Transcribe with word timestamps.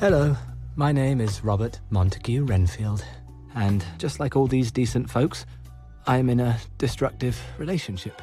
Hello, 0.00 0.36
my 0.74 0.90
name 0.90 1.20
is 1.20 1.44
Robert 1.44 1.78
Montague 1.88 2.44
Renfield, 2.44 3.04
and 3.54 3.84
just 3.96 4.18
like 4.18 4.34
all 4.34 4.48
these 4.48 4.72
decent 4.72 5.08
folks, 5.08 5.46
I'm 6.04 6.28
in 6.28 6.40
a 6.40 6.58
destructive 6.78 7.40
relationship. 7.58 8.20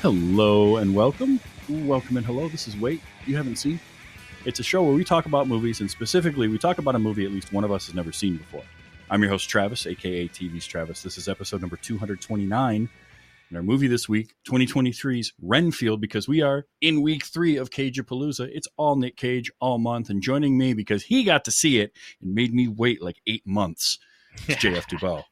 Hello 0.00 0.78
and 0.78 0.94
welcome. 0.94 1.40
Welcome 1.68 2.16
and 2.16 2.24
hello. 2.24 2.48
This 2.48 2.66
is 2.66 2.76
Wait 2.78 3.02
You 3.26 3.36
Haven't 3.36 3.56
Seen. 3.56 3.78
It's 4.46 4.58
a 4.58 4.62
show 4.62 4.82
where 4.82 4.94
we 4.94 5.04
talk 5.04 5.26
about 5.26 5.48
movies, 5.48 5.80
and 5.80 5.90
specifically, 5.90 6.48
we 6.48 6.56
talk 6.56 6.78
about 6.78 6.94
a 6.94 6.98
movie 6.98 7.26
at 7.26 7.30
least 7.30 7.52
one 7.52 7.62
of 7.62 7.70
us 7.70 7.86
has 7.86 7.94
never 7.94 8.10
seen 8.10 8.38
before. 8.38 8.64
I'm 9.10 9.20
your 9.20 9.30
host, 9.30 9.50
Travis, 9.50 9.86
aka 9.86 10.28
TV's 10.28 10.66
Travis. 10.66 11.02
This 11.02 11.18
is 11.18 11.28
episode 11.28 11.60
number 11.60 11.76
229. 11.76 12.88
And 13.48 13.56
our 13.56 13.62
movie 13.62 13.86
this 13.86 14.08
week, 14.08 14.32
2023's 14.48 15.34
Renfield, 15.42 16.00
because 16.00 16.26
we 16.26 16.40
are 16.40 16.64
in 16.80 17.02
week 17.02 17.26
three 17.26 17.58
of 17.58 17.70
Cage-a-Palooza. 17.70 18.48
It's 18.50 18.68
all 18.78 18.96
Nic 18.96 19.16
Cage 19.16 19.50
all 19.60 19.76
month, 19.76 20.08
and 20.08 20.22
joining 20.22 20.56
me 20.56 20.72
because 20.72 21.02
he 21.02 21.22
got 21.22 21.44
to 21.44 21.50
see 21.50 21.78
it 21.80 21.92
and 22.22 22.34
made 22.34 22.54
me 22.54 22.66
wait 22.66 23.02
like 23.02 23.16
eight 23.26 23.46
months. 23.46 23.98
It's 24.48 24.62
JF 24.64 24.88
Dubeau. 24.88 25.22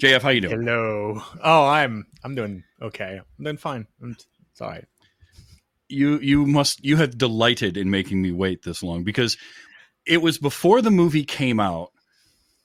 JF, 0.00 0.22
how 0.22 0.28
you 0.28 0.40
doing? 0.40 0.60
Hello. 0.60 1.20
Oh, 1.42 1.66
I'm 1.66 2.06
I'm 2.22 2.36
doing 2.36 2.62
okay. 2.80 3.18
I'm 3.38 3.44
doing 3.44 3.56
fine. 3.56 3.88
I'm, 4.00 4.16
it's 4.52 4.60
all 4.60 4.68
right. 4.68 4.84
You 5.88 6.18
you 6.18 6.46
must 6.46 6.84
you 6.84 6.96
have 6.96 7.18
delighted 7.18 7.76
in 7.76 7.90
making 7.90 8.22
me 8.22 8.32
wait 8.32 8.62
this 8.62 8.82
long 8.82 9.04
because 9.04 9.36
it 10.06 10.22
was 10.22 10.38
before 10.38 10.82
the 10.82 10.90
movie 10.90 11.24
came 11.24 11.60
out. 11.60 11.90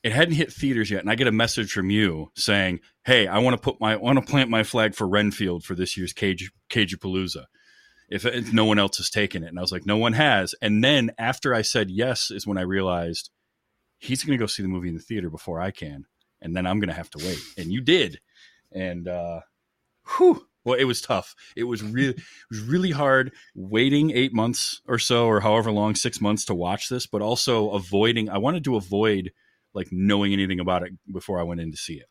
It 0.01 0.13
hadn't 0.13 0.35
hit 0.35 0.53
theaters 0.53 0.89
yet, 0.89 1.01
and 1.01 1.09
I 1.09 1.15
get 1.15 1.27
a 1.27 1.31
message 1.31 1.71
from 1.71 1.89
you 1.89 2.31
saying, 2.35 2.79
"Hey, 3.03 3.27
I 3.27 3.39
want 3.39 3.55
to 3.55 3.61
put 3.61 3.81
my 3.81 3.93
I 3.93 3.97
want 3.97 4.17
to 4.19 4.25
plant 4.25 4.49
my 4.49 4.63
flag 4.63 4.95
for 4.95 5.07
Renfield 5.07 5.63
for 5.63 5.75
this 5.75 5.97
year's 5.97 6.13
Cage 6.13 6.51
Cage-a-Palooza." 6.69 7.45
If, 8.09 8.25
if 8.25 8.51
no 8.51 8.65
one 8.65 8.79
else 8.79 8.97
has 8.97 9.09
taken 9.09 9.43
it, 9.43 9.49
and 9.49 9.59
I 9.59 9.61
was 9.61 9.71
like, 9.71 9.85
"No 9.85 9.97
one 9.97 10.13
has." 10.13 10.55
And 10.61 10.83
then 10.83 11.11
after 11.17 11.53
I 11.53 11.61
said 11.61 11.91
yes, 11.91 12.31
is 12.31 12.47
when 12.47 12.57
I 12.57 12.61
realized 12.61 13.29
he's 13.97 14.23
going 14.23 14.37
to 14.37 14.41
go 14.41 14.47
see 14.47 14.63
the 14.63 14.69
movie 14.69 14.87
in 14.87 14.95
the 14.95 15.01
theater 15.01 15.29
before 15.29 15.59
I 15.59 15.71
can, 15.71 16.05
and 16.41 16.55
then 16.55 16.65
I'm 16.65 16.79
going 16.79 16.89
to 16.89 16.95
have 16.95 17.09
to 17.11 17.25
wait. 17.25 17.39
And 17.57 17.71
you 17.71 17.81
did, 17.81 18.21
and 18.71 19.07
uh, 19.07 19.41
whew, 20.17 20.47
well, 20.69 20.79
it 20.79 20.85
was 20.85 21.01
tough. 21.01 21.35
It 21.55 21.63
was 21.63 21.83
really, 21.83 22.13
it 22.13 22.49
was 22.49 22.61
really 22.61 22.91
hard 22.91 23.33
waiting 23.55 24.11
eight 24.11 24.33
months 24.33 24.81
or 24.87 24.99
so, 24.99 25.25
or 25.25 25.39
however 25.41 25.71
long, 25.71 25.95
six 25.95 26.21
months 26.21 26.45
to 26.45 26.55
watch 26.55 26.89
this, 26.89 27.07
but 27.07 27.21
also 27.21 27.71
avoiding. 27.71 28.29
I 28.29 28.37
wanted 28.37 28.63
to 28.65 28.75
avoid 28.75 29.31
like 29.73 29.87
knowing 29.91 30.33
anything 30.33 30.59
about 30.59 30.83
it 30.83 30.93
before 31.11 31.39
I 31.39 31.43
went 31.43 31.61
in 31.61 31.71
to 31.71 31.77
see 31.77 31.95
it. 31.95 32.07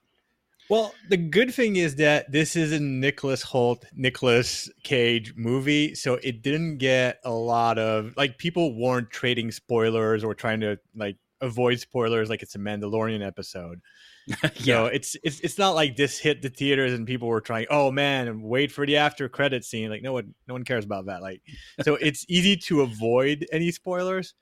Well, 0.69 0.93
the 1.09 1.17
good 1.17 1.55
thing 1.55 1.77
is 1.77 1.97
that 1.97 2.31
this 2.31 2.55
is 2.55 2.73
a 2.73 2.81
Nicholas 2.81 3.43
Hoult, 3.43 3.85
Nicolas 3.95 4.69
Cage 4.83 5.35
movie, 5.35 5.95
so 5.95 6.15
it 6.23 6.43
didn't 6.43 6.77
get 6.77 7.21
a 7.25 7.31
lot 7.31 7.79
of 7.79 8.13
like 8.17 8.37
people 8.37 8.79
weren't 8.79 9.11
trading 9.11 9.51
spoilers 9.51 10.23
or 10.25 10.35
trying 10.35 10.61
to 10.61 10.79
like 10.95 11.17
avoid 11.41 11.81
spoilers 11.81 12.29
like 12.29 12.43
it's 12.43 12.55
a 12.55 12.59
Mandalorian 12.59 13.27
episode. 13.27 13.81
yeah, 14.57 14.75
So 14.75 14.87
it's 14.87 15.17
it's 15.23 15.41
it's 15.41 15.59
not 15.59 15.71
like 15.75 15.97
this 15.97 16.19
hit 16.19 16.43
the 16.43 16.51
theaters 16.51 16.93
and 16.93 17.07
people 17.07 17.29
were 17.29 17.41
trying, 17.41 17.67
oh 17.71 17.91
man, 17.91 18.43
wait 18.43 18.71
for 18.71 18.87
the 18.87 18.97
after 18.97 19.29
credit 19.29 19.65
scene. 19.65 19.91
Like 19.91 20.03
no 20.03 20.13
one 20.13 20.35
no 20.47 20.55
one 20.55 20.65
cares 20.65 20.85
about 20.85 21.07
that. 21.07 21.23
Like 21.23 21.43
so 21.83 21.95
it's 22.01 22.25
easy 22.29 22.57
to 22.57 22.83
avoid 22.83 23.47
any 23.53 23.71
spoilers. 23.71 24.35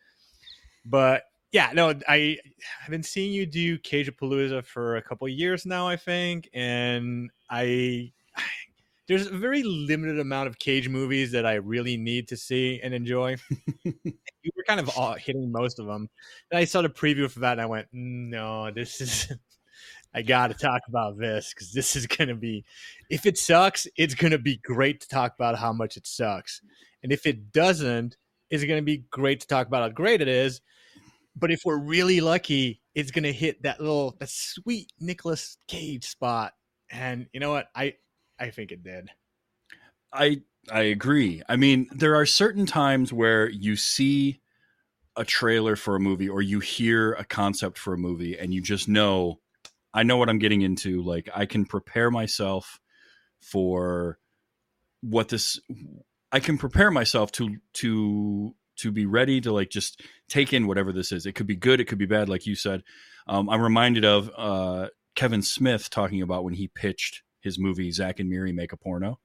But 0.84 1.25
yeah, 1.53 1.70
no, 1.75 1.95
I 2.09 2.39
I've 2.84 2.91
been 2.91 3.03
seeing 3.03 3.33
you 3.33 3.47
do 3.47 3.79
Cage-a-Palooza 3.79 4.64
for 4.67 4.97
a 4.97 5.03
couple 5.03 5.27
of 5.27 5.33
years 5.33 5.67
now, 5.67 5.89
I 5.89 5.97
think, 5.97 6.48
and 6.55 7.31
I 7.51 8.13
there's 9.08 9.27
a 9.29 9.36
very 9.39 9.63
limited 9.63 10.19
amount 10.19 10.48
of 10.48 10.58
Cage 10.58 10.89
movies 10.89 11.33
that 11.33 11.46
I 11.46 11.55
really 11.55 11.96
need 11.96 12.29
to 12.29 12.36
see 12.36 12.80
and 12.83 12.92
enjoy. 12.92 13.36
you 13.85 14.51
were 14.57 14.64
kind 14.67 14.80
of 14.80 14.91
hitting 15.19 15.52
most 15.52 15.79
of 15.79 15.86
them. 15.86 16.08
And 16.51 16.58
I 16.58 16.64
saw 16.64 16.83
the 16.83 16.89
preview 16.89 17.30
for 17.30 17.41
that, 17.41 17.52
and 17.52 17.61
I 17.61 17.67
went, 17.67 17.89
"No, 17.92 18.70
this 18.70 19.01
is." 19.01 19.33
I 20.16 20.22
got 20.22 20.46
to 20.46 20.54
talk 20.54 20.80
about 20.88 21.18
this 21.18 21.52
because 21.52 21.72
this 21.72 21.94
is 21.94 22.06
going 22.06 22.28
to 22.28 22.34
be. 22.34 22.64
If 23.10 23.27
it 23.27 23.36
sucks, 23.36 23.86
it's 23.96 24.14
going 24.14 24.30
to 24.30 24.38
be 24.38 24.56
great 24.56 25.02
to 25.02 25.08
talk 25.08 25.34
about 25.34 25.58
how 25.58 25.74
much 25.74 25.98
it 25.98 26.06
sucks, 26.06 26.62
and 27.02 27.12
if 27.12 27.27
it 27.27 27.52
doesn't, 27.52 28.16
it's 28.48 28.64
going 28.64 28.80
to 28.80 28.84
be 28.84 29.04
great 29.10 29.40
to 29.40 29.46
talk 29.46 29.66
about 29.66 29.82
how 29.82 29.88
great 29.90 30.22
it 30.22 30.28
is. 30.28 30.62
But 31.38 31.50
if 31.50 31.60
we're 31.66 31.78
really 31.78 32.22
lucky, 32.22 32.80
it's 32.94 33.10
going 33.10 33.24
to 33.24 33.32
hit 33.32 33.62
that 33.64 33.78
little, 33.78 34.16
that 34.18 34.30
sweet 34.30 34.90
Nicolas 34.98 35.58
Cage 35.68 36.06
spot, 36.06 36.54
and 36.90 37.27
you 37.34 37.40
know 37.40 37.50
what? 37.50 37.66
I 37.74 37.94
I 38.40 38.48
think 38.48 38.72
it 38.72 38.83
did. 38.83 39.10
I 40.14 40.40
I 40.70 40.80
agree. 40.80 41.42
I 41.46 41.56
mean, 41.56 41.88
there 41.92 42.16
are 42.16 42.24
certain 42.24 42.64
times 42.64 43.12
where 43.12 43.50
you 43.50 43.77
see 43.77 44.40
a 45.14 45.24
trailer 45.24 45.77
for 45.77 45.96
a 45.96 46.00
movie 46.00 46.28
or 46.28 46.40
you 46.40 46.60
hear 46.60 47.12
a 47.12 47.24
concept 47.24 47.78
for 47.78 47.94
a 47.94 47.98
movie 47.98 48.38
and 48.38 48.52
you 48.52 48.60
just 48.60 48.86
know 48.88 49.40
I 49.96 50.02
know 50.02 50.17
what 50.18 50.29
I'm 50.29 50.39
getting 50.39 50.62
into. 50.62 51.02
Like 51.02 51.29
I 51.34 51.46
can 51.46 51.64
prepare 51.64 52.11
myself 52.11 52.79
for 53.40 54.18
what 55.01 55.29
this 55.29 55.61
I 56.30 56.40
can 56.40 56.58
prepare 56.58 56.90
myself 56.90 57.33
to 57.33 57.57
to 57.74 58.55
to 58.77 58.92
be 58.92 59.07
ready 59.07 59.40
to 59.40 59.52
like 59.52 59.70
just 59.70 60.02
take 60.29 60.52
in 60.52 60.67
whatever 60.67 60.92
this 60.92 61.12
is. 61.12 61.27
It 61.27 61.33
could 61.33 61.46
be 61.46 61.57
good, 61.57 61.80
it 61.80 61.86
could 61.86 61.98
be 61.98 62.07
bad, 62.07 62.29
like 62.29 62.46
you 62.46 62.55
said. 62.55 62.83
Um, 63.27 63.48
I'm 63.48 63.62
reminded 63.62 64.05
of 64.05 64.30
uh, 64.36 64.89
Kevin 65.14 65.42
Smith 65.42 65.89
talking 65.90 66.23
about 66.23 66.45
when 66.45 66.55
he 66.55 66.68
pitched 66.68 67.23
his 67.40 67.58
movie 67.58 67.90
Zack 67.90 68.20
and 68.20 68.28
Miri 68.28 68.52
Make 68.52 68.73
a 68.73 68.77
Porno. 68.77 69.18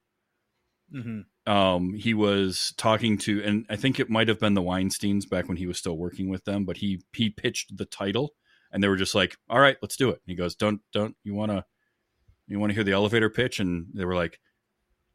Mm-hmm. 0.94 1.52
Um, 1.52 1.94
he 1.94 2.14
was 2.14 2.72
talking 2.76 3.18
to, 3.18 3.42
and 3.42 3.66
I 3.68 3.76
think 3.76 3.98
it 3.98 4.10
might 4.10 4.28
have 4.28 4.38
been 4.38 4.54
the 4.54 4.62
Weinsteins 4.62 5.28
back 5.28 5.48
when 5.48 5.56
he 5.56 5.66
was 5.66 5.78
still 5.78 5.96
working 5.96 6.28
with 6.28 6.44
them, 6.44 6.64
but 6.64 6.78
he 6.78 7.02
he 7.12 7.30
pitched 7.30 7.76
the 7.76 7.84
title, 7.84 8.34
and 8.72 8.82
they 8.82 8.88
were 8.88 8.96
just 8.96 9.14
like, 9.14 9.36
"All 9.48 9.60
right, 9.60 9.76
let's 9.82 9.96
do 9.96 10.10
it." 10.10 10.20
And 10.26 10.30
he 10.30 10.34
goes, 10.34 10.54
"Don't 10.54 10.80
don't 10.92 11.16
you 11.24 11.34
want 11.34 11.50
to 11.52 11.64
you 12.46 12.58
want 12.58 12.70
to 12.70 12.74
hear 12.74 12.84
the 12.84 12.92
elevator 12.92 13.30
pitch?" 13.30 13.60
And 13.60 13.86
they 13.94 14.04
were 14.04 14.14
like, 14.14 14.40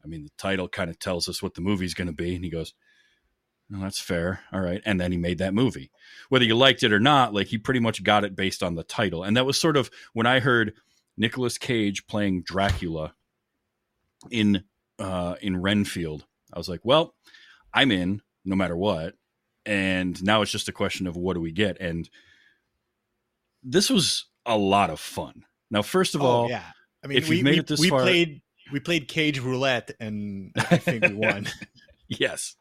"I 0.04 0.08
mean, 0.08 0.24
the 0.24 0.30
title 0.38 0.68
kind 0.68 0.90
of 0.90 0.98
tells 0.98 1.28
us 1.28 1.42
what 1.42 1.54
the 1.54 1.60
movie's 1.60 1.94
going 1.94 2.08
to 2.08 2.14
be." 2.14 2.34
And 2.34 2.44
he 2.44 2.50
goes, 2.50 2.74
"No, 3.68 3.80
that's 3.80 4.00
fair. 4.00 4.40
All 4.52 4.60
right." 4.60 4.82
And 4.84 5.00
then 5.00 5.12
he 5.12 5.18
made 5.18 5.38
that 5.38 5.54
movie, 5.54 5.90
whether 6.28 6.44
you 6.44 6.56
liked 6.56 6.82
it 6.82 6.92
or 6.92 7.00
not. 7.00 7.34
Like 7.34 7.48
he 7.48 7.58
pretty 7.58 7.80
much 7.80 8.02
got 8.04 8.24
it 8.24 8.36
based 8.36 8.62
on 8.62 8.74
the 8.74 8.84
title, 8.84 9.24
and 9.24 9.36
that 9.36 9.46
was 9.46 9.58
sort 9.58 9.76
of 9.76 9.90
when 10.12 10.26
I 10.26 10.40
heard 10.40 10.74
Nicolas 11.16 11.58
Cage 11.58 12.06
playing 12.06 12.42
Dracula 12.42 13.14
in 14.30 14.64
uh, 14.98 15.34
in 15.40 15.60
Renfield. 15.60 16.24
I 16.52 16.58
was 16.58 16.68
like, 16.68 16.80
well, 16.84 17.14
I'm 17.74 17.92
in 17.92 18.22
no 18.44 18.56
matter 18.56 18.76
what. 18.76 19.14
And 19.66 20.20
now 20.22 20.42
it's 20.42 20.50
just 20.50 20.68
a 20.68 20.72
question 20.72 21.06
of 21.06 21.16
what 21.16 21.34
do 21.34 21.40
we 21.40 21.52
get? 21.52 21.78
And 21.80 22.08
this 23.62 23.90
was 23.90 24.26
a 24.46 24.56
lot 24.56 24.90
of 24.90 25.00
fun. 25.00 25.44
Now, 25.70 25.82
first 25.82 26.14
of 26.14 26.22
all, 26.22 26.46
Oh, 26.46 26.48
yeah. 26.48 26.64
I 27.04 27.06
mean, 27.06 27.18
if 27.18 27.28
we 27.28 27.36
you've 27.36 27.44
made 27.44 27.52
we, 27.52 27.58
it 27.58 27.66
this 27.66 27.80
we 27.80 27.90
far- 27.90 28.02
played 28.02 28.42
we 28.72 28.80
played 28.80 29.08
Cage 29.08 29.40
Roulette, 29.40 29.92
and 29.98 30.52
I 30.56 30.76
think 30.76 31.04
we 31.04 31.14
won. 31.14 31.46
yes, 32.08 32.56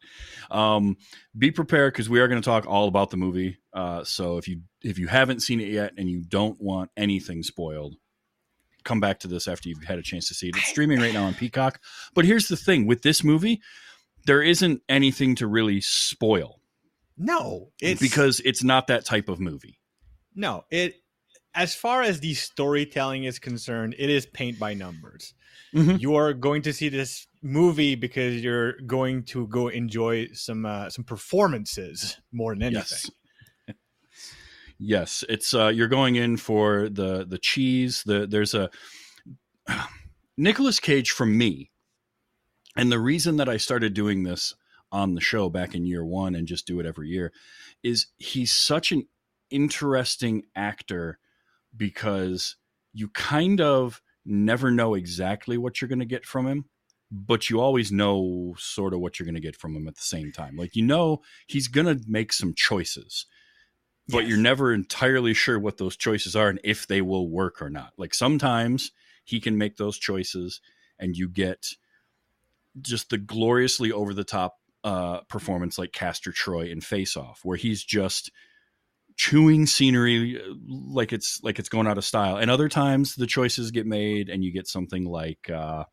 um, 0.51 0.97
be 1.37 1.51
prepared 1.51 1.93
because 1.93 2.09
we 2.09 2.19
are 2.19 2.27
going 2.27 2.41
to 2.41 2.45
talk 2.45 2.65
all 2.65 2.87
about 2.87 3.09
the 3.09 3.17
movie. 3.17 3.57
Uh, 3.73 4.03
so 4.03 4.37
if 4.37 4.47
you 4.47 4.61
if 4.83 4.99
you 4.99 5.07
haven't 5.07 5.41
seen 5.41 5.59
it 5.59 5.69
yet 5.69 5.93
and 5.97 6.09
you 6.09 6.21
don't 6.21 6.61
want 6.61 6.91
anything 6.95 7.43
spoiled, 7.43 7.95
come 8.83 8.99
back 8.99 9.19
to 9.19 9.27
this 9.27 9.47
after 9.47 9.69
you've 9.69 9.83
had 9.83 9.99
a 9.99 10.03
chance 10.03 10.27
to 10.27 10.33
see 10.33 10.49
it. 10.49 10.55
It's 10.55 10.67
streaming 10.67 10.99
right 10.99 11.13
now 11.13 11.25
on 11.25 11.33
Peacock. 11.33 11.79
But 12.13 12.25
here's 12.25 12.47
the 12.47 12.57
thing 12.57 12.87
with 12.87 13.01
this 13.01 13.23
movie, 13.23 13.61
there 14.25 14.41
isn't 14.41 14.81
anything 14.87 15.35
to 15.35 15.47
really 15.47 15.81
spoil 15.81 16.59
no, 17.17 17.71
it's 17.81 17.99
because 17.99 18.41
it's 18.45 18.63
not 18.63 18.87
that 18.87 19.03
type 19.05 19.27
of 19.27 19.39
movie. 19.39 19.79
No 20.37 20.63
it. 20.71 20.95
As 21.53 21.73
far 21.73 22.03
as 22.03 22.19
the 22.19 22.35
storytelling 22.35 23.23
is 23.23 23.39
concerned, 23.39 23.95
it 23.97 24.11
is 24.11 24.27
paint 24.27 24.59
by 24.59 24.75
numbers. 24.75 25.33
Mhm. 25.73 25.99
You 25.99 26.15
are 26.15 26.31
going 26.33 26.61
to 26.61 26.71
see 26.71 26.87
this 26.87 27.25
movie 27.41 27.95
because 27.95 28.43
you're 28.43 28.73
going 28.81 29.23
to 29.23 29.47
go 29.47 29.67
enjoy 29.67 30.27
some 30.33 30.65
uh, 30.65 30.89
some 30.89 31.03
performances 31.03 32.17
more 32.31 32.53
than 32.53 32.63
anything. 32.63 33.11
Yes. 33.67 33.75
Yes, 34.79 35.23
it's 35.27 35.55
uh 35.55 35.69
you're 35.69 35.87
going 35.87 36.15
in 36.15 36.37
for 36.37 36.87
the 36.89 37.25
the 37.25 37.39
cheese. 37.39 38.03
The 38.05 38.27
there's 38.27 38.53
a 38.53 38.69
Nicolas 40.37 40.79
Cage 40.79 41.11
for 41.11 41.25
me. 41.25 41.71
And 42.75 42.91
the 42.91 42.99
reason 42.99 43.37
that 43.37 43.49
I 43.49 43.57
started 43.57 43.95
doing 43.95 44.21
this 44.21 44.53
on 44.91 45.15
the 45.15 45.21
show 45.21 45.49
back 45.49 45.73
in 45.73 45.87
year 45.87 46.05
1 46.05 46.35
and 46.35 46.47
just 46.47 46.67
do 46.67 46.79
it 46.79 46.85
every 46.85 47.09
year 47.09 47.33
is 47.83 48.07
he's 48.17 48.51
such 48.51 48.91
an 48.91 49.07
interesting 49.49 50.43
actor 50.55 51.19
because 51.75 52.55
you 52.93 53.09
kind 53.09 53.61
of 53.61 54.01
never 54.25 54.71
know 54.71 54.93
exactly 54.93 55.57
what 55.57 55.81
you're 55.81 55.87
going 55.89 55.99
to 55.99 56.05
get 56.05 56.25
from 56.25 56.47
him 56.47 56.65
but 57.09 57.49
you 57.49 57.61
always 57.61 57.91
know 57.91 58.53
sort 58.57 58.93
of 58.93 58.99
what 58.99 59.17
you're 59.17 59.25
going 59.25 59.35
to 59.35 59.39
get 59.41 59.55
from 59.55 59.75
him 59.75 59.87
at 59.87 59.95
the 59.95 60.01
same 60.01 60.31
time 60.31 60.55
like 60.57 60.75
you 60.75 60.83
know 60.83 61.21
he's 61.47 61.67
going 61.69 61.87
to 61.87 62.03
make 62.07 62.33
some 62.33 62.53
choices 62.53 63.25
but 64.07 64.19
Yes. 64.19 64.29
you're 64.29 64.37
never 64.37 64.73
entirely 64.73 65.33
sure 65.33 65.59
what 65.59 65.77
those 65.77 65.97
choices 65.97 66.35
are 66.35 66.49
and 66.49 66.59
if 66.63 66.87
they 66.87 67.01
will 67.01 67.29
work 67.29 67.61
or 67.61 67.69
not. 67.69 67.93
Like 67.97 68.13
sometimes 68.13 68.91
he 69.23 69.39
can 69.39 69.57
make 69.57 69.77
those 69.77 69.97
choices 69.97 70.61
and 70.99 71.15
you 71.15 71.27
get 71.27 71.67
just 72.79 73.09
the 73.09 73.17
gloriously 73.17 73.91
over 73.91 74.13
the 74.13 74.23
top 74.23 74.57
uh, 74.83 75.21
performance 75.21 75.77
like 75.77 75.91
Castor 75.91 76.31
Troy 76.31 76.69
in 76.69 76.79
Face 76.79 77.17
Off, 77.17 77.41
where 77.43 77.57
he's 77.57 77.83
just 77.83 78.31
chewing 79.17 79.65
scenery 79.65 80.39
uh, 80.39 80.53
like 80.69 81.11
it's 81.11 81.41
like 81.43 81.59
it's 81.59 81.69
going 81.69 81.87
out 81.87 81.97
of 81.97 82.05
style. 82.05 82.37
And 82.37 82.49
other 82.49 82.69
times 82.69 83.15
the 83.15 83.27
choices 83.27 83.71
get 83.71 83.85
made 83.85 84.29
and 84.29 84.43
you 84.43 84.53
get 84.53 84.67
something 84.67 85.05
like 85.05 85.49
uh, 85.49 85.83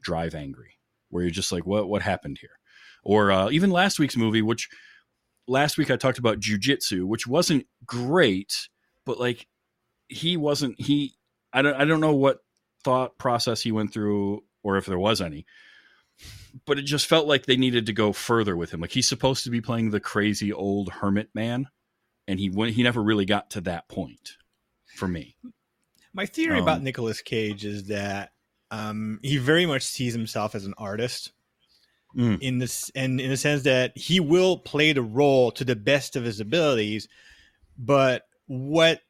Drive 0.00 0.34
Angry, 0.34 0.78
where 1.10 1.22
you're 1.22 1.30
just 1.30 1.52
like, 1.52 1.66
what 1.66 1.88
what 1.88 2.02
happened 2.02 2.38
here? 2.40 2.58
Or 3.02 3.30
uh, 3.30 3.50
even 3.50 3.70
last 3.70 3.98
week's 3.98 4.16
movie, 4.16 4.42
which 4.42 4.68
last 5.46 5.76
week 5.76 5.90
I 5.90 5.96
talked 5.96 6.18
about 6.18 6.38
Jiu 6.38 6.58
Jitsu, 6.58 7.06
which 7.06 7.26
wasn't 7.26 7.66
great, 7.84 8.68
but 9.04 9.18
like 9.18 9.46
he 10.08 10.36
wasn't 10.36 10.80
he 10.80 11.14
I 11.52 11.62
don't 11.62 11.74
I 11.74 11.84
don't 11.84 12.00
know 12.00 12.14
what 12.14 12.38
thought 12.84 13.18
process 13.18 13.60
he 13.60 13.72
went 13.72 13.92
through 13.92 14.44
or 14.62 14.76
if 14.76 14.86
there 14.86 14.98
was 14.98 15.20
any. 15.20 15.44
But 16.66 16.78
it 16.78 16.82
just 16.82 17.06
felt 17.06 17.26
like 17.26 17.46
they 17.46 17.56
needed 17.56 17.86
to 17.86 17.92
go 17.92 18.12
further 18.12 18.56
with 18.56 18.72
him. 18.72 18.80
Like 18.80 18.90
he's 18.90 19.08
supposed 19.08 19.44
to 19.44 19.50
be 19.50 19.60
playing 19.60 19.90
the 19.90 20.00
crazy 20.00 20.52
old 20.52 20.90
hermit 20.90 21.30
man, 21.34 21.68
and 22.30 22.38
he 22.40 22.48
went, 22.48 22.74
he 22.74 22.82
never 22.82 23.02
really 23.02 23.24
got 23.24 23.50
to 23.50 23.60
that 23.62 23.88
point 23.88 24.36
for 24.96 25.08
me. 25.08 25.36
My 26.12 26.26
theory 26.26 26.60
about 26.60 26.78
Um, 26.78 26.84
Nicolas 26.84 27.20
Cage 27.22 27.64
is 27.64 27.84
that 27.88 28.32
um, 28.70 29.18
he 29.22 29.36
very 29.36 29.66
much 29.66 29.82
sees 29.82 30.12
himself 30.12 30.54
as 30.54 30.64
an 30.64 30.74
artist 30.78 31.32
Mm. 32.16 32.40
in 32.40 32.58
this, 32.58 32.90
and 32.96 33.20
in 33.20 33.30
the 33.30 33.36
sense 33.36 33.62
that 33.62 33.96
he 33.96 34.18
will 34.18 34.58
play 34.58 34.92
the 34.92 35.02
role 35.02 35.52
to 35.52 35.64
the 35.64 35.76
best 35.76 36.16
of 36.16 36.24
his 36.24 36.40
abilities, 36.40 37.06
but 37.78 38.22
what 38.48 39.02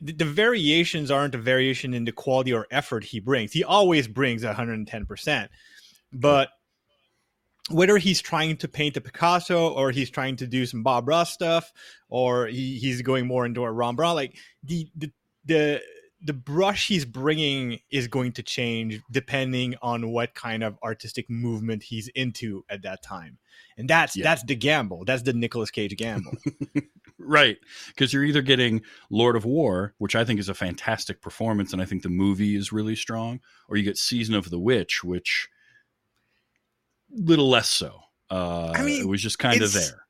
the, 0.00 0.12
the 0.12 0.24
variations 0.24 1.10
aren't 1.10 1.34
a 1.34 1.38
variation 1.38 1.92
in 1.92 2.06
the 2.06 2.12
quality 2.12 2.54
or 2.54 2.66
effort 2.70 3.04
he 3.04 3.20
brings. 3.20 3.52
He 3.52 3.62
always 3.62 4.08
brings 4.08 4.42
110%, 4.42 5.48
but 6.14 6.48
whether 7.70 7.96
he's 7.98 8.20
trying 8.20 8.56
to 8.58 8.68
paint 8.68 8.96
a 8.96 9.00
Picasso 9.00 9.72
or 9.72 9.90
he's 9.90 10.10
trying 10.10 10.36
to 10.36 10.46
do 10.46 10.66
some 10.66 10.82
Bob 10.82 11.08
Ross 11.08 11.32
stuff 11.32 11.72
or 12.08 12.46
he, 12.46 12.78
he's 12.78 13.02
going 13.02 13.26
more 13.26 13.44
into 13.44 13.64
a 13.64 13.72
Ron 13.72 13.96
Brown, 13.96 14.14
like 14.14 14.36
the 14.62 14.88
the 14.96 15.10
the 15.44 15.82
the 16.22 16.32
brush 16.32 16.88
he's 16.88 17.04
bringing 17.04 17.78
is 17.90 18.08
going 18.08 18.32
to 18.32 18.42
change 18.42 19.00
depending 19.10 19.74
on 19.82 20.10
what 20.10 20.34
kind 20.34 20.64
of 20.64 20.78
artistic 20.82 21.28
movement 21.28 21.82
he's 21.82 22.08
into 22.14 22.64
at 22.70 22.82
that 22.82 23.02
time, 23.02 23.38
and 23.76 23.88
that's 23.88 24.16
Yeah. 24.16 24.24
that's 24.24 24.42
the 24.44 24.54
gamble. 24.56 25.04
That's 25.04 25.22
the 25.22 25.32
Nicolas 25.32 25.70
Cage 25.70 25.96
gamble. 25.96 26.32
Right. 27.18 27.56
Because 27.88 28.12
you're 28.12 28.24
either 28.24 28.42
getting 28.42 28.82
Lord 29.10 29.36
of 29.36 29.44
War, 29.44 29.94
which 29.98 30.14
I 30.14 30.24
think 30.24 30.38
is 30.38 30.48
a 30.48 30.54
fantastic 30.54 31.20
performance, 31.20 31.72
and 31.72 31.82
I 31.82 31.84
think 31.84 32.02
the 32.02 32.08
movie 32.08 32.54
is 32.54 32.72
really 32.72 32.94
strong, 32.94 33.40
or 33.68 33.76
you 33.76 33.82
get 33.82 33.96
Season 33.98 34.34
of 34.34 34.50
the 34.50 34.60
Witch, 34.60 35.02
which 35.02 35.48
little 37.16 37.48
less 37.48 37.68
so. 37.68 38.00
Uh, 38.30 38.72
I 38.74 38.82
mean, 38.82 39.00
it 39.02 39.08
was 39.08 39.22
just 39.22 39.38
kind 39.38 39.60
of 39.62 39.72
there. 39.72 40.04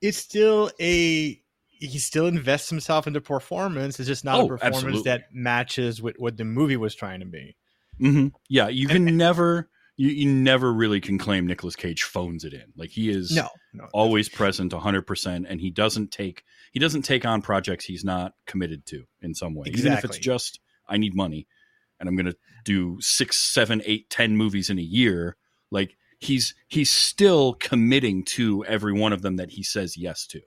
it's 0.00 0.18
still 0.18 0.70
a 0.80 1.40
he 1.68 1.98
still 1.98 2.26
invests 2.26 2.68
himself 2.68 3.06
into 3.06 3.20
performance. 3.20 3.98
It's 3.98 4.06
just 4.08 4.24
not 4.24 4.38
Oh, 4.40 4.44
a 4.44 4.48
performance 4.48 4.76
absolutely. 4.76 5.02
that 5.10 5.22
matches 5.32 6.02
with 6.02 6.16
what 6.18 6.36
the 6.36 6.44
movie 6.44 6.76
was 6.76 6.94
trying 6.94 7.20
to 7.20 7.26
be. 7.26 7.56
hmm 7.98 8.28
Yeah, 8.50 8.68
you 8.68 8.86
can 8.86 9.16
never, 9.16 9.70
you, 9.96 10.10
you 10.10 10.30
never 10.30 10.70
really 10.72 11.00
can 11.00 11.16
claim 11.16 11.46
Nicolas 11.46 11.76
Cage 11.76 12.02
phones 12.02 12.44
it 12.44 12.52
in. 12.52 12.64
Like 12.76 12.90
he 12.90 13.08
is 13.08 13.30
No, 13.34 13.48
no, 13.72 13.86
always 13.94 14.28
present 14.28 14.72
100%, 14.72 15.46
and 15.48 15.60
he 15.60 15.70
doesn't 15.70 16.10
take 16.12 16.44
he 16.72 16.78
doesn't 16.78 17.02
take 17.02 17.24
on 17.24 17.40
projects 17.40 17.86
he's 17.86 18.04
not 18.04 18.34
committed 18.46 18.84
to 18.86 19.04
in 19.22 19.34
some 19.34 19.54
way. 19.54 19.68
Even 19.72 19.92
if 19.94 20.04
it's 20.04 20.18
just 20.18 20.60
I 20.86 20.98
need 20.98 21.14
money, 21.14 21.46
and 21.98 22.08
I'm 22.10 22.16
going 22.16 22.26
to 22.26 22.36
do 22.64 22.98
six, 23.00 23.38
seven, 23.38 23.80
eight, 23.86 24.10
ten 24.10 24.36
movies 24.36 24.68
in 24.68 24.78
a 24.78 24.82
year. 24.82 25.36
Like 25.70 25.96
he's 26.20 26.54
he's 26.68 26.90
still 26.90 27.54
committing 27.54 28.22
to 28.24 28.64
every 28.66 28.92
one 28.92 29.12
of 29.12 29.22
them 29.22 29.36
that 29.36 29.50
he 29.50 29.62
says 29.62 29.96
yes 29.96 30.26
to. 30.28 30.40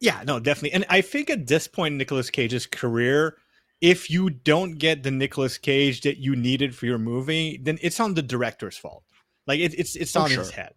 Yeah, 0.00 0.22
no, 0.26 0.38
definitely. 0.38 0.72
And 0.72 0.84
I 0.90 1.00
think 1.00 1.30
at 1.30 1.46
this 1.46 1.66
point 1.66 1.92
in 1.92 1.98
Nicolas 1.98 2.28
Cage's 2.30 2.66
career, 2.66 3.38
if 3.80 4.10
you 4.10 4.28
don't 4.30 4.72
get 4.72 5.02
the 5.02 5.10
Nicolas 5.10 5.56
Cage 5.58 6.02
that 6.02 6.18
you 6.18 6.36
needed 6.36 6.74
for 6.74 6.86
your 6.86 6.98
movie, 6.98 7.58
then 7.62 7.78
it's 7.80 7.98
on 7.98 8.14
the 8.14 8.22
director's 8.22 8.76
fault. 8.76 9.04
Like 9.46 9.60
it, 9.60 9.74
it's 9.78 9.96
it's 9.96 10.14
Oh, 10.14 10.22
on 10.22 10.30
sure. 10.30 10.40
his 10.40 10.50
head. 10.50 10.74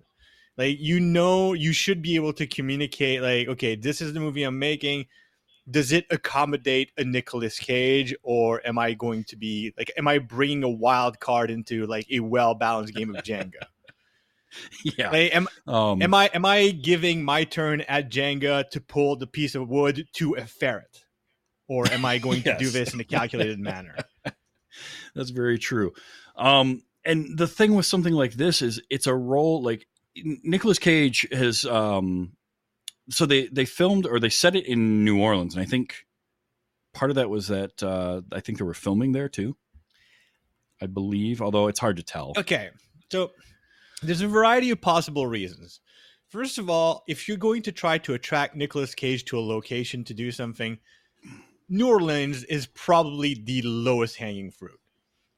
Like 0.58 0.78
you 0.80 1.00
know, 1.00 1.54
you 1.54 1.74
should 1.74 2.02
be 2.02 2.16
able 2.16 2.34
to 2.34 2.48
communicate. 2.48 3.22
Like, 3.22 3.48
okay, 3.50 3.76
this 3.76 4.02
is 4.02 4.14
the 4.14 4.20
movie 4.20 4.44
I'm 4.44 4.60
making. 4.60 5.06
Does 5.70 5.92
it 5.92 6.06
accommodate 6.10 6.92
a 6.98 7.04
Nicolas 7.04 7.60
Cage, 7.60 8.16
or 8.24 8.62
am 8.66 8.78
I 8.80 8.94
going 8.94 9.24
to 9.26 9.36
be 9.36 9.74
like, 9.78 9.92
am 9.98 10.08
I 10.08 10.20
bringing 10.20 10.64
a 10.64 10.70
wild 10.70 11.20
card 11.20 11.52
into 11.52 11.86
like 11.86 12.08
a 12.12 12.20
well 12.22 12.56
balanced 12.56 12.96
game 12.96 13.16
of 13.16 13.24
Jenga? 13.24 13.54
yeah. 14.84 15.12
Like, 15.12 15.36
am 15.36 15.48
Um, 15.68 16.02
Am 16.02 16.14
I 16.14 16.28
am 16.34 16.46
I 16.46 16.72
giving 16.72 17.24
my 17.24 17.44
turn 17.44 17.82
at 17.82 18.10
Jenga 18.10 18.70
to 18.70 18.82
pull 18.82 19.16
the 19.16 19.28
piece 19.28 19.56
of 19.56 19.70
wood 19.70 20.08
to 20.14 20.34
a 20.34 20.46
ferret, 20.46 21.06
or 21.68 21.88
am 21.92 22.06
I 22.06 22.18
going 22.18 22.44
to 22.44 22.58
do 22.58 22.70
this 22.72 22.94
in 22.94 23.00
a 23.00 23.04
calculated 23.04 23.60
manner? 23.60 23.96
That's 25.16 25.30
very 25.30 25.60
true. 25.60 25.94
Um, 26.36 26.84
and 27.06 27.38
the 27.38 27.48
thing 27.48 27.76
with 27.76 27.86
something 27.86 28.14
like 28.14 28.34
this 28.34 28.62
is 28.62 28.82
it's 28.90 29.08
a 29.08 29.16
role 29.16 29.62
like 29.62 29.88
Nicolas 30.16 30.80
Cage 30.80 31.28
has. 31.32 31.66
Um, 31.66 32.34
so 33.10 33.26
they 33.26 33.48
they 33.48 33.66
filmed 33.66 34.06
or 34.06 34.20
they 34.20 34.30
set 34.30 34.56
it 34.56 34.66
in 34.66 35.04
New 35.04 35.20
Orleans, 35.20 35.56
and 35.56 35.62
I 35.62 35.66
think 35.66 36.06
part 36.94 37.12
of 37.12 37.16
that 37.16 37.30
was 37.30 37.48
that 37.48 37.82
uh, 37.84 38.22
I 38.32 38.40
think 38.40 38.58
they 38.58 38.64
were 38.64 38.74
filming 38.74 39.12
there 39.12 39.30
too. 39.30 39.58
I 40.82 40.86
believe, 40.86 41.42
although 41.42 41.68
it's 41.68 41.80
hard 41.80 41.98
to 41.98 42.04
tell. 42.04 42.34
Okay, 42.38 42.70
so 43.12 43.32
there's 44.02 44.22
a 44.22 44.28
variety 44.28 44.72
of 44.72 44.80
possible 44.80 45.28
reasons. 45.28 45.82
First 46.30 46.58
of 46.58 46.70
all, 46.70 47.04
if 47.08 47.28
you're 47.28 47.38
going 47.38 47.64
to 47.64 47.72
try 47.72 47.98
to 48.00 48.14
attract 48.14 48.56
Nicolas 48.56 48.94
Cage 48.94 49.26
to 49.26 49.40
a 49.40 49.42
location 49.42 50.04
to 50.06 50.14
do 50.14 50.32
something, 50.32 50.78
New 51.68 51.88
Orleans 51.88 52.44
is 52.46 52.68
probably 52.68 53.34
the 53.34 53.62
lowest 53.64 54.18
hanging 54.18 54.52
fruit. 54.52 54.80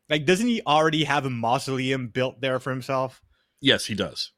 Like, 0.09 0.25
doesn't 0.25 0.47
he 0.47 0.61
already 0.67 1.05
have 1.05 1.25
a 1.25 1.29
mausoleum 1.29 2.09
built 2.09 2.41
there 2.41 2.59
for 2.59 2.69
himself? 2.69 3.21
Yes, 3.61 3.85
he 3.85 3.95
does. 3.95 4.33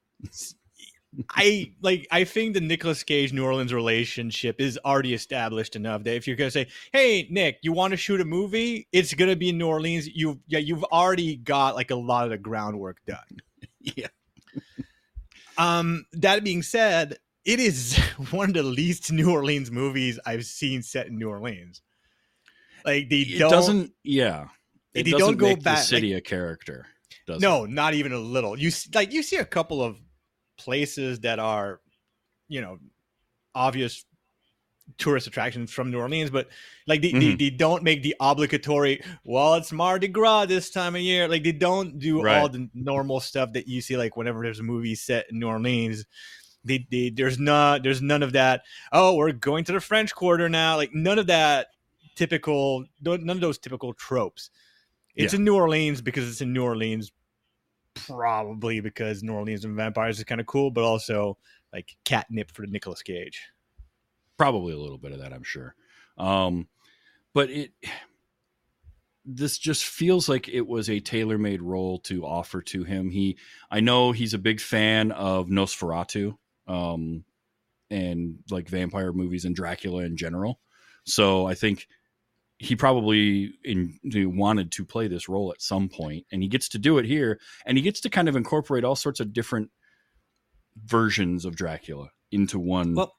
I 1.29 1.71
like 1.81 2.07
I 2.11 2.23
think 2.23 2.53
the 2.55 2.61
Nicolas 2.61 3.03
Cage 3.03 3.33
New 3.33 3.43
Orleans 3.45 3.73
relationship 3.73 4.59
is 4.59 4.79
already 4.83 5.13
established 5.13 5.75
enough 5.75 6.03
that 6.05 6.15
if 6.15 6.25
you're 6.27 6.35
gonna 6.35 6.49
say, 6.51 6.67
Hey 6.91 7.27
Nick, 7.29 7.59
you 7.61 7.71
want 7.71 7.91
to 7.91 7.97
shoot 7.97 8.19
a 8.19 8.25
movie? 8.25 8.87
It's 8.91 9.13
gonna 9.13 9.35
be 9.35 9.49
in 9.49 9.57
New 9.57 9.67
Orleans. 9.67 10.07
You've 10.07 10.37
yeah, 10.47 10.59
you've 10.59 10.83
already 10.85 11.35
got 11.35 11.75
like 11.75 11.91
a 11.91 11.95
lot 11.95 12.23
of 12.25 12.31
the 12.31 12.37
groundwork 12.37 12.97
done. 13.05 13.17
Yeah. 13.79 14.07
Um 15.57 16.05
that 16.13 16.43
being 16.43 16.63
said, 16.63 17.17
it 17.45 17.59
is 17.59 17.97
one 18.31 18.49
of 18.49 18.53
the 18.55 18.63
least 18.63 19.11
New 19.11 19.31
Orleans 19.31 19.69
movies 19.71 20.19
I've 20.25 20.45
seen 20.45 20.81
set 20.81 21.07
in 21.07 21.17
New 21.17 21.29
Orleans. 21.29 21.81
Like 22.85 23.09
they 23.09 23.21
It 23.21 23.39
don't 23.39 23.51
doesn't. 23.51 23.91
Yeah. 24.03 24.47
It 24.93 25.03
They 25.03 25.11
doesn't 25.11 25.19
don't 25.27 25.37
go 25.37 25.55
back- 25.55 25.77
the 25.77 25.83
city 25.83 26.13
a 26.13 26.21
character. 26.21 26.85
No, 27.27 27.63
it? 27.63 27.69
not 27.69 27.93
even 27.93 28.11
a 28.11 28.19
little. 28.19 28.57
You 28.59 28.71
like 28.93 29.13
you 29.13 29.23
see 29.23 29.37
a 29.37 29.45
couple 29.45 29.81
of 29.81 29.97
places 30.57 31.19
that 31.21 31.39
are, 31.39 31.79
you 32.47 32.61
know, 32.61 32.77
obvious 33.55 34.05
tourist 34.97 35.27
attractions 35.27 35.71
from 35.71 35.89
New 35.91 35.99
Orleans, 35.99 36.29
but 36.29 36.49
like 36.87 37.01
they, 37.01 37.11
they, 37.13 37.19
Mhm. 37.33 37.39
they 37.39 37.49
don't 37.49 37.83
make 37.83 38.03
the 38.03 38.15
obligatory. 38.19 39.01
Well, 39.23 39.55
it's 39.55 39.71
Mardi 39.71 40.09
Gras 40.09 40.45
this 40.45 40.69
time 40.69 40.95
of 40.95 41.01
year. 41.01 41.27
Like 41.27 41.43
they 41.43 41.53
don't 41.53 41.99
do 41.99 42.27
all 42.27 42.49
the 42.49 42.69
normal 42.73 43.19
stuff 43.21 43.53
that 43.53 43.67
you 43.67 43.79
see. 43.81 43.95
Like 43.95 44.17
whenever 44.17 44.41
there's 44.43 44.59
a 44.59 44.63
movie 44.63 44.95
set 44.95 45.27
in 45.31 45.39
New 45.39 45.47
Orleans. 45.47 46.05
They, 46.65 46.87
they, 46.89 47.09
there's 47.09 47.39
not 47.39 47.83
there's 47.83 48.01
none 48.01 48.23
of 48.23 48.31
that 48.31 48.61
oh 48.93 49.15
we're 49.15 49.33
going 49.33 49.65
to 49.65 49.73
the 49.73 49.81
french 49.81 50.15
quarter 50.15 50.47
now 50.47 50.77
like 50.77 50.93
none 50.93 51.19
of 51.19 51.27
that 51.27 51.67
typical 52.15 52.85
none 53.01 53.29
of 53.29 53.41
those 53.41 53.57
typical 53.57 53.93
tropes 53.93 54.49
it's 55.13 55.33
Yeah. 55.33 55.39
in 55.39 55.43
new 55.43 55.55
orleans 55.55 55.99
because 55.99 56.25
it's 56.29 56.39
in 56.39 56.53
new 56.53 56.63
orleans 56.63 57.11
probably 57.95 58.79
because 58.79 59.23
New 59.23 59.33
Orleans 59.33 59.65
and 59.65 59.75
vampires 59.75 60.17
is 60.17 60.23
kind 60.25 60.41
of 60.41 60.47
cool, 60.47 60.71
but 60.71 60.83
also 60.83 61.37
like 61.71 61.95
catnip 62.05 62.51
for 62.51 62.65
Nicolas 62.67 63.01
Cage. 63.01 63.41
probably 64.37 64.73
a 64.73 64.77
little 64.79 64.97
bit 64.97 65.11
of 65.11 65.19
that 65.19 65.33
i'm 65.33 65.43
sure. 65.43 65.75
Um 66.17 66.67
but 67.33 67.49
it 67.49 67.71
this 69.25 69.57
just 69.57 69.85
feels 69.85 70.27
like 70.27 70.49
it 70.49 70.67
was 70.67 70.89
a 70.89 70.99
tailor-made 70.99 71.61
role 71.61 71.97
to 71.99 72.25
offer 72.25 72.61
to 72.61 72.83
him. 72.83 73.09
He 73.09 73.37
i 73.71 73.79
know 73.79 74.11
he's 74.11 74.33
a 74.33 74.39
big 74.39 74.59
fan 74.59 75.11
of 75.11 75.47
nosferatu 75.47 76.37
um 76.67 77.23
and 77.89 78.39
like 78.49 78.67
vampire 78.69 79.13
movies 79.13 79.45
and 79.45 79.55
dracula 79.55 80.03
in 80.03 80.17
general. 80.17 80.59
So 81.05 81.45
i 81.45 81.53
think 81.53 81.87
he 82.59 82.75
probably 82.75 83.53
in, 83.65 83.99
wanted 84.35 84.71
to 84.71 84.85
play 84.85 85.07
this 85.07 85.27
role 85.27 85.51
at 85.51 85.61
some 85.61 85.89
point 85.89 86.25
and 86.31 86.41
he 86.43 86.47
gets 86.47 86.69
to 86.69 86.77
do 86.79 86.97
it 86.97 87.05
here 87.05 87.39
and 87.65 87.77
he 87.77 87.83
gets 87.83 87.99
to 88.01 88.09
kind 88.09 88.29
of 88.29 88.35
incorporate 88.35 88.83
all 88.83 88.95
sorts 88.95 89.19
of 89.19 89.33
different 89.33 89.69
versions 90.85 91.45
of 91.45 91.55
dracula 91.55 92.09
into 92.31 92.59
one 92.59 92.95
Well. 92.95 93.13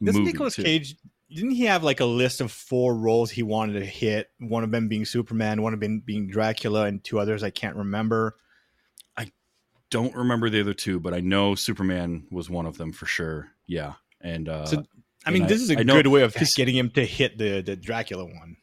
Nicolas 0.00 0.56
too. 0.56 0.62
Cage 0.64 0.96
didn't 1.30 1.52
he 1.52 1.64
have 1.66 1.82
like 1.82 2.00
a 2.00 2.04
list 2.04 2.40
of 2.40 2.52
four 2.52 2.96
roles 2.96 3.30
he 3.30 3.42
wanted 3.42 3.80
to 3.80 3.84
hit? 3.86 4.28
One 4.38 4.62
of 4.62 4.70
them 4.70 4.88
being 4.88 5.04
Superman, 5.04 5.62
one 5.62 5.74
of 5.74 5.80
them 5.80 6.00
being 6.04 6.28
Dracula, 6.28 6.84
and 6.84 7.02
two 7.02 7.18
others 7.18 7.42
I 7.42 7.50
can't 7.50 7.74
remember. 7.76 8.36
I 9.16 9.32
don't 9.90 10.14
remember 10.14 10.50
the 10.50 10.60
other 10.60 10.74
two, 10.74 11.00
but 11.00 11.14
I 11.14 11.20
know 11.20 11.56
Superman 11.56 12.28
was 12.30 12.48
one 12.48 12.64
of 12.66 12.78
them 12.78 12.92
for 12.92 13.06
sure. 13.06 13.48
Yeah, 13.66 13.94
and 14.20 14.48
uh, 14.48 14.66
So, 14.66 14.84
I 15.24 15.32
mean, 15.32 15.42
I- 15.44 15.46
this 15.48 15.60
is 15.62 15.70
a 15.70 15.78
I 15.80 15.82
know- 15.82 15.94
good 15.94 16.06
way 16.06 16.22
of 16.22 16.32
getting 16.56 16.76
him 16.76 16.90
to 16.90 17.04
hit 17.04 17.38
the 17.38 17.60
the 17.60 17.74
Dracula 17.74 18.24
one. 18.24 18.56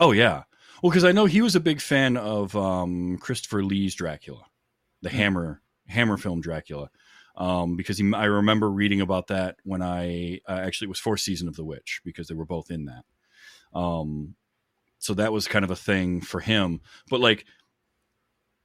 Oh 0.00 0.12
yeah, 0.12 0.44
well 0.82 0.90
because 0.90 1.04
I 1.04 1.12
know 1.12 1.26
he 1.26 1.42
was 1.42 1.54
a 1.54 1.60
big 1.60 1.80
fan 1.80 2.16
of 2.16 2.56
um, 2.56 3.18
Christopher 3.18 3.62
Lee's 3.62 3.94
Dracula, 3.94 4.44
the 5.02 5.10
Hmm. 5.10 5.16
Hammer 5.16 5.62
Hammer 5.86 6.16
film 6.16 6.40
Dracula, 6.40 6.90
um, 7.36 7.76
because 7.76 7.98
he, 7.98 8.12
I 8.14 8.24
remember 8.26 8.70
reading 8.70 9.00
about 9.00 9.28
that 9.28 9.56
when 9.64 9.82
I 9.82 10.40
uh, 10.48 10.52
actually 10.52 10.86
it 10.86 10.90
was 10.90 11.00
fourth 11.00 11.20
season 11.20 11.48
of 11.48 11.56
The 11.56 11.64
Witch 11.64 12.00
because 12.04 12.28
they 12.28 12.34
were 12.34 12.46
both 12.46 12.70
in 12.70 12.86
that. 12.86 13.04
Um, 13.78 14.34
so 14.98 15.14
that 15.14 15.32
was 15.32 15.48
kind 15.48 15.64
of 15.64 15.70
a 15.70 15.76
thing 15.76 16.20
for 16.20 16.40
him, 16.40 16.80
but 17.08 17.20
like 17.20 17.44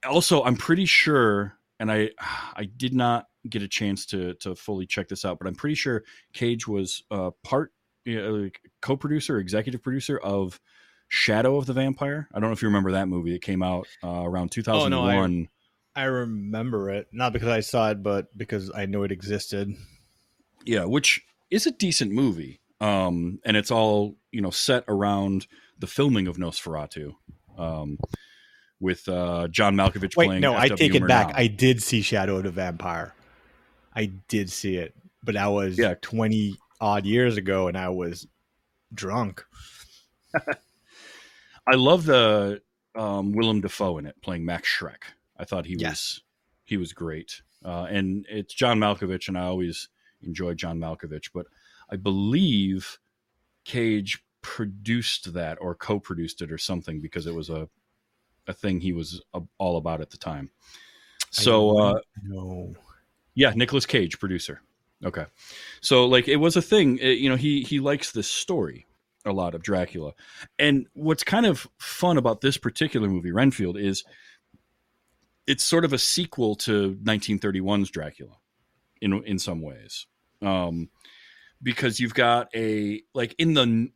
also 0.08 0.42
I'm 0.42 0.56
pretty 0.56 0.86
sure, 0.86 1.54
and 1.80 1.90
I 1.90 2.10
I 2.54 2.64
did 2.64 2.94
not 2.94 3.26
get 3.48 3.62
a 3.62 3.68
chance 3.68 4.06
to 4.06 4.34
to 4.34 4.54
fully 4.54 4.86
check 4.86 5.08
this 5.08 5.24
out, 5.24 5.38
but 5.38 5.46
I'm 5.48 5.54
pretty 5.54 5.74
sure 5.76 6.04
Cage 6.32 6.66
was 6.68 7.04
uh, 7.10 7.30
part 7.44 7.72
like 8.06 8.60
co-producer, 8.82 9.38
executive 9.38 9.82
producer 9.82 10.18
of 10.18 10.60
Shadow 11.08 11.56
of 11.56 11.66
the 11.66 11.72
Vampire. 11.72 12.28
I 12.34 12.40
don't 12.40 12.48
know 12.50 12.52
if 12.54 12.62
you 12.62 12.68
remember 12.68 12.92
that 12.92 13.06
movie. 13.08 13.34
It 13.34 13.42
came 13.42 13.62
out 13.62 13.86
uh, 14.02 14.22
around 14.24 14.50
2001. 14.52 15.48
I 15.94 16.04
remember 16.04 16.90
it 16.90 17.08
not 17.12 17.32
because 17.32 17.48
I 17.48 17.60
saw 17.60 17.90
it, 17.90 18.02
but 18.02 18.36
because 18.36 18.70
I 18.74 18.86
knew 18.86 19.02
it 19.04 19.12
existed. 19.12 19.72
yeah, 20.64 20.84
which 20.84 21.22
is 21.50 21.66
a 21.66 21.70
decent 21.70 22.12
movie. 22.12 22.60
Um, 22.80 23.38
and 23.44 23.56
it's 23.56 23.70
all 23.70 24.16
you 24.32 24.42
know 24.42 24.50
set 24.50 24.84
around 24.88 25.46
the 25.78 25.86
filming 25.86 26.26
of 26.26 26.36
Nosferatu, 26.36 27.14
um, 27.56 27.98
with 28.80 29.08
uh, 29.08 29.48
John 29.48 29.74
Malkovich 29.76 30.16
Wait, 30.16 30.26
playing. 30.26 30.40
no, 30.42 30.54
I 30.54 30.68
take 30.68 30.94
it 30.94 31.06
back. 31.06 31.32
I 31.34 31.46
did 31.46 31.82
see 31.82 32.02
Shadow 32.02 32.36
of 32.36 32.42
the 32.44 32.50
Vampire. 32.50 33.14
I 33.94 34.06
did 34.28 34.50
see 34.52 34.76
it, 34.76 34.94
but 35.22 35.34
that 35.36 35.46
was 35.46 35.78
Yeah. 35.78 35.94
twenty 36.02 36.56
odd 36.78 37.06
years 37.06 37.38
ago, 37.38 37.68
and 37.68 37.78
I 37.78 37.88
was 37.88 38.26
drunk. 38.92 39.42
I 41.66 41.74
love 41.74 42.04
the 42.04 42.62
um, 42.94 43.32
Willem 43.32 43.60
Dafoe 43.60 43.98
in 43.98 44.06
it 44.06 44.20
playing 44.22 44.44
Max 44.44 44.68
Schreck. 44.68 45.02
I 45.36 45.44
thought 45.44 45.66
he 45.66 45.76
was 45.76 46.22
he 46.64 46.76
was 46.76 46.92
great, 46.92 47.42
uh, 47.64 47.86
and 47.90 48.24
it's 48.28 48.54
John 48.54 48.78
Malkovich, 48.78 49.28
and 49.28 49.36
I 49.38 49.42
always 49.44 49.88
enjoy 50.22 50.54
John 50.54 50.78
Malkovich. 50.78 51.30
But 51.34 51.46
I 51.90 51.96
believe 51.96 52.98
Cage 53.64 54.22
produced 54.42 55.32
that 55.34 55.58
or 55.60 55.74
co-produced 55.74 56.40
it 56.40 56.52
or 56.52 56.58
something 56.58 57.00
because 57.00 57.26
it 57.26 57.34
was 57.34 57.50
a 57.50 57.68
a 58.46 58.52
thing 58.52 58.80
he 58.80 58.92
was 58.92 59.20
all 59.58 59.76
about 59.76 60.00
at 60.00 60.10
the 60.10 60.16
time. 60.16 60.50
So 61.32 61.78
uh, 61.78 62.00
no, 62.22 62.74
yeah, 63.34 63.52
Nicolas 63.54 63.86
Cage, 63.86 64.18
producer. 64.18 64.62
Okay, 65.04 65.26
so 65.82 66.06
like 66.06 66.28
it 66.28 66.36
was 66.36 66.56
a 66.56 66.62
thing. 66.62 66.98
It- 66.98 67.18
you 67.18 67.28
know, 67.28 67.36
he 67.36 67.62
he 67.62 67.80
likes 67.80 68.12
this 68.12 68.30
story 68.30 68.86
a 69.26 69.32
lot 69.32 69.54
of 69.54 69.62
Dracula, 69.62 70.12
and 70.58 70.86
what's 70.94 71.24
kind 71.24 71.46
of 71.46 71.66
fun 71.78 72.16
about 72.16 72.40
this 72.40 72.56
particular 72.56 73.08
movie, 73.08 73.32
Renfield, 73.32 73.76
is 73.78 74.04
it's 75.46 75.64
sort 75.64 75.84
of 75.84 75.92
a 75.92 75.98
sequel 75.98 76.56
to 76.56 76.94
1931's 77.02 77.90
Dracula, 77.90 78.34
in 79.00 79.22
in 79.24 79.38
some 79.38 79.62
ways, 79.62 80.06
um, 80.42 80.88
because 81.62 82.00
you've 82.00 82.14
got 82.14 82.48
a 82.54 83.02
like 83.14 83.34
in 83.38 83.54
the 83.54 83.90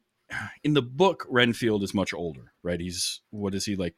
in 0.65 0.75
the 0.75 0.83
book 0.83 1.27
Renfield 1.29 1.83
is 1.83 1.95
much 1.95 2.15
older, 2.15 2.53
right? 2.63 2.81
He's 2.81 3.21
what 3.31 3.55
is 3.55 3.65
he 3.65 3.77
like? 3.77 3.95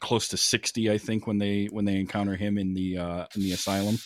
Close 0.00 0.28
to 0.28 0.36
sixty, 0.36 0.90
I 0.90 0.98
think, 0.98 1.26
when 1.26 1.38
they 1.38 1.66
when 1.66 1.86
they 1.86 1.96
encounter 1.96 2.36
him 2.36 2.58
in 2.58 2.74
the 2.74 2.98
uh, 2.98 3.26
in 3.34 3.42
the 3.42 3.52
asylum. 3.52 3.96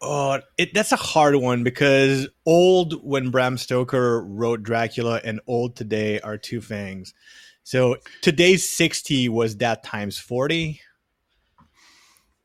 Oh, 0.00 0.40
it, 0.58 0.74
that's 0.74 0.92
a 0.92 0.96
hard 0.96 1.36
one 1.36 1.64
because 1.64 2.28
old 2.44 2.94
when 3.02 3.30
Bram 3.30 3.56
Stoker 3.56 4.22
wrote 4.22 4.62
Dracula 4.62 5.20
and 5.24 5.40
old 5.46 5.76
today 5.76 6.20
are 6.20 6.36
two 6.36 6.60
things. 6.60 7.14
So 7.62 7.96
today's 8.20 8.68
sixty 8.68 9.28
was 9.28 9.56
that 9.58 9.82
times 9.82 10.18
forty, 10.18 10.80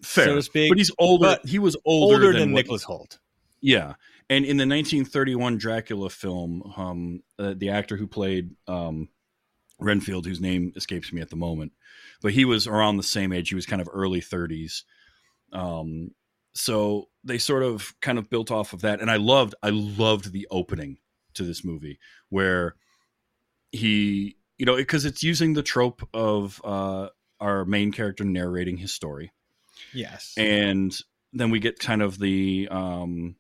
Fair, 0.01 0.25
so 0.25 0.35
to 0.35 0.41
speak. 0.41 0.69
but 0.71 0.77
he's 0.77 0.91
older. 0.97 1.25
but 1.25 1.45
he 1.45 1.59
was 1.59 1.75
older, 1.85 2.15
older 2.15 2.31
than, 2.31 2.41
than 2.41 2.53
Nicholas 2.53 2.85
Hoult. 2.85 3.19
Yeah, 3.61 3.95
and 4.29 4.45
in 4.45 4.57
the 4.57 4.67
1931 4.67 5.57
Dracula 5.57 6.09
film, 6.09 6.73
um, 6.77 7.23
uh, 7.39 7.55
the 7.57 7.71
actor 7.71 7.97
who 7.97 8.05
played 8.05 8.51
um, 8.67 9.09
Renfield, 9.79 10.27
whose 10.27 10.39
name 10.39 10.71
escapes 10.75 11.11
me 11.11 11.21
at 11.21 11.31
the 11.31 11.35
moment, 11.35 11.71
but 12.21 12.33
he 12.33 12.45
was 12.45 12.67
around 12.67 12.97
the 12.97 13.03
same 13.03 13.33
age. 13.33 13.49
He 13.49 13.55
was 13.55 13.65
kind 13.65 13.81
of 13.81 13.89
early 13.91 14.21
30s. 14.21 14.83
Um, 15.51 16.11
so 16.53 17.09
they 17.23 17.37
sort 17.37 17.63
of 17.63 17.93
kind 18.01 18.17
of 18.17 18.29
built 18.29 18.51
off 18.51 18.73
of 18.73 18.81
that, 18.81 19.01
and 19.01 19.09
I 19.09 19.17
loved, 19.17 19.55
I 19.61 19.69
loved 19.69 20.31
the 20.31 20.47
opening 20.51 20.97
to 21.35 21.43
this 21.43 21.63
movie 21.63 21.99
where 22.29 22.75
he, 23.71 24.37
you 24.57 24.65
know, 24.65 24.75
because 24.75 25.05
it's 25.05 25.23
using 25.23 25.53
the 25.53 25.63
trope 25.63 26.07
of 26.13 26.61
uh, 26.63 27.09
our 27.39 27.65
main 27.65 27.91
character 27.91 28.23
narrating 28.23 28.77
his 28.77 28.93
story. 28.93 29.31
Yes, 29.93 30.33
and 30.37 30.95
then 31.33 31.51
we 31.51 31.59
get 31.59 31.79
kind 31.79 32.01
of 32.01 32.19
the 32.19 32.67
um, 32.69 33.35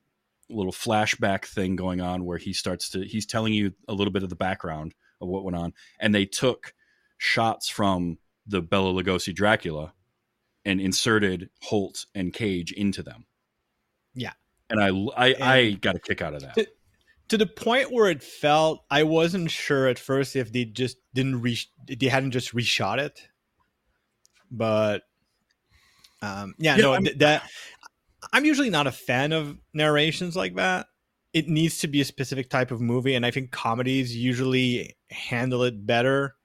little 0.49 0.71
flashback 0.71 1.45
thing 1.45 1.75
going 1.75 2.01
on 2.01 2.25
where 2.25 2.37
he 2.37 2.53
starts 2.53 2.89
to 2.89 3.01
he's 3.01 3.25
telling 3.25 3.53
you 3.53 3.73
a 3.87 3.93
little 3.93 4.11
bit 4.11 4.23
of 4.23 4.29
the 4.29 4.35
background 4.35 4.93
of 5.21 5.27
what 5.27 5.43
went 5.43 5.55
on 5.55 5.73
and 5.99 6.13
they 6.13 6.25
took 6.25 6.73
shots 7.17 7.69
from 7.69 8.17
the 8.47 8.61
Bela 8.61 8.91
Lugosi 8.91 9.33
Dracula 9.33 9.93
and 10.69 10.79
inserted 10.79 11.49
Hoult 11.69 12.05
and 12.13 12.33
Cage 12.33 12.71
into 12.71 13.01
them. 13.03 13.25
Yeah. 14.13 14.33
and 14.69 14.79
I 14.81 14.89
I, 15.17 15.35
I 15.39 15.71
got 15.71 15.95
a 15.95 15.99
kick 15.99 16.21
out 16.21 16.33
of 16.33 16.41
that. 16.41 16.55
To- 16.55 16.67
to 17.29 17.37
the 17.37 17.45
point 17.45 17.91
where 17.91 18.09
it 18.09 18.23
felt 18.23 18.83
I 18.89 19.03
wasn't 19.03 19.51
sure 19.51 19.87
at 19.87 19.99
first 19.99 20.35
if 20.35 20.51
they 20.51 20.65
just 20.65 20.97
didn't 21.13 21.41
re 21.41 21.59
they 21.87 22.07
hadn't 22.07 22.31
just 22.31 22.55
reshot 22.55 22.97
it, 22.97 23.21
but 24.49 25.03
um, 26.23 26.55
yeah, 26.57 26.75
no, 26.75 26.97
th- 26.97 27.19
that 27.19 27.43
I'm 28.33 28.45
usually 28.45 28.71
not 28.71 28.87
a 28.87 28.91
fan 28.91 29.31
of 29.31 29.57
narrations 29.73 30.35
like 30.35 30.55
that. 30.55 30.87
It 31.31 31.47
needs 31.47 31.77
to 31.79 31.87
be 31.87 32.01
a 32.01 32.05
specific 32.05 32.49
type 32.49 32.71
of 32.71 32.81
movie, 32.81 33.13
and 33.13 33.23
I 33.25 33.31
think 33.31 33.51
comedies 33.51 34.15
usually 34.15 34.97
handle 35.11 35.63
it 35.63 35.85
better 35.85 36.35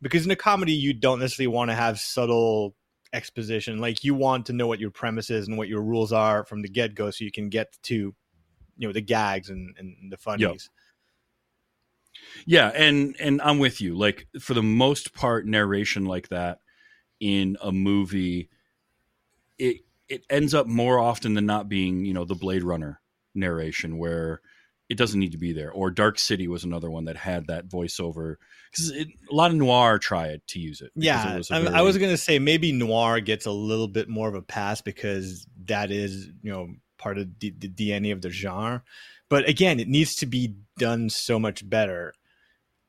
because 0.00 0.24
in 0.24 0.30
a 0.30 0.36
comedy 0.36 0.72
you 0.72 0.92
don't 0.94 1.18
necessarily 1.18 1.48
want 1.48 1.72
to 1.72 1.74
have 1.74 1.98
subtle 1.98 2.76
exposition. 3.12 3.78
Like 3.78 4.04
you 4.04 4.14
want 4.14 4.46
to 4.46 4.52
know 4.52 4.66
what 4.66 4.80
your 4.80 4.90
premise 4.90 5.30
is 5.30 5.48
and 5.48 5.56
what 5.58 5.68
your 5.68 5.82
rules 5.82 6.12
are 6.12 6.44
from 6.44 6.62
the 6.62 6.68
get 6.68 6.94
go, 6.94 7.10
so 7.10 7.24
you 7.24 7.32
can 7.32 7.48
get 7.48 7.78
to 7.84 8.14
you 8.76 8.86
know 8.88 8.92
the 8.92 9.00
gags 9.00 9.50
and, 9.50 9.74
and 9.78 10.10
the 10.10 10.16
funnies. 10.16 10.70
Yeah, 12.46 12.68
and 12.68 13.16
and 13.20 13.40
I'm 13.42 13.58
with 13.58 13.80
you. 13.80 13.96
Like 13.96 14.26
for 14.40 14.54
the 14.54 14.62
most 14.62 15.14
part, 15.14 15.46
narration 15.46 16.04
like 16.04 16.28
that 16.28 16.60
in 17.20 17.56
a 17.62 17.72
movie, 17.72 18.48
it 19.58 19.78
it 20.08 20.24
ends 20.30 20.54
up 20.54 20.66
more 20.66 20.98
often 20.98 21.34
than 21.34 21.46
not 21.46 21.68
being 21.68 22.04
you 22.04 22.14
know 22.14 22.24
the 22.24 22.34
Blade 22.34 22.64
Runner 22.64 23.00
narration 23.34 23.98
where 23.98 24.40
it 24.90 24.98
doesn't 24.98 25.20
need 25.20 25.32
to 25.32 25.38
be 25.38 25.52
there. 25.52 25.70
Or 25.70 25.90
Dark 25.90 26.18
City 26.18 26.48
was 26.48 26.64
another 26.64 26.90
one 26.90 27.04
that 27.04 27.16
had 27.16 27.46
that 27.46 27.68
voiceover 27.68 28.36
because 28.70 28.90
a 28.90 29.06
lot 29.30 29.52
of 29.52 29.56
noir 29.56 29.98
tried 30.00 30.42
to 30.48 30.58
use 30.58 30.80
it. 30.80 30.90
Yeah, 30.96 31.34
it 31.34 31.38
was 31.38 31.50
I, 31.50 31.58
I 31.58 31.62
very- 31.62 31.82
was 31.84 31.96
gonna 31.96 32.16
say 32.16 32.38
maybe 32.40 32.72
noir 32.72 33.20
gets 33.20 33.46
a 33.46 33.52
little 33.52 33.88
bit 33.88 34.08
more 34.08 34.28
of 34.28 34.34
a 34.34 34.42
pass 34.42 34.82
because 34.82 35.46
that 35.66 35.90
is 35.92 36.26
you 36.42 36.50
know 36.50 36.74
part 36.98 37.16
of 37.16 37.38
the, 37.38 37.54
the 37.56 37.68
DNA 37.68 38.12
of 38.12 38.20
the 38.20 38.30
genre. 38.30 38.82
But 39.28 39.48
again, 39.48 39.78
it 39.78 39.88
needs 39.88 40.16
to 40.16 40.26
be 40.26 40.56
done 40.76 41.08
so 41.08 41.38
much 41.38 41.66
better. 41.68 42.12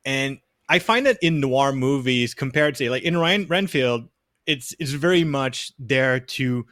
And 0.04 0.40
I 0.68 0.80
find 0.80 1.06
that 1.06 1.20
in 1.22 1.40
noir 1.40 1.72
movies, 1.72 2.34
compared 2.34 2.76
to 2.76 2.90
like 2.90 3.04
in 3.04 3.16
Ryan 3.16 3.46
Renfield, 3.46 4.10
it's 4.48 4.74
it's 4.80 4.92
very 4.92 5.24
much 5.24 5.72
there 5.78 6.20
to 6.20 6.66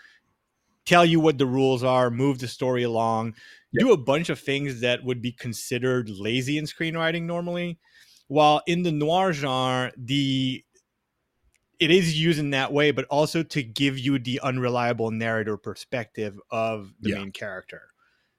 tell 0.85 1.05
you 1.05 1.19
what 1.19 1.37
the 1.37 1.45
rules 1.45 1.83
are, 1.83 2.09
move 2.09 2.39
the 2.39 2.47
story 2.47 2.81
along, 2.81 3.35
do 3.77 3.91
a 3.91 3.97
bunch 3.97 4.29
of 4.29 4.39
things 4.39 4.81
that 4.81 5.03
would 5.03 5.21
be 5.21 5.31
considered 5.31 6.09
lazy 6.09 6.57
in 6.57 6.65
screenwriting 6.65 7.23
normally. 7.23 7.79
While 8.27 8.61
in 8.67 8.83
the 8.83 8.91
noir 8.91 9.33
genre, 9.33 9.91
the 9.97 10.63
it 11.79 11.91
is 11.91 12.19
used 12.19 12.39
in 12.39 12.49
that 12.49 12.73
way, 12.73 12.91
but 12.91 13.05
also 13.05 13.41
to 13.41 13.63
give 13.63 13.97
you 13.97 14.19
the 14.19 14.39
unreliable 14.41 15.11
narrator 15.11 15.55
perspective 15.57 16.39
of 16.51 16.93
the 16.99 17.09
Yeah. 17.09 17.15
main 17.15 17.31
character. 17.31 17.93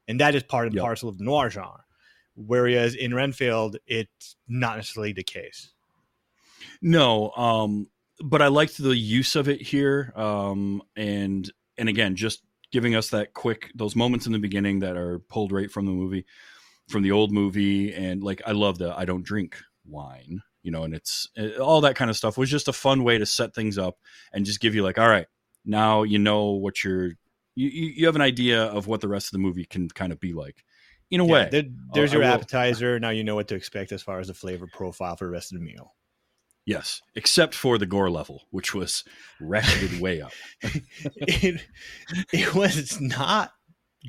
And 0.08 0.20
that 0.20 0.34
is 0.34 0.42
part 0.42 0.66
and 0.66 0.75
Yep. 0.75 0.82
parcel 0.82 1.08
of 1.08 1.18
the 1.18 1.25
noir 1.25 1.49
genre. 1.50 1.84
Whereas 2.34 2.94
in 2.94 3.14
Renfield, 3.14 3.76
it's 3.87 4.37
not 4.46 4.76
necessarily 4.76 5.12
the 5.12 5.22
case. 5.22 5.72
No, 6.82 7.30
um, 7.32 7.88
but 8.22 8.42
I 8.42 8.49
liked 8.49 8.76
the 8.76 8.96
use 8.96 9.37
of 9.37 9.49
it 9.49 9.60
here, 9.62 10.12
um, 10.16 10.82
and 10.96 11.50
and 11.78 11.88
again, 11.88 12.16
just 12.16 12.42
giving 12.72 12.94
us 12.94 13.10
that 13.10 13.34
quick 13.34 13.70
those 13.74 13.96
moments 13.96 14.26
in 14.26 14.32
the 14.32 14.38
beginning 14.38 14.80
that 14.80 14.96
are 14.96 15.18
pulled 15.18 15.52
right 15.52 15.70
from 15.70 15.86
the 15.86 15.92
movie 15.92 16.24
from 16.88 17.02
the 17.02 17.12
old 17.12 17.30
movie, 17.32 17.94
and 17.94 18.22
like 18.22 18.42
I 18.46 18.52
love 18.52 18.78
the 18.78 18.96
I 18.98 19.04
don't 19.04 19.22
drink 19.24 19.56
wine, 19.86 20.40
you 20.62 20.70
know, 20.72 20.82
and 20.84 20.94
it's 20.94 21.28
uh, 21.38 21.58
all 21.62 21.80
that 21.82 21.94
kind 21.96 22.10
of 22.10 22.16
stuff 22.16 22.36
was 22.36 22.50
just 22.50 22.68
a 22.68 22.72
fun 22.72 23.04
way 23.04 23.16
to 23.18 23.26
set 23.26 23.54
things 23.54 23.78
up 23.78 23.96
and 24.32 24.44
just 24.44 24.60
give 24.60 24.74
you 24.74 24.82
like, 24.82 24.98
all 24.98 25.08
right, 25.08 25.26
now 25.64 26.02
you 26.02 26.18
know 26.18 26.50
what 26.50 26.82
you're 26.82 27.12
you, 27.54 27.68
you 27.68 28.06
have 28.06 28.16
an 28.16 28.22
idea 28.22 28.64
of 28.64 28.86
what 28.86 29.00
the 29.00 29.08
rest 29.08 29.28
of 29.28 29.32
the 29.32 29.38
movie 29.38 29.64
can 29.64 29.88
kind 29.88 30.12
of 30.12 30.18
be 30.20 30.32
like 30.32 30.64
in 31.10 31.20
a 31.20 31.24
Yeah, 31.24 31.32
way 31.32 31.48
there- 31.50 31.64
there's 31.92 32.12
I 32.12 32.14
your 32.14 32.22
appetizer. 32.24 32.98
Now 33.00 33.10
you 33.10 33.24
know 33.24 33.34
what 33.34 33.48
to 33.48 33.54
expect 33.54 33.92
as 33.92 34.02
far 34.02 34.18
as 34.20 34.28
the 34.28 34.34
flavor 34.34 34.66
profile 34.66 35.16
for 35.16 35.26
the 35.26 35.30
rest 35.30 35.52
of 35.52 35.58
the 35.58 35.64
meal. 35.64 35.94
Yes 36.67 37.00
except 37.14 37.55
for 37.55 37.79
the 37.79 37.87
gore 37.87 38.11
level 38.11 38.43
which 38.50 38.75
was 38.75 39.05
ratcheted 39.40 40.00
way 40.00 40.21
up 40.21 40.33
it, 40.62 41.61
it 42.33 42.55
was 42.55 43.00
not 43.00 43.52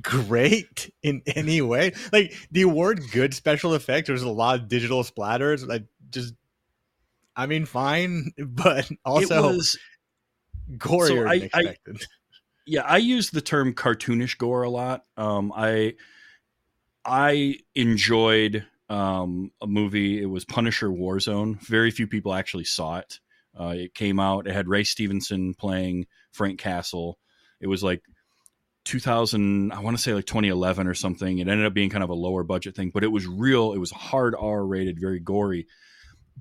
great 0.01 0.89
in 1.03 1.21
any 1.27 1.61
way. 1.61 1.91
Like 2.13 2.33
the 2.49 2.63
word 2.63 3.01
good 3.11 3.33
special 3.33 3.73
effects, 3.73 4.07
there's 4.07 4.21
a 4.23 4.29
lot 4.29 4.57
of 4.57 4.69
digital 4.69 5.03
splatters. 5.03 5.67
Like 5.67 5.83
just 6.09 6.33
I 7.35 7.45
mean 7.45 7.65
fine, 7.65 8.31
but 8.37 8.89
also 9.03 9.49
it 9.49 9.55
was 9.57 9.77
gorier 10.77 11.27
I- 11.27 11.39
than 11.39 11.49
I- 11.53 11.59
expected. 11.59 12.05
yeah 12.65 12.83
i 12.83 12.95
use 12.97 13.31
the 13.31 13.41
term 13.41 13.73
cartoonish 13.73 14.37
gore 14.37 14.63
a 14.63 14.69
lot 14.69 15.03
um 15.17 15.51
i 15.53 15.95
i 17.03 17.57
enjoyed 17.75 18.65
um 18.91 19.51
a 19.61 19.67
movie. 19.67 20.21
It 20.21 20.25
was 20.25 20.43
punisher 20.43 20.89
warzone. 20.89 21.59
Very 21.61 21.91
few 21.91 22.07
people 22.07 22.33
actually 22.33 22.65
saw 22.65 22.97
it. 22.97 23.19
Uh 23.57 23.73
it 23.77 23.93
came 23.95 24.19
out. 24.19 24.47
It 24.47 24.53
had 24.53 24.67
ray 24.67 24.83
stevenson 24.83 25.53
playing 25.53 26.07
frank 26.33 26.59
castle. 26.59 27.17
It 27.61 27.67
was 27.67 27.83
like 27.83 28.01
2000 28.83 29.71
i 29.71 29.79
want 29.79 29.95
to 29.95 30.01
say 30.01 30.13
like 30.13 30.25
2011 30.25 30.87
or 30.87 30.93
something. 30.93 31.39
It 31.39 31.47
ended 31.47 31.65
up 31.65 31.73
being 31.73 31.89
kind 31.89 32.03
of 32.03 32.09
a 32.09 32.15
lower 32.15 32.43
budget 32.43 32.75
thing 32.75 32.91
but 32.93 33.03
it 33.03 33.11
was 33.11 33.25
real. 33.25 33.71
It 33.73 33.77
was 33.77 33.91
hard 33.91 34.35
r 34.37 34.65
rated 34.65 34.99
very 34.99 35.19
gory. 35.19 35.67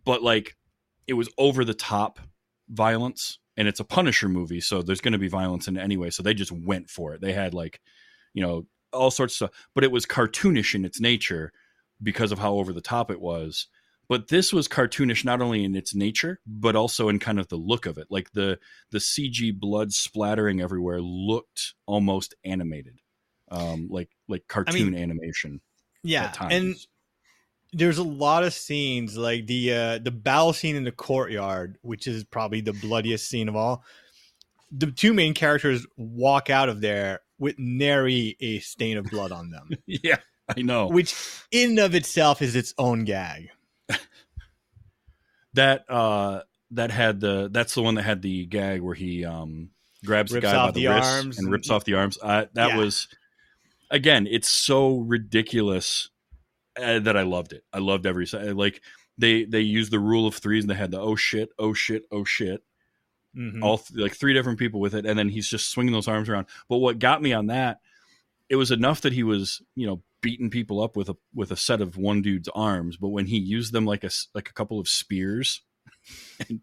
But 0.04 0.23
like 0.23 0.57
it 1.07 1.14
was 1.14 1.28
over 1.38 1.64
the 1.64 1.75
top 1.75 2.19
violence 2.69 3.38
and 3.57 3.69
it's 3.69 3.80
a 3.80 3.85
punisher 3.85 4.28
movie 4.28 4.61
so 4.61 4.83
there's 4.83 5.00
going 5.00 5.12
to 5.12 5.19
be 5.19 5.28
violence 5.28 5.69
in 5.69 5.76
it 5.76 5.83
anyway. 5.83 6.11
So 6.11 6.25
they 6.25 6.35
just 6.35 6.52
went 6.52 6.90
for 6.90 7.14
it. 7.14 7.21
They 7.21 7.33
had 7.33 7.54
like 7.54 7.80
you 8.35 8.42
know 8.42 8.66
all 8.92 9.12
sorts 9.12 9.35
of 9.35 9.37
stuff. 9.37 9.69
But 9.73 9.85
it 9.85 9.92
was 9.92 10.04
cartoonish 10.04 10.75
in 10.75 10.85
its 10.85 11.00
nature 11.00 11.52
because 12.02 12.33
of 12.33 12.38
how 12.38 12.54
over 12.54 12.73
the 12.73 12.80
top 12.80 13.11
it 13.11 13.21
was. 13.21 13.66
But 14.09 14.26
this 14.26 14.52
was 14.52 14.66
cartoonish 14.66 15.25
not 15.25 15.40
only 15.40 15.62
in 15.62 15.76
its 15.76 15.95
nature 15.95 16.40
but 16.47 16.75
also 16.75 17.09
in 17.09 17.19
kind 17.21 17.38
of 17.38 17.49
the 17.49 17.57
look 17.57 17.87
of 17.87 17.97
it. 17.99 18.09
Like 18.11 18.33
the 18.33 18.59
the 18.90 18.99
cg 18.99 19.59
blood 19.59 19.92
splattering 19.92 20.61
everywhere 20.61 21.00
looked 21.00 21.75
almost 21.87 22.35
animated. 22.45 22.99
Um 23.50 23.88
like 23.90 24.11
like 24.28 24.47
cartoon 24.49 24.95
animation 24.97 25.61
Yeah, 26.02 26.25
at 26.25 26.35
times. 26.35 26.54
and 26.54 26.75
there's 27.73 27.99
a 27.99 28.02
lot 28.02 28.42
of 28.42 28.52
scenes 28.52 29.16
like 29.16 29.47
the 29.47 29.73
uh 29.73 29.99
the 29.99 30.11
battle 30.11 30.52
scene 30.52 30.75
in 30.75 30.83
the 30.83 30.90
courtyard 30.92 31.78
which 31.83 32.09
is 32.09 32.25
probably 32.25 32.61
the 32.61 32.73
bloodiest 32.73 33.28
scene 33.28 33.49
of 33.49 33.54
all. 33.54 33.85
The 34.73 34.90
two 34.90 35.12
main 35.14 35.35
characters 35.35 35.87
walk 35.97 36.50
out 36.50 36.69
of 36.69 36.80
there 36.80 37.21
with 37.38 37.59
nary 37.59 38.37
a 38.40 38.59
stain 38.59 38.97
of 38.97 39.04
blood 39.07 39.30
on 39.33 39.50
them. 39.50 39.71
Yeah 39.87 40.19
i 40.57 40.62
know. 40.62 40.88
Which 40.88 41.14
in 41.50 41.78
of 41.78 41.95
itself 41.95 42.42
is 42.42 42.57
its 42.57 42.75
own 42.78 43.04
gag. 43.04 43.50
That 45.54 45.85
uh 45.90 46.42
that 46.73 46.90
had 46.92 47.19
the 47.21 47.49
that's 47.50 47.75
the 47.75 47.83
one 47.83 47.97
that 47.97 48.02
had 48.02 48.23
the 48.23 48.47
gag 48.47 48.80
where 48.83 48.95
he 48.95 49.25
um 49.25 49.71
grabs 50.04 50.33
Rips 50.33 50.47
the 50.47 50.52
guy 50.52 50.66
by 50.66 50.71
the, 50.71 50.80
the 50.83 50.87
wrist 50.95 51.11
arms 51.11 51.38
and 51.38 51.50
rips 51.50 51.71
off 51.71 51.85
the 51.85 51.95
arms. 51.95 52.19
Uh, 52.23 52.47
that 52.54 52.69
Yeah. 52.71 52.76
was 52.76 53.09
again 53.90 54.28
it's 54.30 54.49
so 54.49 54.99
ridiculous 54.99 56.09
uh, 56.80 57.00
that 57.00 57.16
i 57.16 57.23
loved 57.23 57.52
it. 57.52 57.64
I 57.73 57.78
loved 57.80 58.07
every 58.07 58.26
se- 58.28 58.52
like 58.52 58.80
they 59.19 59.45
they 59.45 59.61
used 59.61 59.90
the 59.90 59.99
rule 59.99 60.28
of 60.28 60.37
threes 60.37 60.62
and 60.62 60.71
they 60.71 60.76
had 60.76 60.92
the 60.92 61.01
oh 61.01 61.16
shit 61.16 61.48
oh 61.59 61.74
shit 61.74 62.05
oh 62.12 62.24
shit. 62.24 62.62
Mhm. 63.37 63.62
all 63.62 63.79
th- 63.79 63.98
like 64.01 64.14
three 64.14 64.35
different 64.35 64.59
people 64.61 64.79
with 64.81 64.94
it 64.94 65.05
and 65.05 65.18
then 65.18 65.29
he's 65.29 65.48
just 65.48 65.70
swinging 65.70 65.92
those 65.92 66.09
arms 66.09 66.29
around. 66.29 66.46
But 66.68 66.77
what 66.79 67.01
got 67.01 67.20
me 67.20 67.33
on 67.33 67.48
that 67.48 67.81
it 68.48 68.55
was 68.57 68.70
enough 68.70 69.01
that 69.01 69.12
he 69.12 69.24
was 69.24 69.61
you 69.74 69.88
know 69.88 70.01
beating 70.22 70.50
people 70.50 70.83
up 70.83 70.96
with 70.96 71.09
a 71.09 71.16
with 71.35 71.50
a 71.50 71.56
set 71.56 71.80
of 71.80 71.96
one 71.96 72.20
dude's 72.22 72.48
arms 72.54 72.96
but 72.96 73.09
when 73.09 73.26
he 73.26 73.38
used 73.38 73.72
them 73.72 73.87
like 73.87 74.04
a 74.04 74.11
like 74.35 74.48
a 74.50 74.52
couple 74.52 74.78
of 74.78 74.88
spears 74.88 75.62
and 76.48 76.61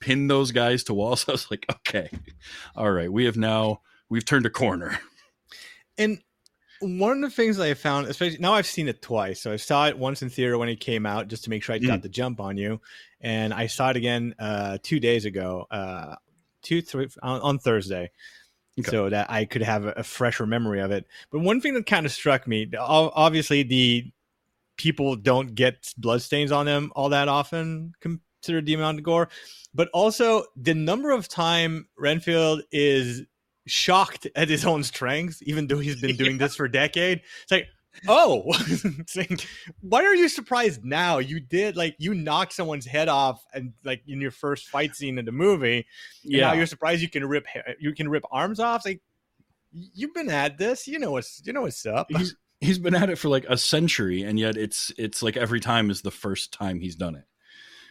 pinned 0.00 0.30
those 0.30 0.52
guys 0.52 0.84
to 0.84 0.94
walls 0.94 1.24
i 1.28 1.32
was 1.32 1.50
like 1.50 1.66
okay. 1.70 2.10
All 2.76 2.90
right. 2.90 3.12
We 3.12 3.24
have 3.26 3.36
now 3.36 3.80
we've 4.08 4.24
turned 4.24 4.46
a 4.46 4.50
corner. 4.50 4.98
And 5.96 6.18
one 6.80 7.22
of 7.22 7.30
the 7.30 7.34
things 7.34 7.56
that 7.56 7.66
I 7.66 7.74
found, 7.74 8.08
especially 8.08 8.38
now 8.38 8.54
I've 8.54 8.66
seen 8.66 8.88
it 8.88 9.00
twice. 9.00 9.40
So 9.40 9.52
I 9.52 9.56
saw 9.56 9.86
it 9.86 9.96
once 9.98 10.22
in 10.22 10.28
theater 10.30 10.58
when 10.58 10.68
it 10.68 10.80
came 10.80 11.06
out, 11.06 11.28
just 11.28 11.44
to 11.44 11.50
make 11.50 11.62
sure 11.62 11.74
I 11.74 11.78
Mm. 11.78 11.86
got 11.86 12.02
the 12.02 12.08
jump 12.08 12.40
on 12.40 12.56
you, 12.56 12.80
and 13.20 13.54
I 13.54 13.68
saw 13.68 13.90
it 13.90 13.96
again 13.96 14.34
uh, 14.38 14.78
two 14.82 14.98
days 14.98 15.24
ago, 15.24 15.66
uh, 15.70 16.16
two 16.62 16.82
three 16.82 17.08
on, 17.22 17.40
on 17.42 17.58
Thursday, 17.58 18.10
Okay. 18.80 18.90
so 18.90 19.08
that 19.08 19.30
I 19.30 19.44
could 19.44 19.62
have 19.62 19.84
a, 19.84 20.02
fresher 20.02 20.46
memory 20.46 20.80
of 20.80 20.90
it. 20.90 21.06
But 21.30 21.40
one 21.40 21.60
thing 21.60 21.74
that 21.74 21.86
kind 21.86 22.06
of 22.06 22.12
struck 22.12 22.46
me, 22.46 22.68
obviously 22.76 23.62
the 23.62 24.10
people 24.76 25.14
don't 25.14 25.54
get 25.54 25.92
bloodstains 25.96 26.50
on 26.50 26.66
them 26.66 26.90
all 26.96 27.08
that 27.10 27.28
often 27.28 27.92
considered 28.00 28.66
the 28.66 28.74
amount 28.74 28.98
of 28.98 29.04
gore, 29.04 29.28
but 29.72 29.88
also 29.94 30.44
the 30.56 30.74
number 30.74 31.10
of 31.10 31.28
time 31.28 31.86
Renfield 31.96 32.62
is 32.72 33.22
shocked 33.66 34.26
at 34.34 34.48
his 34.48 34.64
own 34.64 34.82
strength, 34.82 35.40
even 35.42 35.66
though 35.68 35.78
he's 35.78 36.00
been 36.00 36.16
doing 36.16 36.38
this 36.38 36.56
for 36.56 36.64
a 36.66 36.72
decade. 36.72 37.22
It's 37.42 37.52
like, 37.52 37.68
oh, 38.08 38.52
why 39.80 40.04
are 40.04 40.14
you 40.14 40.28
surprised 40.28 40.84
now? 40.84 41.18
You 41.18 41.40
did 41.40 41.76
like 41.76 41.96
you 41.98 42.14
knocked 42.14 42.52
someone's 42.52 42.86
head 42.86 43.08
off, 43.08 43.44
and 43.52 43.72
like 43.84 44.02
in 44.06 44.20
your 44.20 44.30
first 44.30 44.68
fight 44.68 44.94
scene 44.94 45.18
in 45.18 45.24
the 45.24 45.32
movie. 45.32 45.86
And 46.24 46.32
now 46.40 46.52
you're 46.54 46.66
surprised 46.66 47.02
you 47.02 47.08
can 47.08 47.24
rip 47.24 47.46
you 47.78 47.92
can 47.92 48.08
rip 48.08 48.24
arms 48.30 48.60
off. 48.60 48.78
It's 48.80 48.86
like 48.86 49.02
you've 49.72 50.14
been 50.14 50.30
at 50.30 50.58
this, 50.58 50.86
you 50.86 50.98
know 50.98 51.12
what's 51.12 51.42
you 51.44 51.52
know 51.52 51.62
what's 51.62 51.84
up. 51.86 52.08
he's 52.10 52.34
he's 52.64 52.78
been 52.78 52.94
at 52.94 53.10
it 53.10 53.18
for 53.18 53.28
like 53.28 53.44
a 53.48 53.56
century 53.56 54.22
and 54.22 54.38
yet 54.38 54.56
it's 54.56 54.92
it's 54.96 55.22
like 55.22 55.36
every 55.36 55.60
time 55.60 55.90
is 55.90 56.02
the 56.02 56.10
first 56.10 56.52
time 56.52 56.80
he's 56.80 56.96
done 56.96 57.14
it 57.14 57.24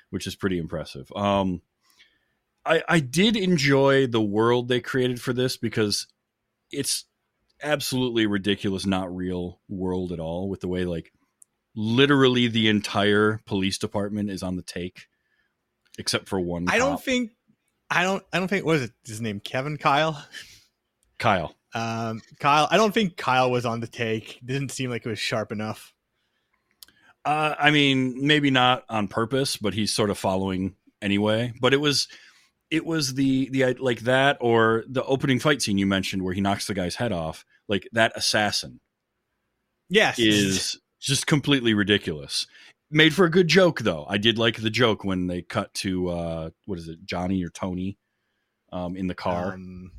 which 0.09 0.27
is 0.27 0.35
pretty 0.35 0.57
impressive 0.57 1.11
um 1.15 1.61
i 2.65 2.81
i 2.87 2.99
did 2.99 3.35
enjoy 3.35 4.07
the 4.07 4.21
world 4.21 4.67
they 4.67 4.79
created 4.79 5.21
for 5.21 5.33
this 5.33 5.57
because 5.57 6.07
it's 6.71 7.05
absolutely 7.63 8.25
ridiculous 8.25 8.85
not 8.85 9.15
real 9.15 9.59
world 9.69 10.11
at 10.11 10.19
all 10.19 10.49
with 10.49 10.61
the 10.61 10.67
way 10.67 10.85
like 10.85 11.11
literally 11.75 12.47
the 12.47 12.67
entire 12.67 13.41
police 13.45 13.77
department 13.77 14.29
is 14.29 14.43
on 14.43 14.55
the 14.55 14.61
take 14.61 15.07
except 15.97 16.27
for 16.27 16.39
one 16.39 16.67
I 16.69 16.77
don't 16.77 17.01
think 17.01 17.31
I 17.89 18.03
don't 18.03 18.23
I 18.31 18.39
don't 18.39 18.47
think 18.47 18.65
what 18.65 18.77
is 18.77 18.81
it 18.83 18.91
his 19.05 19.21
name 19.21 19.39
Kevin 19.39 19.77
Kyle. 19.77 20.23
kyle 21.17 21.55
Um, 21.73 22.21
Kyle, 22.39 22.67
I 22.69 22.77
don't 22.77 22.93
think 22.93 23.17
Kyle 23.17 23.49
was 23.49 23.65
on 23.65 23.79
the 23.79 23.87
take. 23.87 24.39
Didn't 24.45 24.69
seem 24.69 24.89
like 24.89 25.05
it 25.05 25.09
was 25.09 25.19
sharp 25.19 25.51
enough. 25.51 25.93
Uh, 27.25 27.55
I 27.57 27.71
mean, 27.71 28.27
maybe 28.27 28.51
not 28.51 28.83
on 28.89 29.07
purpose, 29.07 29.57
but 29.57 29.73
he's 29.73 29.93
sort 29.93 30.09
of 30.09 30.17
following 30.17 30.75
anyway. 31.01 31.53
But 31.59 31.73
it 31.73 31.77
was, 31.77 32.07
it 32.69 32.85
was 32.85 33.15
the 33.15 33.49
the 33.49 33.73
like 33.75 34.01
that 34.01 34.37
or 34.41 34.83
the 34.87 35.03
opening 35.05 35.39
fight 35.39 35.61
scene 35.61 35.77
you 35.77 35.85
mentioned 35.85 36.21
where 36.21 36.33
he 36.33 36.41
knocks 36.41 36.67
the 36.67 36.73
guy's 36.73 36.95
head 36.95 37.11
off. 37.11 37.45
Like 37.67 37.87
that 37.93 38.11
assassin 38.15 38.79
Yes, 39.89 40.19
is 40.19 40.79
just 40.99 41.27
completely 41.27 41.73
ridiculous. 41.73 42.47
Made 42.89 43.13
for 43.13 43.25
a 43.25 43.31
good 43.31 43.47
joke 43.47 43.81
though. 43.81 44.05
I 44.07 44.17
did 44.17 44.37
like 44.37 44.61
the 44.61 44.69
joke 44.69 45.03
when 45.03 45.27
they 45.27 45.41
cut 45.41 45.73
to 45.75 46.09
uh 46.09 46.49
what 46.65 46.79
is 46.79 46.87
it, 46.87 47.05
Johnny 47.05 47.43
or 47.43 47.49
Tony, 47.49 47.97
um, 48.71 48.95
in 48.95 49.07
the 49.07 49.15
car. 49.15 49.53
Um, 49.53 49.91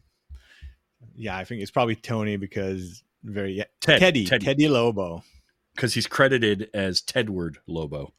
yeah, 1.15 1.37
I 1.37 1.45
think 1.45 1.63
it's 1.63 1.71
probably 1.71 1.97
Tony 1.97 2.37
because 2.37 3.03
very 3.23 3.55
yeah, 3.55 3.65
Ted, 3.81 4.01
Teddy, 4.01 4.27
Teddy, 4.27 4.45
Teddy 4.45 4.69
Lobo. 4.69 5.23
because 5.75 5.95
he's 5.95 6.07
credited 6.07 6.71
as 6.75 7.01
Tedward 7.01 7.57
Lobo, 7.67 8.13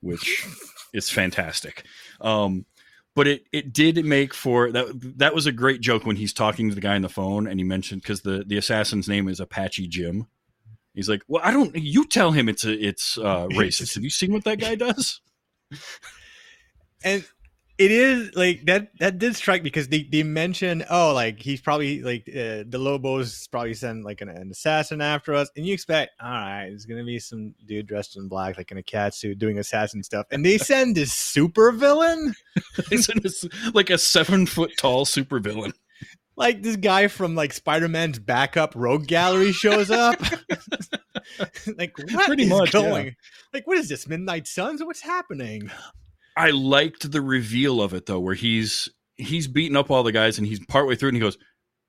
which 0.00 0.46
is 0.92 1.10
fantastic. 1.10 1.84
Um, 2.20 2.66
but 3.14 3.26
it 3.26 3.44
it 3.52 3.72
did 3.72 4.04
make 4.04 4.34
for 4.34 4.70
that 4.72 4.86
that 5.18 5.34
was 5.34 5.46
a 5.46 5.52
great 5.52 5.80
joke 5.80 6.04
when 6.04 6.16
he's 6.16 6.32
talking 6.32 6.68
to 6.68 6.74
the 6.74 6.80
guy 6.80 6.94
on 6.94 7.02
the 7.02 7.08
phone 7.08 7.46
and 7.46 7.58
he 7.58 7.64
mentioned 7.64 8.02
because 8.02 8.22
the 8.22 8.44
the 8.46 8.56
assassin's 8.56 9.08
name 9.08 9.28
is 9.28 9.40
Apache 9.40 9.88
Jim. 9.88 10.26
He's 10.94 11.08
like, 11.08 11.22
well, 11.28 11.42
I 11.44 11.52
don't. 11.52 11.74
You 11.76 12.06
tell 12.06 12.32
him 12.32 12.48
it's 12.48 12.64
a, 12.64 12.72
it's 12.72 13.16
uh, 13.16 13.46
racist. 13.52 13.94
Have 13.94 14.04
you 14.04 14.10
seen 14.10 14.32
what 14.32 14.44
that 14.44 14.60
guy 14.60 14.74
does? 14.74 15.20
and 17.04 17.24
it 17.80 17.90
is 17.90 18.30
like 18.36 18.62
that 18.66 18.88
that 18.98 19.18
did 19.18 19.34
strike 19.34 19.62
because 19.62 19.88
they, 19.88 20.02
they 20.02 20.22
mention 20.22 20.84
oh 20.90 21.14
like 21.14 21.40
he's 21.40 21.62
probably 21.62 22.02
like 22.02 22.28
uh, 22.28 22.62
the 22.68 22.78
lobos 22.78 23.48
probably 23.48 23.72
send 23.72 24.04
like 24.04 24.20
an, 24.20 24.28
an 24.28 24.50
assassin 24.50 25.00
after 25.00 25.34
us 25.34 25.50
and 25.56 25.64
you 25.64 25.72
expect 25.72 26.12
all 26.22 26.30
right 26.30 26.66
there's 26.68 26.84
gonna 26.84 27.02
be 27.02 27.18
some 27.18 27.54
dude 27.66 27.86
dressed 27.86 28.18
in 28.18 28.28
black 28.28 28.58
like 28.58 28.70
in 28.70 28.76
a 28.76 28.82
cat 28.82 29.14
suit 29.14 29.38
doing 29.38 29.58
assassin 29.58 30.02
stuff 30.02 30.26
and 30.30 30.44
they 30.44 30.58
send 30.58 30.94
this 30.94 31.12
super 31.12 31.72
villain 31.72 32.34
He's 32.90 33.08
in 33.08 33.20
this, 33.22 33.46
like 33.72 33.88
a 33.88 33.96
seven 33.96 34.44
foot 34.44 34.72
tall 34.76 35.06
super 35.06 35.40
villain 35.40 35.72
like 36.36 36.62
this 36.62 36.76
guy 36.76 37.08
from 37.08 37.34
like 37.34 37.54
spider-man's 37.54 38.18
backup 38.18 38.74
rogue 38.76 39.06
gallery 39.06 39.52
shows 39.52 39.90
up 39.90 40.20
like 41.78 41.96
what 42.12 42.26
Pretty 42.26 42.42
is 42.42 42.48
much, 42.50 42.74
yeah. 42.74 42.80
going? 42.80 43.16
Like 43.54 43.66
what 43.66 43.78
is 43.78 43.88
this? 43.88 44.08
Midnight 44.08 44.46
Suns? 44.46 44.82
What's 44.82 45.00
happening? 45.00 45.70
I 46.40 46.50
liked 46.50 47.12
the 47.12 47.20
reveal 47.20 47.82
of 47.82 47.92
it 47.92 48.06
though, 48.06 48.18
where 48.18 48.34
he's 48.34 48.88
he's 49.16 49.46
beating 49.46 49.76
up 49.76 49.90
all 49.90 50.02
the 50.02 50.10
guys 50.10 50.38
and 50.38 50.46
he's 50.46 50.64
partway 50.66 50.96
through 50.96 51.10
and 51.10 51.16
he 51.16 51.20
goes, 51.20 51.36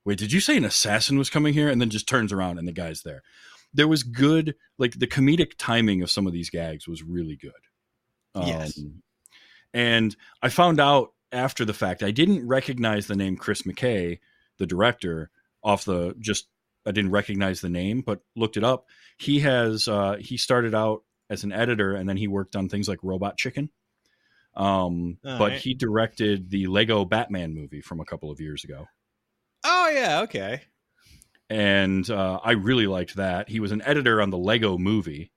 "Wait, 0.04 0.18
did 0.18 0.34
you 0.34 0.42
say 0.42 0.58
an 0.58 0.66
assassin 0.66 1.18
was 1.18 1.30
coming 1.30 1.54
here?" 1.54 1.70
And 1.70 1.80
then 1.80 1.90
just 1.90 2.08
turns 2.08 2.34
around 2.34 2.60
and 2.60 2.68
the 2.68 2.74
guy's 2.74 3.04
there. 3.04 3.24
There 3.74 3.88
was 3.88 4.04
good, 4.04 4.56
like 4.78 5.00
the 5.00 5.08
comedic 5.08 5.54
timing 5.58 6.02
of 6.02 6.12
some 6.12 6.28
of 6.28 6.34
these 6.34 6.50
gags 6.50 6.86
was 6.86 7.02
really 7.02 7.38
good. 7.38 7.52
Yes. 8.36 8.78
Um, 8.78 9.04
and 9.74 10.16
I 10.42 10.50
found 10.50 10.82
out 10.82 11.14
after 11.32 11.64
the 11.64 11.74
fact 11.74 12.04
I 12.04 12.12
didn't 12.12 12.46
recognize 12.46 13.08
the 13.08 13.16
name 13.16 13.38
Chris 13.38 13.62
McKay, 13.62 14.20
the 14.58 14.68
director, 14.68 15.32
off 15.64 15.86
the 15.86 16.14
just 16.20 16.48
I 16.86 16.92
didn't 16.92 17.12
recognize 17.12 17.62
the 17.62 17.70
name, 17.70 18.02
but 18.02 18.20
looked 18.36 18.58
it 18.58 18.66
up. 18.66 18.88
He 19.18 19.40
has 19.40 19.88
uh, 19.88 20.18
he 20.20 20.36
started 20.36 20.76
out 20.76 21.04
as 21.30 21.46
an 21.46 21.54
editor 21.54 21.96
and 21.96 22.10
then 22.10 22.18
he 22.18 22.28
worked 22.28 22.58
on 22.58 22.68
things 22.68 22.90
like 22.90 23.00
Robot 23.02 23.38
Chicken. 23.38 23.70
Um, 24.56 25.18
All 25.26 25.38
but 25.38 25.52
right. 25.52 25.60
he 25.60 25.74
directed 25.74 26.50
the 26.50 26.68
Lego 26.68 27.06
Batman 27.06 27.54
movie 27.54 27.82
from 27.82 28.00
a 28.02 28.06
couple 28.06 28.30
of 28.32 28.42
years 28.42 28.64
ago, 28.64 28.88
Oh 29.64 29.90
yeah, 29.94 30.22
okay. 30.22 30.62
and 31.50 32.10
uh, 32.10 32.40
I 32.44 32.52
really 32.52 32.88
liked 32.88 33.16
that. 33.16 33.48
He 33.50 33.60
was 33.60 33.72
an 33.72 33.82
editor 33.86 34.22
on 34.22 34.30
the 34.30 34.38
Lego 34.38 34.78
movie, 34.78 35.32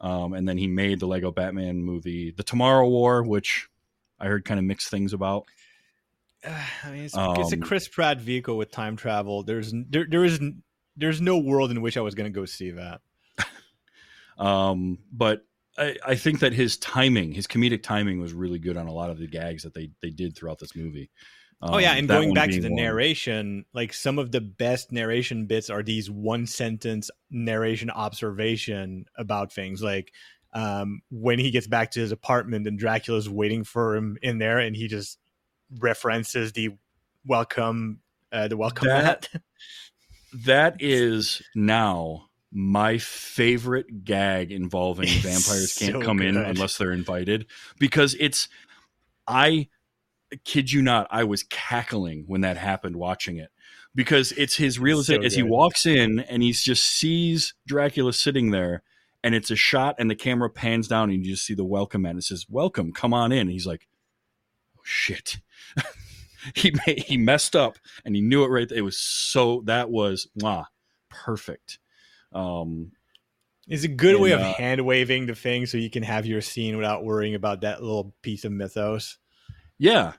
um, 0.00 0.32
and 0.32 0.48
then 0.48 0.58
he 0.58 0.68
made 0.68 1.00
the 1.00 1.06
Lego 1.06 1.32
Batman 1.32 1.82
movie, 1.82 2.30
The 2.36 2.42
Tomorrow 2.44 2.88
War, 2.88 3.22
which 3.22 3.68
I 4.20 4.26
heard 4.26 4.44
kind 4.44 4.58
of 4.60 4.64
mixed 4.64 4.88
things 4.90 5.12
about. 5.12 5.44
Uh, 6.44 6.50
I 6.84 6.90
mean, 6.92 7.04
it's, 7.04 7.14
it's 7.16 7.52
a 7.52 7.56
Um, 7.56 7.60
Chris 7.62 7.88
Pratt 7.88 8.20
vehicle 8.20 8.56
with 8.56 8.70
time 8.70 8.96
travel. 8.96 9.42
There's 9.42 9.72
there 9.90 10.06
there 10.08 10.24
is 10.24 10.40
there's 10.96 11.20
no 11.20 11.38
world 11.38 11.70
in 11.70 11.80
which 11.82 11.96
I 11.96 12.00
was 12.02 12.14
going 12.14 12.32
to 12.32 12.38
go 12.40 12.44
see 12.44 12.70
that. 12.72 13.00
Um, 14.38 14.98
but 15.12 15.44
I, 15.78 15.96
I 16.06 16.14
think 16.16 16.40
that 16.40 16.52
his 16.52 16.76
timing, 16.76 17.32
his 17.32 17.46
comedic 17.46 17.82
timing, 17.82 18.20
was 18.20 18.32
really 18.32 18.58
good 18.58 18.76
on 18.76 18.86
a 18.88 18.92
lot 18.92 19.10
of 19.10 19.18
the 19.18 19.26
gags 19.26 19.62
that 19.62 19.74
they 19.74 19.90
they 20.02 20.10
did 20.10 20.36
throughout 20.36 20.58
this 20.58 20.76
movie. 20.76 21.10
oh 21.62 21.78
yeah, 21.78 21.92
Um, 21.92 21.98
and 21.98 22.08
going 22.08 22.34
back 22.34 22.50
to 22.50 22.60
the 22.60 22.68
one. 22.68 22.76
narration, 22.82 23.64
like 23.72 23.92
some 23.92 24.18
of 24.18 24.32
the 24.32 24.40
best 24.40 24.92
narration 24.92 25.46
bits 25.46 25.70
are 25.70 25.82
these 25.82 26.10
one 26.10 26.46
sentence 26.46 27.10
narration 27.30 27.88
observation 27.90 29.06
about 29.16 29.52
things, 29.52 29.82
like 29.82 30.12
um, 30.54 31.00
when 31.10 31.38
he 31.38 31.50
gets 31.50 31.66
back 31.66 31.90
to 31.92 32.00
his 32.00 32.12
apartment 32.12 32.66
and 32.66 32.78
Dracula's 32.78 33.28
waiting 33.30 33.64
for 33.64 33.96
him 33.96 34.18
in 34.22 34.38
there, 34.38 34.58
and 34.58 34.76
he 34.76 34.88
just 34.88 35.18
references 35.78 36.52
the 36.52 36.70
welcome, 37.24 38.00
uh, 38.32 38.48
the 38.48 38.56
welcome 38.56 38.88
That- 38.88 39.28
mat. 39.32 39.42
That 40.46 40.76
is 40.80 41.42
now 41.54 42.30
my 42.52 42.98
favorite 42.98 44.04
gag 44.04 44.52
involving 44.52 45.08
It's 45.08 45.16
vampires 45.16 45.74
can't 45.74 45.94
so 45.94 46.02
come 46.02 46.20
in 46.20 46.36
unless 46.36 46.76
they're 46.76 46.92
invited 46.92 47.46
because 47.78 48.14
it's 48.20 48.48
I 49.26 49.68
kid 50.44 50.72
you 50.72 50.82
not, 50.82 51.06
I 51.10 51.24
was 51.24 51.42
cackling 51.42 52.24
when 52.26 52.42
that 52.42 52.56
happened 52.56 52.96
watching 52.96 53.36
it 53.38 53.50
because 53.94 54.32
it's 54.32 54.56
his 54.56 54.78
realization 54.78 55.22
So 55.22 55.26
as 55.26 55.34
he 55.34 55.42
walks 55.42 55.86
in 55.86 56.20
and 56.20 56.42
he 56.42 56.52
just 56.52 56.84
sees 56.84 57.54
Dracula 57.66 58.12
sitting 58.12 58.50
there 58.50 58.82
and 59.24 59.34
it's 59.34 59.50
a 59.50 59.56
shot 59.56 59.96
and 59.98 60.10
the 60.10 60.14
camera 60.14 60.50
pans 60.50 60.88
down 60.88 61.10
and 61.10 61.24
you 61.24 61.32
just 61.32 61.46
see 61.46 61.54
the 61.54 61.64
welcome 61.64 62.02
mat 62.02 62.10
and 62.10 62.18
it 62.18 62.24
says 62.24 62.46
welcome 62.48 62.92
come 62.92 63.14
on 63.14 63.32
in. 63.32 63.40
And 63.40 63.50
he's 63.50 63.66
like 63.66 63.88
oh 64.76 64.82
shit. 64.84 65.38
He 66.56 66.72
he 66.98 67.16
messed 67.18 67.54
up 67.54 67.78
and 68.04 68.16
he 68.16 68.20
knew 68.20 68.42
it 68.42 68.48
right 68.48 68.68
there. 68.68 68.78
it 68.78 68.82
was 68.82 68.98
so 68.98 69.62
that 69.66 69.90
was 69.90 70.26
mwah, 70.36 70.66
perfect 71.08 71.78
um 72.34 72.92
It's 73.68 73.84
a 73.84 73.88
good 73.88 74.20
way 74.20 74.32
of 74.32 74.40
uh, 74.40 74.52
hand 74.54 74.84
waving 74.84 75.26
the 75.26 75.34
thing 75.34 75.66
so 75.66 75.78
you 75.78 75.90
can 75.90 76.02
have 76.02 76.26
your 76.26 76.40
scene 76.40 76.76
without 76.76 77.04
worrying 77.04 77.34
about 77.34 77.60
that 77.62 77.82
little 77.82 78.14
piece 78.22 78.44
of 78.44 78.52
mythos. 78.52 79.18
Yeah. 79.78 80.12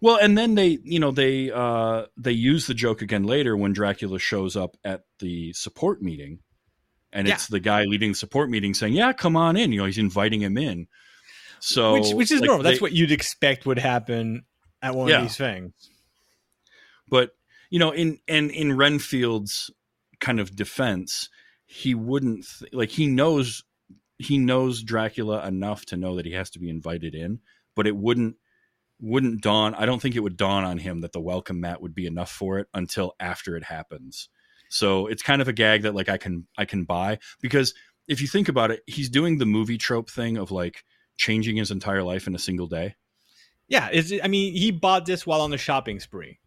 Well, 0.00 0.18
and 0.20 0.36
then 0.36 0.54
they, 0.54 0.78
you 0.82 0.98
know, 1.00 1.10
they 1.10 1.50
uh 1.50 2.06
they 2.16 2.32
use 2.32 2.66
the 2.66 2.74
joke 2.74 3.00
again 3.02 3.24
later 3.24 3.56
when 3.56 3.72
Dracula 3.72 4.18
shows 4.18 4.56
up 4.56 4.76
at 4.84 5.04
the 5.20 5.52
support 5.54 6.02
meeting. 6.02 6.40
And 7.12 7.28
Yeah. 7.28 7.34
it's 7.34 7.46
the 7.46 7.60
guy 7.60 7.84
leading 7.84 8.10
the 8.10 8.16
support 8.16 8.50
meeting 8.50 8.74
saying, 8.74 8.92
"Yeah, 8.94 9.12
come 9.12 9.36
on 9.36 9.56
in." 9.56 9.70
You 9.72 9.78
know, 9.78 9.86
he's 9.86 9.98
inviting 9.98 10.42
him 10.42 10.58
in. 10.58 10.88
So 11.60 11.94
which 11.94 12.12
which 12.12 12.32
is 12.32 12.40
like, 12.40 12.48
normal. 12.48 12.64
That's 12.64 12.78
they- 12.78 12.82
what 12.82 12.92
you'd 12.92 13.12
expect 13.12 13.66
would 13.66 13.78
happen 13.78 14.44
at 14.82 14.94
one 14.94 15.08
Yeah. 15.08 15.18
of 15.18 15.22
these 15.22 15.36
things. 15.36 15.72
but 17.08 17.30
you 17.70 17.78
know, 17.78 17.90
in 17.92 18.18
and 18.28 18.50
in 18.50 18.76
Renfield's 18.76 19.70
kind 20.20 20.40
of 20.40 20.54
defense, 20.56 21.28
he 21.66 21.94
wouldn't 21.94 22.46
th- 22.58 22.72
like 22.72 22.90
he 22.90 23.06
knows 23.06 23.64
he 24.18 24.38
knows 24.38 24.82
Dracula 24.82 25.46
enough 25.46 25.84
to 25.86 25.96
know 25.96 26.16
that 26.16 26.26
he 26.26 26.32
has 26.32 26.50
to 26.50 26.58
be 26.58 26.68
invited 26.70 27.14
in, 27.14 27.40
but 27.74 27.86
it 27.86 27.96
wouldn't 27.96 28.36
wouldn't 29.00 29.42
dawn 29.42 29.74
I 29.74 29.86
don't 29.86 30.00
think 30.00 30.14
it 30.16 30.20
would 30.20 30.36
dawn 30.36 30.64
on 30.64 30.78
him 30.78 31.00
that 31.00 31.12
the 31.12 31.20
welcome 31.20 31.60
mat 31.60 31.82
would 31.82 31.94
be 31.94 32.06
enough 32.06 32.30
for 32.30 32.58
it 32.58 32.68
until 32.72 33.14
after 33.18 33.56
it 33.56 33.64
happens. 33.64 34.28
So 34.70 35.06
it's 35.08 35.22
kind 35.22 35.42
of 35.42 35.48
a 35.48 35.52
gag 35.52 35.82
that 35.82 35.94
like 35.94 36.08
I 36.08 36.16
can 36.16 36.46
I 36.56 36.64
can 36.64 36.84
buy 36.84 37.18
because 37.40 37.74
if 38.06 38.20
you 38.20 38.26
think 38.28 38.48
about 38.48 38.70
it, 38.70 38.82
he's 38.86 39.08
doing 39.08 39.38
the 39.38 39.46
movie 39.46 39.78
trope 39.78 40.10
thing 40.10 40.36
of 40.36 40.50
like 40.50 40.84
changing 41.16 41.56
his 41.56 41.70
entire 41.70 42.02
life 42.02 42.26
in 42.26 42.34
a 42.34 42.38
single 42.38 42.66
day. 42.66 42.96
Yeah, 43.68 43.88
is 43.90 44.12
I 44.22 44.28
mean, 44.28 44.52
he 44.54 44.70
bought 44.70 45.06
this 45.06 45.26
while 45.26 45.40
on 45.40 45.50
the 45.50 45.58
shopping 45.58 45.98
spree. 46.00 46.38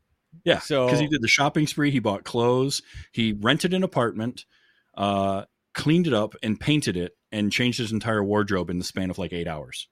Yeah, 0.44 0.60
So- 0.60 0.86
because 0.86 1.00
he 1.00 1.08
did 1.08 1.22
the 1.22 1.28
shopping 1.28 1.66
spree, 1.66 1.90
he 1.90 2.00
bought 2.00 2.24
clothes, 2.24 2.82
he 3.12 3.34
rented 3.34 3.74
an 3.74 3.82
apartment, 3.84 4.46
uh, 4.98 5.46
cleaned 5.74 6.08
it 6.08 6.14
up, 6.14 6.36
and 6.44 6.60
painted 6.60 6.98
it, 6.98 7.14
and 7.32 7.52
changed 7.52 7.78
his 7.78 7.92
entire 7.94 8.24
wardrobe 8.24 8.70
in 8.70 8.78
the 8.80 8.84
span 8.84 9.10
of 9.10 9.18
like 9.18 9.32
eight 9.32 9.48
hours. 9.48 9.88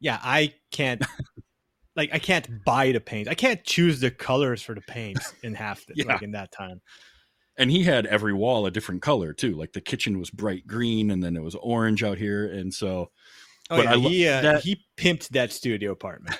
Yeah, 0.00 0.18
I 0.22 0.52
can't 0.72 1.02
like 1.96 2.10
I 2.12 2.18
can't 2.18 2.64
buy 2.64 2.92
the 2.92 3.00
paint. 3.00 3.28
I 3.28 3.34
can't 3.34 3.62
choose 3.64 4.00
the 4.00 4.10
colors 4.10 4.60
for 4.62 4.74
the 4.74 4.80
paints 4.82 5.32
in 5.42 5.54
half 5.54 5.86
the, 5.86 5.94
Yeah. 5.96 6.04
like 6.06 6.22
in 6.22 6.32
that 6.32 6.52
time. 6.52 6.80
And 7.58 7.70
he 7.70 7.84
had 7.84 8.06
every 8.06 8.32
wall 8.32 8.64
a 8.66 8.70
different 8.70 9.02
color 9.02 9.32
too. 9.34 9.54
Like 9.54 9.72
the 9.72 9.80
kitchen 9.82 10.18
was 10.18 10.30
bright 10.30 10.66
green, 10.66 11.10
and 11.10 11.22
then 11.22 11.36
it 11.36 11.42
was 11.42 11.54
orange 11.54 12.02
out 12.02 12.18
here, 12.18 12.46
and 12.50 12.72
so 12.74 13.10
Oh 13.72 13.76
But 13.76 13.84
yeah, 13.84 13.94
lo- 13.94 14.08
he 14.08 14.28
uh, 14.28 14.40
that- 14.40 14.62
he 14.64 14.84
pimped 14.96 15.28
that 15.28 15.52
studio 15.52 15.92
apartment. 15.92 16.36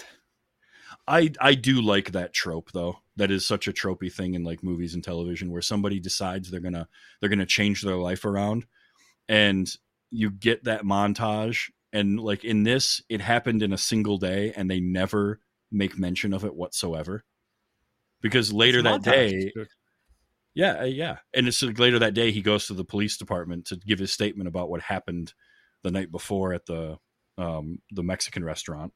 I 1.10 1.30
I 1.40 1.54
do 1.54 1.82
like 1.82 2.12
that 2.12 2.32
trope 2.32 2.70
though. 2.72 2.98
That 3.16 3.30
is 3.30 3.44
such 3.44 3.66
a 3.66 3.72
tropey 3.72 4.12
thing 4.12 4.34
in 4.34 4.44
like 4.44 4.62
movies 4.62 4.94
and 4.94 5.02
television 5.02 5.50
where 5.50 5.60
somebody 5.60 5.98
decides 5.98 6.50
they're 6.50 6.60
gonna 6.60 6.88
they're 7.20 7.28
gonna 7.28 7.46
change 7.46 7.82
their 7.82 7.96
life 7.96 8.24
around, 8.24 8.66
and 9.28 9.68
you 10.10 10.30
get 10.30 10.64
that 10.64 10.84
montage. 10.84 11.70
And 11.92 12.20
like 12.20 12.44
in 12.44 12.62
this, 12.62 13.02
it 13.08 13.20
happened 13.20 13.62
in 13.62 13.72
a 13.72 13.78
single 13.78 14.16
day, 14.16 14.52
and 14.56 14.70
they 14.70 14.78
never 14.78 15.40
make 15.72 15.98
mention 15.98 16.32
of 16.32 16.44
it 16.44 16.54
whatsoever. 16.54 17.24
Because 18.22 18.52
later 18.52 18.78
It's 18.78 18.84
that 18.84 19.02
montage. 19.02 19.52
day, 19.52 19.52
yeah, 20.54 20.80
uh, 20.80 20.84
yeah, 20.84 21.18
and 21.34 21.48
it's 21.48 21.62
like 21.62 21.78
later 21.80 21.98
that 21.98 22.14
day 22.14 22.30
he 22.30 22.42
goes 22.42 22.66
to 22.66 22.74
the 22.74 22.84
police 22.84 23.16
department 23.16 23.66
to 23.66 23.76
give 23.76 23.98
his 23.98 24.12
statement 24.12 24.46
about 24.46 24.70
what 24.70 24.82
happened 24.82 25.34
the 25.82 25.90
night 25.90 26.12
before 26.12 26.52
at 26.52 26.66
the 26.66 26.98
um, 27.36 27.80
the 27.90 28.04
Mexican 28.04 28.44
restaurant. 28.44 28.92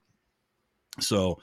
So 1.01 1.41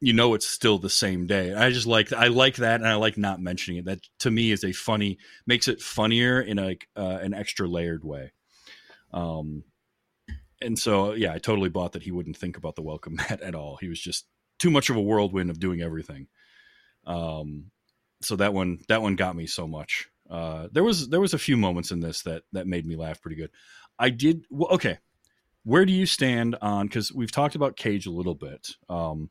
you 0.00 0.12
know 0.12 0.34
it's 0.34 0.46
still 0.46 0.78
the 0.78 0.90
same 0.90 1.26
day. 1.26 1.54
I 1.54 1.70
just 1.70 1.86
like 1.86 2.12
I 2.12 2.28
like 2.28 2.56
that, 2.56 2.80
and 2.80 2.88
I 2.88 2.94
like 2.94 3.18
not 3.18 3.40
mentioning 3.40 3.80
it. 3.80 3.84
That 3.86 4.00
to 4.20 4.30
me 4.30 4.52
is 4.52 4.64
a 4.64 4.72
funny 4.72 5.18
makes 5.46 5.68
it 5.68 5.80
funnier 5.80 6.40
in 6.40 6.58
a 6.58 6.76
uh, 6.96 7.18
an 7.20 7.34
extra 7.34 7.66
layered 7.66 8.04
way. 8.04 8.32
Um, 9.12 9.64
and 10.60 10.78
so 10.78 11.12
yeah, 11.12 11.32
I 11.32 11.38
totally 11.38 11.68
bought 11.68 11.92
that 11.92 12.02
he 12.02 12.12
wouldn't 12.12 12.36
think 12.36 12.56
about 12.56 12.76
the 12.76 12.82
welcome 12.82 13.16
mat 13.28 13.40
at 13.40 13.54
all. 13.54 13.76
He 13.80 13.88
was 13.88 14.00
just 14.00 14.26
too 14.58 14.70
much 14.70 14.90
of 14.90 14.96
a 14.96 15.02
whirlwind 15.02 15.50
of 15.50 15.60
doing 15.60 15.82
everything. 15.82 16.26
Um, 17.06 17.70
so 18.20 18.36
that 18.36 18.52
one 18.52 18.78
that 18.88 19.02
one 19.02 19.16
got 19.16 19.36
me 19.36 19.46
so 19.46 19.66
much. 19.66 20.08
Uh, 20.30 20.68
there 20.72 20.84
was 20.84 21.08
there 21.08 21.20
was 21.20 21.34
a 21.34 21.38
few 21.38 21.56
moments 21.56 21.90
in 21.90 22.00
this 22.00 22.22
that 22.22 22.42
that 22.52 22.66
made 22.66 22.86
me 22.86 22.96
laugh 22.96 23.20
pretty 23.20 23.36
good. 23.36 23.50
I 23.98 24.10
did 24.10 24.44
well, 24.50 24.70
okay. 24.72 24.98
Where 25.64 25.84
do 25.84 25.92
you 25.92 26.06
stand 26.06 26.56
on? 26.62 26.86
Because 26.86 27.12
we've 27.12 27.32
talked 27.32 27.54
about 27.54 27.76
Cage 27.76 28.06
a 28.06 28.10
little 28.10 28.34
bit, 28.34 28.68
um, 28.88 29.28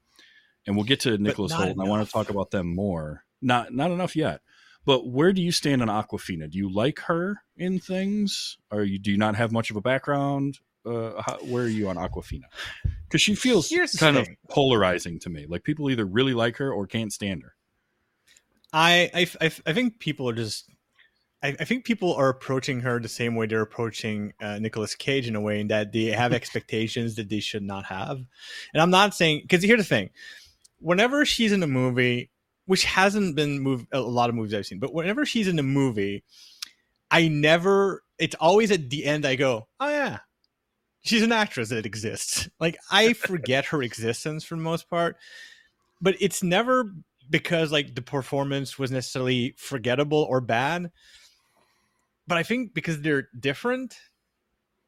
and 0.68 0.76
we'll 0.76 0.86
get 0.86 1.00
to 1.02 1.18
Nicholas 1.18 1.54
Hoult, 1.54 1.72
and 1.72 1.82
I 1.82 1.86
want 1.86 2.06
to 2.06 2.12
talk 2.12 2.30
about 2.30 2.52
them 2.52 2.76
more. 2.76 3.24
Not 3.42 3.74
not 3.74 3.92
enough 3.92 4.16
yet. 4.16 4.42
But 4.86 5.06
where 5.06 5.34
do 5.34 5.42
you 5.42 5.52
stand 5.52 5.82
on 5.82 5.90
Awkwafina? 5.90 6.50
Do 6.50 6.58
you 6.58 6.74
like 6.74 7.00
her 7.02 7.42
in 7.58 7.78
things, 7.80 8.58
or 8.72 8.84
you 8.84 9.00
do 9.00 9.12
you 9.12 9.18
not 9.18 9.36
have 9.36 9.52
much 9.52 9.70
of 9.70 9.76
a 9.76 9.82
background? 9.82 10.60
Uh, 10.86 11.22
how, 11.22 11.38
where 11.40 11.64
are 11.64 11.68
you 11.68 11.90
on 11.90 11.98
Awkwafina? 11.98 12.46
Because 13.04 13.22
she 13.22 13.36
feels 13.36 13.70
Here's 13.70 13.94
kind 13.94 14.16
of 14.16 14.28
polarizing 14.50 15.20
to 15.20 15.30
me. 15.30 15.46
Like 15.46 15.64
people 15.64 15.90
either 15.90 16.06
really 16.06 16.34
like 16.34 16.56
her 16.58 16.72
or 16.72 16.88
can't 16.88 17.12
stand 17.12 17.44
her. 17.44 17.54
I, 18.72 19.12
I, 19.14 19.28
I, 19.42 19.52
I 19.66 19.74
think 19.74 20.00
people 20.00 20.30
are 20.30 20.34
just. 20.34 20.70
I, 21.44 21.50
I 21.60 21.66
think 21.66 21.84
people 21.84 22.16
are 22.16 22.30
approaching 22.30 22.80
her 22.80 23.00
the 23.00 23.10
same 23.10 23.36
way 23.36 23.46
they're 23.46 23.62
approaching 23.62 24.34
uh, 24.40 24.58
Nicolas 24.58 24.96
Cage 24.96 25.28
in 25.28 25.36
a 25.36 25.42
way 25.42 25.60
in 25.60 25.68
that 25.68 25.92
they 25.92 26.06
have 26.06 26.32
expectations 26.42 27.16
that 27.16 27.30
they 27.30 27.42
should 27.42 27.64
not 27.64 27.86
have. 27.86 28.18
And 28.74 28.82
I'm 28.82 28.90
not 28.90 29.14
saying 29.14 29.42
because 29.42 29.64
here's 29.64 29.80
the 29.80 29.84
thing: 29.84 30.12
whenever 30.80 31.26
she's 31.26 31.52
in 31.52 31.64
a 31.64 31.68
movie, 31.68 32.30
which 32.66 32.84
hasn't 32.84 33.36
been 33.36 33.60
move 33.60 33.88
a 33.92 34.00
lot 34.00 34.30
of 34.30 34.36
movies 34.36 34.54
I've 34.54 34.66
seen, 34.66 34.80
but 34.80 34.94
whenever 34.94 35.26
she's 35.26 35.48
in 35.48 35.60
a 35.60 35.64
movie, 35.64 36.24
I 37.10 37.28
never 37.28 38.04
it's 38.20 38.36
always 38.36 38.72
at 38.72 38.90
the 38.90 39.06
end 39.06 39.26
I 39.26 39.36
go, 39.36 39.68
oh 39.80 39.90
yeah, 39.90 40.20
she's 41.02 41.24
an 41.24 41.32
actress 41.32 41.70
that 41.70 41.86
exists. 41.86 42.50
Like 42.60 42.78
I 42.92 43.14
forget 43.14 43.66
her 43.66 43.84
existence 43.84 44.44
for 44.44 44.56
the 44.56 44.62
most 44.62 44.90
part, 44.90 45.18
but 46.02 46.16
it's 46.20 46.42
never 46.42 46.92
because 47.30 47.72
like 47.72 47.94
the 47.96 48.02
performance 48.02 48.80
was 48.80 48.92
necessarily 48.92 49.54
forgettable 49.58 50.26
or 50.30 50.42
bad. 50.42 50.92
But 52.28 52.38
I 52.38 52.44
think 52.44 52.74
because 52.74 53.02
they're 53.02 53.30
different. 53.40 53.96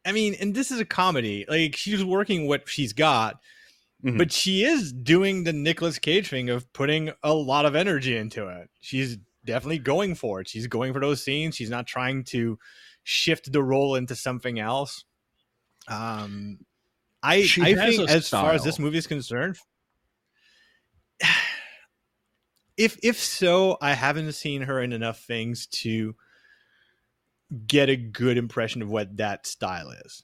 I 0.06 0.12
mean, 0.12 0.36
and 0.40 0.56
this 0.56 0.72
is 0.72 0.80
a 0.80 0.86
comedy. 0.86 1.46
Like 1.48 1.76
she's 1.76 2.04
working 2.04 2.48
what 2.48 2.68
she's 2.68 2.94
got, 2.94 3.40
Mhm. 4.04 4.18
but 4.18 4.32
she 4.32 4.64
is 4.64 4.94
doing 4.94 5.44
the 5.44 5.52
Nicolas 5.54 6.00
Cage 6.00 6.30
thing 6.30 6.50
of 6.50 6.72
putting 6.72 7.12
a 7.22 7.34
lot 7.34 7.66
of 7.66 7.76
energy 7.76 8.16
into 8.16 8.48
it. 8.48 8.70
She's 8.80 9.18
definitely 9.46 9.80
going 9.80 10.16
for 10.16 10.40
it. 10.40 10.48
She's 10.48 10.68
going 10.68 10.94
for 10.94 11.02
those 11.02 11.24
scenes. 11.24 11.56
She's 11.56 11.70
not 11.70 11.86
trying 11.88 12.24
to 12.26 12.58
shift 13.04 13.52
the 13.52 13.62
role 13.64 13.96
into 13.96 14.16
something 14.16 14.60
else. 14.60 15.04
Um, 15.88 16.60
I 17.24 17.42
She 17.44 17.62
I 17.62 17.74
think 17.76 18.10
as 18.10 18.30
far 18.30 18.54
as 18.54 18.64
this 18.64 18.80
movie 18.80 18.98
is 19.00 19.08
concerned, 19.08 19.58
if 22.78 22.98
if 23.04 23.18
so, 23.20 23.78
I 23.82 23.94
haven't 23.94 24.32
seen 24.34 24.62
her 24.64 24.82
in 24.82 24.94
enough 24.94 25.20
things 25.26 25.68
to 25.68 26.16
get 27.68 27.90
a 27.90 27.96
good 27.96 28.38
impression 28.38 28.82
of 28.82 28.90
what 28.90 29.18
that 29.18 29.48
style 29.48 29.92
is. 30.06 30.24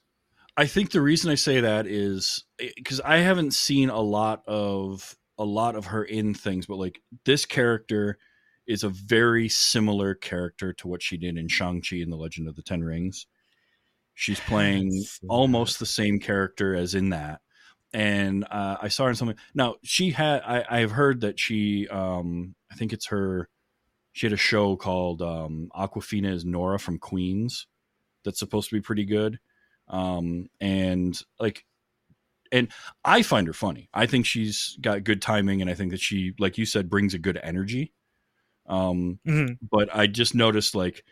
I 0.58 0.68
think 0.68 0.92
the 0.92 1.02
reason 1.02 1.32
I 1.32 1.36
say 1.36 1.62
that 1.62 1.86
is 1.86 2.46
because 2.58 3.02
I 3.02 3.18
haven't 3.18 3.54
seen 3.54 3.90
a 3.90 4.00
lot 4.00 4.44
of 4.48 5.16
a 5.38 5.44
lot 5.44 5.76
of 5.76 5.88
her 5.88 6.04
in 6.04 6.34
things, 6.34 6.66
but 6.66 6.78
like 6.78 7.02
this 7.26 7.46
character 7.46 8.18
is 8.66 8.84
a 8.84 8.90
very 8.90 9.50
similar 9.50 10.16
character 10.16 10.72
to 10.74 10.88
what 10.88 11.04
she 11.04 11.18
did 11.18 11.38
in 11.38 11.50
Shang 11.50 11.82
Chi 11.82 11.98
and 11.98 12.12
the 12.12 12.18
Legend 12.18 12.48
of 12.48 12.56
the 12.56 12.62
Ten 12.62 12.84
Rings. 12.84 13.28
She's 14.14 14.40
playing 14.48 15.04
almost 15.28 15.80
the 15.80 15.86
same 15.86 16.20
character 16.20 16.74
as 16.74 16.96
in 16.96 17.10
that, 17.10 17.42
and 17.94 18.46
uh, 18.50 18.78
I 18.82 18.88
saw 18.88 19.04
her 19.04 19.10
in 19.10 19.16
something. 19.16 19.38
Now 19.54 19.76
she 19.84 20.12
had 20.12 20.42
I, 20.42 20.64
I've 20.70 20.92
heard 20.92 21.22
that 21.22 21.38
she 21.38 21.90
um, 21.90 22.56
I 22.72 22.76
think 22.76 22.94
it's 22.94 23.08
her. 23.08 23.50
She 24.14 24.26
had 24.26 24.34
a 24.34 24.38
show 24.38 24.78
called 24.78 25.22
um, 25.22 25.70
Awkwafina 25.76 26.32
is 26.32 26.46
Nora 26.46 26.80
from 26.80 26.98
Queens 26.98 27.68
that's 28.24 28.40
supposed 28.40 28.70
to 28.70 28.76
be 28.76 28.82
pretty 28.82 29.04
good 29.04 29.40
um 29.88 30.48
and 30.60 31.22
like 31.40 31.66
and 32.52 32.70
i 33.04 33.22
find 33.22 33.48
her 33.48 33.54
funny. 33.54 33.90
I 33.94 34.06
think 34.06 34.26
she's 34.26 34.78
got 34.82 35.04
good 35.04 35.22
timing 35.22 35.62
and 35.62 35.70
i 35.70 35.74
think 35.74 35.92
that 35.92 36.02
she 36.02 36.34
like 36.40 36.58
you 36.58 36.66
said 36.66 36.90
brings 36.90 37.14
a 37.14 37.20
good 37.20 37.40
energy. 37.44 37.94
Um 38.68 39.20
Mhm. 39.28 39.58
but 39.62 39.90
i 39.96 40.08
just 40.08 40.36
noticed 40.36 40.76
like 40.76 41.04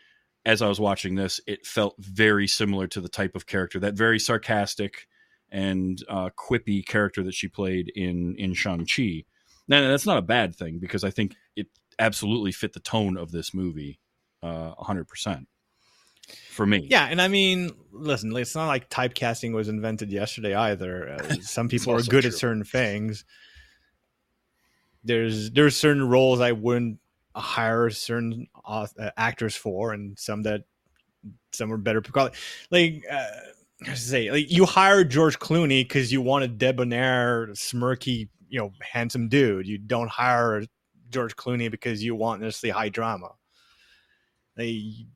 as 0.46 0.60
i 0.62 0.68
was 0.68 0.80
watching 0.80 1.14
this 1.14 1.40
it 1.46 1.66
felt 1.66 1.94
very 1.98 2.46
similar 2.48 2.86
to 2.88 3.00
the 3.00 3.08
type 3.08 3.34
of 3.36 3.46
character 3.46 3.78
that 3.80 3.94
very 3.94 4.18
sarcastic 4.18 5.06
and 5.50 6.02
uh 6.08 6.30
quippy 6.36 6.84
character 6.84 7.22
that 7.22 7.34
she 7.34 7.48
played 7.48 7.92
in 7.94 8.34
in 8.36 8.54
shang-chi. 8.54 9.24
Now 9.68 9.88
that's 9.88 10.06
not 10.06 10.18
a 10.18 10.22
bad 10.22 10.56
thing 10.56 10.78
because 10.80 11.04
i 11.04 11.10
think 11.10 11.36
it 11.56 11.68
absolutely 11.98 12.52
fit 12.52 12.72
the 12.72 12.80
tone 12.80 13.16
of 13.16 13.30
this 13.30 13.54
movie 13.54 14.00
uh 14.42 14.72
100% 14.74 15.46
for 16.50 16.66
me 16.66 16.86
Yeah, 16.90 17.06
and 17.06 17.20
I 17.20 17.28
mean, 17.28 17.70
listen, 17.92 18.34
it's 18.36 18.54
not 18.54 18.66
like 18.66 18.90
typecasting 18.90 19.52
was 19.52 19.68
invented 19.68 20.10
yesterday 20.10 20.54
either. 20.54 21.10
Uh, 21.10 21.34
some 21.40 21.68
people 21.68 21.94
are 21.94 22.02
good 22.02 22.22
true. 22.22 22.30
at 22.30 22.34
certain 22.34 22.64
things. 22.64 23.24
There's 25.04 25.50
there's 25.50 25.76
certain 25.76 26.08
roles 26.08 26.40
I 26.40 26.52
wouldn't 26.52 26.98
hire 27.36 27.90
certain 27.90 28.46
uh, 28.64 28.86
actors 29.16 29.54
for, 29.56 29.92
and 29.92 30.18
some 30.18 30.42
that 30.42 30.62
some 31.52 31.72
are 31.72 31.78
better. 31.78 32.02
Like, 32.70 33.04
uh, 33.10 33.94
say, 33.94 34.30
like 34.30 34.50
you 34.50 34.64
hire 34.64 35.04
George 35.04 35.38
Clooney 35.38 35.82
because 35.82 36.12
you 36.12 36.22
want 36.22 36.44
a 36.44 36.48
debonair, 36.48 37.48
smirky, 37.48 38.28
you 38.48 38.60
know, 38.60 38.72
handsome 38.80 39.28
dude. 39.28 39.66
You 39.66 39.78
don't 39.78 40.10
hire 40.10 40.64
George 41.10 41.36
Clooney 41.36 41.70
because 41.70 42.02
you 42.02 42.14
want 42.14 42.42
necessarily 42.42 42.78
high 42.78 42.88
drama. 42.88 43.32
Like, 44.56 44.68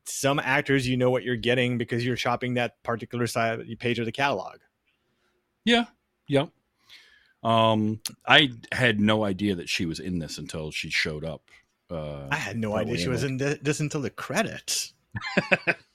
some 0.05 0.39
actors, 0.39 0.87
you 0.87 0.97
know 0.97 1.09
what 1.09 1.23
you're 1.23 1.35
getting 1.35 1.77
because 1.77 2.05
you're 2.05 2.17
shopping 2.17 2.55
that 2.55 2.81
particular 2.83 3.27
side 3.27 3.61
page 3.79 3.99
of 3.99 4.05
the 4.05 4.11
catalog. 4.11 4.57
Yeah. 5.65 5.85
Yep. 6.27 6.49
Um, 7.43 8.01
I 8.27 8.51
had 8.71 8.99
no 8.99 9.23
idea 9.23 9.55
that 9.55 9.69
she 9.69 9.85
was 9.85 9.99
in 9.99 10.19
this 10.19 10.37
until 10.37 10.71
she 10.71 10.89
showed 10.89 11.23
up. 11.23 11.43
Uh, 11.89 12.27
I 12.29 12.35
had 12.35 12.57
no 12.57 12.75
idea 12.75 12.97
she 12.97 13.07
was 13.07 13.23
in 13.23 13.39
thi- 13.39 13.59
this 13.61 13.79
until 13.79 14.01
the 14.01 14.09
credits. 14.09 14.93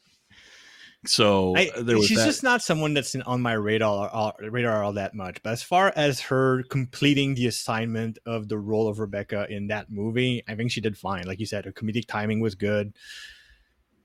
so 1.07 1.57
I, 1.57 1.71
uh, 1.77 1.83
there 1.83 1.97
was 1.97 2.07
she's 2.07 2.19
that. 2.19 2.27
just 2.27 2.43
not 2.43 2.63
someone 2.63 2.95
that's 2.95 3.15
on 3.15 3.41
my 3.41 3.53
radar 3.55 4.09
all, 4.09 4.37
radar 4.41 4.83
all 4.83 4.93
that 4.95 5.15
much. 5.15 5.43
But 5.43 5.51
as 5.51 5.63
far 5.63 5.93
as 5.97 6.21
her 6.21 6.63
completing 6.65 7.35
the 7.35 7.47
assignment 7.47 8.19
of 8.27 8.49
the 8.49 8.59
role 8.59 8.89
of 8.89 8.99
Rebecca 8.99 9.47
in 9.51 9.67
that 9.69 9.91
movie, 9.91 10.43
I 10.49 10.55
think 10.55 10.71
she 10.71 10.81
did 10.81 10.97
fine. 10.97 11.27
Like 11.27 11.41
you 11.41 11.47
said, 11.47 11.65
her 11.65 11.73
comedic 11.73 12.07
timing 12.07 12.41
was 12.41 12.55
good. 12.55 12.95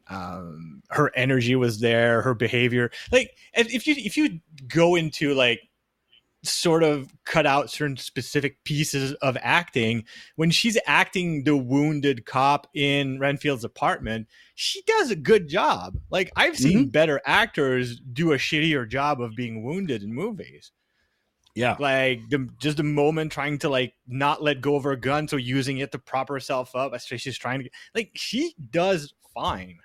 Um, 0.08 0.82
her 0.90 1.12
energy 1.16 1.56
was 1.56 1.80
there. 1.80 2.22
Her 2.22 2.34
behavior, 2.34 2.92
like 3.12 3.38
if 3.54 3.86
you 3.86 3.96
if 3.98 4.18
you 4.18 4.40
go 4.68 4.96
into 4.96 5.34
like 5.36 5.62
sort 6.44 6.84
of 6.84 7.12
cut 7.26 7.46
out 7.46 7.70
certain 7.70 7.98
specific 7.98 8.64
pieces 8.64 9.14
of 9.16 9.38
acting 9.42 10.06
when 10.38 10.50
she's 10.50 10.78
acting 10.86 11.44
the 11.44 11.58
wounded 11.58 12.26
cop 12.26 12.68
in 12.74 13.20
Renfield's 13.20 13.64
apartment 13.66 14.28
she 14.56 14.82
does 14.84 15.10
a 15.10 15.16
good 15.16 15.48
job. 15.48 15.98
Like 16.10 16.32
i've 16.36 16.58
seen 16.58 16.90
better 16.90 17.22
actors 17.26 18.00
do 18.00 18.34
a 18.34 18.38
shittier 18.38 18.88
job 18.88 19.22
of 19.22 19.36
being 19.36 19.64
wounded 19.64 20.04
in 20.04 20.14
movies. 20.14 20.72
Yeah. 21.56 21.76
like 21.80 22.22
the, 22.30 22.48
just 22.62 22.78
the 22.78 22.84
moment 22.84 23.32
trying 23.34 23.58
to 23.60 23.70
like 23.70 23.94
not 24.08 24.42
let 24.42 24.62
go 24.62 24.76
of 24.76 24.84
her 24.86 24.96
gun 24.96 25.28
so 25.28 25.36
using 25.36 25.80
it 25.80 25.92
to 25.92 26.00
prop 26.00 26.30
herself 26.30 26.74
up 26.76 26.94
especially 26.94 27.18
she's 27.18 27.38
trying 27.38 27.64
to 27.64 27.70
like 27.94 28.12
she 28.16 28.54
does 28.70 29.14
fine 29.34 29.78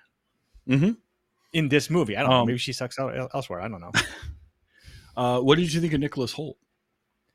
hmm 0.67 0.91
in 1.53 1.69
this 1.69 1.89
movie. 1.89 2.15
I 2.17 2.21
don't 2.21 2.29
know 2.31 2.37
Um, 2.41 2.47
maybe 2.47 2.59
she 2.59 2.71
sucks 2.73 2.99
out 2.99 3.13
elsewhere 3.33 3.61
i 3.61 3.67
don't 3.67 3.81
know 3.81 3.91
Uh, 5.15 5.39
what 5.39 5.57
did 5.57 5.73
you 5.73 5.81
think 5.81 5.93
of 5.93 5.99
Nicholas 5.99 6.33
Hoult 6.33 6.57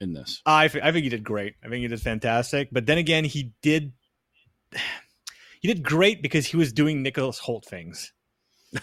in 0.01 0.13
this? 0.13 0.43
I, 0.45 0.69
th- 0.69 0.85
I 0.85 0.93
think 0.93 1.05
he 1.05 1.09
did 1.11 1.25
great. 1.25 1.55
I 1.65 1.69
think 1.69 1.83
he 1.83 1.89
did 1.89 2.01
fantastic. 2.01 2.69
But 2.73 2.87
then 2.87 2.99
again, 2.99 3.25
he 3.25 3.53
did 3.63 3.93
he 5.61 5.69
did 5.69 5.83
great 5.83 6.23
because 6.23 6.47
he 6.47 6.57
was 6.57 6.73
doing 6.73 7.03
Nicholas 7.03 7.41
Hoult 7.41 7.65
things. 7.65 8.13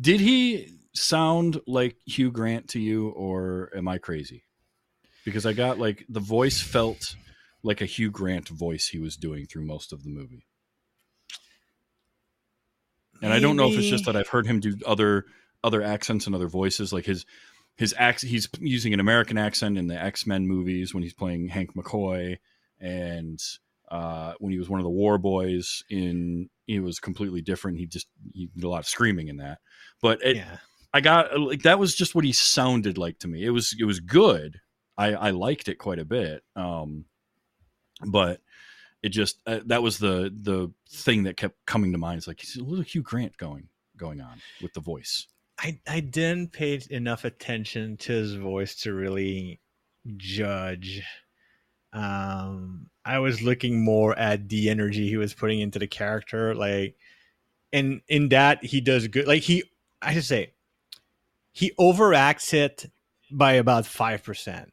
Did 0.00 0.20
he 0.20 0.78
sound 0.94 1.60
like 1.66 1.96
Hugh 2.04 2.30
Grant 2.30 2.68
to 2.68 2.80
you, 2.80 3.08
or 3.10 3.70
am 3.74 3.88
I 3.88 3.98
crazy? 3.98 4.44
Because 5.24 5.46
I 5.46 5.52
got 5.52 5.78
like 5.78 6.04
the 6.08 6.20
voice 6.20 6.60
felt 6.60 7.16
like 7.62 7.80
a 7.80 7.86
Hugh 7.86 8.10
Grant 8.10 8.48
voice 8.48 8.88
he 8.88 8.98
was 8.98 9.16
doing 9.16 9.46
through 9.46 9.64
most 9.64 9.92
of 9.92 10.04
the 10.04 10.10
movie. 10.10 10.46
And 13.22 13.32
I 13.32 13.40
don't 13.40 13.56
know 13.56 13.68
if 13.68 13.78
it's 13.78 13.88
just 13.88 14.04
that 14.04 14.14
I've 14.14 14.28
heard 14.28 14.46
him 14.46 14.60
do 14.60 14.76
other 14.86 15.24
other 15.64 15.82
accents 15.82 16.26
and 16.26 16.34
other 16.34 16.48
voices, 16.48 16.92
like 16.92 17.06
his 17.06 17.24
his 17.76 17.94
accent. 17.98 18.30
He's 18.30 18.48
using 18.60 18.94
an 18.94 19.00
American 19.00 19.38
accent 19.38 19.78
in 19.78 19.86
the 19.86 20.00
X 20.00 20.26
Men 20.26 20.46
movies 20.46 20.94
when 20.94 21.02
he's 21.02 21.14
playing 21.14 21.48
Hank 21.48 21.74
McCoy, 21.74 22.38
and 22.80 23.40
uh, 23.90 24.34
when 24.38 24.52
he 24.52 24.58
was 24.58 24.68
one 24.68 24.80
of 24.80 24.84
the 24.84 24.90
War 24.90 25.18
Boys 25.18 25.84
in, 25.88 26.48
he 26.66 26.80
was 26.80 26.98
completely 26.98 27.42
different. 27.42 27.78
He 27.78 27.86
just 27.86 28.08
he 28.32 28.48
did 28.54 28.64
a 28.64 28.68
lot 28.68 28.80
of 28.80 28.86
screaming 28.86 29.28
in 29.28 29.38
that, 29.38 29.58
but 30.00 30.22
it, 30.22 30.36
yeah. 30.36 30.58
I 30.92 31.00
got 31.00 31.38
like 31.38 31.62
that 31.62 31.78
was 31.78 31.94
just 31.94 32.14
what 32.14 32.24
he 32.24 32.32
sounded 32.32 32.98
like 32.98 33.18
to 33.20 33.28
me. 33.28 33.44
It 33.44 33.50
was 33.50 33.74
it 33.78 33.84
was 33.84 34.00
good. 34.00 34.60
I 34.96 35.14
I 35.14 35.30
liked 35.30 35.68
it 35.68 35.76
quite 35.76 35.98
a 35.98 36.04
bit. 36.04 36.42
Um, 36.54 37.04
but 38.04 38.40
it 39.02 39.10
just 39.10 39.38
uh, 39.46 39.60
that 39.66 39.82
was 39.82 39.98
the 39.98 40.32
the 40.34 40.72
thing 40.90 41.24
that 41.24 41.36
kept 41.36 41.54
coming 41.66 41.92
to 41.92 41.98
mind. 41.98 42.18
It's 42.18 42.26
like 42.26 42.40
he's 42.40 42.56
a 42.56 42.64
little 42.64 42.84
Hugh 42.84 43.02
Grant 43.02 43.36
going 43.36 43.68
going 43.96 44.20
on 44.20 44.40
with 44.62 44.72
the 44.74 44.80
voice. 44.80 45.26
I, 45.58 45.80
I 45.88 46.00
didn't 46.00 46.52
pay 46.52 46.80
enough 46.90 47.24
attention 47.24 47.96
to 47.98 48.12
his 48.12 48.34
voice 48.34 48.74
to 48.82 48.92
really 48.92 49.60
judge. 50.16 51.02
Um, 51.92 52.90
I 53.04 53.18
was 53.20 53.40
looking 53.40 53.82
more 53.82 54.16
at 54.18 54.48
the 54.48 54.68
energy 54.68 55.08
he 55.08 55.16
was 55.16 55.32
putting 55.32 55.60
into 55.60 55.78
the 55.78 55.86
character, 55.86 56.54
like, 56.54 56.96
and 57.72 58.02
in 58.08 58.28
that 58.30 58.64
he 58.64 58.80
does 58.80 59.08
good. 59.08 59.26
Like 59.26 59.42
he, 59.42 59.64
I 60.02 60.12
should 60.12 60.24
say, 60.24 60.52
he 61.52 61.72
overacts 61.80 62.52
it 62.52 62.90
by 63.32 63.52
about 63.52 63.86
five 63.86 64.22
percent, 64.22 64.72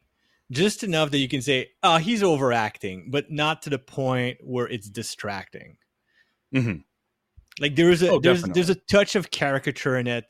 just 0.52 0.84
enough 0.84 1.12
that 1.12 1.20
you 1.20 1.30
can 1.30 1.42
say, 1.42 1.70
"Oh, 1.82 1.98
he's 1.98 2.22
overacting," 2.24 3.10
but 3.10 3.32
not 3.32 3.62
to 3.64 3.70
the 3.70 3.80
point 3.80 4.40
where 4.44 4.68
it's 4.68 4.90
distracting. 4.90 5.78
Mhm. 6.54 6.84
Like 7.60 7.76
there 7.76 7.90
is 7.90 8.04
a 8.04 8.12
Oh, 8.12 8.20
there's 8.20 8.42
definitely. 8.42 8.62
there's 8.62 8.70
a 8.70 8.76
touch 8.76 9.16
of 9.16 9.32
caricature 9.32 9.98
in 9.98 10.08
it 10.08 10.26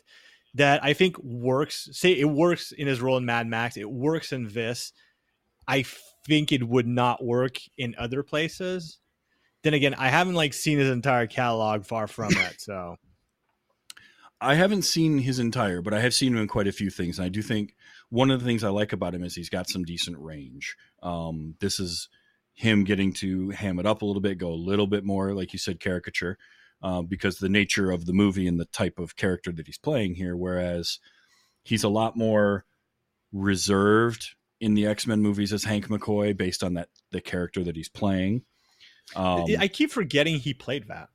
that 0.55 0.83
I 0.83 0.93
think 0.93 1.17
works. 1.19 1.89
Say 1.91 2.11
it 2.11 2.29
works 2.29 2.71
in 2.71 2.87
his 2.87 3.01
role 3.01 3.17
in 3.17 3.25
Mad 3.25 3.47
Max. 3.47 3.77
It 3.77 3.89
works 3.89 4.31
in 4.31 4.49
this. 4.49 4.93
I 5.67 5.85
think 6.27 6.51
it 6.51 6.67
would 6.67 6.87
not 6.87 7.23
work 7.23 7.57
in 7.77 7.95
other 7.97 8.23
places. 8.23 8.99
Then 9.63 9.73
again, 9.73 9.93
I 9.93 10.09
haven't 10.09 10.35
like 10.35 10.53
seen 10.53 10.77
his 10.77 10.89
entire 10.89 11.27
catalog. 11.27 11.85
Far 11.85 12.07
from 12.07 12.31
it. 12.37 12.61
So 12.61 12.97
I 14.43 14.55
haven't 14.55 14.81
seen 14.81 15.19
his 15.19 15.39
entire, 15.39 15.81
but 15.81 15.93
I 15.93 16.01
have 16.01 16.13
seen 16.13 16.33
him 16.33 16.41
in 16.41 16.47
quite 16.47 16.67
a 16.67 16.73
few 16.73 16.89
things, 16.89 17.17
and 17.17 17.25
I 17.25 17.29
do 17.29 17.41
think 17.41 17.75
one 18.09 18.29
of 18.29 18.41
the 18.41 18.45
things 18.45 18.63
I 18.63 18.69
like 18.69 18.91
about 18.91 19.15
him 19.15 19.23
is 19.23 19.33
he's 19.33 19.49
got 19.49 19.69
some 19.69 19.85
decent 19.85 20.17
range. 20.19 20.75
Um, 21.01 21.55
this 21.61 21.79
is 21.79 22.09
him 22.53 22.83
getting 22.83 23.13
to 23.13 23.49
ham 23.51 23.79
it 23.79 23.85
up 23.85 24.01
a 24.01 24.05
little 24.05 24.21
bit, 24.21 24.37
go 24.37 24.49
a 24.49 24.53
little 24.53 24.85
bit 24.85 25.05
more, 25.05 25.33
like 25.33 25.53
you 25.53 25.59
said, 25.59 25.79
caricature, 25.79 26.37
uh, 26.83 27.01
because 27.01 27.37
the 27.37 27.49
nature 27.49 27.89
of 27.89 28.05
the 28.05 28.13
movie 28.13 28.45
and 28.45 28.59
the 28.59 28.65
type 28.65 28.99
of 28.99 29.15
character 29.15 29.51
that 29.53 29.65
he's 29.65 29.77
playing 29.77 30.15
here. 30.15 30.35
Whereas 30.35 30.99
he's 31.63 31.83
a 31.83 31.89
lot 31.89 32.17
more 32.17 32.65
reserved 33.31 34.35
in 34.59 34.75
the 34.75 34.85
X 34.85 35.07
Men 35.07 35.21
movies 35.21 35.53
as 35.53 35.63
Hank 35.63 35.87
McCoy, 35.87 36.35
based 36.35 36.63
on 36.63 36.75
that 36.75 36.89
the 37.11 37.21
character 37.21 37.63
that 37.63 37.75
he's 37.75 37.89
playing. 37.89 38.43
Um, 39.15 39.45
I 39.59 39.67
keep 39.67 39.91
forgetting 39.91 40.39
he 40.39 40.53
played 40.53 40.89
that. 40.89 41.09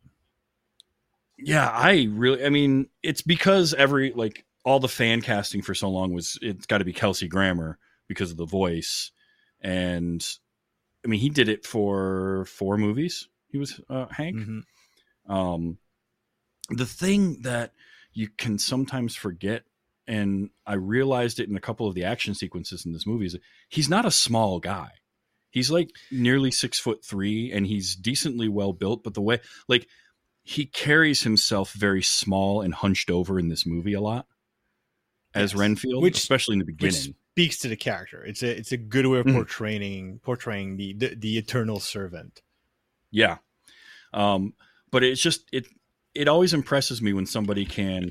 Yeah, 1.38 1.68
I 1.68 2.08
really. 2.10 2.44
I 2.44 2.48
mean, 2.48 2.88
it's 3.02 3.22
because 3.22 3.74
every 3.74 4.12
like 4.12 4.44
all 4.64 4.80
the 4.80 4.88
fan 4.88 5.20
casting 5.20 5.62
for 5.62 5.74
so 5.74 5.88
long 5.88 6.12
was 6.12 6.38
it's 6.42 6.66
got 6.66 6.78
to 6.78 6.84
be 6.84 6.92
Kelsey 6.92 7.28
Grammer 7.28 7.78
because 8.08 8.30
of 8.30 8.36
the 8.36 8.46
voice, 8.46 9.12
and 9.60 10.26
I 11.04 11.08
mean 11.08 11.20
he 11.20 11.28
did 11.28 11.48
it 11.48 11.64
for 11.64 12.46
four 12.46 12.76
movies. 12.76 13.28
He 13.50 13.58
was 13.58 13.80
uh, 13.88 14.06
Hank. 14.06 14.36
Mm-hmm. 14.36 14.60
Um, 15.28 15.78
the 16.70 16.86
thing 16.86 17.42
that 17.42 17.72
you 18.12 18.28
can 18.28 18.58
sometimes 18.58 19.14
forget, 19.14 19.64
and 20.06 20.50
I 20.66 20.74
realized 20.74 21.40
it 21.40 21.48
in 21.48 21.56
a 21.56 21.60
couple 21.60 21.86
of 21.86 21.94
the 21.94 22.04
action 22.04 22.34
sequences 22.34 22.86
in 22.86 22.92
this 22.92 23.06
movie, 23.06 23.26
is 23.26 23.36
he's 23.68 23.88
not 23.88 24.06
a 24.06 24.10
small 24.10 24.58
guy. 24.58 24.90
He's 25.50 25.70
like 25.70 25.90
nearly 26.10 26.50
six 26.50 26.78
foot 26.78 27.04
three, 27.04 27.52
and 27.52 27.66
he's 27.66 27.96
decently 27.96 28.48
well 28.48 28.72
built. 28.72 29.02
But 29.02 29.14
the 29.14 29.22
way, 29.22 29.40
like, 29.66 29.86
he 30.42 30.66
carries 30.66 31.22
himself 31.22 31.72
very 31.72 32.02
small 32.02 32.62
and 32.62 32.74
hunched 32.74 33.10
over 33.10 33.38
in 33.38 33.48
this 33.48 33.66
movie 33.66 33.94
a 33.94 34.00
lot 34.00 34.26
as 35.34 35.52
yes. 35.52 35.58
Renfield, 35.58 36.02
which, 36.02 36.18
especially 36.18 36.54
in 36.54 36.58
the 36.60 36.64
beginning. 36.64 37.14
speaks 37.32 37.58
to 37.58 37.68
the 37.68 37.76
character. 37.76 38.24
It's 38.24 38.42
a 38.42 38.56
it's 38.56 38.72
a 38.72 38.76
good 38.76 39.06
way 39.06 39.18
of 39.18 39.26
mm. 39.26 39.34
portraying 39.34 40.14
mm. 40.14 40.22
portraying 40.22 40.76
the, 40.76 40.94
the, 40.94 41.14
the 41.14 41.38
eternal 41.38 41.80
servant. 41.80 42.42
Yeah, 43.10 43.38
um, 44.12 44.54
but 44.90 45.04
it's 45.04 45.20
just 45.20 45.48
it 45.52 45.66
it 46.14 46.28
always 46.28 46.54
impresses 46.54 47.00
me 47.00 47.12
when 47.12 47.26
somebody 47.26 47.64
can 47.64 48.10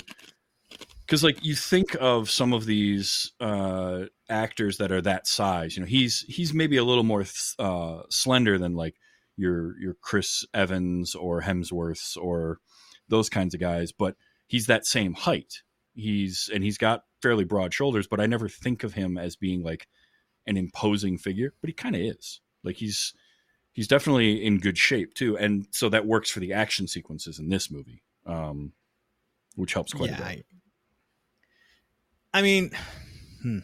because 1.07 1.23
like 1.23 1.43
you 1.43 1.55
think 1.55 1.95
of 2.01 2.29
some 2.29 2.53
of 2.53 2.65
these 2.65 3.31
uh, 3.39 4.03
actors 4.29 4.77
that 4.77 4.91
are 4.91 5.01
that 5.01 5.25
size. 5.25 5.75
You 5.75 5.81
know, 5.81 5.87
he's 5.87 6.25
he's 6.27 6.53
maybe 6.53 6.77
a 6.77 6.83
little 6.83 7.03
more 7.03 7.25
uh, 7.57 8.01
slender 8.09 8.57
than 8.57 8.75
like 8.75 8.95
your 9.37 9.79
your 9.79 9.95
Chris 10.01 10.45
Evans 10.53 11.15
or 11.15 11.41
Hemsworths 11.41 12.17
or 12.17 12.59
those 13.07 13.29
kinds 13.29 13.53
of 13.53 13.61
guys, 13.61 13.93
but 13.93 14.15
he's 14.47 14.67
that 14.67 14.85
same 14.85 15.13
height. 15.13 15.61
He's 15.93 16.49
and 16.53 16.63
he's 16.63 16.77
got 16.77 17.03
fairly 17.21 17.45
broad 17.45 17.73
shoulders, 17.73 18.07
but 18.07 18.19
I 18.19 18.25
never 18.25 18.49
think 18.49 18.83
of 18.83 18.93
him 18.93 19.17
as 19.17 19.37
being 19.37 19.63
like 19.63 19.87
an 20.45 20.57
imposing 20.57 21.17
figure, 21.17 21.53
but 21.61 21.69
he 21.69 21.73
kind 21.73 21.95
of 21.95 22.01
is. 22.01 22.41
Like 22.63 22.75
he's 22.75 23.13
he's 23.77 23.87
definitely 23.87 24.43
in 24.43 24.57
good 24.57 24.77
shape 24.77 25.13
too, 25.13 25.37
and 25.37 25.67
so 25.69 25.87
that 25.87 26.05
works 26.05 26.31
for 26.31 26.39
the 26.41 26.51
action 26.51 26.87
sequences 26.87 27.37
in 27.37 27.47
this 27.47 27.69
movie, 27.69 28.01
um, 28.25 28.73
which 29.55 29.73
helps 29.73 29.93
quite 29.93 30.09
yeah, 30.09 30.15
a 30.15 30.35
bit. 30.35 30.45
I, 32.33 32.39
I 32.39 32.41
mean, 32.41 32.71
hmm. 33.41 33.59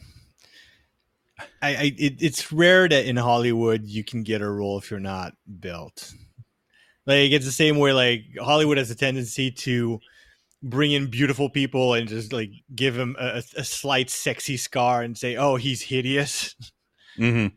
I, 1.61 1.75
I 1.75 1.93
it, 1.97 2.21
it's 2.21 2.51
rare 2.53 2.87
that 2.87 3.05
in 3.05 3.17
Hollywood 3.17 3.85
you 3.85 4.03
can 4.03 4.21
get 4.21 4.41
a 4.41 4.49
role 4.49 4.77
if 4.77 4.91
you're 4.91 4.99
not 4.99 5.33
built. 5.59 6.13
Like 7.07 7.31
it's 7.31 7.45
the 7.45 7.51
same 7.51 7.79
way 7.79 7.91
like 7.91 8.21
Hollywood 8.39 8.77
has 8.77 8.91
a 8.91 8.95
tendency 8.95 9.49
to 9.51 9.99
bring 10.61 10.91
in 10.91 11.07
beautiful 11.07 11.49
people 11.49 11.95
and 11.95 12.07
just 12.07 12.31
like 12.31 12.51
give 12.73 12.97
him 12.97 13.15
a, 13.19 13.41
a 13.57 13.63
slight 13.63 14.11
sexy 14.11 14.57
scar 14.57 15.01
and 15.01 15.17
say, 15.17 15.35
"Oh, 15.35 15.55
he's 15.55 15.81
hideous." 15.81 16.55
Mm-hmm. 17.17 17.55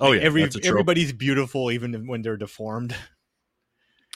Oh 0.00 0.10
like 0.10 0.20
yeah, 0.20 0.26
every 0.26 0.48
everybody's 0.64 1.12
beautiful 1.12 1.70
even 1.70 2.06
when 2.06 2.22
they're 2.22 2.36
deformed. 2.36 2.94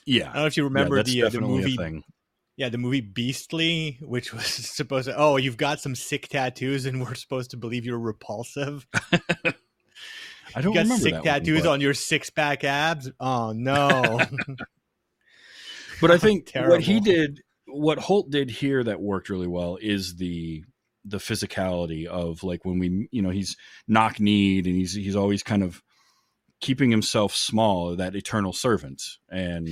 Yeah, 0.06 0.30
I 0.30 0.32
don't 0.32 0.42
know 0.42 0.46
if 0.46 0.56
you 0.56 0.64
remember 0.64 0.96
yeah, 0.96 1.02
the, 1.02 1.22
uh, 1.24 1.28
the 1.30 1.40
movie. 1.40 2.04
Yeah, 2.56 2.68
the 2.68 2.78
movie 2.78 3.00
Beastly, 3.00 3.98
which 4.00 4.32
was 4.32 4.46
supposed 4.46 5.08
to. 5.08 5.16
Oh, 5.16 5.36
you've 5.36 5.56
got 5.56 5.80
some 5.80 5.94
sick 5.94 6.28
tattoos, 6.28 6.86
and 6.86 7.00
we're 7.00 7.14
supposed 7.14 7.50
to 7.50 7.56
believe 7.56 7.84
you're 7.84 7.98
repulsive. 7.98 8.86
I 10.56 10.60
don't 10.60 10.72
you 10.72 10.74
got 10.74 10.82
remember 10.84 10.96
sick 10.96 11.22
tattoos 11.22 11.60
one, 11.60 11.64
but... 11.64 11.70
on 11.70 11.80
your 11.80 11.94
six 11.94 12.30
pack 12.30 12.64
abs. 12.64 13.10
Oh 13.18 13.52
no! 13.52 14.20
but 16.00 16.10
I 16.10 16.18
think 16.18 16.52
what 16.54 16.80
he 16.80 17.00
did 17.00 17.40
what 17.66 17.98
Hoult 17.98 18.30
did 18.30 18.50
here 18.50 18.84
that 18.84 19.00
worked 19.00 19.28
really 19.28 19.46
well 19.48 19.78
is 19.80 20.16
the 20.16 20.64
the 21.04 21.18
physicality 21.18 22.06
of 22.06 22.42
like 22.42 22.64
when 22.64 22.78
we 22.78 23.08
you 23.10 23.20
know 23.20 23.30
he's 23.30 23.56
knock 23.86 24.18
kneed 24.20 24.66
and 24.66 24.74
he's 24.74 24.94
he's 24.94 25.16
always 25.16 25.42
kind 25.42 25.62
of 25.62 25.82
keeping 26.60 26.90
himself 26.90 27.34
small 27.34 27.94
that 27.96 28.16
eternal 28.16 28.52
servant 28.52 29.02
and 29.28 29.68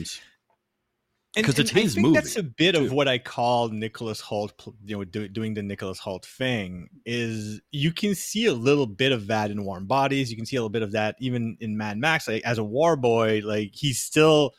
because 1.34 1.58
it's 1.58 1.70
his 1.70 1.92
I 1.92 1.94
think 1.94 2.06
movie. 2.06 2.14
That's 2.14 2.36
a 2.36 2.42
bit 2.42 2.74
too. 2.74 2.84
of 2.84 2.92
what 2.92 3.08
I 3.08 3.18
call 3.18 3.68
Nicholas 3.68 4.20
Hoult 4.20 4.74
you 4.84 4.98
know, 4.98 5.04
do, 5.04 5.28
doing 5.28 5.54
the 5.54 5.62
Nicholas 5.62 5.98
Hoult 5.98 6.26
thing. 6.26 6.88
Is 7.06 7.60
you 7.70 7.92
can 7.92 8.14
see 8.14 8.46
a 8.46 8.52
little 8.52 8.86
bit 8.86 9.12
of 9.12 9.28
that 9.28 9.50
in 9.50 9.64
Warm 9.64 9.86
Bodies. 9.86 10.30
You 10.30 10.36
can 10.36 10.44
see 10.44 10.56
a 10.56 10.60
little 10.60 10.68
bit 10.68 10.82
of 10.82 10.92
that 10.92 11.16
even 11.20 11.56
in 11.60 11.76
Mad 11.76 11.96
Max. 11.96 12.28
Like 12.28 12.44
as 12.44 12.58
a 12.58 12.64
war 12.64 12.96
boy, 12.96 13.40
like 13.44 13.70
he's 13.72 13.98
still 14.00 14.52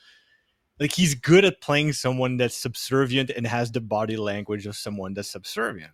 like 0.79 0.93
he's 0.93 1.13
good 1.13 1.45
at 1.45 1.61
playing 1.61 1.93
someone 1.93 2.37
that's 2.37 2.57
subservient 2.57 3.29
and 3.29 3.45
has 3.45 3.71
the 3.71 3.81
body 3.81 4.17
language 4.17 4.65
of 4.65 4.75
someone 4.75 5.13
that's 5.13 5.29
subservient. 5.29 5.93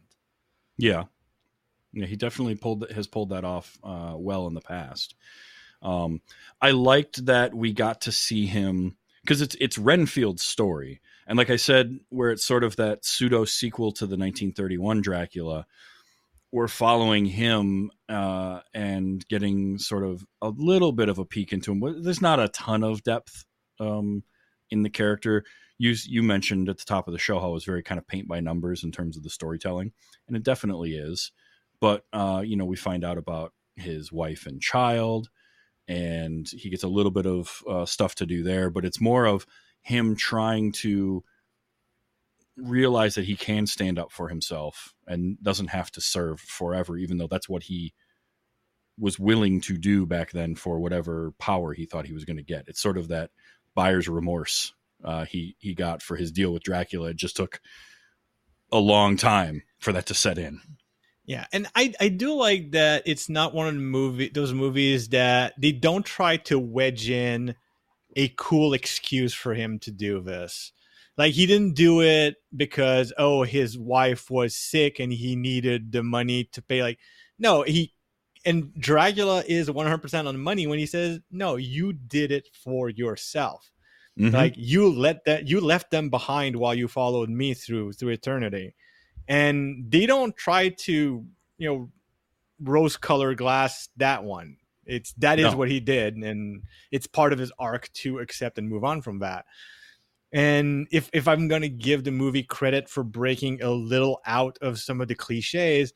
Yeah, 0.79 1.03
yeah, 1.93 2.05
he 2.05 2.15
definitely 2.15 2.55
pulled 2.55 2.89
has 2.91 3.07
pulled 3.07 3.29
that 3.29 3.43
off 3.43 3.77
uh, 3.83 4.13
well 4.15 4.47
in 4.47 4.53
the 4.53 4.61
past. 4.61 5.15
Um, 5.81 6.21
I 6.61 6.71
liked 6.71 7.25
that 7.25 7.53
we 7.53 7.73
got 7.73 8.01
to 8.01 8.11
see 8.11 8.45
him 8.45 8.97
because 9.21 9.41
it's 9.41 9.55
it's 9.59 9.77
Renfield's 9.77 10.43
story, 10.43 11.01
and 11.27 11.37
like 11.37 11.49
I 11.49 11.55
said, 11.55 11.99
where 12.09 12.31
it's 12.31 12.45
sort 12.45 12.63
of 12.63 12.75
that 12.75 13.05
pseudo 13.05 13.45
sequel 13.45 13.91
to 13.93 14.05
the 14.05 14.17
1931 14.17 15.01
Dracula. 15.01 15.65
We're 16.51 16.67
following 16.67 17.25
him 17.25 17.91
uh, 18.07 18.61
and 18.73 19.23
getting 19.27 19.77
sort 19.77 20.03
of 20.03 20.25
a 20.41 20.49
little 20.49 20.91
bit 20.91 21.07
of 21.07 21.19
a 21.19 21.25
peek 21.25 21.53
into 21.53 21.71
him. 21.71 22.01
There's 22.01 22.23
not 22.23 22.39
a 22.39 22.47
ton 22.47 22.83
of 22.83 23.03
depth 23.03 23.45
um, 23.79 24.23
in 24.71 24.81
the 24.81 24.89
character. 24.89 25.43
You 25.79 25.95
you 26.05 26.21
mentioned 26.21 26.69
at 26.69 26.77
the 26.77 26.85
top 26.85 27.07
of 27.07 27.13
the 27.13 27.17
show 27.17 27.39
how 27.39 27.49
it 27.49 27.53
was 27.53 27.65
very 27.65 27.81
kind 27.81 27.97
of 27.97 28.07
paint 28.07 28.27
by 28.27 28.41
numbers 28.41 28.83
in 28.83 28.91
terms 28.91 29.17
of 29.17 29.23
the 29.23 29.29
storytelling, 29.29 29.93
and 30.27 30.37
it 30.37 30.43
definitely 30.43 30.95
is. 30.95 31.31
But 31.79 32.05
uh, 32.13 32.43
you 32.45 32.55
know, 32.57 32.65
we 32.65 32.75
find 32.75 33.03
out 33.03 33.17
about 33.17 33.53
his 33.75 34.11
wife 34.11 34.45
and 34.45 34.61
child, 34.61 35.29
and 35.87 36.47
he 36.47 36.69
gets 36.69 36.83
a 36.83 36.89
little 36.89 37.11
bit 37.11 37.25
of 37.25 37.63
uh, 37.67 37.85
stuff 37.85 38.13
to 38.15 38.25
do 38.25 38.43
there. 38.43 38.69
But 38.69 38.85
it's 38.85 39.01
more 39.01 39.25
of 39.25 39.47
him 39.81 40.15
trying 40.17 40.73
to 40.73 41.23
realize 42.57 43.15
that 43.15 43.25
he 43.25 43.37
can 43.37 43.65
stand 43.65 43.97
up 43.97 44.11
for 44.11 44.27
himself 44.27 44.93
and 45.07 45.41
doesn't 45.41 45.67
have 45.67 45.89
to 45.91 46.01
serve 46.01 46.41
forever, 46.41 46.97
even 46.97 47.17
though 47.17 47.27
that's 47.27 47.47
what 47.49 47.63
he 47.63 47.93
was 48.97 49.17
willing 49.17 49.61
to 49.61 49.77
do 49.77 50.05
back 50.05 50.31
then 50.31 50.55
for 50.55 50.79
whatever 50.79 51.31
power 51.39 51.73
he 51.73 51.85
thought 51.85 52.05
he 52.05 52.13
was 52.13 52.25
going 52.25 52.37
to 52.37 52.43
get. 52.43 52.65
It's 52.67 52.81
sort 52.81 52.97
of 52.97 53.07
that 53.07 53.31
buyer's 53.75 54.09
remorse 54.09 54.73
uh, 55.03 55.25
he 55.25 55.55
he 55.59 55.73
got 55.73 56.01
for 56.01 56.15
his 56.15 56.31
deal 56.31 56.51
with 56.51 56.63
Dracula. 56.63 57.09
It 57.09 57.17
just 57.17 57.35
took 57.35 57.61
a 58.71 58.79
long 58.79 59.17
time 59.17 59.63
for 59.79 59.91
that 59.93 60.05
to 60.07 60.13
set 60.13 60.37
in. 60.37 60.61
Yeah, 61.25 61.45
and 61.53 61.67
I 61.75 61.93
I 61.99 62.09
do 62.09 62.33
like 62.33 62.71
that 62.71 63.03
it's 63.05 63.29
not 63.29 63.53
one 63.53 63.67
of 63.67 63.73
the 63.75 63.79
movie 63.79 64.29
those 64.29 64.53
movies 64.53 65.09
that 65.09 65.53
they 65.57 65.71
don't 65.71 66.05
try 66.05 66.37
to 66.37 66.57
wedge 66.57 67.09
in 67.09 67.55
a 68.15 68.33
cool 68.37 68.73
excuse 68.73 69.33
for 69.33 69.53
him 69.53 69.79
to 69.79 69.91
do 69.91 70.21
this. 70.21 70.71
Like 71.17 71.33
he 71.33 71.45
didn't 71.45 71.75
do 71.75 72.01
it 72.01 72.37
because 72.55 73.13
oh 73.17 73.43
his 73.43 73.77
wife 73.77 74.31
was 74.31 74.55
sick 74.55 74.99
and 74.99 75.13
he 75.13 75.35
needed 75.35 75.91
the 75.91 76.01
money 76.01 76.45
to 76.45 76.61
pay 76.61 76.81
like 76.81 76.97
no, 77.37 77.61
he 77.63 77.93
and 78.45 78.73
Dracula 78.79 79.43
is 79.47 79.69
100% 79.69 80.27
on 80.27 80.33
the 80.33 80.39
money 80.39 80.65
when 80.65 80.79
he 80.79 80.85
says, 80.85 81.19
"No, 81.29 81.57
you 81.57 81.93
did 81.93 82.31
it 82.31 82.49
for 82.53 82.89
yourself." 82.89 83.71
Mm-hmm. 84.19 84.35
Like 84.35 84.53
you 84.57 84.89
let 84.91 85.23
that 85.25 85.47
you 85.47 85.61
left 85.61 85.91
them 85.91 86.09
behind 86.09 86.55
while 86.57 86.75
you 86.75 86.87
followed 86.87 87.29
me 87.29 87.53
through 87.53 87.93
through 87.93 88.09
eternity. 88.09 88.75
And 89.27 89.85
they 89.89 90.05
don't 90.05 90.35
try 90.35 90.69
to, 90.69 91.25
you 91.57 91.69
know, 91.69 91.89
rose 92.61 92.97
color 92.97 93.33
glass 93.35 93.89
that 93.97 94.23
one. 94.23 94.57
It's 94.85 95.13
that 95.19 95.39
is 95.39 95.51
no. 95.51 95.57
what 95.57 95.69
he 95.69 95.79
did 95.79 96.15
and 96.15 96.63
it's 96.91 97.07
part 97.07 97.31
of 97.31 97.39
his 97.39 97.51
arc 97.59 97.91
to 97.93 98.19
accept 98.19 98.57
and 98.57 98.67
move 98.67 98.83
on 98.83 99.01
from 99.01 99.19
that. 99.19 99.45
And 100.31 100.87
if 100.91 101.09
if 101.13 101.27
I'm 101.27 101.47
going 101.47 101.61
to 101.61 101.69
give 101.69 102.03
the 102.03 102.11
movie 102.11 102.43
credit 102.43 102.89
for 102.89 103.03
breaking 103.03 103.61
a 103.61 103.71
little 103.71 104.19
out 104.25 104.57
of 104.61 104.79
some 104.79 104.99
of 104.99 105.07
the 105.07 105.15
clichés, 105.15 105.91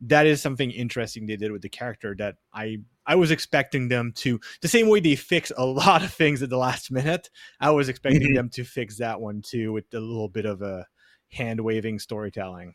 that 0.00 0.26
is 0.26 0.42
something 0.42 0.70
interesting 0.70 1.26
they 1.26 1.36
did 1.36 1.52
with 1.52 1.62
the 1.62 1.68
character 1.68 2.14
that 2.18 2.36
I 2.52 2.78
I 3.08 3.16
was 3.16 3.30
expecting 3.30 3.88
them 3.88 4.12
to 4.16 4.38
the 4.60 4.68
same 4.68 4.88
way 4.88 5.00
they 5.00 5.16
fix 5.16 5.50
a 5.56 5.64
lot 5.64 6.04
of 6.04 6.12
things 6.12 6.42
at 6.42 6.50
the 6.50 6.58
last 6.58 6.90
minute. 6.92 7.30
I 7.58 7.70
was 7.70 7.88
expecting 7.88 8.22
mm-hmm. 8.22 8.34
them 8.34 8.50
to 8.50 8.64
fix 8.64 8.98
that 8.98 9.20
one 9.20 9.42
too 9.42 9.72
with 9.72 9.86
a 9.94 10.00
little 10.00 10.28
bit 10.28 10.44
of 10.44 10.60
a 10.60 10.86
hand 11.32 11.60
waving 11.62 11.98
storytelling. 11.98 12.74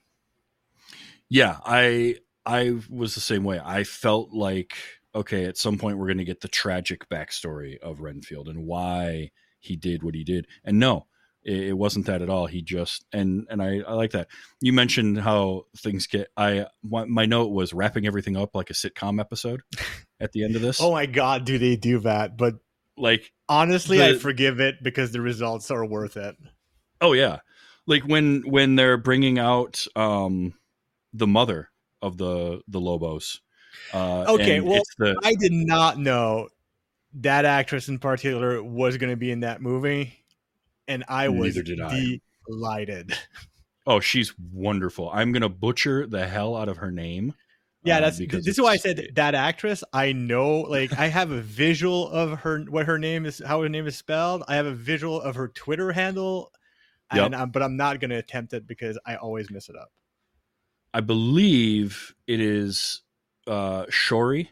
Yeah, 1.29 1.59
I 1.63 2.17
I 2.45 2.79
was 2.89 3.15
the 3.15 3.21
same 3.21 3.43
way. 3.43 3.61
I 3.63 3.83
felt 3.83 4.31
like 4.33 4.73
okay, 5.15 5.45
at 5.45 5.57
some 5.57 5.77
point 5.77 5.99
we're 5.99 6.07
going 6.07 6.17
to 6.17 6.25
get 6.25 6.41
the 6.41 6.47
tragic 6.47 7.07
backstory 7.07 7.77
of 7.79 8.01
Renfield 8.01 8.49
and 8.49 8.65
why 8.65 9.29
he 9.59 9.75
did 9.75 10.01
what 10.01 10.15
he 10.15 10.23
did. 10.23 10.47
And 10.63 10.79
no, 10.79 11.05
it, 11.43 11.69
it 11.69 11.73
wasn't 11.73 12.07
that 12.07 12.21
at 12.21 12.29
all. 12.29 12.47
He 12.47 12.61
just 12.61 13.05
and 13.13 13.47
and 13.49 13.61
I, 13.61 13.79
I 13.87 13.93
like 13.93 14.11
that. 14.11 14.27
You 14.61 14.73
mentioned 14.73 15.19
how 15.19 15.65
things 15.77 16.07
get. 16.07 16.29
I 16.35 16.67
my 16.83 17.25
note 17.25 17.51
was 17.51 17.73
wrapping 17.73 18.07
everything 18.07 18.37
up 18.37 18.55
like 18.55 18.69
a 18.69 18.73
sitcom 18.73 19.19
episode 19.19 19.61
at 20.23 20.31
the 20.31 20.43
end 20.43 20.55
of 20.55 20.61
this. 20.61 20.79
Oh 20.81 20.91
my 20.91 21.05
god, 21.05 21.45
do 21.45 21.57
they 21.57 21.75
do 21.75 21.99
that? 21.99 22.37
But 22.37 22.55
like 22.97 23.31
honestly, 23.49 23.97
the- 23.97 24.07
I 24.09 24.17
forgive 24.17 24.59
it 24.59 24.81
because 24.81 25.11
the 25.11 25.21
results 25.21 25.69
are 25.69 25.85
worth 25.85 26.17
it. 26.17 26.35
Oh 27.01 27.13
yeah, 27.13 27.39
like 27.85 28.03
when 28.03 28.41
when 28.49 28.75
they're 28.75 28.97
bringing 28.97 29.37
out 29.37 29.85
um 29.95 30.53
the 31.13 31.27
mother 31.27 31.69
of 32.01 32.17
the 32.17 32.61
the 32.67 32.79
Lobos. 32.79 33.41
Uh, 33.91 34.25
Okay, 34.29 34.59
well, 34.59 34.81
the 34.97 35.19
I 35.23 35.33
did 35.35 35.51
not 35.51 35.97
know 35.97 36.49
that 37.15 37.45
actress 37.45 37.89
in 37.89 37.99
particular 37.99 38.63
was 38.63 38.97
going 38.97 39.09
to 39.11 39.17
be 39.17 39.31
in 39.31 39.41
that 39.41 39.61
movie, 39.61 40.13
and 40.87 41.03
I 41.07 41.29
was 41.29 41.57
I. 41.57 42.19
delighted. 42.47 43.17
oh 43.85 43.99
she's 43.99 44.33
wonderful. 44.51 45.09
I'm 45.11 45.31
gonna 45.31 45.49
butcher 45.49 46.07
the 46.07 46.25
hell 46.27 46.55
out 46.55 46.69
of 46.69 46.77
her 46.77 46.91
name. 46.91 47.33
Yeah, 47.85 47.97
uh, 47.97 48.01
that's 48.01 48.17
because 48.17 48.45
this 48.45 48.57
is 48.57 48.61
why 48.61 48.71
I 48.73 48.77
said 48.77 49.09
that 49.15 49.35
actress. 49.35 49.83
I 49.91 50.13
know, 50.13 50.61
like, 50.61 50.93
I 50.97 51.07
have 51.07 51.31
a 51.31 51.41
visual 51.41 52.07
of 52.09 52.39
her, 52.39 52.59
what 52.69 52.85
her 52.85 52.97
name 52.97 53.25
is, 53.25 53.41
how 53.45 53.61
her 53.61 53.69
name 53.69 53.87
is 53.87 53.97
spelled. 53.97 54.43
I 54.47 54.55
have 54.55 54.65
a 54.65 54.73
visual 54.73 55.21
of 55.21 55.35
her 55.35 55.49
Twitter 55.49 55.91
handle, 55.91 56.51
Yep. 57.13 57.25
and 57.25 57.35
I'm, 57.35 57.49
but 57.51 57.61
I'm 57.61 57.75
not 57.77 57.99
going 57.99 58.09
to 58.11 58.15
attempt 58.17 58.53
it 58.53 58.65
because 58.65 58.97
I 59.05 59.15
always 59.15 59.51
mess 59.51 59.69
it 59.69 59.75
up. 59.75 59.91
I 60.93 61.01
believe 61.01 62.13
it 62.27 62.39
is 62.39 63.01
uh 63.47 63.85
Shohreh 63.87 64.47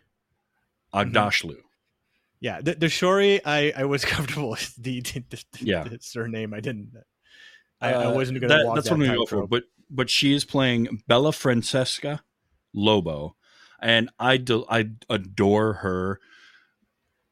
Mm-hmm. 0.94 1.16
Aghdashloo. 1.16 1.58
Yeah, 2.42 2.60
the, 2.60 2.74
the 2.76 2.88
Shohreh, 2.88 3.40
I, 3.46 3.72
I 3.78 3.86
was 3.86 4.04
comfortable 4.16 4.50
with 4.50 4.76
the, 4.76 5.00
the, 5.02 5.24
the, 5.30 5.44
Yeah. 5.62 5.88
surname. 6.02 6.54
I 6.54 6.60
didn't. 6.60 6.92
I, 7.80 7.94
I 7.94 8.06
Uh, 8.06 8.14
wasn't 8.14 8.42
going 8.42 8.50
to 8.50 8.58
that- 8.58 8.76
That's 8.76 8.90
that 8.90 8.98
what 8.98 9.02
I'm 9.02 9.06
gonna 9.08 9.18
go 9.20 9.26
for. 9.26 9.48
But 9.48 9.64
but 9.90 10.10
she 10.10 10.34
is 10.34 10.44
playing 10.44 11.02
Bella 11.08 11.32
Francesca 11.32 12.24
Lobo, 12.74 13.36
and 13.82 14.10
I 14.20 14.38
do, 14.38 14.66
I 14.70 14.90
adore 15.10 15.74
her. 15.74 16.20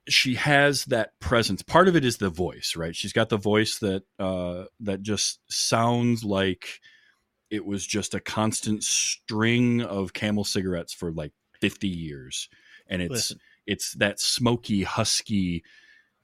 She 0.08 0.36
has 0.36 0.86
that 0.86 1.20
presence. 1.20 1.62
Part 1.62 1.88
of 1.88 1.96
it 1.96 2.04
is 2.04 2.18
the 2.18 2.30
voice, 2.30 2.74
right? 2.76 2.96
She's 2.96 3.14
got 3.14 3.30
the 3.30 3.38
voice 3.38 3.78
that 3.80 4.04
uh, 4.18 4.66
that 4.80 5.04
just 5.04 5.40
sounds 5.50 6.24
like 6.24 6.80
it 7.52 7.66
was 7.66 7.86
just 7.86 8.14
a 8.14 8.20
constant 8.20 8.84
string 8.84 9.82
of 9.82 10.14
Camel 10.14 10.44
cigarettes 10.44 10.94
for 10.94 11.12
like 11.12 11.32
50 11.62 11.88
years, 11.88 12.50
and 12.88 13.02
it's 13.02 13.12
Listen. 13.12 13.40
it's 13.68 13.94
that 13.96 14.20
smoky, 14.20 14.84
husky 14.84 15.64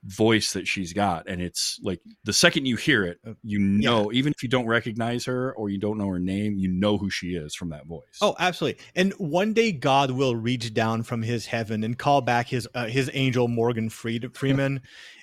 voice 0.06 0.52
that 0.52 0.68
she's 0.68 0.92
got 0.92 1.28
and 1.28 1.42
it's 1.42 1.80
like 1.82 2.00
the 2.24 2.32
second 2.32 2.64
you 2.64 2.76
hear 2.76 3.04
it 3.04 3.18
you 3.42 3.58
know 3.58 4.12
even 4.12 4.32
if 4.32 4.40
you 4.40 4.48
don't 4.48 4.66
recognize 4.66 5.24
her 5.24 5.52
or 5.54 5.68
you 5.68 5.78
don't 5.78 5.98
know 5.98 6.06
her 6.06 6.20
name 6.20 6.56
you 6.56 6.68
know 6.68 6.96
who 6.96 7.10
she 7.10 7.34
is 7.34 7.54
from 7.54 7.70
that 7.70 7.86
voice. 7.86 8.18
Oh, 8.20 8.34
absolutely. 8.38 8.82
And 8.94 9.12
one 9.14 9.52
day 9.52 9.72
God 9.72 10.10
will 10.10 10.36
reach 10.36 10.72
down 10.74 11.02
from 11.02 11.22
his 11.22 11.46
heaven 11.46 11.84
and 11.84 11.98
call 11.98 12.20
back 12.20 12.48
his 12.48 12.68
uh, 12.74 12.86
his 12.86 13.10
angel 13.14 13.48
Morgan 13.48 13.88
Freed- 13.90 14.34
Freeman, 14.36 14.80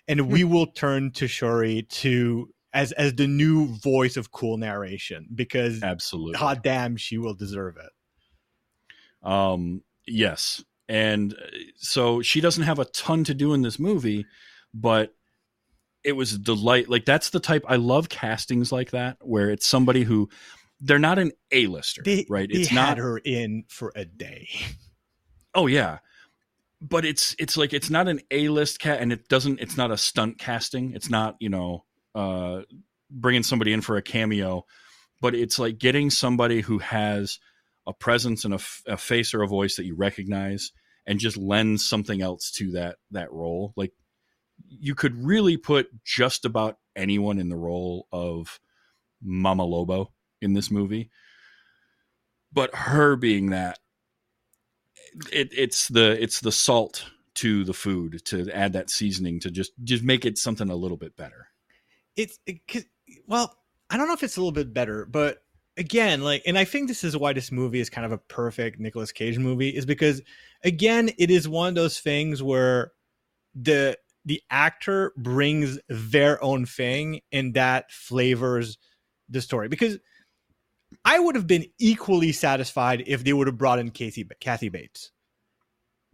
and 0.08 0.30
we 0.30 0.44
will 0.44 0.68
turn 0.68 1.12
to 1.12 1.28
Shuri 1.28 1.84
to 1.84 2.50
as 2.74 2.92
as 2.94 3.14
the 3.16 3.28
new 3.28 3.76
voice 3.78 4.18
of 4.18 4.32
cool 4.32 4.58
narration 4.58 5.28
because 5.34 5.82
absolutely. 5.84 6.38
hot 6.38 6.64
damn, 6.64 6.98
she 6.98 7.18
will 7.18 7.34
deserve 7.36 7.78
it. 7.78 9.28
um 9.28 9.82
yes. 10.06 10.64
And 10.90 11.34
uh, 11.34 11.46
so 11.78 12.22
she 12.22 12.42
doesn't 12.42 12.64
have 12.64 12.80
a 12.80 12.86
ton 12.86 13.24
to 13.26 13.34
do 13.34 13.54
in 13.54 13.62
this 13.62 13.80
movie 13.80 14.26
but 14.74 15.14
it 16.04 16.14
was 16.14 16.34
a 16.34 16.40
delight 16.40 16.90
like 16.90 17.06
that's 17.06 17.30
the 17.30 17.40
type 17.40 17.64
i 17.68 17.76
love 17.76 18.10
castings 18.10 18.72
like 18.72 18.92
that 18.92 19.18
where 19.22 19.50
it's 19.50 19.66
somebody 19.66 20.04
who 20.04 20.30
they're 20.84 21.00
not 21.00 21.18
an 21.18 21.32
a-lister 21.52 22.02
They, 22.04 22.26
right 22.30 22.50
it's 22.52 22.68
had 22.68 22.76
not 22.76 22.98
her 22.98 23.18
in 23.18 23.64
for 23.70 23.92
a 23.96 24.06
day. 24.06 24.50
Oh 25.56 25.68
yeah, 25.68 26.00
but 26.82 27.06
it's 27.06 27.36
it's 27.40 27.56
like 27.56 27.74
it's 27.74 27.90
not 27.90 28.08
an 28.08 28.22
A 28.32 28.50
list 28.50 28.80
cat, 28.80 29.00
and 29.00 29.14
it 29.14 29.30
doesn't. 29.30 29.60
It's 29.60 29.78
not 29.78 29.92
a 29.92 29.98
stunt 29.98 30.40
casting. 30.40 30.94
It's 30.94 31.10
not 31.10 31.36
you 31.40 31.50
know 31.50 31.86
uh, 32.16 32.62
bringing 33.10 33.44
somebody 33.44 33.72
in 33.72 33.82
for 33.82 33.96
a 33.96 34.02
cameo, 34.02 34.66
but 35.22 35.36
it's 35.36 35.60
like 35.60 35.78
getting 35.78 36.10
somebody 36.10 36.62
who 36.62 36.80
has 36.80 37.40
a 37.86 37.94
presence 37.94 38.46
and 38.46 38.54
a, 38.54 38.58
f- 38.58 38.84
a 38.88 38.98
face 38.98 39.34
or 39.34 39.44
a 39.44 39.48
voice 39.48 39.76
that 39.76 39.86
you 39.86 39.96
recognize, 39.96 40.72
and 41.06 41.20
just 41.20 41.38
lends 41.38 41.86
something 41.86 42.22
else 42.22 42.52
to 42.52 42.72
that 42.72 42.98
that 43.12 43.32
role. 43.32 43.74
Like 43.76 43.94
you 44.80 44.96
could 44.96 45.24
really 45.24 45.58
put 45.58 45.88
just 46.04 46.46
about 46.46 46.78
anyone 46.96 47.40
in 47.40 47.50
the 47.50 47.56
role 47.56 48.08
of 48.12 48.60
Mama 49.22 49.64
Lobo 49.64 50.12
in 50.42 50.54
this 50.54 50.70
movie, 50.70 51.10
but 52.52 52.74
her 52.76 53.16
being 53.16 53.52
that 53.52 53.80
it, 55.32 55.50
it's 55.52 55.88
the 55.88 56.22
it's 56.22 56.40
the 56.40 56.52
salt 56.52 57.06
to 57.36 57.64
the 57.64 57.74
food 57.74 58.24
to 58.26 58.50
add 58.52 58.74
that 58.74 58.90
seasoning 58.90 59.40
to 59.40 59.52
just 59.52 59.72
just 59.84 60.04
make 60.04 60.26
it 60.26 60.38
something 60.38 60.70
a 60.70 60.76
little 60.76 60.98
bit 60.98 61.16
better. 61.16 61.48
it's 62.16 62.40
it, 62.46 62.86
well 63.28 63.56
i 63.90 63.98
don't 63.98 64.08
know 64.08 64.14
if 64.14 64.24
it's 64.24 64.38
a 64.38 64.40
little 64.40 64.52
bit 64.52 64.74
better 64.74 65.06
but 65.06 65.44
again 65.78 66.22
like 66.22 66.44
and 66.46 66.58
i 66.58 66.64
think 66.64 66.88
this 66.88 67.04
is 67.04 67.18
why 67.18 67.34
this 67.34 67.52
movie 67.52 67.80
is 67.80 67.90
kind 67.90 68.06
of 68.06 68.12
a 68.12 68.18
perfect 68.18 68.80
Nicolas 68.80 69.12
cage 69.12 69.40
movie 69.40 69.70
is 69.70 69.86
because 69.86 70.22
again 70.64 71.10
it 71.18 71.32
is 71.32 71.48
one 71.48 71.70
of 71.70 71.76
those 71.76 72.00
things 72.00 72.44
where 72.44 72.92
the 73.56 73.98
the 74.26 74.42
actor 74.50 75.14
brings 75.18 75.80
their 75.90 76.42
own 76.44 76.66
thing 76.66 77.20
and 77.32 77.54
that 77.56 77.92
flavors 77.92 78.78
the 79.30 79.42
story 79.42 79.68
because 79.68 79.98
i 81.06 81.20
would 81.20 81.36
have 81.36 81.48
been 81.48 81.66
equally 81.80 82.32
satisfied 82.32 83.04
if 83.08 83.24
they 83.24 83.34
would 83.34 83.48
have 83.48 83.58
brought 83.58 83.80
in 83.80 83.90
Casey, 83.92 84.28
kathy 84.40 84.70
bates 84.70 85.12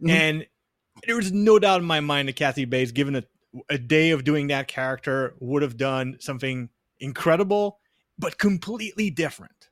Mhm. 0.02 0.10
and 0.10 0.46
there 1.06 1.16
was 1.16 1.30
no 1.32 1.58
doubt 1.58 1.80
in 1.80 1.86
my 1.86 2.00
mind 2.00 2.28
that 2.28 2.36
kathy 2.36 2.64
bates 2.64 2.92
given 2.92 3.16
a 3.16 3.24
a 3.68 3.76
day 3.78 4.10
of 4.10 4.22
doing 4.22 4.46
that 4.46 4.68
character 4.68 5.34
would 5.40 5.60
have 5.62 5.76
done 5.76 6.16
something 6.20 6.68
incredible, 7.00 7.80
but 8.16 8.38
completely 8.38 9.10
different. 9.10 9.68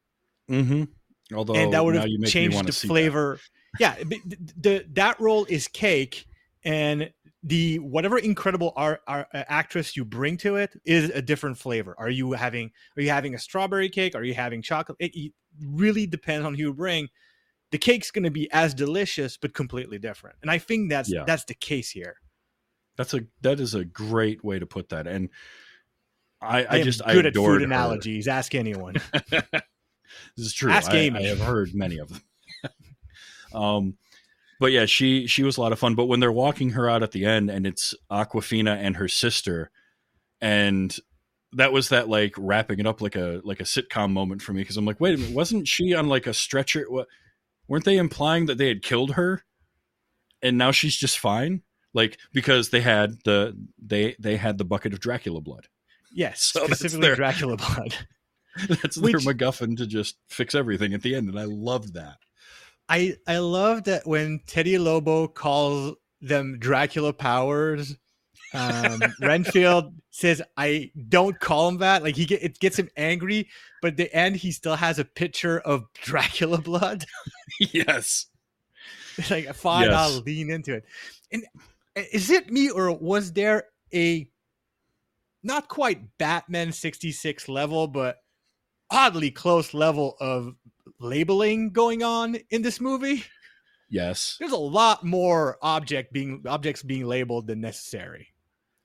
Mm-hmm. 0.51 0.85
Although 1.33 1.55
and 1.55 1.73
that 1.73 1.85
would 1.85 1.95
have 1.95 2.09
you 2.09 2.19
make 2.19 2.27
me 2.27 2.31
changed 2.31 2.67
the 2.67 2.73
see 2.73 2.89
that. 2.89 2.93
flavor. 2.93 3.39
Yeah, 3.79 3.95
but 4.03 4.19
th- 4.29 4.39
the 4.57 4.87
that 4.95 5.21
role 5.21 5.45
is 5.45 5.69
cake, 5.69 6.27
and 6.65 7.13
the 7.49 7.79
whatever 7.79 8.19
incredible 8.19 8.75
art, 8.77 9.01
art, 9.07 9.27
uh, 9.33 9.43
actress 9.49 9.97
you 9.97 10.05
bring 10.05 10.37
to 10.39 10.57
it 10.57 10.79
is 10.85 11.09
a 11.11 11.23
different 11.23 11.57
flavor. 11.57 11.95
Are 11.99 12.11
you 12.11 12.33
having 12.33 12.73
Are 12.97 13.03
you 13.03 13.09
having 13.09 13.35
a 13.35 13.39
strawberry 13.39 13.89
cake? 13.89 14.15
Are 14.15 14.23
you 14.23 14.35
having 14.35 14.61
chocolate? 14.61 14.99
It, 15.01 15.17
it 15.17 15.33
really 15.65 16.07
depends 16.07 16.47
on 16.47 16.55
who 16.55 16.61
you 16.61 16.75
bring. 16.75 17.09
The 17.71 17.79
cake's 17.79 18.11
going 18.11 18.25
to 18.25 18.31
be 18.31 18.51
as 18.53 18.75
delicious, 18.75 19.37
but 19.39 19.55
completely 19.55 19.99
different. 19.99 20.37
And 20.43 20.51
I 20.51 20.59
think 20.59 20.91
that's 20.91 21.11
Yeah. 21.11 21.25
that's 21.27 21.45
the 21.45 21.55
case 21.55 21.91
here. 21.91 22.17
That's 22.97 23.15
a 23.15 23.21
that 23.41 23.61
is 23.61 23.75
a 23.75 23.85
great 23.85 24.45
way 24.45 24.59
to 24.59 24.67
put 24.67 24.91
that. 24.91 25.07
And 25.07 25.31
I, 26.43 26.65
I, 26.65 26.67
I, 26.77 26.83
just 26.83 27.01
good 27.01 27.17
I 27.17 27.19
at 27.21 27.27
adored 27.27 27.55
food 27.55 27.61
her. 27.63 27.67
analogies. 27.67 28.29
Ask 28.29 28.55
anyone. 28.55 28.97
this 29.31 29.43
is 30.37 30.53
true. 30.53 30.71
Ask 30.71 30.91
I, 30.91 30.97
Amy. 30.97 31.25
I 31.25 31.29
have 31.29 31.41
heard 31.41 31.75
many 31.75 31.99
of 31.99 32.11
them. 32.11 32.23
um, 33.55 33.97
but 34.61 34.73
yeah, 34.73 34.87
she 34.87 35.27
she 35.27 35.43
was 35.43 35.57
a 35.57 35.61
lot 35.61 35.73
of 35.73 35.79
fun. 35.79 35.95
But 35.95 36.07
when 36.07 36.21
they're 36.21 36.33
walking 36.33 36.71
her 36.71 36.89
out 36.89 37.03
at 37.03 37.13
the 37.13 37.25
end, 37.25 37.51
and 37.51 37.67
it's 37.67 37.95
Awkwafina 38.11 38.77
and 38.77 38.97
her 38.97 39.09
sister, 39.09 39.71
and 40.41 40.97
that 41.53 41.73
was 41.73 41.89
that 41.89 42.09
like 42.09 42.35
wrapping 42.37 42.79
it 42.81 42.87
up 42.87 43.01
like 43.01 43.17
a 43.17 43.41
like 43.45 43.61
a 43.61 43.65
sitcom 43.65 44.13
moment 44.13 44.43
for 44.43 44.53
me 44.53 44.63
because 44.63 44.77
I'm 44.77 44.85
like, 44.85 45.01
wait 45.01 45.15
a 45.15 45.19
minute, 45.19 45.35
wasn't 45.35 45.67
she 45.69 45.95
on 45.95 46.09
like 46.09 46.27
a 46.27 46.35
stretcher? 46.35 46.85
What 46.89 47.09
weren't 47.69 47.85
they 47.85 47.97
implying 47.97 48.47
that 48.47 48.59
they 48.59 48.69
had 48.69 48.83
killed 48.83 49.13
her, 49.13 49.43
and 50.43 50.59
now 50.59 50.71
she's 50.73 50.97
just 50.97 51.19
fine? 51.19 51.63
Like 51.95 52.19
because 52.33 52.71
they 52.71 52.81
had 52.83 53.17
the 53.25 53.57
they 53.83 54.15
they 54.19 54.37
had 54.37 54.59
the 54.59 54.65
bucket 54.65 54.93
of 54.93 55.01
Dracula 55.01 55.41
blood. 55.41 55.69
Yes, 56.13 56.43
So 56.43 56.65
specifically 56.67 57.01
their- 57.09 57.17
Dracula 57.17 57.57
blood. 57.57 57.95
That's 58.69 58.97
Which- 58.97 59.13
their 59.25 59.35
MacGuffin 59.35 59.77
to 59.77 59.87
just 59.87 60.17
fix 60.29 60.55
everything 60.55 60.93
at 60.95 61.03
the 61.03 61.15
end, 61.15 61.29
and 61.29 61.39
I 61.39 61.45
loved 61.45 61.95
that. 61.95 62.17
I 62.89 63.17
I 63.27 63.39
love 63.39 63.85
that 63.85 64.07
when 64.07 64.41
Teddy 64.47 64.79
Lobo 64.79 65.29
calls 65.29 65.97
them 66.21 66.59
Dracula 66.59 67.13
powers, 67.13 67.97
um, 68.55 69.03
Renfield 69.21 69.95
says, 70.11 70.41
"I 70.57 70.91
don't 71.09 71.39
call 71.39 71.69
him 71.69 71.79
that." 71.79 72.03
Like 72.03 72.17
he 72.17 72.25
get 72.25 72.43
it 72.43 72.59
gets 72.59 72.79
him 72.79 72.89
angry, 72.97 73.49
but 73.83 73.89
at 73.93 73.97
the 73.97 74.15
end 74.15 74.37
he 74.37 74.51
still 74.53 74.77
has 74.77 74.99
a 74.99 75.05
picture 75.05 75.61
of 75.61 75.85
Dracula 75.95 76.59
blood. 76.63 77.05
yes. 77.61 78.27
It's 79.17 79.31
like 79.33 79.53
fine, 79.55 79.87
Yes. 79.87 79.95
I'll 79.95 80.21
lean 80.23 80.51
into 80.51 80.75
it. 80.75 80.85
And 81.33 81.45
is 82.13 82.31
it 82.31 82.51
me 82.51 82.71
or 82.71 82.93
was 82.93 83.33
there 83.33 83.65
a 83.93 84.29
not 85.43 85.69
quite 85.69 86.17
Batman 86.19 86.73
sixty 86.73 87.13
six 87.13 87.49
level, 87.49 87.87
but 87.87 88.19
oddly 88.91 89.31
close 89.31 89.75
level 89.75 90.17
of 90.21 90.55
labeling 91.01 91.71
going 91.71 92.03
on 92.03 92.37
in 92.51 92.63
this 92.63 92.81
movie. 92.81 93.25
Yes. 93.91 94.37
There's 94.39 94.53
a 94.53 94.57
lot 94.57 95.05
more 95.05 95.57
object 95.63 96.13
being 96.13 96.43
objects 96.47 96.83
being 96.83 97.07
labeled 97.07 97.47
than 97.47 97.61
necessary. 97.61 98.29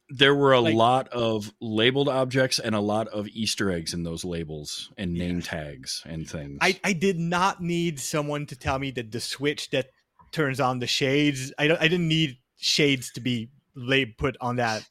There 0.09 0.35
were 0.35 0.53
a 0.53 0.61
Like- 0.61 0.75
lot 0.75 1.09
of 1.09 1.51
labeled 1.59 2.07
objects 2.09 2.59
and 2.59 2.75
a 2.75 2.79
lot 2.79 3.07
of 3.07 3.27
Easter 3.29 3.71
eggs 3.71 3.93
in 3.93 4.03
those 4.03 4.23
labels 4.23 4.91
and 4.97 5.13
name 5.13 5.41
tags 5.41 6.03
and 6.05 6.29
things. 6.29 6.59
I, 6.61 6.79
I 6.83 6.93
did 6.93 7.19
not 7.19 7.61
need 7.61 7.99
someone 7.99 8.45
to 8.47 8.55
tell 8.55 8.79
me 8.79 8.91
that 8.91 9.11
the 9.11 9.19
switch 9.19 9.71
that 9.71 9.87
turns 10.31 10.59
on 10.59 10.79
the 10.79 10.87
shades. 10.87 11.51
I 11.57 11.67
don't. 11.67 11.81
I 11.81 11.87
didn't 11.87 12.07
need 12.07 12.37
shades 12.57 13.11
to 13.13 13.21
be 13.21 13.49
laid 13.75 14.17
put 14.17 14.37
on 14.39 14.57
that 14.57 14.87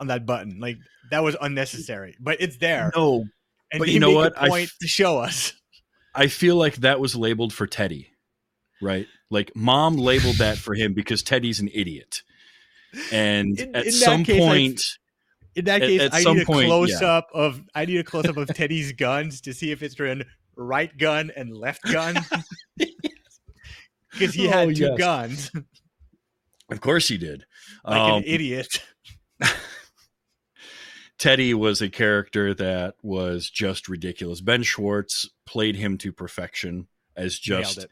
on 0.00 0.06
that 0.08 0.26
button. 0.26 0.58
Like 0.58 0.78
that 1.10 1.22
was 1.22 1.36
unnecessary. 1.40 2.16
But 2.18 2.38
it's 2.40 2.56
there, 2.56 2.90
no, 2.96 3.24
and 3.72 3.78
but 3.78 3.88
you 3.88 4.00
know 4.00 4.10
what? 4.12 4.32
a 4.36 4.42
I 4.44 4.48
point 4.48 4.64
f- 4.70 4.78
to 4.80 4.88
show 4.88 5.18
us. 5.18 5.52
I 6.14 6.26
feel 6.26 6.56
like 6.56 6.76
that 6.76 7.00
was 7.00 7.16
labeled 7.16 7.52
for 7.52 7.66
Teddy, 7.66 8.08
right? 8.80 9.06
Like 9.30 9.52
mom 9.56 9.96
labeled 9.96 10.36
that 10.36 10.58
for 10.58 10.74
him 10.74 10.92
because 10.92 11.22
Teddy's 11.22 11.60
an 11.60 11.68
idiot. 11.72 12.22
And 13.10 13.58
In- 13.58 13.74
at 13.76 13.86
in 13.86 13.92
some 13.92 14.24
case, 14.24 14.36
I- 14.36 14.38
point, 14.46 14.82
In 15.54 15.64
that 15.66 15.80
case, 15.80 16.00
at 16.02 16.12
I 16.14 16.22
some 16.22 16.36
need 16.36 16.42
a 16.42 16.46
point, 16.46 16.66
close 16.66 17.00
yeah. 17.00 17.08
up 17.08 17.28
of 17.32 17.62
I 17.74 17.84
need 17.86 17.98
a 17.98 18.04
close 18.04 18.26
up 18.26 18.36
of 18.36 18.48
Teddy's 18.48 18.92
guns 18.92 19.40
to 19.42 19.54
see 19.54 19.70
if 19.70 19.82
it's 19.82 19.94
turned 19.94 20.24
right 20.56 20.94
gun 20.98 21.30
and 21.36 21.56
left 21.56 21.82
gun. 21.84 22.16
Because 24.12 24.34
he 24.34 24.46
Oh, 24.46 24.50
had 24.50 24.76
two 24.76 24.82
yes. 24.82 24.98
guns, 24.98 25.50
of 26.70 26.80
course 26.82 27.08
he 27.08 27.16
did. 27.16 27.46
like 27.84 27.98
Um, 27.98 28.18
an 28.18 28.24
idiot. 28.26 28.82
Teddy 31.22 31.54
was 31.54 31.80
a 31.80 31.88
character 31.88 32.52
that 32.52 32.96
was 33.00 33.48
just 33.48 33.88
ridiculous. 33.88 34.40
Ben 34.40 34.64
Schwartz 34.64 35.30
played 35.46 35.76
him 35.76 35.96
to 35.98 36.10
perfection 36.10 36.88
as 37.14 37.38
just 37.38 37.86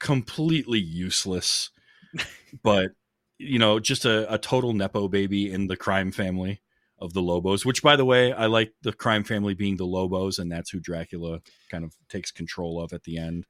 completely 0.00 0.80
useless, 0.80 1.70
but 2.64 2.90
you 3.38 3.60
know, 3.60 3.78
just 3.78 4.04
a, 4.04 4.34
a 4.34 4.38
total 4.38 4.72
nepo 4.72 5.06
baby 5.06 5.52
in 5.52 5.68
the 5.68 5.76
crime 5.76 6.10
family 6.10 6.60
of 6.98 7.12
the 7.12 7.22
Lobos. 7.22 7.64
Which, 7.64 7.80
by 7.80 7.94
the 7.94 8.04
way, 8.04 8.32
I 8.32 8.46
like 8.46 8.72
the 8.82 8.92
crime 8.92 9.22
family 9.22 9.54
being 9.54 9.76
the 9.76 9.86
Lobos, 9.86 10.40
and 10.40 10.50
that's 10.50 10.70
who 10.70 10.80
Dracula 10.80 11.38
kind 11.70 11.84
of 11.84 11.94
takes 12.08 12.32
control 12.32 12.82
of 12.82 12.92
at 12.92 13.04
the 13.04 13.18
end. 13.18 13.46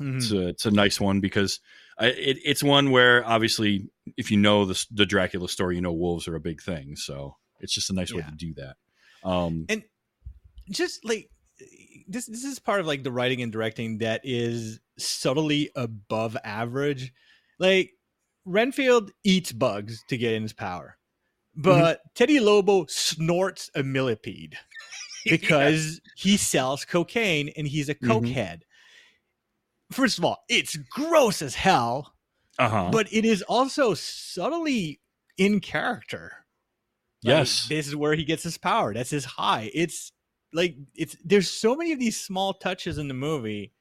Mhm. 0.00 0.18
It's 0.18 0.30
a, 0.30 0.46
it's 0.46 0.66
a 0.66 0.70
nice 0.70 1.00
one 1.00 1.18
because 1.18 1.58
I, 1.98 2.10
it, 2.10 2.38
it's 2.44 2.62
one 2.62 2.92
where 2.92 3.26
obviously, 3.26 3.90
if 4.16 4.30
you 4.30 4.36
know 4.36 4.66
the 4.66 4.86
the 4.92 5.04
Dracula 5.04 5.48
story, 5.48 5.74
you 5.74 5.80
know 5.80 5.92
wolves 5.92 6.28
are 6.28 6.36
a 6.36 6.40
big 6.40 6.62
thing. 6.62 6.94
So 6.94 7.34
it's 7.60 7.72
just 7.74 7.90
a 7.90 7.92
nice 7.94 8.12
way 8.12 8.22
to 8.22 8.36
do 8.36 8.54
that. 8.54 8.76
Um, 9.22 9.66
And 9.68 9.82
just 10.70 11.04
like 11.04 11.30
this 12.06 12.26
this 12.26 12.44
is 12.44 12.58
part 12.58 12.80
of 12.80 12.86
like 12.86 13.02
the 13.02 13.10
writing 13.12 13.42
and 13.42 13.50
directing 13.52 13.98
that 13.98 14.20
is 14.24 14.80
subtly 14.98 15.70
above 15.74 16.36
average 16.44 17.12
like 17.58 17.90
renfield 18.44 19.10
eats 19.24 19.50
bugs 19.52 20.02
to 20.08 20.16
get 20.16 20.34
in 20.34 20.42
his 20.42 20.52
power 20.52 20.96
but 21.56 22.00
teddy 22.14 22.38
lobo 22.38 22.86
snorts 22.88 23.70
a 23.74 23.82
millipede 23.82 24.56
because 25.24 26.00
he 26.16 26.36
sells 26.36 26.84
cocaine 26.84 27.48
and 27.56 27.66
he's 27.66 27.88
a 27.88 27.94
Mhm. 27.96 28.08
cokehead 28.08 28.60
first 29.90 30.18
of 30.18 30.24
all 30.24 30.38
it's 30.48 30.76
gross 30.76 31.42
as 31.42 31.54
hell 31.56 32.14
uh 32.58 32.68
huh. 32.68 32.90
but 32.92 33.12
it 33.12 33.24
is 33.24 33.42
also 33.42 33.94
subtly 33.94 35.00
in 35.36 35.60
character 35.60 36.44
like, 37.24 37.38
Yes. 37.38 37.66
this 37.68 37.88
is 37.88 37.96
where 37.96 38.14
he 38.14 38.24
gets 38.24 38.42
his 38.42 38.58
power. 38.58 38.94
That's 38.94 39.10
his 39.10 39.24
high. 39.24 39.70
It's 39.74 40.12
like 40.52 40.76
it's 40.94 41.16
there's 41.24 41.50
so 41.50 41.76
many 41.76 41.92
of 41.92 41.98
these 41.98 42.18
small 42.18 42.54
touches 42.54 42.98
in 42.98 43.08
the 43.08 43.14
movie 43.14 43.72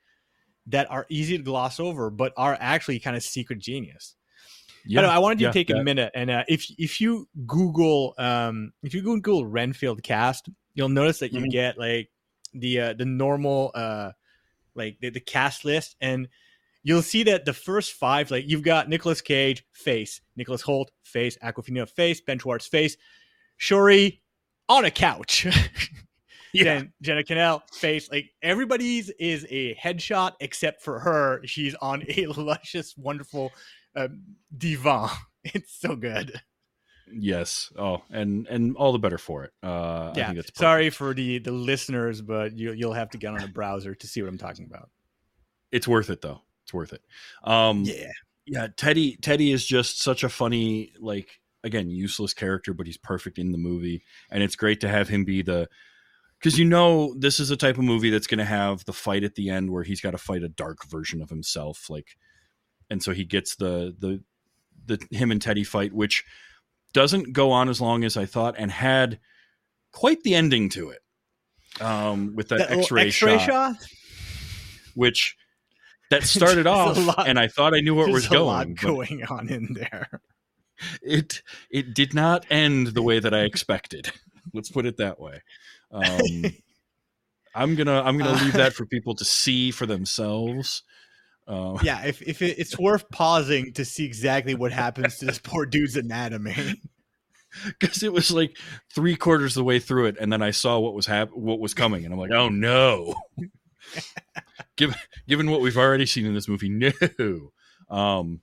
that 0.67 0.89
are 0.91 1.05
easy 1.09 1.37
to 1.37 1.43
gloss 1.43 1.79
over, 1.79 2.09
but 2.09 2.33
are 2.35 2.57
actually 2.59 2.99
kind 2.99 3.15
of 3.15 3.23
secret 3.23 3.59
genius. 3.59 4.15
Yeah. 4.85 4.99
I, 4.99 5.03
know, 5.03 5.09
I 5.09 5.17
wanted 5.19 5.39
you 5.41 5.47
yeah, 5.47 5.51
to 5.51 5.59
take 5.59 5.69
a 5.69 5.83
minute 5.83 6.11
and 6.15 6.29
uh, 6.29 6.43
if 6.47 6.65
if 6.77 6.99
you 7.01 7.27
Google 7.45 8.13
um 8.17 8.71
if 8.83 8.93
you 8.93 9.01
Google 9.01 9.45
Renfield 9.45 10.01
cast, 10.03 10.49
you'll 10.73 10.89
notice 10.89 11.19
that 11.19 11.33
you 11.33 11.41
Mhm. 11.41 11.51
get 11.51 11.77
like 11.77 12.09
the 12.53 12.79
uh, 12.79 12.93
the 12.93 13.05
normal 13.05 13.71
uh 13.75 14.11
like 14.75 14.97
the, 15.01 15.09
the 15.09 15.19
cast 15.19 15.65
list 15.65 15.95
and 16.01 16.27
you'll 16.83 17.01
see 17.01 17.23
that 17.23 17.43
the 17.45 17.53
first 17.53 17.93
five 17.93 18.31
like 18.31 18.45
you've 18.47 18.63
got 18.63 18.87
Nicolas 18.87 19.19
Cage 19.21 19.65
face, 19.73 20.21
Nicholas 20.37 20.61
Hoult 20.63 20.87
face, 21.03 21.37
Awkwafina 21.43 21.89
face, 21.89 22.21
Ben 22.21 22.39
Schwartz 22.39 22.67
face, 22.67 22.95
Shuri 23.57 24.21
on 24.69 24.85
a 24.85 24.91
couch. 24.91 25.45
Yeah. 26.53 26.63
Then 26.63 26.93
Jenna 27.01 27.23
Kanell 27.23 27.61
face 27.73 28.09
like 28.09 28.31
everybody's 28.41 29.09
is 29.19 29.45
a 29.49 29.75
headshot 29.75 30.33
except 30.39 30.81
for 30.81 30.97
her. 30.99 31.41
She's 31.45 31.75
on 31.75 32.03
a 32.07 32.25
luscious, 32.37 32.95
wonderful 32.97 33.51
um, 33.95 34.21
divan. 34.57 35.09
It's 35.43 35.79
so 35.79 35.95
good. 35.95 36.41
Yes. 37.11 37.71
Oh, 37.77 38.01
and 38.09 38.47
and 38.47 38.75
all 38.75 38.91
the 38.91 38.97
better 38.97 39.17
for 39.17 39.43
it. 39.43 39.51
Uh, 39.61 40.11
I 40.15 40.17
yeah. 40.17 40.33
Sorry 40.55 40.89
for 40.89 41.13
the 41.13 41.39
the 41.39 41.51
listeners, 41.51 42.21
but 42.21 42.57
you 42.57 42.71
you'll 42.73 42.93
have 42.93 43.11
to 43.11 43.17
get 43.17 43.33
on 43.33 43.43
a 43.43 43.47
browser 43.47 43.93
to 43.93 44.07
see 44.07 44.21
what 44.21 44.29
I'm 44.29 44.37
talking 44.37 44.65
about. 44.65 44.89
It's 45.71 45.87
worth 45.87 46.09
it 46.09 46.21
though. 46.21 46.41
It's 46.63 46.73
worth 46.73 46.91
it. 46.91 47.01
Um, 47.43 47.83
Yeah. 47.83 48.11
yeah. 48.45 48.67
Teddy. 48.75 49.15
Teddy 49.17 49.51
is 49.51 49.65
just 49.65 50.01
such 50.01 50.23
a 50.23 50.29
funny, 50.29 50.93
like 50.99 51.39
again, 51.63 51.89
useless 51.89 52.33
character, 52.33 52.73
but 52.73 52.85
he's 52.85 52.97
perfect 52.97 53.37
in 53.39 53.51
the 53.51 53.57
movie, 53.57 54.03
and 54.31 54.43
it's 54.43 54.55
great 54.55 54.81
to 54.81 54.87
have 54.87 55.09
him 55.09 55.23
be 55.25 55.41
the. 55.41 55.67
Because 56.39 56.59
you 56.59 56.65
know 56.65 57.15
this 57.17 57.39
is 57.39 57.49
a 57.49 57.57
type 57.57 57.77
of 57.79 57.83
movie 57.83 58.11
that's 58.11 58.27
going 58.27 58.37
to 58.37 58.45
have 58.45 58.85
the 58.85 58.93
fight 58.93 59.23
at 59.23 59.33
the 59.35 59.49
end 59.49 59.71
where 59.71 59.81
he's 59.83 60.01
got 60.01 60.11
to 60.11 60.19
fight 60.19 60.43
a 60.43 60.49
dark 60.49 60.85
version 60.85 61.21
of 61.21 61.29
himself, 61.29 61.89
like, 61.89 62.15
and 62.91 63.01
so 63.01 63.11
he 63.11 63.23
gets 63.25 63.55
the 63.55 63.95
the 63.97 64.23
the 64.85 64.99
him 65.15 65.31
and 65.31 65.41
Teddy 65.41 65.63
fight, 65.63 65.93
which 65.93 66.23
doesn't 66.93 67.33
go 67.33 67.51
on 67.51 67.69
as 67.69 67.81
long 67.81 68.03
as 68.03 68.15
I 68.17 68.25
thought, 68.25 68.55
and 68.57 68.71
had 68.71 69.19
quite 69.91 70.21
the 70.23 70.35
ending 70.35 70.69
to 70.69 70.89
it. 70.91 70.99
Um, 71.81 72.35
with 72.35 72.49
that, 72.49 72.59
That 72.69 72.71
X-ray, 72.71 73.07
X-ray 73.07 73.37
shot, 73.39 73.45
shot. 73.47 73.75
which 74.95 75.35
that 76.11 76.23
started 76.35 76.65
off, 76.67 76.97
lot- 76.97 77.27
and 77.27 77.37
I 77.39 77.47
thought 77.47 77.73
I 77.75 77.81
knew 77.81 77.95
where 77.95 78.07
it 78.07 78.11
was 78.13 78.29
lot 78.31 78.65
going. 78.65 78.73
but 78.75 78.81
going 78.81 79.23
on 79.25 79.49
in 79.49 79.73
there. 79.73 80.21
It 81.01 81.41
it 81.69 81.93
did 81.93 82.13
not 82.13 82.45
end 82.49 82.87
the 82.87 83.01
way 83.01 83.19
that 83.19 83.33
I 83.33 83.41
expected. 83.41 84.11
Let's 84.53 84.69
put 84.69 84.85
it 84.85 84.97
that 84.97 85.19
way. 85.19 85.41
Um, 85.91 86.45
I'm 87.55 87.75
gonna 87.75 88.01
I'm 88.01 88.17
gonna 88.17 88.43
leave 88.43 88.53
that 88.53 88.73
for 88.73 88.85
people 88.87 89.15
to 89.15 89.25
see 89.25 89.71
for 89.71 89.85
themselves. 89.85 90.83
Uh, 91.47 91.77
yeah, 91.81 92.05
if 92.05 92.21
if 92.21 92.41
it, 92.41 92.59
it's 92.59 92.77
worth 92.77 93.09
pausing 93.09 93.73
to 93.73 93.85
see 93.85 94.05
exactly 94.05 94.53
what 94.53 94.71
happens 94.71 95.17
to 95.17 95.25
this 95.25 95.39
poor 95.39 95.65
dude's 95.65 95.95
anatomy. 95.95 96.81
because 97.79 98.03
it 98.03 98.11
was 98.11 98.31
like 98.31 98.57
three 98.93 99.15
quarters 99.15 99.55
of 99.55 99.61
the 99.61 99.63
way 99.63 99.79
through 99.79 100.05
it, 100.07 100.17
and 100.19 100.31
then 100.31 100.41
I 100.41 100.51
saw 100.51 100.77
what 100.79 100.93
was 100.93 101.05
hap- 101.05 101.31
what 101.31 101.59
was 101.59 101.73
coming, 101.73 102.03
and 102.05 102.13
I'm 102.13 102.19
like, 102.19 102.31
oh 102.31 102.49
no. 102.49 103.15
given 104.75 104.95
given 105.27 105.49
what 105.49 105.61
we've 105.61 105.77
already 105.77 106.05
seen 106.05 106.25
in 106.25 106.33
this 106.33 106.49
movie, 106.49 106.69
no. 106.69 106.91
Um, 107.89 108.41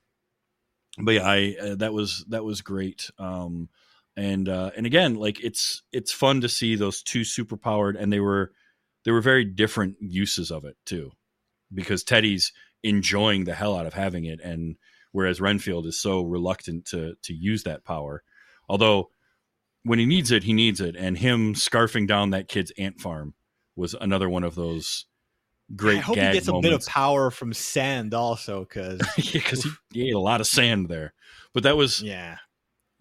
but 0.99 1.15
yeah, 1.15 1.29
I 1.29 1.57
uh, 1.61 1.75
that 1.77 1.93
was 1.93 2.25
that 2.29 2.45
was 2.45 2.61
great. 2.63 3.11
Um, 3.19 3.69
and 4.17 4.49
uh, 4.49 4.71
and 4.77 4.87
again, 4.87 5.17
like 5.17 5.43
it's 5.43 5.83
it's 5.93 6.13
fun 6.13 6.41
to 6.43 6.49
see 6.49 6.77
those 6.77 7.03
two 7.03 7.25
super 7.25 7.57
powered, 7.57 7.97
and 7.97 8.13
they 8.13 8.21
were 8.21 8.53
they 9.05 9.11
were 9.11 9.21
very 9.21 9.45
different 9.45 9.97
uses 10.01 10.51
of 10.51 10.65
it 10.65 10.77
too, 10.87 11.11
because 11.73 12.05
Teddy's 12.05 12.53
enjoying 12.83 13.45
the 13.45 13.55
hell 13.55 13.77
out 13.77 13.87
of 13.87 13.95
having 13.95 14.25
it, 14.25 14.41
and 14.41 14.77
whereas 15.13 15.41
Renfield 15.41 15.87
is 15.87 16.01
so 16.01 16.23
reluctant 16.23 16.85
to 16.87 17.15
to 17.23 17.35
use 17.35 17.65
that 17.65 17.85
power. 17.85 18.23
Although 18.69 19.11
when 19.83 19.99
he 19.99 20.07
needs 20.07 20.31
it, 20.31 20.45
he 20.45 20.53
needs 20.53 20.81
it, 20.81 20.97
and 20.97 21.19
him 21.19 21.55
scarfing 21.55 22.07
down 22.07 22.31
that 22.31 22.49
kid's 22.49 22.73
ant 22.79 23.01
farm 23.01 23.35
was 23.77 23.95
another 23.95 24.29
one 24.29 24.45
of 24.45 24.55
those 24.55 25.07
great 25.75 25.99
I 25.99 26.01
hope 26.01 26.15
gag 26.17 26.35
he 26.35 26.39
gets 26.39 26.49
a 26.49 26.59
bit 26.61 26.73
of 26.73 26.85
power 26.87 27.31
from 27.31 27.53
sand 27.53 28.15
also, 28.15 28.61
because 28.61 29.01
because 29.17 29.65
he, 29.93 30.01
he 30.01 30.09
ate 30.09 30.15
a 30.15 30.19
lot 30.19 30.41
of 30.41 30.47
sand 30.47 30.89
there. 30.89 31.15
But 31.53 31.62
that 31.62 31.77
was 31.77 32.03
yeah, 32.03 32.39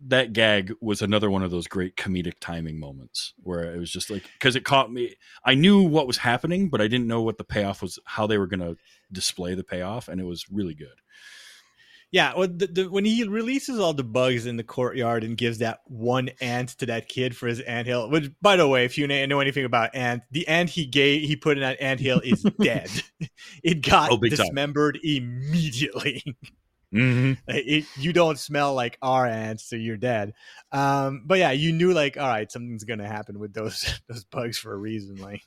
that 0.07 0.33
gag 0.33 0.73
was 0.81 1.01
another 1.01 1.29
one 1.29 1.43
of 1.43 1.51
those 1.51 1.67
great 1.67 1.95
comedic 1.95 2.39
timing 2.39 2.79
moments 2.79 3.33
where 3.37 3.73
it 3.73 3.77
was 3.77 3.91
just 3.91 4.09
like 4.09 4.23
because 4.33 4.55
it 4.55 4.65
caught 4.65 4.91
me. 4.91 5.15
I 5.45 5.55
knew 5.55 5.81
what 5.81 6.07
was 6.07 6.17
happening, 6.17 6.69
but 6.69 6.81
I 6.81 6.87
didn't 6.87 7.07
know 7.07 7.21
what 7.21 7.37
the 7.37 7.43
payoff 7.43 7.81
was, 7.81 7.99
how 8.05 8.27
they 8.27 8.37
were 8.37 8.47
going 8.47 8.59
to 8.59 8.77
display 9.11 9.55
the 9.55 9.63
payoff, 9.63 10.07
and 10.07 10.19
it 10.19 10.25
was 10.25 10.45
really 10.51 10.75
good. 10.75 10.99
Yeah. 12.13 12.33
Well, 12.37 12.47
the, 12.47 12.67
the, 12.67 12.83
when 12.89 13.03
he 13.03 13.23
releases 13.27 13.77
all 13.79 13.93
the 13.93 14.03
bugs 14.03 14.45
in 14.45 14.55
the 14.55 14.63
courtyard 14.63 15.23
and 15.25 15.35
gives 15.35 15.57
that 15.57 15.79
one 15.87 16.29
ant 16.39 16.69
to 16.77 16.85
that 16.85 17.09
kid 17.09 17.35
for 17.35 17.47
his 17.47 17.59
anthill, 17.61 18.09
which, 18.09 18.31
by 18.41 18.55
the 18.55 18.67
way, 18.67 18.85
if 18.85 18.97
you 18.97 19.07
know 19.07 19.39
anything 19.41 19.65
about 19.65 19.93
ant, 19.95 20.21
the 20.31 20.47
ant 20.47 20.69
he 20.69 20.85
gave 20.85 21.23
he 21.27 21.35
put 21.35 21.57
in 21.57 21.61
that 21.61 21.81
anthill 21.81 22.21
is 22.23 22.43
dead. 22.61 22.89
it 23.63 23.81
got 23.81 24.11
Oh, 24.11 24.17
big 24.17 24.31
time. 24.37 24.45
dismembered 24.45 24.99
immediately. 25.03 26.23
Mm-hmm. 26.93 27.41
It, 27.47 27.85
you 27.97 28.13
don't 28.13 28.37
smell 28.37 28.75
like 28.75 28.99
our 29.01 29.25
ants, 29.25 29.67
so 29.67 29.75
you're 29.75 29.97
dead. 29.97 30.35
Um, 30.71 31.23
but 31.25 31.39
yeah, 31.39 31.49
you 31.49 31.71
knew 31.73 31.91
like, 31.91 32.17
all 32.17 32.27
right, 32.27 32.51
something's 32.51 32.83
gonna 32.83 33.07
happen 33.07 33.39
with 33.39 33.51
those 33.51 33.99
those 34.07 34.25
bugs 34.25 34.59
for 34.59 34.71
a 34.71 34.77
reason. 34.77 35.15
Like, 35.15 35.41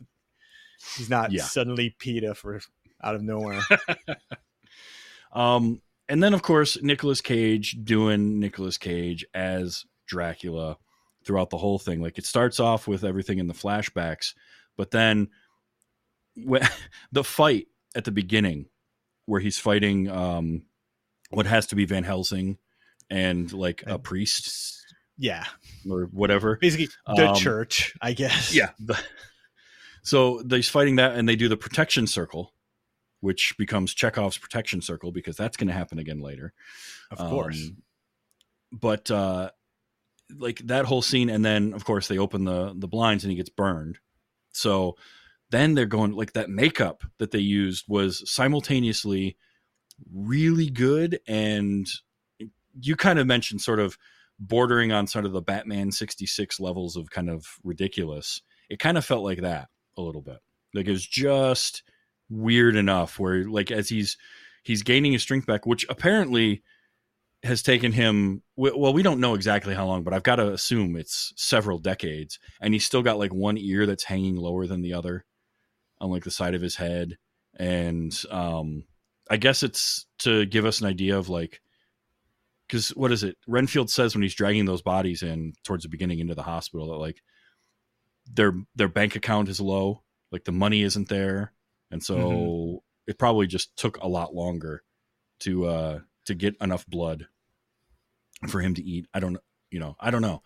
He's 0.97 1.09
not 1.09 1.31
Yeah. 1.31 1.45
suddenly 1.45 1.95
PETA 2.01 2.35
for 2.35 2.61
out 3.01 3.14
of 3.14 3.23
nowhere. 3.23 3.61
Um, 5.33 5.81
and 6.09 6.23
then 6.23 6.35
of 6.35 6.43
course 6.43 6.81
Nicolas 6.83 7.21
Cage 7.21 7.77
doing 7.85 8.39
Nicolas 8.41 8.79
Cage 8.79 9.25
as 9.35 9.85
Dracula 10.07 10.77
throughout 11.25 11.51
the 11.51 11.59
whole 11.59 11.79
thing. 11.79 12.01
Like 12.01 12.19
it 12.19 12.27
starts 12.27 12.61
off 12.61 12.87
with 12.87 13.05
everything 13.05 13.39
in 13.39 13.47
the 13.49 13.55
flashbacks, 13.55 14.35
but 14.77 14.91
then 14.91 15.29
when, 16.37 16.63
the 17.13 17.25
fight 17.25 17.67
at 17.95 18.05
the 18.05 18.13
beginning 18.13 18.67
where 19.27 19.41
he's 19.41 19.59
fighting 19.59 20.09
um, 20.11 20.63
what 21.31 21.47
has 21.47 21.67
to 21.69 21.75
be 21.77 21.85
Van 21.85 22.05
Helsing 22.05 22.59
and 23.11 23.53
like 23.53 23.83
a 23.87 23.99
priest 23.99 24.73
yeah, 25.19 25.45
or 25.91 26.03
whatever. 26.13 26.59
basically 26.61 26.89
the 27.17 27.31
Um, 27.31 27.37
church, 27.37 27.95
I 28.03 28.13
guess. 28.13 28.55
Yeah. 28.55 28.71
the- 28.79 29.01
so 30.03 30.43
he's 30.49 30.69
fighting 30.69 30.97
that, 30.97 31.17
and 31.17 31.29
they 31.29 31.37
do 31.37 31.49
the 31.49 31.57
protection 31.57 32.07
circle, 32.07 32.53
which 33.21 33.55
becomes 33.59 33.95
Chekhov's 33.95 34.39
protection 34.39 34.81
circle 34.81 35.12
because 35.12 35.37
that's 35.37 35.57
going 35.57 35.69
to 35.69 35.75
happen 35.75 35.99
again 35.99 36.21
later. 36.21 36.53
of 37.11 37.19
course. 37.31 37.69
Um, 37.69 37.77
but 38.73 39.11
uh, 39.11 39.51
like 40.37 40.59
that 40.67 40.85
whole 40.85 41.03
scene, 41.03 41.31
and 41.31 41.45
then 41.45 41.73
of 41.73 41.85
course 41.85 42.09
they 42.09 42.19
open 42.19 42.45
the 42.45 42.75
the 42.77 42.89
blinds 42.89 43.25
and 43.25 43.31
he 43.31 43.37
gets 43.37 43.51
burned. 43.51 43.99
So 44.51 44.97
then 45.51 45.75
they're 45.75 45.87
going 45.87 46.12
like 46.12 46.33
that 46.33 46.51
makeup 46.51 47.05
that 47.19 47.31
they 47.31 47.39
used 47.39 47.85
was 47.89 48.29
simultaneously 48.31 49.37
really 50.12 50.69
good 50.69 51.21
and 51.27 51.87
you 52.81 52.97
kind 52.97 53.19
of 53.19 53.27
mentioned 53.27 53.61
sort 53.61 53.81
of 53.81 53.97
bordering 54.39 54.93
on 54.93 55.07
sort 55.07 55.25
of 55.25 55.33
the 55.33 55.41
Batman 55.41 55.91
66 55.91 56.61
levels 56.61 56.97
of 56.97 57.11
kind 57.11 57.31
of 57.31 57.47
ridiculous. 57.64 58.43
It 58.69 58.79
kind 58.79 58.99
of 58.99 59.05
felt 59.05 59.25
like 59.25 59.41
that 59.41 59.69
a 59.97 60.03
little 60.03 60.21
bit. 60.21 60.39
Like 60.75 60.87
it 60.87 60.93
was 60.93 61.07
just 61.07 61.83
weird 62.29 62.77
enough 62.77 63.18
where 63.18 63.45
like 63.45 63.70
as 63.70 63.89
he's 63.89 64.16
he's 64.62 64.83
gaining 64.83 65.12
his 65.12 65.22
strength 65.22 65.47
back, 65.47 65.66
which 65.66 65.87
apparently 65.89 66.62
has 67.43 67.62
taken 67.62 67.93
him 67.93 68.43
well 68.57 68.93
we 68.93 69.03
don't 69.03 69.20
know 69.20 69.35
exactly 69.35 69.74
how 69.74 69.87
long 69.87 70.03
but 70.03 70.12
i've 70.12 70.22
got 70.22 70.37
to 70.37 70.53
assume 70.53 70.97
it's 70.97 71.33
several 71.37 71.79
decades 71.79 72.41
and 72.61 72.74
he's 72.74 72.85
still 72.85 73.03
got 73.03 73.18
like 73.18 73.33
one 73.33 73.57
ear 73.59 73.87
that's 73.87 74.03
hanging 74.03 74.37
lower 74.37 74.66
than 74.66 74.81
the 74.81 74.95
other 74.95 75.24
on 76.01 76.11
like 76.11 76.24
the 76.24 76.31
side 76.31 76.55
of 76.55 76.62
his 76.62 76.74
head 76.74 77.16
and 77.55 78.22
um 78.31 78.85
i 79.31 79.37
guess 79.37 79.62
it's 79.62 80.07
to 80.18 80.45
give 80.47 80.64
us 80.64 80.81
an 80.81 80.87
idea 80.87 81.16
of 81.16 81.29
like 81.29 81.61
because 82.66 82.89
what 82.91 83.12
is 83.12 83.22
it? 83.22 83.37
Renfield 83.47 83.91
says 83.91 84.14
when 84.14 84.22
he's 84.22 84.35
dragging 84.35 84.64
those 84.64 84.83
bodies 84.83 85.22
in 85.22 85.53
towards 85.64 85.85
the 85.85 85.89
beginning 85.89 86.18
into 86.18 86.35
the 86.35 86.43
hospital 86.43 86.89
that 86.89 86.97
like 86.97 87.22
their 88.33 88.55
their 88.74 88.89
bank 88.89 89.14
account 89.14 89.49
is 89.49 89.61
low 89.61 90.03
like 90.33 90.45
the 90.45 90.53
money 90.53 90.83
isn't 90.83 91.09
there 91.09 91.53
and 91.91 92.03
so 92.03 92.16
Mhm. 92.16 92.78
it 93.07 93.18
probably 93.18 93.47
just 93.47 93.76
took 93.76 93.97
a 93.99 94.09
lot 94.09 94.34
longer 94.34 94.82
to 95.41 95.66
uh 95.66 96.01
to 96.24 96.34
get 96.34 96.57
enough 96.61 96.87
blood 96.87 97.26
for 98.49 98.61
him 98.61 98.74
to 98.74 98.82
eat 98.82 99.07
i 99.14 99.20
don't 99.20 99.39
you 99.70 99.78
know 99.78 99.97
i 100.01 100.11
don't 100.11 100.22
know 100.22 100.43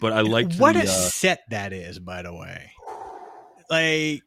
but 0.00 0.12
i 0.12 0.20
liked 0.20 0.56
what 0.58 0.74
the, 0.74 0.80
a 0.80 0.84
uh, 0.84 0.86
set 0.86 1.40
that 1.50 1.72
is, 1.72 1.98
by 1.98 2.22
the 2.22 2.34
way. 2.34 2.72
Like 3.70 4.22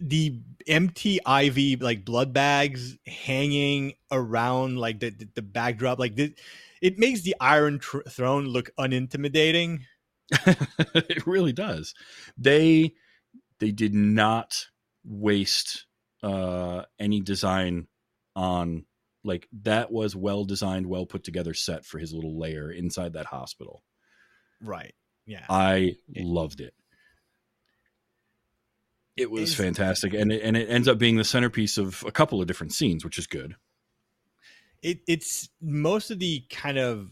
the 0.00 0.40
empty 0.66 1.20
IV 1.26 1.80
like 1.82 2.04
blood 2.04 2.32
bags 2.32 2.96
hanging 3.06 3.94
around 4.10 4.78
like 4.78 5.00
the 5.00 5.10
the, 5.10 5.28
the 5.36 5.42
backdrop, 5.42 5.98
like 5.98 6.16
the, 6.16 6.34
it 6.80 6.98
makes 6.98 7.20
the 7.22 7.36
Iron 7.40 7.78
tr- 7.78 8.00
Throne 8.08 8.46
look 8.46 8.70
unintimidating. 8.78 9.80
it 10.94 11.26
really 11.26 11.52
does 11.52 11.94
they 12.38 12.94
they 13.58 13.72
did 13.72 13.92
not 13.94 14.66
waste 15.04 15.86
uh 16.22 16.82
any 16.98 17.20
design 17.20 17.86
on 18.36 18.84
like 19.24 19.48
that 19.62 19.90
was 19.92 20.14
well 20.16 20.44
designed 20.44 20.86
well 20.86 21.06
put 21.06 21.24
together 21.24 21.54
set 21.54 21.84
for 21.84 21.98
his 21.98 22.12
little 22.12 22.38
lair 22.38 22.70
inside 22.70 23.12
that 23.14 23.26
hospital 23.26 23.82
Right. 24.62 24.94
Yeah. 25.26 25.44
i 25.48 25.96
Yeah. 26.08 26.22
loved 26.24 26.60
it 26.60 26.74
it 29.16 29.30
was 29.30 29.50
Is- 29.50 29.54
fantastic 29.54 30.14
and 30.14 30.32
it, 30.32 30.42
and 30.42 30.56
it 30.56 30.68
ends 30.68 30.88
up 30.88 30.98
being 30.98 31.16
the 31.16 31.24
centerpiece 31.24 31.78
of 31.78 32.02
a 32.06 32.12
couple 32.12 32.40
of 32.40 32.46
different 32.46 32.72
scenes 32.72 33.04
which 33.04 33.18
is 33.18 33.26
good 33.26 33.56
it 34.82 35.00
it's 35.06 35.48
most 35.60 36.10
of 36.10 36.18
the 36.18 36.44
kind 36.50 36.78
of 36.78 37.10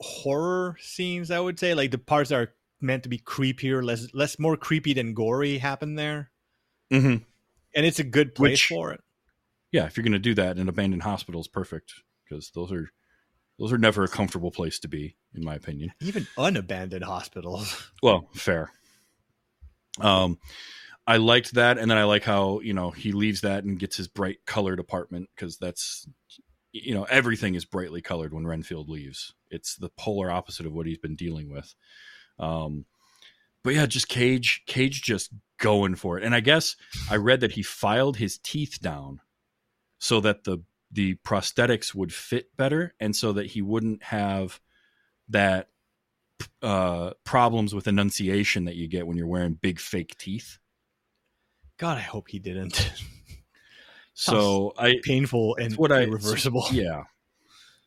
horror 0.00 0.76
scenes 0.80 1.30
i 1.30 1.38
would 1.38 1.58
say 1.58 1.74
like 1.74 1.90
the 1.90 1.98
parts 1.98 2.30
that 2.30 2.36
are 2.36 2.54
meant 2.80 3.02
to 3.04 3.08
be 3.08 3.18
creepier 3.18 3.82
less 3.84 4.08
less 4.12 4.38
more 4.38 4.56
creepy 4.56 4.92
than 4.94 5.14
gory 5.14 5.58
happen 5.58 5.94
there 5.94 6.30
mm-hmm. 6.92 7.22
And 7.74 7.86
it's 7.86 7.98
a 7.98 8.04
good 8.04 8.34
place 8.34 8.52
Which- 8.52 8.66
for 8.68 8.92
it 8.92 9.00
yeah 9.70 9.86
if 9.86 9.96
you're 9.96 10.04
going 10.04 10.12
to 10.12 10.18
do 10.18 10.34
that 10.34 10.56
an 10.56 10.68
abandoned 10.68 11.02
hospital 11.02 11.40
is 11.40 11.48
perfect 11.48 11.94
because 12.24 12.50
those 12.54 12.72
are 12.72 12.90
those 13.58 13.72
are 13.72 13.78
never 13.78 14.04
a 14.04 14.08
comfortable 14.08 14.50
place 14.50 14.78
to 14.80 14.88
be 14.88 15.16
in 15.34 15.44
my 15.44 15.54
opinion 15.54 15.92
even 16.00 16.26
unabandoned 16.36 17.04
hospitals 17.04 17.90
Well, 18.02 18.28
fair. 18.34 18.70
Um, 20.00 20.38
I 21.06 21.16
liked 21.18 21.54
that, 21.54 21.78
and 21.78 21.90
then 21.90 21.98
I 21.98 22.04
like 22.04 22.24
how 22.24 22.60
you 22.60 22.72
know 22.74 22.90
he 22.90 23.12
leaves 23.12 23.42
that 23.42 23.64
and 23.64 23.78
gets 23.78 23.96
his 23.96 24.08
bright 24.08 24.38
colored 24.46 24.78
apartment 24.78 25.28
because 25.34 25.58
that's 25.58 26.08
you 26.72 26.94
know 26.94 27.04
everything 27.04 27.54
is 27.54 27.64
brightly 27.64 28.00
colored 28.00 28.32
when 28.32 28.46
Renfield 28.46 28.88
leaves. 28.88 29.34
It's 29.50 29.76
the 29.76 29.90
polar 29.90 30.30
opposite 30.30 30.66
of 30.66 30.72
what 30.72 30.86
he's 30.86 30.98
been 30.98 31.16
dealing 31.16 31.52
with. 31.52 31.74
Um, 32.38 32.86
but 33.64 33.74
yeah, 33.74 33.86
just 33.86 34.08
Cage, 34.08 34.62
Cage 34.66 35.02
just 35.02 35.30
going 35.58 35.94
for 35.94 36.18
it. 36.18 36.24
And 36.24 36.34
I 36.34 36.40
guess 36.40 36.76
I 37.10 37.16
read 37.16 37.40
that 37.40 37.52
he 37.52 37.62
filed 37.62 38.16
his 38.16 38.38
teeth 38.38 38.78
down 38.80 39.20
so 39.98 40.20
that 40.20 40.44
the 40.44 40.58
the 40.90 41.14
prosthetics 41.24 41.94
would 41.94 42.12
fit 42.12 42.54
better, 42.56 42.94
and 43.00 43.16
so 43.16 43.32
that 43.32 43.46
he 43.46 43.62
wouldn't 43.62 44.02
have 44.02 44.60
that 45.28 45.68
uh, 46.60 47.12
problems 47.24 47.74
with 47.74 47.86
enunciation 47.88 48.64
that 48.66 48.76
you 48.76 48.88
get 48.88 49.06
when 49.06 49.16
you're 49.16 49.26
wearing 49.26 49.54
big 49.54 49.78
fake 49.78 50.16
teeth. 50.18 50.58
god 51.78 51.96
i 51.96 52.00
hope 52.00 52.28
he 52.28 52.38
didn't 52.40 52.92
So 54.14 54.74
I, 54.76 54.96
painful 55.02 55.56
and 55.56 55.74
what 55.76 55.90
I- 55.90 56.02
irreversible 56.02 56.66
yeah, 56.72 57.04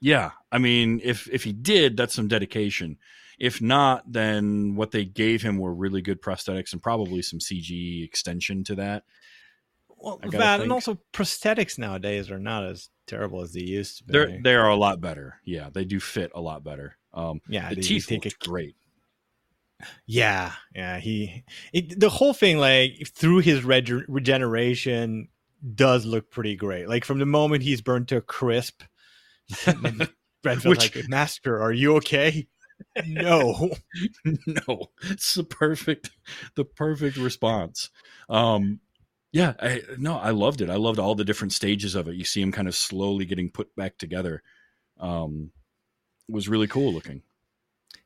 yeah. 0.01 0.31
I 0.51 0.57
mean, 0.57 0.99
if 1.03 1.29
if 1.31 1.43
he 1.43 1.53
did, 1.53 1.95
that's 1.97 2.15
some 2.15 2.27
dedication. 2.27 2.97
If 3.39 3.61
not, 3.61 4.11
then 4.11 4.75
what 4.75 4.91
they 4.91 5.05
gave 5.05 5.41
him 5.41 5.57
were 5.57 5.73
really 5.73 6.01
good 6.01 6.21
prosthetics 6.21 6.73
and 6.73 6.81
probably 6.81 7.21
some 7.21 7.39
CG 7.39 8.03
extension 8.03 8.63
to 8.65 8.75
that. 8.75 9.03
well, 9.97 10.19
that 10.31 10.61
and 10.61 10.71
also 10.71 10.99
prosthetics 11.13 11.77
nowadays 11.77 12.31
are 12.31 12.39
not 12.39 12.63
as 12.65 12.89
terrible 13.07 13.41
as 13.41 13.53
they 13.53 13.61
used 13.61 13.99
to 13.99 14.03
be 14.03 14.13
They're 14.13 14.39
they 14.41 14.55
are 14.55 14.69
a 14.69 14.75
lot 14.75 15.01
better. 15.01 15.39
Yeah, 15.43 15.69
they 15.71 15.85
do 15.85 15.99
fit 15.99 16.31
a 16.35 16.41
lot 16.41 16.63
better. 16.63 16.97
Um, 17.13 17.41
yeah 17.47 17.69
the 17.69 17.77
teeth 17.77 18.07
they 18.07 18.15
take 18.15 18.25
looked 18.25 18.45
a 18.45 18.49
great. 18.49 18.75
Yeah, 20.05 20.53
yeah. 20.73 20.99
He 20.99 21.43
it, 21.73 21.99
the 21.99 22.09
whole 22.09 22.33
thing, 22.33 22.57
like 22.57 23.07
through 23.13 23.39
his 23.39 23.63
reg- 23.63 24.05
regeneration, 24.07 25.29
does 25.73 26.05
look 26.05 26.31
pretty 26.31 26.55
great. 26.55 26.87
Like 26.87 27.05
from 27.05 27.19
the 27.19 27.25
moment 27.25 27.63
he's 27.63 27.81
burned 27.81 28.07
to 28.09 28.17
a 28.17 28.21
crisp, 28.21 28.83
Renfield's 29.65 30.65
Which- 30.65 30.95
like, 30.95 31.09
"Master, 31.09 31.61
are 31.61 31.73
you 31.73 31.97
okay?" 31.97 32.47
No. 33.05 33.71
no, 34.25 34.91
it's 35.03 35.33
the 35.33 35.43
perfect, 35.43 36.11
the 36.55 36.65
perfect 36.65 37.17
response. 37.17 37.89
Um, 38.29 38.79
yeah, 39.31 39.53
I, 39.59 39.81
no, 39.97 40.17
I 40.17 40.31
loved 40.31 40.61
it. 40.61 40.69
I 40.69 40.75
loved 40.75 40.99
all 40.99 41.15
the 41.15 41.25
different 41.25 41.53
stages 41.53 41.95
of 41.95 42.07
it. 42.07 42.15
You 42.15 42.23
see 42.23 42.41
him 42.41 42.51
kind 42.51 42.67
of 42.67 42.75
slowly 42.75 43.25
getting 43.25 43.49
put 43.49 43.75
back 43.75 43.97
together. 43.97 44.41
Um, 44.99 45.51
it 46.29 46.33
was 46.33 46.47
really 46.47 46.67
cool 46.67 46.93
looking. 46.93 47.21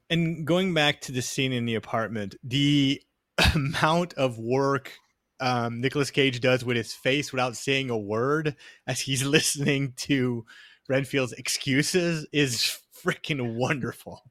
And 0.09 0.45
going 0.45 0.73
back 0.73 1.01
to 1.01 1.11
the 1.11 1.21
scene 1.21 1.53
in 1.53 1.65
the 1.65 1.75
apartment, 1.75 2.35
the 2.43 3.01
amount 3.53 4.15
of 4.15 4.39
work 4.39 4.93
um, 5.39 5.81
Nicolas 5.81 6.11
Cage 6.11 6.41
does 6.41 6.65
with 6.65 6.75
his 6.75 6.93
face 6.93 7.31
without 7.31 7.55
saying 7.55 7.89
a 7.89 7.97
word 7.97 8.55
as 8.87 8.99
he's 8.99 9.23
listening 9.25 9.93
to 9.97 10.45
Renfield's 10.87 11.33
excuses 11.33 12.27
is 12.31 12.79
freaking 13.03 13.55
wonderful. 13.55 14.23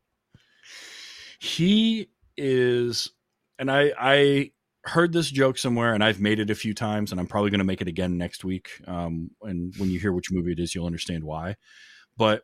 He 1.38 2.10
is, 2.36 3.10
and 3.58 3.70
I, 3.70 3.92
I 3.98 4.50
heard 4.84 5.12
this 5.12 5.30
joke 5.30 5.58
somewhere, 5.58 5.94
and 5.94 6.02
I've 6.02 6.20
made 6.20 6.40
it 6.40 6.50
a 6.50 6.54
few 6.54 6.74
times, 6.74 7.12
and 7.12 7.20
I'm 7.20 7.26
probably 7.26 7.50
going 7.50 7.58
to 7.58 7.64
make 7.64 7.80
it 7.80 7.88
again 7.88 8.18
next 8.18 8.44
week. 8.44 8.70
Um, 8.86 9.30
and 9.42 9.74
when 9.76 9.90
you 9.90 10.00
hear 10.00 10.12
which 10.12 10.32
movie 10.32 10.52
it 10.52 10.60
is, 10.60 10.74
you'll 10.74 10.86
understand 10.86 11.24
why. 11.24 11.56
But 12.16 12.42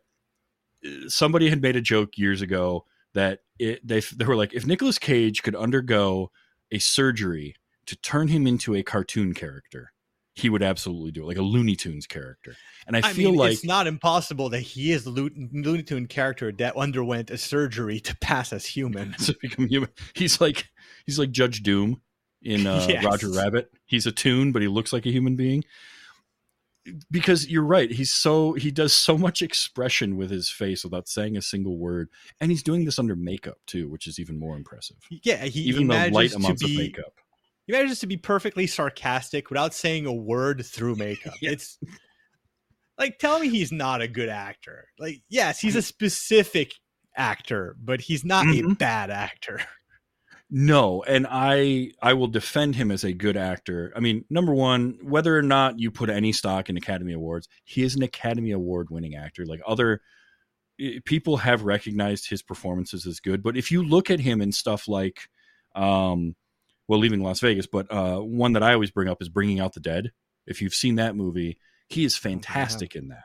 uh, 0.85 1.09
somebody 1.09 1.49
had 1.49 1.61
made 1.61 1.75
a 1.75 1.81
joke 1.81 2.17
years 2.17 2.41
ago 2.41 2.85
that 3.13 3.39
it 3.59 3.85
they 3.85 3.99
they 3.99 4.25
were 4.25 4.35
like, 4.35 4.53
if 4.53 4.65
Nicolas 4.65 4.99
Cage 4.99 5.43
could 5.43 5.55
undergo 5.55 6.31
a 6.71 6.79
surgery 6.79 7.55
to 7.85 7.95
turn 7.97 8.27
him 8.29 8.47
into 8.47 8.75
a 8.75 8.83
cartoon 8.83 9.33
character, 9.33 9.91
he 10.35 10.49
would 10.49 10.61
absolutely 10.61 11.11
do 11.11 11.23
it, 11.23 11.27
like 11.27 11.37
a 11.37 11.41
Looney 11.41 11.77
Tunes 11.77 12.05
character. 12.05 12.55
And 12.87 12.95
I, 12.97 12.99
I 12.99 13.13
feel 13.13 13.31
mean, 13.31 13.39
like 13.39 13.53
it's 13.53 13.63
not 13.63 13.87
impossible 13.87 14.49
that 14.49 14.59
he 14.59 14.91
is 14.91 15.05
a 15.05 15.09
Lo- 15.09 15.29
Looney 15.35 15.83
Tune 15.83 16.07
character 16.07 16.51
that 16.51 16.75
underwent 16.75 17.29
a 17.29 17.37
surgery 17.37 18.01
to 18.01 18.15
pass 18.17 18.51
as 18.51 18.65
human. 18.65 19.13
to 19.19 19.35
become 19.41 19.67
human. 19.67 19.89
He's 20.13 20.41
like 20.41 20.67
he's 21.05 21.17
like 21.17 21.31
Judge 21.31 21.63
Doom 21.63 22.01
in 22.41 22.67
uh, 22.67 22.85
Yes. 22.89 23.05
Roger 23.05 23.31
Rabbit. 23.31 23.71
He's 23.85 24.05
a 24.05 24.11
tune, 24.11 24.51
but 24.51 24.61
he 24.61 24.67
looks 24.67 24.91
like 24.91 25.05
a 25.05 25.11
human 25.11 25.37
being. 25.37 25.63
Because 27.09 27.47
you're 27.47 27.63
right, 27.63 27.89
he's 27.89 28.13
so 28.13 28.53
he 28.53 28.69
does 28.69 28.93
so 28.93 29.17
much 29.17 29.41
expression 29.41 30.17
with 30.17 30.29
his 30.29 30.51
face 30.51 30.83
without 30.83 31.07
saying 31.07 31.35
a 31.35 31.41
single 31.41 31.79
word, 31.79 32.09
and 32.39 32.51
he's 32.51 32.61
doing 32.61 32.85
this 32.85 32.99
under 32.99 33.15
makeup 33.15 33.57
too, 33.65 33.89
which 33.89 34.05
is 34.05 34.19
even 34.19 34.37
more 34.37 34.55
impressive. 34.55 34.97
Yeah, 35.09 35.45
he, 35.45 35.49
he 35.49 35.69
even 35.69 35.87
the 35.87 35.93
manages 35.95 36.13
light 36.13 36.35
amounts 36.35 36.63
of 36.63 36.69
makeup. 36.69 37.14
He 37.67 37.73
manages 37.73 37.99
to 37.99 38.07
be 38.07 38.17
perfectly 38.17 38.67
sarcastic 38.67 39.49
without 39.49 39.73
saying 39.73 40.05
a 40.05 40.13
word 40.13 40.65
through 40.65 40.95
makeup. 40.97 41.33
Yeah. 41.41 41.51
It's 41.51 41.77
like 42.97 43.19
tell 43.19 43.39
me 43.39 43.49
he's 43.49 43.71
not 43.71 44.01
a 44.01 44.07
good 44.07 44.29
actor. 44.29 44.87
Like 44.99 45.21
yes, 45.29 45.59
he's 45.59 45.75
a 45.75 45.81
specific 45.81 46.73
actor, 47.17 47.75
but 47.83 48.01
he's 48.01 48.23
not 48.25 48.45
a 48.45 48.49
Mhm. 48.49 48.77
bad 48.77 49.09
actor. 49.09 49.59
No, 50.51 51.01
and 51.03 51.25
I 51.27 51.89
I 52.03 52.13
will 52.13 52.27
defend 52.27 52.75
him 52.75 52.91
as 52.91 53.03
a 53.03 53.11
good 53.11 53.35
actor. 53.35 53.91
I 53.95 53.99
mean, 53.99 54.25
number 54.29 54.53
one, 54.53 54.99
whether 55.01 55.35
or 55.35 55.41
not 55.41 55.79
you 55.79 55.89
put 55.89 56.07
any 56.11 56.31
stock 56.31 56.69
in 56.69 56.77
Academy 56.77 57.13
Awards, 57.13 57.47
he 57.63 57.81
is 57.81 57.95
an 57.95 58.03
Academy 58.03 58.51
Award 58.51 58.91
winning 58.91 59.15
actor. 59.15 59.43
Like 59.47 59.61
other 59.65 60.01
people 61.05 61.37
have 61.37 61.63
recognized 61.63 62.29
his 62.29 62.43
performances 62.43 63.07
as 63.07 63.19
good, 63.19 63.41
but 63.41 63.57
if 63.57 63.71
you 63.71 63.81
look 63.83 64.11
at 64.11 64.19
him 64.19 64.39
in 64.39 64.51
stuff 64.51 64.87
like, 64.87 65.29
um, 65.73 66.35
well, 66.87 66.99
leaving 66.99 67.21
Las 67.21 67.39
Vegas, 67.39 67.67
but 67.67 67.91
uh, 67.91 68.19
one 68.19 68.53
that 68.53 68.63
I 68.63 68.73
always 68.73 68.91
bring 68.91 69.09
up 69.09 69.21
is 69.21 69.29
Bringing 69.29 69.59
Out 69.59 69.73
the 69.73 69.79
Dead. 69.79 70.11
If 70.45 70.61
you've 70.61 70.75
seen 70.75 70.95
that 70.95 71.15
movie, 71.15 71.57
he 71.87 72.05
is 72.05 72.15
fantastic 72.15 72.95
in 72.95 73.09
that. 73.09 73.23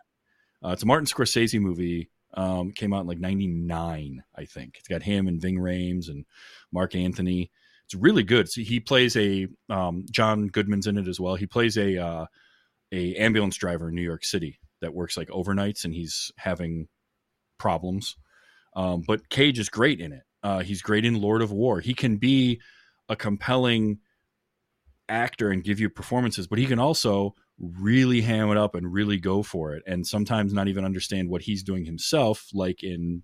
Uh, 0.64 0.70
it's 0.70 0.82
a 0.82 0.86
Martin 0.86 1.06
Scorsese 1.06 1.60
movie. 1.60 2.10
Um, 2.32 2.70
came 2.70 2.92
out 2.92 3.00
in 3.00 3.06
like 3.06 3.18
'99, 3.18 4.22
I 4.36 4.44
think. 4.44 4.76
It's 4.78 4.88
got 4.88 5.02
him 5.02 5.26
and 5.26 5.40
Ving 5.40 5.58
Rhames 5.58 6.08
and 6.08 6.24
Marc 6.72 6.94
Anthony. 6.94 7.50
It's 7.86 7.94
really 7.94 8.22
good. 8.22 8.48
So 8.48 8.60
he 8.60 8.78
plays 8.78 9.16
a 9.16 9.48
um, 9.68 10.06
John 10.10 10.46
Goodman's 10.46 10.86
in 10.86 10.96
it 10.96 11.08
as 11.08 11.18
well. 11.18 11.34
He 11.34 11.46
plays 11.46 11.76
a 11.76 11.98
uh, 11.98 12.26
a 12.92 13.16
ambulance 13.16 13.56
driver 13.56 13.88
in 13.88 13.96
New 13.96 14.02
York 14.02 14.24
City 14.24 14.60
that 14.80 14.94
works 14.94 15.16
like 15.16 15.28
overnights, 15.28 15.84
and 15.84 15.92
he's 15.92 16.30
having 16.36 16.88
problems. 17.58 18.16
Um, 18.76 19.02
but 19.06 19.28
Cage 19.28 19.58
is 19.58 19.68
great 19.68 20.00
in 20.00 20.12
it. 20.12 20.22
Uh, 20.42 20.60
he's 20.60 20.82
great 20.82 21.04
in 21.04 21.20
Lord 21.20 21.42
of 21.42 21.52
War. 21.52 21.80
He 21.80 21.94
can 21.94 22.16
be 22.16 22.60
a 23.10 23.16
compelling 23.16 23.98
actor 25.08 25.50
and 25.50 25.64
give 25.64 25.80
you 25.80 25.90
performances, 25.90 26.46
but 26.46 26.58
he 26.58 26.66
can 26.66 26.78
also 26.78 27.34
really 27.58 28.22
ham 28.22 28.50
it 28.50 28.56
up 28.56 28.74
and 28.74 28.92
really 28.92 29.18
go 29.18 29.42
for 29.42 29.74
it, 29.74 29.82
and 29.86 30.06
sometimes 30.06 30.54
not 30.54 30.68
even 30.68 30.84
understand 30.84 31.28
what 31.28 31.42
he's 31.42 31.62
doing 31.62 31.84
himself, 31.84 32.48
like 32.54 32.82
in 32.82 33.22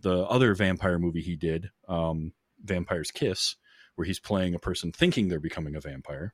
the 0.00 0.22
other 0.24 0.54
vampire 0.54 0.98
movie 0.98 1.20
he 1.20 1.36
did, 1.36 1.70
um, 1.88 2.32
Vampire's 2.64 3.10
Kiss, 3.10 3.56
where 3.96 4.06
he's 4.06 4.20
playing 4.20 4.54
a 4.54 4.58
person 4.58 4.92
thinking 4.92 5.28
they're 5.28 5.40
becoming 5.40 5.74
a 5.74 5.80
vampire. 5.80 6.32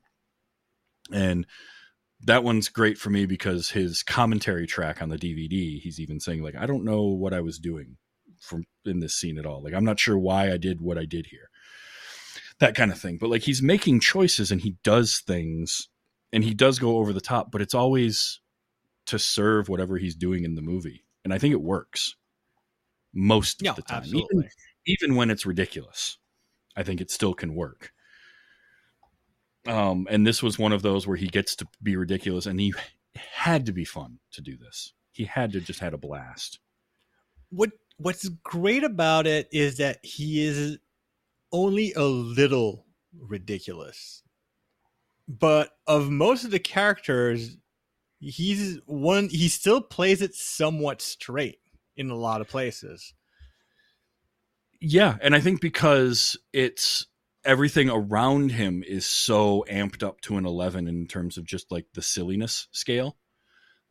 And 1.11 1.45
that 2.21 2.43
one's 2.43 2.69
great 2.69 2.97
for 2.97 3.09
me 3.09 3.25
because 3.25 3.69
his 3.69 4.03
commentary 4.03 4.67
track 4.67 5.01
on 5.01 5.09
the 5.09 5.17
DVD, 5.17 5.79
he's 5.79 5.99
even 5.99 6.19
saying 6.19 6.43
like, 6.43 6.55
I 6.55 6.65
don't 6.65 6.85
know 6.85 7.03
what 7.03 7.33
I 7.33 7.41
was 7.41 7.59
doing 7.59 7.97
from 8.39 8.65
in 8.85 8.99
this 8.99 9.15
scene 9.15 9.37
at 9.37 9.45
all. 9.45 9.63
Like, 9.63 9.73
I'm 9.73 9.85
not 9.85 9.99
sure 9.99 10.17
why 10.17 10.51
I 10.51 10.57
did 10.57 10.81
what 10.81 10.97
I 10.97 11.05
did 11.05 11.27
here. 11.27 11.49
That 12.59 12.75
kind 12.75 12.91
of 12.91 12.99
thing. 12.99 13.17
But 13.17 13.29
like 13.29 13.43
he's 13.43 13.61
making 13.61 14.01
choices 14.01 14.51
and 14.51 14.61
he 14.61 14.75
does 14.83 15.19
things 15.19 15.89
and 16.31 16.43
he 16.43 16.53
does 16.53 16.79
go 16.79 16.97
over 16.97 17.13
the 17.13 17.21
top, 17.21 17.51
but 17.51 17.61
it's 17.61 17.73
always 17.73 18.41
to 19.07 19.17
serve 19.17 19.69
whatever 19.69 19.97
he's 19.97 20.15
doing 20.15 20.43
in 20.43 20.55
the 20.55 20.61
movie. 20.61 21.05
And 21.23 21.33
I 21.33 21.37
think 21.37 21.53
it 21.53 21.61
works 21.61 22.15
most 23.13 23.65
of 23.65 23.75
the 23.75 23.81
time. 23.81 24.03
Even, 24.05 24.49
even 24.85 25.15
when 25.15 25.31
it's 25.31 25.45
ridiculous, 25.45 26.17
I 26.75 26.83
think 26.83 27.01
it 27.01 27.11
still 27.11 27.33
can 27.33 27.55
work. 27.55 27.91
Um, 29.67 30.07
and 30.09 30.25
this 30.25 30.41
was 30.41 30.59
one 30.59 30.71
of 30.73 30.81
those 30.81 31.07
where 31.07 31.17
he 31.17 31.27
gets 31.27 31.55
to 31.57 31.67
be 31.83 31.95
ridiculous, 31.95 32.45
and 32.45 32.59
he 32.59 32.73
had 33.15 33.65
to 33.65 33.71
be 33.73 33.85
fun 33.85 34.19
to 34.31 34.41
do 34.41 34.57
this. 34.57 34.93
He 35.11 35.25
had 35.25 35.51
to 35.53 35.61
just 35.61 35.79
had 35.79 35.93
a 35.93 35.97
blast. 35.97 36.59
what 37.49 37.71
what's 37.97 38.29
great 38.43 38.83
about 38.83 39.27
it 39.27 39.47
is 39.51 39.77
that 39.77 39.99
he 40.03 40.43
is 40.45 40.77
only 41.51 41.93
a 41.93 42.03
little 42.03 42.85
ridiculous 43.19 44.23
but 45.27 45.71
of 45.87 46.09
most 46.09 46.43
of 46.43 46.51
the 46.51 46.59
characters 46.59 47.57
he's 48.19 48.79
one 48.85 49.29
he 49.29 49.47
still 49.47 49.81
plays 49.81 50.21
it 50.21 50.33
somewhat 50.35 51.01
straight 51.01 51.59
in 51.95 52.09
a 52.09 52.15
lot 52.15 52.41
of 52.41 52.47
places 52.47 53.13
Yeah, 54.81 55.17
and 55.21 55.35
I 55.35 55.39
think 55.41 55.59
because 55.61 56.37
it's 56.53 57.05
everything 57.43 57.89
around 57.89 58.51
him 58.51 58.83
is 58.85 59.05
so 59.05 59.65
amped 59.69 60.03
up 60.03 60.21
to 60.21 60.37
an 60.37 60.45
11 60.45 60.87
in 60.87 61.07
terms 61.07 61.37
of 61.37 61.45
just 61.45 61.71
like 61.71 61.85
the 61.93 62.01
silliness 62.01 62.67
scale 62.71 63.17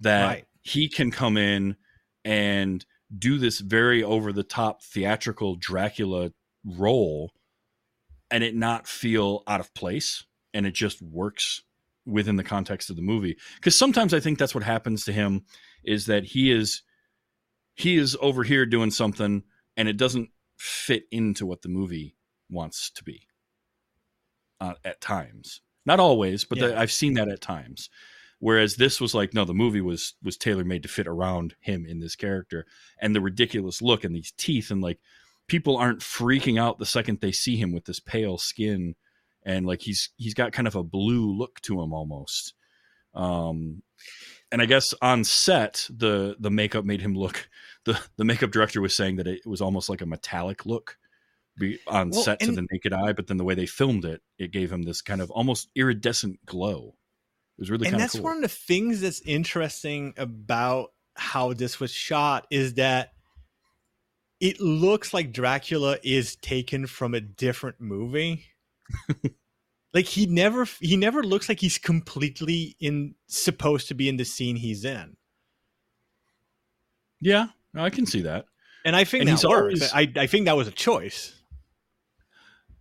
that 0.01 0.27
Right. 0.27 0.45
he 0.63 0.89
can 0.89 1.11
come 1.11 1.37
in 1.37 1.77
and 2.25 2.85
do 3.17 3.39
this 3.39 3.59
very 3.61 4.03
over 4.03 4.33
the 4.33 4.43
top 4.45 4.83
theatrical 4.83 5.57
Dracula 5.57 6.31
role 6.65 7.33
and 8.31 8.45
it 8.45 8.55
not 8.55 8.87
feel 8.87 9.43
out 9.47 9.61
of 9.61 9.72
place 9.74 10.24
and 10.55 10.66
it 10.66 10.74
just 10.74 11.01
works 11.03 11.62
within 12.07 12.37
the 12.37 12.45
context 12.45 12.91
of 12.91 12.97
the 12.97 13.03
movie. 13.03 13.37
Because 13.57 13.79
sometimes 13.79 14.14
I 14.14 14.20
think 14.20 14.39
that's 14.39 14.55
what 14.55 14.64
happens 14.64 15.05
to 15.05 15.12
him 15.12 15.45
is 15.85 16.07
that 16.07 16.24
he 16.24 16.51
is 16.51 16.83
he 17.74 17.97
is 17.97 18.16
over 18.20 18.43
here 18.43 18.66
doing 18.66 18.91
something 18.91 19.45
and 19.76 19.89
it 19.89 19.97
doesn't 19.97 20.31
fit 20.57 21.05
into 21.12 21.47
what 21.47 21.62
the 21.62 21.68
movie 21.68 22.16
wants 22.51 22.91
to 22.91 23.05
be 23.05 23.29
uh, 24.61 24.74
at 24.85 25.01
times. 25.01 25.61
Not 25.87 26.01
always 26.01 26.45
but 26.45 26.59
the- 26.59 26.79
i've 26.79 26.93
seen 26.93 27.14
that 27.14 27.29
at 27.29 27.41
times. 27.41 27.91
Whereas 28.41 28.76
this 28.76 29.01
was 29.01 29.14
like 29.14 29.35
no 29.35 29.45
the 29.45 29.55
movie 29.55 29.81
was 29.81 30.14
was 30.22 30.37
tailor 30.37 30.64
made 30.64 30.83
to 30.85 30.89
fit 30.89 31.07
around 31.07 31.55
him 31.61 31.85
in 31.87 32.01
this 32.01 32.16
character 32.16 32.66
and 33.01 33.14
the 33.14 33.20
ridiculous 33.20 33.83
look 33.83 34.05
and 34.05 34.14
these 34.14 34.33
teeth 34.37 34.70
and 34.70 34.81
like 34.81 34.99
people 35.49 35.76
aren't 35.76 36.01
freaking 36.01 36.61
out 36.61 36.78
the 36.78 36.86
second 36.86 37.20
they 37.20 37.32
see 37.32 37.57
him 37.57 37.72
with 37.72 37.84
this 37.84 38.01
pale 38.01 38.38
skin 38.38 38.94
and 39.44 39.66
like 39.66 39.82
he's 39.82 40.11
he's 40.16 40.34
got 40.34 40.53
kind 40.53 40.68
of 40.68 40.76
a 40.76 40.82
blue 40.82 41.32
look 41.32 41.61
to 41.62 41.80
him 41.80 41.92
almost. 41.92 42.55
Um 43.14 43.82
and 44.51 44.62
i 44.62 44.66
guess 44.66 44.94
on 45.03 45.24
set 45.24 45.86
the 45.90 46.36
the 46.38 46.51
makeup 46.51 46.84
made 46.84 47.01
him 47.01 47.14
look 47.14 47.49
the 47.84 48.01
the 48.16 48.24
makeup 48.24 48.51
director 48.51 48.80
was 48.80 48.94
saying 48.94 49.16
that 49.16 49.26
it 49.26 49.46
was 49.46 49.61
almost 49.61 49.88
like 49.88 50.01
a 50.01 50.07
metallic 50.07 50.64
look 50.66 50.96
be 51.59 51.78
on 51.86 52.11
Well, 52.11 52.22
set 52.22 52.40
to 52.40 52.53
the 52.53 52.66
naked 52.70 52.92
eye 52.92 53.12
but 53.12 53.26
then 53.26 53.36
the 53.36 53.44
way 53.44 53.55
they 53.55 53.66
filmed 53.66 54.05
it 54.05 54.22
it 54.38 54.53
gave 54.53 54.72
him 54.72 54.82
this 54.82 55.03
kind 55.03 55.20
of 55.20 55.30
almost 55.30 55.68
iridescent 55.74 56.44
glow. 56.46 56.94
It 57.59 57.62
was 57.62 57.70
really 57.70 57.86
and 57.86 57.94
kind 57.94 57.96
of 57.96 58.01
that's 58.03 58.14
cool. 58.14 58.22
one 58.22 58.36
of 58.36 58.42
the 58.42 58.49
things 58.49 59.01
that's 59.01 59.20
interesting 59.22 60.14
about 60.16 60.92
how 61.16 61.53
this 61.53 61.80
was 61.80 61.90
shot 61.90 62.46
is 62.51 62.74
that 62.74 63.11
it 64.41 64.61
looks 64.61 65.12
like 65.12 65.32
Dracula 65.32 65.99
is 66.03 66.36
taken 66.36 66.86
from 66.86 67.14
a 67.14 67.20
different 67.20 67.80
movie. 67.80 68.45
like 69.95 70.07
he 70.07 70.26
never 70.26 70.64
he 70.80 70.97
never 70.97 71.22
looks 71.22 71.49
like 71.49 71.61
he's 71.61 71.76
completely 71.78 72.76
in 72.80 73.14
supposed 73.26 73.89
to 73.89 73.95
be 73.95 74.09
in 74.09 74.16
the 74.16 74.24
scene 74.24 74.57
he's 74.57 74.84
in. 74.84 75.16
yeah 77.20 77.49
i 77.74 77.91
can 77.91 78.07
see 78.07 78.22
that 78.22 78.47
And 78.84 78.95
I 78.97 79.05
think 79.05 79.22
And 79.22 79.28
that 79.36 79.47
works. 79.47 79.82
always- 79.82 79.93
I, 79.93 80.11
I 80.16 80.26
think 80.26 80.47
that 80.47 80.57
was 80.57 80.68
a 80.68 80.70
choice. 80.72 81.34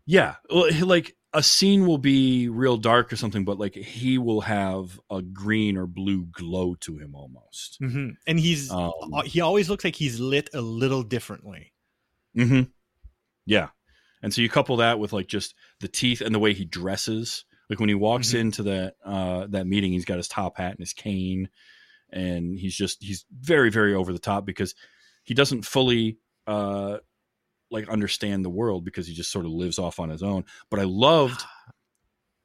Yeah, 0.05 0.36
well, 0.49 0.70
like 0.86 1.16
a 1.34 1.44
scene 1.44 1.86
will 1.86 1.98
be 1.98 2.50
real 2.50 2.78
dark 2.78 3.12
or 3.12 3.16
something, 3.16 3.46
but 3.46 3.60
like 3.60 3.76
he 3.76 4.18
will 4.18 4.42
have 4.42 5.00
a 5.10 5.22
green 5.22 5.78
or 5.78 5.86
blue 5.86 6.26
glow 6.26 6.76
to 6.76 6.98
him 6.98 7.16
almost. 7.16 7.78
hmm 7.80 8.10
And 8.26 8.40
he's 8.40 8.72
Um, 8.72 8.92
he 9.26 9.42
always 9.42 9.70
looks 9.70 9.84
like 9.84 9.96
he's 9.96 10.20
lit 10.20 10.50
a 10.54 10.62
little 10.62 11.04
differently. 11.04 11.74
hmm 12.36 12.62
Yeah, 13.46 13.70
and 14.22 14.34
so 14.34 14.42
you 14.42 14.50
couple 14.50 14.78
that 14.78 15.00
with 15.00 15.14
like 15.14 15.28
just 15.28 15.56
the 15.80 15.88
teeth 15.88 16.22
and 16.22 16.34
the 16.34 16.40
way 16.40 16.54
he 16.54 16.66
dresses. 16.66 17.46
Like 17.70 17.80
when 17.80 17.90
he 17.90 17.96
walks 17.96 18.30
Mhm. 18.30 18.40
into 18.40 18.64
that 18.64 18.96
uh, 19.04 19.48
that 19.48 19.68
meeting, 19.68 19.92
he's 19.92 20.06
got 20.06 20.18
his 20.18 20.28
top 20.30 20.58
hat 20.58 20.72
and 20.72 20.80
his 20.80 20.94
cane, 20.94 21.50
and 22.12 22.58
he's 22.58 22.76
just 22.76 23.04
he's 23.04 23.26
very 23.32 23.70
very 23.70 23.94
over 23.94 24.14
the 24.14 24.20
top 24.20 24.46
because 24.46 24.74
he 25.24 25.34
doesn't 25.34 25.66
fully 25.66 26.20
uh, 26.48 27.00
like 27.70 27.89
understand 27.89 28.45
the 28.45 28.49
world 28.49 28.86
because 28.86 29.07
he 29.07 29.13
just 29.13 29.32
sort 29.32 29.45
of 29.45 29.51
lives 29.51 29.80
off 29.80 29.99
on 29.99 30.09
his 30.09 30.24
own. 30.24 30.45
But 30.70 30.80
I 30.80 30.84
loved 30.84 31.43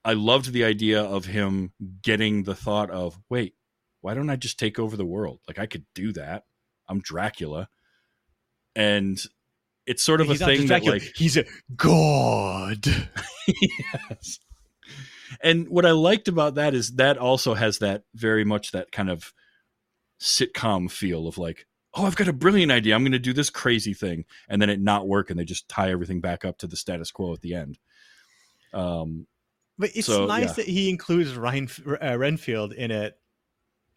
I 0.04 0.14
loved 0.14 0.52
the 0.52 0.64
idea 0.64 1.00
of 1.02 1.26
him 1.26 1.72
getting 2.02 2.42
the 2.42 2.56
thought 2.56 2.90
of, 2.90 3.18
wait, 3.30 3.54
why 4.00 4.14
don't 4.14 4.30
I 4.30 4.36
just 4.36 4.58
take 4.58 4.78
over 4.78 4.96
the 4.96 5.06
world? 5.06 5.40
Like 5.46 5.58
I 5.58 5.66
could 5.66 5.84
do 5.94 6.12
that. 6.14 6.44
I'm 6.88 7.00
Dracula. 7.00 7.68
And 8.74 9.20
it's 9.86 10.02
sort 10.02 10.20
of 10.20 10.28
he's 10.28 10.40
a 10.40 10.46
thing 10.46 10.66
that 10.68 10.84
like 10.84 11.02
he's 11.14 11.36
a 11.36 11.44
god. 11.76 12.84
yes. 13.46 14.38
And 15.42 15.68
what 15.68 15.86
I 15.86 15.92
liked 15.92 16.28
about 16.28 16.56
that 16.56 16.74
is 16.74 16.96
that 16.96 17.16
also 17.18 17.54
has 17.54 17.78
that 17.78 18.04
very 18.14 18.44
much 18.44 18.72
that 18.72 18.92
kind 18.92 19.10
of 19.10 19.32
sitcom 20.20 20.90
feel 20.90 21.26
of 21.26 21.38
like, 21.38 21.66
oh, 21.94 22.06
I've 22.06 22.16
got 22.16 22.28
a 22.28 22.32
brilliant 22.32 22.72
idea. 22.72 22.94
I'm 22.94 23.02
going 23.02 23.12
to 23.12 23.18
do 23.18 23.32
this 23.32 23.50
crazy 23.50 23.94
thing, 23.94 24.24
and 24.48 24.60
then 24.62 24.70
it 24.70 24.80
not 24.80 25.08
work, 25.08 25.30
and 25.30 25.38
they 25.38 25.44
just 25.44 25.68
tie 25.68 25.90
everything 25.90 26.20
back 26.20 26.44
up 26.44 26.58
to 26.58 26.66
the 26.66 26.76
status 26.76 27.10
quo 27.10 27.32
at 27.34 27.40
the 27.40 27.54
end. 27.54 27.78
Um, 28.72 29.26
But 29.78 29.90
it's 29.94 30.06
So, 30.06 30.26
nice 30.26 30.48
yeah. 30.48 30.52
that 30.54 30.66
he 30.66 30.88
includes 30.90 31.34
Ryan 31.34 31.68
uh, 32.02 32.16
Renfield 32.18 32.72
in 32.72 32.90
it, 32.90 33.18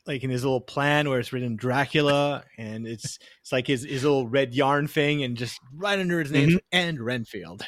like 0.05 0.23
in 0.23 0.29
his 0.29 0.43
little 0.43 0.61
plan 0.61 1.09
where 1.09 1.19
it's 1.19 1.33
written 1.33 1.55
Dracula, 1.55 2.43
and 2.57 2.87
it's 2.87 3.19
it's 3.41 3.51
like 3.51 3.67
his 3.67 3.83
his 3.83 4.03
little 4.03 4.27
red 4.27 4.53
yarn 4.53 4.87
thing, 4.87 5.23
and 5.23 5.37
just 5.37 5.59
right 5.73 5.99
under 5.99 6.19
his 6.19 6.31
name 6.31 6.49
Mhm. 6.49 6.59
and 6.71 6.99
Renfield. 6.99 7.65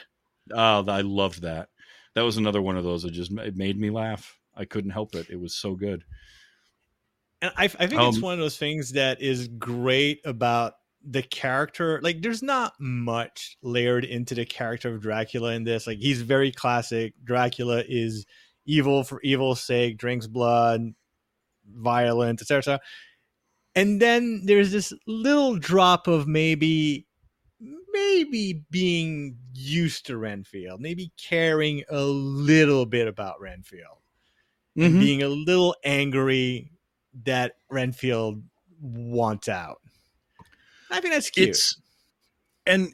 Oh, 0.51 0.85
I 0.87 1.01
loved 1.01 1.41
that. 1.41 1.69
That 2.15 2.21
was 2.23 2.37
another 2.37 2.61
one 2.61 2.77
of 2.77 2.83
those 2.83 3.03
that 3.03 3.11
just 3.11 3.31
it 3.31 3.55
made 3.55 3.77
me 3.79 3.89
laugh. 3.89 4.39
I 4.55 4.65
couldn't 4.65 4.91
help 4.91 5.13
it. 5.15 5.29
It 5.29 5.39
was 5.39 5.53
so 5.53 5.75
good. 5.75 6.03
And 7.41 7.51
I, 7.55 7.65
I 7.65 7.67
think 7.67 8.01
it's 8.01 8.17
Um, 8.17 8.21
one 8.21 8.33
of 8.33 8.39
those 8.39 8.57
things 8.57 8.91
that 8.93 9.21
is 9.21 9.47
great 9.47 10.21
about 10.25 10.73
the 11.03 11.21
character. 11.21 11.99
Like, 12.01 12.21
there's 12.21 12.41
not 12.43 12.73
much 12.79 13.57
layered 13.61 14.03
into 14.05 14.33
the 14.35 14.45
character 14.45 14.93
of 14.93 15.01
Dracula 15.01 15.53
in 15.53 15.63
this. 15.63 15.85
Like, 15.87 15.99
he's 15.99 16.21
very 16.21 16.51
classic. 16.51 17.13
Dracula 17.23 17.83
is 17.87 18.25
evil 18.65 19.03
for 19.03 19.21
evil's 19.21 19.61
sake, 19.61 19.97
drinks 19.97 20.27
blood, 20.27 20.93
violent, 21.69 22.41
etc. 22.41 22.79
And 23.75 24.01
then 24.01 24.41
there's 24.45 24.71
this 24.71 24.91
little 25.05 25.57
drop 25.57 26.07
of 26.07 26.27
maybe, 26.27 27.05
maybe 27.93 28.63
being 28.71 29.37
used 29.53 30.07
to 30.07 30.17
Renfield, 30.17 30.81
maybe 30.81 31.11
caring 31.17 31.83
a 31.89 32.01
little 32.03 32.85
bit 32.87 33.07
about 33.07 33.39
Renfield 33.39 33.99
Mhm. 34.77 34.99
being 34.99 35.23
a 35.23 35.29
little 35.29 35.75
angry 35.83 36.71
that 37.25 37.55
Renfield 37.69 38.43
wants 38.79 39.49
out. 39.49 39.81
I 40.89 41.01
think 41.01 41.13
that's 41.13 41.29
cute. 41.29 41.49
It's 41.49 41.79
and 42.65 42.93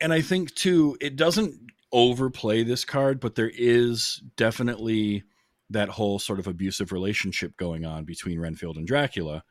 and 0.00 0.12
I 0.12 0.20
think 0.20 0.54
too 0.54 0.96
it 1.00 1.16
doesn't 1.16 1.54
overplay 1.92 2.62
this 2.62 2.84
card, 2.84 3.20
but 3.20 3.34
there 3.34 3.50
is 3.54 4.22
definitely 4.36 5.24
that 5.70 5.88
whole 5.88 6.18
sort 6.18 6.38
of 6.38 6.46
abusive 6.46 6.92
relationship 6.92 7.56
going 7.56 7.84
on 7.84 8.04
between 8.04 8.40
Renfield 8.40 8.76
and 8.76 8.86
Dracula. 8.86 9.44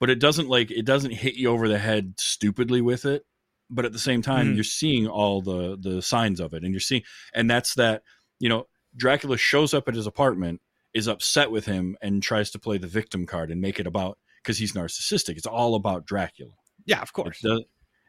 But 0.00 0.10
it 0.10 0.20
doesn't 0.20 0.48
like 0.48 0.70
it 0.70 0.84
doesn't 0.84 1.12
hit 1.12 1.34
you 1.34 1.48
over 1.50 1.68
the 1.68 1.78
head 1.78 2.14
stupidly 2.18 2.80
with 2.80 3.04
it. 3.04 3.26
But 3.70 3.84
at 3.84 3.92
the 3.92 3.98
same 3.98 4.22
time, 4.22 4.52
Mhm. 4.52 4.54
you're 4.56 4.64
seeing 4.64 5.06
all 5.06 5.40
the 5.40 5.76
the 5.78 6.02
signs 6.02 6.40
of 6.40 6.52
it, 6.54 6.62
and 6.62 6.72
you're 6.72 6.80
seeing, 6.80 7.02
and 7.32 7.50
that's 7.50 7.74
that 7.74 8.02
you 8.38 8.48
know 8.48 8.66
Dracula 8.96 9.36
shows 9.36 9.74
up 9.74 9.88
at 9.88 9.94
his 9.94 10.06
apartment, 10.06 10.60
is 10.94 11.08
upset 11.08 11.50
with 11.50 11.66
him, 11.66 11.96
and 12.00 12.22
tries 12.22 12.50
to 12.52 12.58
play 12.58 12.78
the 12.78 12.86
victim 12.86 13.26
card 13.26 13.50
and 13.50 13.60
make 13.60 13.78
it 13.80 13.86
about 13.86 14.16
because 14.42 14.56
he's 14.58 14.72
narcissistic. 14.72 15.36
It's 15.36 15.46
all 15.46 15.74
about 15.74 16.06
Dracula. 16.06 16.52
yeah, 16.86 17.00
of 17.02 17.12
course. 17.12 17.40
does- 17.40 17.64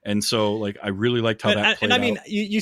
and 0.07 0.23
so, 0.23 0.53
like, 0.53 0.77
I 0.83 0.89
really 0.89 1.19
liked 1.19 1.41
how 1.41 1.49
And, 1.49 1.59
that 1.59 1.65
and- 1.67 1.77
played 1.79 1.91
and 1.91 1.93
I 1.93 1.97
mean, 1.97 2.17
out. 2.19 2.29
you, 2.29 2.43
you 2.43 2.61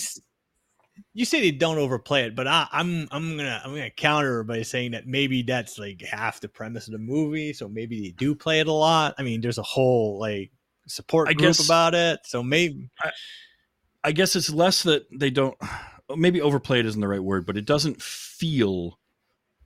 you 1.13 1.25
say 1.25 1.41
they 1.41 1.51
don't 1.51 1.77
overplay 1.77 2.23
it, 2.23 2.35
but 2.35 2.47
I, 2.47 2.67
I'm 2.71 3.07
I'm 3.11 3.35
gonna 3.35 3.61
I'm 3.65 3.71
gonna 3.71 3.89
counter 3.89 4.43
by 4.43 4.61
saying 4.61 4.91
that 4.91 5.07
maybe 5.07 5.41
that's 5.41 5.77
like 5.79 6.01
half 6.03 6.39
the 6.39 6.47
premise 6.47 6.87
of 6.87 6.93
the 6.93 6.99
movie. 6.99 7.51
So 7.51 7.67
maybe 7.67 7.99
they 7.99 8.11
do 8.11 8.33
play 8.35 8.59
it 8.59 8.67
a 8.67 8.71
lot. 8.71 9.15
I 9.17 9.23
mean, 9.23 9.41
there's 9.41 9.57
a 9.57 9.63
whole 9.63 10.19
like 10.19 10.51
support 10.87 11.27
I 11.29 11.33
group 11.33 11.49
guess- 11.49 11.65
about 11.65 11.95
it. 11.95 12.19
So 12.25 12.43
maybe 12.43 12.89
I 14.03 14.11
guess 14.11 14.35
it's 14.35 14.49
less 14.51 14.83
that 14.83 15.03
they 15.11 15.29
don't. 15.31 15.57
Maybe 16.15 16.41
overplay 16.41 16.79
it 16.79 16.85
isn't 16.85 17.01
the 17.01 17.07
right 17.07 17.23
word, 17.23 17.45
but 17.45 17.57
it 17.57 17.65
doesn't 17.65 18.01
feel 18.01 18.99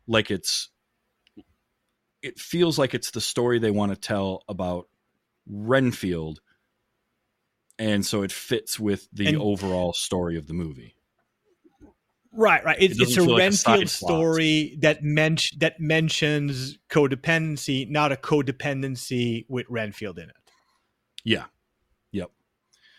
like 0.07 0.31
it's. 0.31 0.69
It 2.23 2.39
feels 2.39 2.79
like 2.79 2.93
it's 2.95 3.11
the 3.11 3.21
story 3.21 3.59
they 3.59 3.71
want 3.71 3.91
to 3.93 3.95
tell 3.95 4.43
about 4.49 4.87
Renfield, 5.47 6.39
and 7.77 8.05
so 8.05 8.23
it 8.23 8.31
fits 8.31 8.79
with 8.79 9.07
the 9.13 9.27
And- 9.27 9.37
overall 9.37 9.93
story 9.93 10.37
of 10.37 10.47
the 10.47 10.53
movie. 10.53 10.95
Right, 12.33 12.63
right. 12.63 12.77
It's, 12.79 12.99
It 12.99 13.03
it's 13.03 13.17
a 13.17 13.21
like 13.23 13.29
a 13.29 13.35
Renfield 13.37 13.77
plot. 13.87 13.89
story 13.89 14.77
that 14.81 15.01
men- 15.03 15.37
that 15.59 15.79
mentions 15.79 16.77
codependency, 16.89 17.89
not 17.89 18.11
a 18.11 18.15
codependency 18.15 19.45
with 19.49 19.65
Renfield 19.69 20.19
in 20.19 20.29
it. 20.29 20.35
Yeah, 21.23 21.45
Yep. 22.11 22.31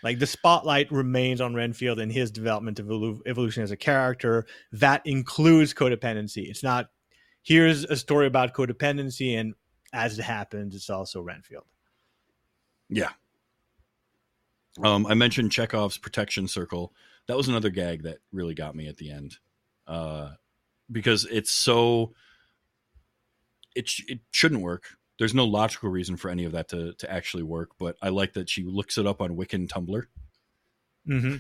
Like 0.02 0.18
the 0.18 0.26
spotlight 0.26 0.90
remains 0.90 1.40
on 1.40 1.54
Renfield 1.54 1.98
and 2.00 2.10
his 2.10 2.30
development 2.32 2.78
of 2.80 2.86
evolu- 2.86 3.20
evolution 3.26 3.62
as 3.62 3.70
a 3.70 3.76
character. 3.76 4.44
That 4.72 5.02
includes 5.06 5.72
codependency. 5.72 6.48
It's 6.48 6.62
not 6.64 6.90
here's 7.48 7.84
a 7.84 7.96
story 7.96 8.26
about 8.26 8.52
codependency, 8.52 9.38
and 9.38 9.54
as 9.92 10.18
it 10.18 10.22
happens, 10.22 10.74
it's 10.74 10.90
also 10.90 11.22
Renfield. 11.22 11.64
yeah. 12.90 13.10
Um, 14.84 15.06
I 15.06 15.14
mentioned 15.14 15.50
Chekhov's 15.50 15.98
protection 15.98 16.46
circle. 16.46 16.92
That 17.26 17.36
was 17.36 17.48
another 17.48 17.70
gag 17.70 18.04
that 18.04 18.18
really 18.32 18.54
got 18.54 18.76
me 18.76 18.86
at 18.86 18.96
the 18.98 19.10
end, 19.10 19.38
uh, 19.88 20.32
because 20.92 21.24
it's 21.30 21.50
so. 21.50 22.12
It 23.74 23.88
sh- 23.88 24.04
it 24.08 24.20
shouldn't 24.30 24.60
work. 24.62 24.90
There's 25.18 25.34
no 25.34 25.44
logical 25.46 25.88
reason 25.88 26.16
for 26.16 26.30
any 26.30 26.44
of 26.44 26.52
that 26.52 26.68
to 26.68 26.92
to 26.94 27.10
actually 27.10 27.42
work. 27.42 27.70
But 27.78 27.96
I 28.02 28.10
like 28.10 28.34
that 28.34 28.48
she 28.48 28.62
looks 28.62 28.98
it 28.98 29.06
up 29.06 29.20
on 29.20 29.36
Wiccan 29.36 29.68
Tumblr, 29.68 30.04
Mm-hmm. 31.08 31.36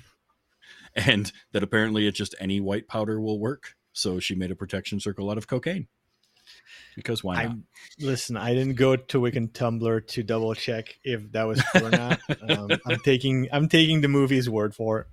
and 0.96 1.32
that 1.52 1.62
apparently 1.62 2.06
it's 2.08 2.18
just 2.18 2.34
any 2.40 2.60
white 2.60 2.88
powder 2.88 3.20
will 3.20 3.38
work. 3.38 3.76
So 3.92 4.18
she 4.20 4.34
made 4.34 4.50
a 4.50 4.56
protection 4.56 4.98
circle 5.00 5.30
out 5.30 5.38
of 5.38 5.46
cocaine. 5.46 5.86
Because 6.96 7.22
why 7.24 7.44
not? 7.44 7.52
I 7.52 7.58
listen. 8.04 8.36
I 8.36 8.54
didn't 8.54 8.74
go 8.74 8.96
to 8.96 9.20
Wiccan 9.20 9.50
Tumblr 9.52 10.06
to 10.08 10.22
double 10.22 10.54
check 10.54 10.98
if 11.04 11.30
that 11.32 11.44
was 11.44 11.62
true 11.72 11.86
or 11.86 11.90
not. 11.90 12.20
Um, 12.48 12.70
I'm 12.86 12.98
taking 13.00 13.48
I'm 13.52 13.68
taking 13.68 14.00
the 14.00 14.08
movie's 14.08 14.48
word 14.48 14.74
for 14.74 15.00
it. 15.00 15.06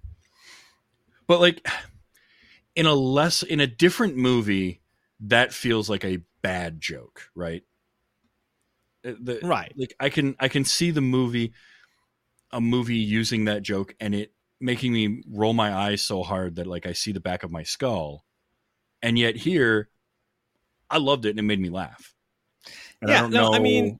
but 1.28 1.42
like 1.42 1.68
in 2.76 2.86
a 2.86 2.94
less 2.94 3.44
in 3.44 3.60
a 3.60 3.68
different 3.68 4.16
movie 4.16 4.82
that 5.20 5.54
feels 5.54 5.90
like 5.90 6.06
a 6.06 6.20
bad 6.42 6.80
joke 6.80 7.30
right 7.36 7.64
Uh, 9.06 9.14
the, 9.22 9.40
Right. 9.44 9.74
like 9.78 9.96
i 10.00 10.10
can 10.10 10.36
i 10.40 10.48
can 10.48 10.64
see 10.66 10.92
the 10.92 11.02
movie 11.02 11.54
a 12.52 12.62
movie 12.62 12.98
using 12.98 13.46
that 13.46 13.64
joke 13.64 13.96
and 14.00 14.14
it 14.16 14.34
making 14.62 14.94
me 14.94 15.24
roll 15.30 15.54
my 15.54 15.74
eyes 15.74 16.02
so 16.02 16.22
hard 16.24 16.56
that 16.56 16.68
like 16.68 16.86
i 16.86 16.94
see 16.94 17.12
the 17.12 17.20
back 17.20 17.44
of 17.44 17.52
my 17.52 17.64
skull 17.64 18.26
and 19.02 19.18
yet 19.18 19.36
here 19.36 19.90
i 20.90 20.98
loved 20.98 21.26
it 21.26 21.32
and 21.32 21.40
it 21.40 21.44
made 21.44 21.60
me 21.60 21.70
laugh 21.70 22.14
and 23.02 23.10
Yeah, 23.10 23.18
I 23.20 23.22
don't 23.22 23.32
no, 23.32 23.52
know 23.52 23.54
I 23.56 23.60
mean- 23.60 24.00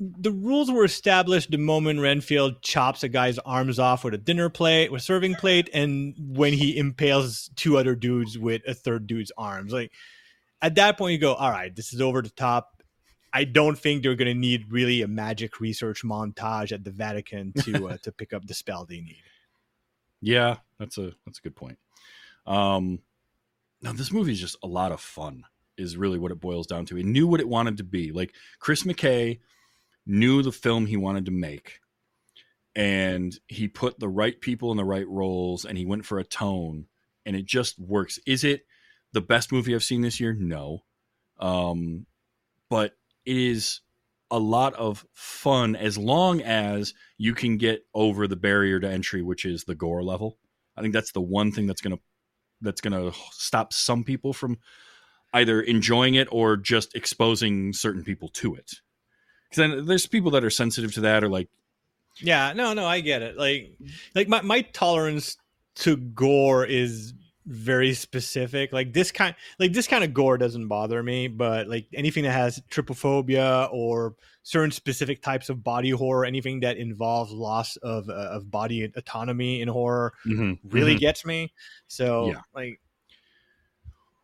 the 0.00 0.30
rules 0.30 0.70
were 0.70 0.84
established 0.84 1.50
the 1.50 1.58
moment 1.58 1.98
Renfield 1.98 2.62
chops 2.62 3.02
a 3.02 3.08
guy's 3.08 3.36
arms 3.40 3.80
off 3.80 4.04
with 4.04 4.14
a 4.14 4.18
dinner 4.18 4.48
plate, 4.48 4.92
with 4.92 5.02
a 5.02 5.04
serving 5.04 5.34
plate, 5.34 5.68
and 5.74 6.14
when 6.16 6.52
he 6.52 6.78
impales 6.78 7.50
two 7.56 7.76
other 7.76 7.96
dudes 7.96 8.38
with 8.38 8.62
a 8.68 8.74
third 8.74 9.08
dude's 9.08 9.32
arms. 9.36 9.72
Like 9.72 9.90
at 10.62 10.76
that 10.76 10.98
point, 10.98 11.14
you 11.14 11.18
go, 11.18 11.34
"All 11.34 11.50
right, 11.50 11.74
this 11.74 11.92
is 11.92 12.00
over 12.00 12.22
the 12.22 12.30
top." 12.30 12.80
I 13.32 13.42
don't 13.42 13.76
think 13.76 14.04
they're 14.04 14.14
going 14.14 14.32
to 14.32 14.38
need 14.38 14.70
really 14.70 15.02
a 15.02 15.08
magic 15.08 15.58
research 15.58 16.04
montage 16.04 16.70
at 16.70 16.84
the 16.84 16.92
Vatican 16.92 17.52
to 17.64 17.88
uh, 17.88 17.96
to 18.04 18.12
pick 18.12 18.32
up 18.32 18.46
the 18.46 18.54
spell 18.54 18.84
they 18.84 19.00
need. 19.00 19.24
Yeah, 20.20 20.58
that's 20.78 20.96
a 20.96 21.10
that's 21.26 21.40
a 21.40 21.42
good 21.42 21.56
point. 21.56 21.78
Um, 22.46 23.00
no, 23.82 23.92
this 23.94 24.12
movie 24.12 24.30
is 24.30 24.40
just 24.40 24.58
a 24.62 24.68
lot 24.68 24.92
of 24.92 25.00
fun. 25.00 25.42
Is 25.78 25.96
really 25.96 26.18
what 26.18 26.32
it 26.32 26.40
boils 26.40 26.66
down 26.66 26.86
to. 26.86 26.98
It 26.98 27.06
knew 27.06 27.26
what 27.26 27.40
it 27.40 27.48
wanted 27.48 27.76
to 27.78 27.84
be. 27.84 28.12
Like 28.12 28.34
Chris 28.58 28.82
McKay 28.82 29.38
knew 30.06 30.42
the 30.42 30.52
film 30.52 30.86
he 30.86 30.96
wanted 30.96 31.26
to 31.26 31.30
make, 31.30 31.80
and 32.74 33.38
he 33.46 33.68
put 33.68 33.98
the 33.98 34.08
right 34.08 34.40
people 34.40 34.70
in 34.70 34.76
the 34.76 34.84
right 34.84 35.08
roles, 35.08 35.64
and 35.64 35.78
he 35.78 35.86
went 35.86 36.04
for 36.04 36.18
a 36.18 36.24
tone, 36.24 36.86
and 37.24 37.36
it 37.36 37.46
just 37.46 37.78
works. 37.78 38.18
Is 38.26 38.44
it 38.44 38.66
the 39.12 39.20
best 39.20 39.52
movie 39.52 39.74
I've 39.74 39.84
seen 39.84 40.00
this 40.00 40.20
year? 40.20 40.32
No, 40.32 40.82
um, 41.38 42.06
but 42.68 42.96
it 43.24 43.36
is 43.36 43.80
a 44.30 44.38
lot 44.38 44.74
of 44.74 45.06
fun 45.12 45.76
as 45.76 45.96
long 45.96 46.42
as 46.42 46.94
you 47.16 47.34
can 47.34 47.56
get 47.56 47.86
over 47.94 48.26
the 48.26 48.36
barrier 48.36 48.78
to 48.78 48.90
entry, 48.90 49.22
which 49.22 49.44
is 49.44 49.64
the 49.64 49.74
gore 49.74 50.02
level. 50.02 50.38
I 50.76 50.82
think 50.82 50.92
that's 50.92 51.12
the 51.12 51.20
one 51.20 51.52
thing 51.52 51.66
that's 51.66 51.80
gonna 51.80 51.98
that's 52.60 52.80
gonna 52.80 53.12
stop 53.32 53.72
some 53.72 54.04
people 54.04 54.32
from 54.32 54.58
either 55.32 55.60
enjoying 55.60 56.14
it 56.14 56.28
or 56.30 56.56
just 56.56 56.94
exposing 56.94 57.72
certain 57.72 58.02
people 58.02 58.28
to 58.28 58.54
it. 58.54 58.74
Because 59.50 59.70
then 59.70 59.86
there's 59.86 60.06
people 60.06 60.30
that 60.32 60.44
are 60.44 60.50
sensitive 60.50 60.92
to 60.94 61.00
that, 61.02 61.24
or 61.24 61.28
like, 61.28 61.48
Yeah, 62.20 62.52
no, 62.54 62.74
no, 62.74 62.86
I 62.86 63.00
get 63.00 63.22
it. 63.22 63.36
Like, 63.36 63.72
like 64.14 64.28
my 64.28 64.40
my 64.42 64.62
tolerance 64.62 65.36
to 65.76 65.96
gore 65.96 66.64
is 66.66 67.14
very 67.46 67.94
specific. 67.94 68.72
Like 68.72 68.92
this 68.92 69.10
kind, 69.10 69.34
like 69.58 69.72
this 69.72 69.86
kind 69.86 70.04
of 70.04 70.12
gore 70.12 70.36
doesn't 70.36 70.68
bother 70.68 71.02
me, 71.02 71.28
but 71.28 71.66
like 71.66 71.86
anything 71.94 72.24
that 72.24 72.32
has 72.32 72.60
tripophobia 72.70 73.68
or 73.72 74.16
certain 74.42 74.70
specific 74.70 75.22
types 75.22 75.48
of 75.48 75.64
body 75.64 75.90
horror, 75.90 76.24
anything 76.26 76.60
that 76.60 76.76
involves 76.76 77.32
loss 77.32 77.76
of 77.76 78.08
uh, 78.10 78.12
of 78.12 78.50
body 78.50 78.90
autonomy 78.96 79.62
in 79.62 79.68
horror, 79.68 80.12
really 80.70 80.96
gets 80.96 81.24
me. 81.24 81.52
So, 81.86 82.28
Yeah. 82.28 82.40
like, 82.54 82.80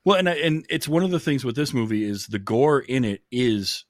Well, 0.04 0.18
and 0.18 0.28
and 0.28 0.66
it's 0.68 0.88
one 0.88 1.02
of 1.02 1.10
the 1.10 1.20
things 1.20 1.44
with 1.44 1.56
this 1.56 1.72
movie 1.72 2.04
is 2.04 2.26
the 2.26 2.38
gore 2.38 2.80
in 2.80 3.04
it 3.04 3.22
is 3.30 3.84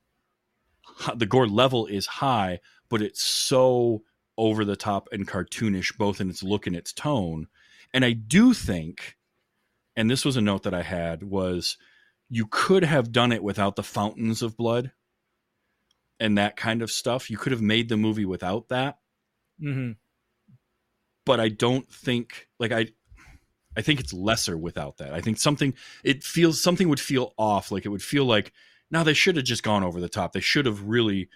the 1.17 1.27
gore 1.27 1.49
level 1.49 1.87
is 1.87 2.07
high, 2.07 2.61
but 2.89 3.03
it's 3.03 3.23
so 3.23 4.03
over 4.37 4.65
the 4.65 4.77
top 4.77 5.09
and 5.13 5.27
cartoonish, 5.27 5.97
both 5.97 6.21
in 6.21 6.31
its 6.31 6.43
look 6.43 6.67
and 6.67 6.77
its 6.77 6.93
tone. 6.93 7.49
And 7.93 8.05
I 8.05 8.13
do 8.13 8.53
think 8.55 9.17
and 9.97 10.11
this 10.11 10.25
was 10.25 10.37
a 10.37 10.41
note 10.41 10.65
that 10.65 10.75
I 10.75 10.83
had 10.83 11.23
was 11.23 11.77
you 12.29 12.47
could 12.51 12.85
have 12.85 13.13
done 13.13 13.33
it 13.33 13.43
without 13.43 13.77
the 13.77 13.83
fountains 13.83 14.43
of 14.43 14.57
blood 14.57 14.93
and 16.19 16.39
that 16.39 16.57
kind 16.57 16.83
of 16.83 16.91
stuff. 16.91 17.31
You 17.31 17.37
could 17.37 17.53
have 17.53 17.63
made 17.63 17.89
the 17.89 17.97
movie 17.97 18.25
without 18.25 18.69
that, 18.69 18.99
Mm-hmm. 19.63 19.93
but 21.25 21.39
I 21.39 21.49
don't 21.49 21.89
think 21.89 22.49
like 22.59 22.73
I 22.73 22.89
I 23.77 23.83
think 23.83 24.01
it's 24.01 24.13
lesser 24.13 24.57
without 24.57 24.99
that. 24.99 25.13
I 25.13 25.21
think 25.21 25.39
something 25.39 25.75
it 26.03 26.23
feels 26.25 26.63
something 26.63 26.89
would 26.89 27.01
feel 27.01 27.33
off. 27.39 27.71
Like 27.71 27.85
it 27.85 27.91
would 27.91 28.03
feel 28.03 28.25
like 28.25 28.53
now 28.91 29.03
they 29.03 29.15
should 29.15 29.37
have 29.37 29.45
just 29.45 29.63
gone 29.63 29.83
over 29.83 30.01
the 30.01 30.09
top. 30.09 30.33
They 30.33 30.41
should 30.41 30.67
have 30.67 30.83
really 30.83 31.29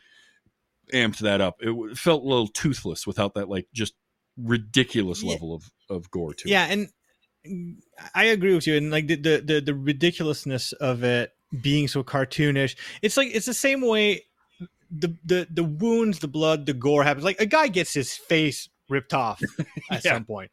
amped 0.92 1.18
that 1.18 1.40
up. 1.40 1.56
It 1.60 1.96
felt 1.98 2.22
a 2.22 2.26
little 2.28 2.48
toothless 2.48 3.06
without 3.06 3.34
that 3.34 3.48
like 3.48 3.66
just 3.72 3.94
ridiculous 4.36 5.22
Yeah. 5.22 5.32
level 5.32 5.54
of 5.54 5.70
of 5.90 6.10
gore 6.10 6.34
to 6.34 6.48
it. 6.48 6.50
Yeah, 6.50 6.66
and 6.66 6.88
I 8.14 8.24
agree 8.24 8.54
with 8.54 8.66
you. 8.66 8.76
And 8.76 8.90
like 8.90 9.06
the, 9.06 9.16
the 9.16 9.42
the 9.44 9.60
the 9.60 9.74
ridiculousness 9.74 10.72
of 10.72 11.02
it 11.02 11.32
being 11.62 11.88
so 11.88 12.02
cartoonish, 12.02 12.76
it's 13.02 13.16
like 13.16 13.28
it's 13.34 13.46
the 13.46 13.54
same 13.54 13.80
way 13.80 14.22
the 14.90 15.16
the 15.24 15.46
the 15.50 15.64
wounds, 15.64 16.18
the 16.20 16.28
blood, 16.28 16.66
the 16.66 16.74
gore 16.74 17.04
happens. 17.04 17.24
Like 17.24 17.40
a 17.40 17.46
guy 17.46 17.68
gets 17.68 17.94
his 17.94 18.14
face 18.14 18.68
ripped 18.88 19.12
off 19.14 19.42
at 19.90 20.04
Yeah. 20.04 20.14
some 20.14 20.24
point, 20.24 20.50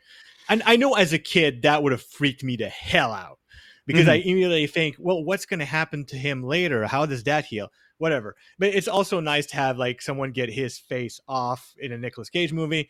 and 0.49 0.61
I 0.65 0.75
know 0.75 0.93
as 0.93 1.13
a 1.13 1.19
kid 1.19 1.61
that 1.63 1.83
would 1.83 1.91
have 1.91 2.03
freaked 2.03 2.43
me 2.43 2.55
the 2.55 2.69
hell 2.69 3.11
out 3.11 3.39
because 3.85 4.03
Mm-hmm. 4.03 4.11
I 4.11 4.15
immediately 4.15 4.67
think, 4.67 4.95
well, 4.99 5.23
what's 5.23 5.45
going 5.45 5.59
to 5.59 5.65
happen 5.65 6.05
to 6.07 6.15
him 6.17 6.43
later? 6.43 6.85
How 6.87 7.05
does 7.05 7.23
that 7.25 7.45
heal? 7.45 7.69
Whatever. 7.97 8.35
But 8.59 8.73
it's 8.75 8.87
also 8.87 9.19
nice 9.19 9.45
to 9.47 9.55
have 9.55 9.77
like 9.77 10.01
someone 10.01 10.31
get 10.31 10.49
his 10.49 10.77
face 10.79 11.19
off 11.27 11.73
in 11.79 11.91
a 11.91 11.97
Nicolas 11.97 12.29
Cage 12.29 12.51
movie. 12.51 12.89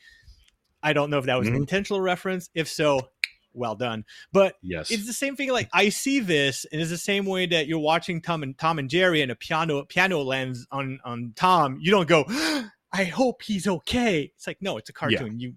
I 0.82 0.94
don't 0.94 1.10
know 1.10 1.18
if 1.20 1.26
that 1.26 1.38
was 1.38 1.48
an 1.48 1.54
Mhm. 1.54 1.58
intentional 1.58 2.02
reference. 2.02 2.50
If 2.56 2.68
so, 2.68 3.10
well 3.54 3.76
done. 3.76 4.06
But 4.32 4.56
Yes. 4.62 4.90
it's 4.92 5.06
the 5.06 5.14
same 5.14 5.36
thing. 5.36 5.52
Like 5.52 5.70
I 5.74 5.90
see 5.90 6.20
this, 6.20 6.66
and 6.72 6.82
it's 6.82 6.90
the 6.90 6.98
same 6.98 7.26
way 7.26 7.46
that 7.48 7.68
you're 7.68 7.80
watching 7.80 8.22
Tom 8.22 8.44
and 8.44 8.58
Tom 8.58 8.80
and 8.80 8.90
Jerry, 8.90 9.22
and 9.22 9.32
a 9.32 9.36
piano 9.36 9.84
piano 9.86 10.22
lands 10.24 10.66
on 10.72 11.00
on 11.06 11.34
Tom. 11.36 11.78
You 11.82 11.92
don't 11.92 12.08
go, 12.08 12.26
"I 12.92 13.04
hope 13.06 13.42
he's 13.44 13.68
okay." 13.68 14.32
It's 14.36 14.48
like 14.48 14.62
no, 14.62 14.78
it's 14.78 14.90
a 14.90 14.94
cartoon. 14.94 15.40
You 15.40 15.54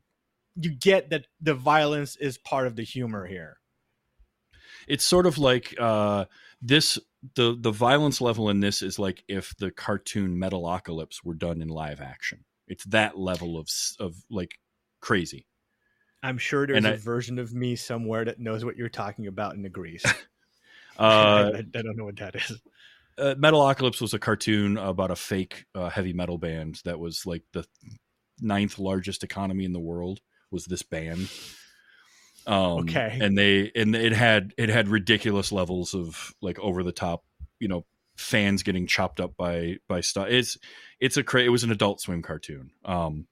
you 0.61 0.70
get 0.70 1.11
that 1.11 1.26
the 1.40 1.54
violence 1.54 2.16
is 2.16 2.38
part 2.38 2.66
of 2.66 2.76
the 2.76 2.82
humor 2.84 3.26
here. 3.26 3.59
it's 4.86 5.04
sort 5.04 5.26
of 5.26 5.38
like 5.38 5.74
uh 5.78 6.24
this 6.62 6.98
the 7.34 7.56
the 7.61 7.70
violence 7.70 8.20
level 8.20 8.48
in 8.48 8.61
this 8.61 8.82
is 8.82 8.98
like 8.98 9.22
if 9.28 9.54
the 9.59 9.70
cartoon 9.70 10.36
metalocalypse 10.36 11.24
were 11.24 11.34
done 11.34 11.61
in 11.61 11.68
live 11.68 12.00
action 12.00 12.44
it's 12.66 12.84
that 12.84 13.18
level 13.18 13.59
of 13.59 13.68
of 14.00 14.16
like 14.30 14.59
crazy 15.00 15.46
I'm 16.22 16.38
sure 16.38 16.66
there's 16.66 16.78
And 16.78 16.86
a 16.86 16.94
I- 16.94 16.96
version 16.96 17.38
of 17.38 17.54
me 17.54 17.76
somewhere 17.76 18.24
that 18.24 18.40
knows 18.40 18.64
what 18.64 18.76
you're 18.76 18.88
talking 18.88 19.28
about 19.28 19.54
and 19.54 19.64
agrees. 19.64 20.04
uh, 20.98 21.52
I, 21.54 21.59
I 21.59 21.82
don't 21.82 21.96
know 21.96 22.06
what 22.06 22.16
that 22.16 22.34
is. 22.34 22.61
uh 23.18 23.34
metalocalypse 23.36 24.00
was 24.00 24.14
a 24.14 24.18
cartoon 24.18 24.76
about 24.78 25.11
a 25.12 25.16
fake 25.16 25.64
uh, 25.76 25.88
heavy 25.88 26.12
metal 26.12 26.38
band 26.38 26.80
that 26.84 26.98
was 26.98 27.24
like 27.26 27.42
the 27.52 27.64
ninth 28.40 28.78
largest 28.78 29.22
economy 29.24 29.64
in 29.64 29.72
the 29.72 29.80
world 29.80 30.20
was 30.51 30.64
this 30.66 30.82
band 30.82 31.28
um 32.46 32.80
Okay. 32.80 33.18
and 33.20 33.36
they 33.36 33.70
and 33.74 33.94
it 33.94 34.12
had 34.12 34.53
it 34.57 34.68
had 34.68 34.88
ridiculous 34.88 35.53
levels 35.53 35.94
of 35.94 36.34
like 36.40 36.59
over 36.61 36.82
the 36.82 36.92
top 36.92 37.24
you 37.61 37.68
know 37.68 37.84
fans 38.16 38.62
getting 38.62 38.86
chopped 38.86 39.20
up 39.20 39.36
by 39.36 39.76
by 39.88 40.01
stuff 40.01 40.26
it's 40.28 40.57
it's 41.01 41.16
a 41.16 41.22
cra- 41.22 41.42
it 41.44 41.51
was 41.51 41.62
an 41.64 41.70
adult 41.70 42.01
swim 42.01 42.22
cartoon 42.22 42.70
um 42.84 43.26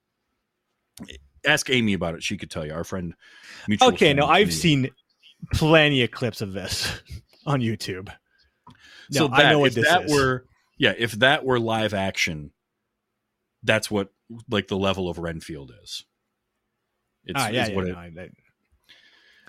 ask 1.46 1.70
amy 1.70 1.92
about 1.94 2.14
it 2.14 2.22
she 2.22 2.36
could 2.36 2.50
tell 2.50 2.64
you 2.66 2.72
our 2.72 2.84
friend 2.84 3.14
Okay, 3.82 3.96
friend, 4.08 4.18
no, 4.18 4.26
I've 4.26 4.48
Amy. 4.48 4.50
seen 4.52 4.90
plenty 5.54 6.02
of 6.02 6.10
clips 6.10 6.40
of 6.40 6.52
this 6.52 7.00
on 7.46 7.60
YouTube. 7.60 8.08
No, 9.10 9.20
so 9.20 9.28
that, 9.28 9.46
I 9.46 9.50
know 9.50 9.58
what 9.60 9.74
this 9.74 9.86
that 9.88 10.04
is. 10.04 10.10
were 10.12 10.44
yeah 10.78 10.92
if 10.96 11.12
that 11.12 11.44
were 11.44 11.58
live 11.60 11.94
action 11.94 12.52
that's 13.62 13.90
what 13.90 14.08
like 14.50 14.68
the 14.68 14.76
level 14.76 15.08
of 15.08 15.18
renfield 15.18 15.72
is 15.82 16.04
it's, 17.26 17.40
ah, 17.40 17.48
yeah, 17.48 17.68
yeah, 17.68 17.74
what 17.74 17.84
no, 17.86 17.92
it, 17.92 17.96
I- 17.96 18.22
I- 18.22 18.30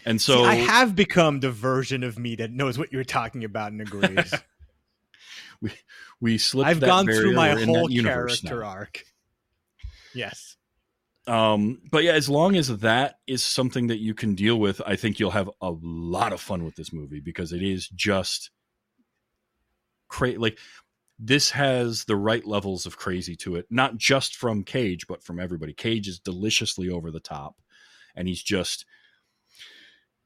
and 0.06 0.22
See, 0.22 0.32
so 0.32 0.44
I 0.46 0.56
have 0.56 0.96
become 0.96 1.40
the 1.42 1.52
version 1.52 2.04
of 2.04 2.18
me 2.18 2.36
that 2.36 2.52
knows 2.52 2.78
what 2.78 2.94
you're 2.94 3.04
talking 3.04 3.44
about 3.44 3.72
and 3.74 3.82
agrees. 3.82 4.34
we 6.22 6.38
slipped 6.38 6.70
I've 6.70 6.80
that 6.80 6.86
gone 6.86 7.06
through 7.06 7.34
my 7.34 7.56
that 7.56 7.66
whole 7.66 7.90
universe 7.92 8.42
character 8.42 8.62
now. 8.62 8.68
arc. 8.70 9.04
Yes. 10.14 10.56
um 11.28 11.82
but 11.92 12.04
yeah 12.04 12.14
as 12.14 12.30
long 12.30 12.56
as 12.56 12.68
that 12.80 13.16
is 13.28 13.44
something 13.44 13.88
that 13.88 14.00
you 14.00 14.14
can 14.14 14.34
deal 14.34 14.58
with 14.58 14.82
i 14.86 14.96
think 14.96 15.20
you'll 15.20 15.32
have 15.32 15.50
a 15.62 15.72
lot 15.82 16.32
of 16.32 16.40
fun 16.40 16.64
with 16.64 16.76
this 16.76 16.94
movie 16.94 17.20
because 17.20 17.52
it 17.52 17.62
is 17.62 17.88
just 17.90 18.50
crazy 20.08 20.38
like 20.38 20.58
this 21.20 21.52
has 21.52 22.06
the 22.06 22.16
right 22.16 22.46
levels 22.46 22.86
of 22.86 22.98
crazy 22.98 23.36
to 23.36 23.56
it 23.58 23.66
not 23.70 23.98
just 23.98 24.36
from 24.36 24.64
cage 24.64 25.06
but 25.08 25.22
from 25.24 25.40
everybody 25.40 25.74
cage 25.74 26.08
is 26.08 26.20
deliciously 26.20 26.90
over 26.90 27.12
the 27.12 27.20
top 27.20 27.56
and 28.18 28.28
he's 28.28 28.44
just 28.44 28.86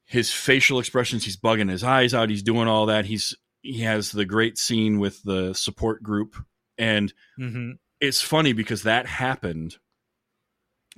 his 0.05 0.31
facial 0.31 0.79
expressions 0.79 1.23
he's 1.23 1.37
bugging 1.37 1.69
his 1.69 1.83
eyes 1.83 2.13
out 2.13 2.29
he's 2.29 2.43
doing 2.43 2.67
all 2.67 2.87
that. 2.87 3.05
He's 3.05 3.35
he 3.61 3.81
has 3.81 4.11
the 4.11 4.25
great 4.25 4.57
scene 4.57 4.99
with 4.99 5.21
the 5.23 5.53
support 5.53 6.01
group. 6.03 6.35
And 6.77 7.13
hmm 7.37 7.71
it's 7.99 8.21
funny 8.21 8.51
because 8.51 8.83
that 8.83 9.05
happened 9.05 9.77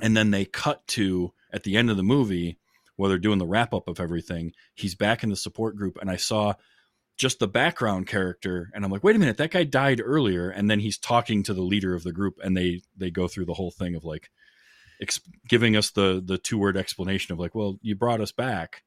and 0.01 0.15
then 0.15 0.31
they 0.31 0.45
cut 0.45 0.85
to 0.87 1.33
at 1.51 1.63
the 1.63 1.77
end 1.77 1.89
of 1.89 1.97
the 1.97 2.03
movie 2.03 2.57
while 2.95 3.09
they're 3.09 3.17
doing 3.17 3.39
the 3.39 3.45
wrap 3.45 3.73
up 3.73 3.87
of 3.87 3.99
everything 3.99 4.53
he's 4.73 4.95
back 4.95 5.23
in 5.23 5.29
the 5.29 5.35
support 5.35 5.75
group 5.75 5.97
and 5.99 6.09
i 6.09 6.15
saw 6.15 6.53
just 7.17 7.39
the 7.39 7.47
background 7.47 8.07
character 8.07 8.69
and 8.73 8.83
i'm 8.83 8.91
like 8.91 9.03
wait 9.03 9.15
a 9.15 9.19
minute 9.19 9.37
that 9.37 9.51
guy 9.51 9.63
died 9.63 10.01
earlier 10.03 10.49
and 10.49 10.69
then 10.69 10.79
he's 10.79 10.97
talking 10.97 11.43
to 11.43 11.53
the 11.53 11.61
leader 11.61 11.93
of 11.93 12.03
the 12.03 12.13
group 12.13 12.39
and 12.43 12.55
they 12.55 12.81
they 12.97 13.11
go 13.11 13.27
through 13.27 13.45
the 13.45 13.53
whole 13.53 13.71
thing 13.71 13.95
of 13.95 14.03
like 14.03 14.29
ex- 15.03 15.21
giving 15.47 15.75
us 15.75 15.91
the 15.91 16.19
the 16.25 16.37
two 16.39 16.57
word 16.57 16.75
explanation 16.77 17.31
of 17.33 17.39
like 17.39 17.53
well 17.53 17.77
you 17.83 17.93
brought 17.95 18.19
us 18.21 18.31
back 18.31 18.81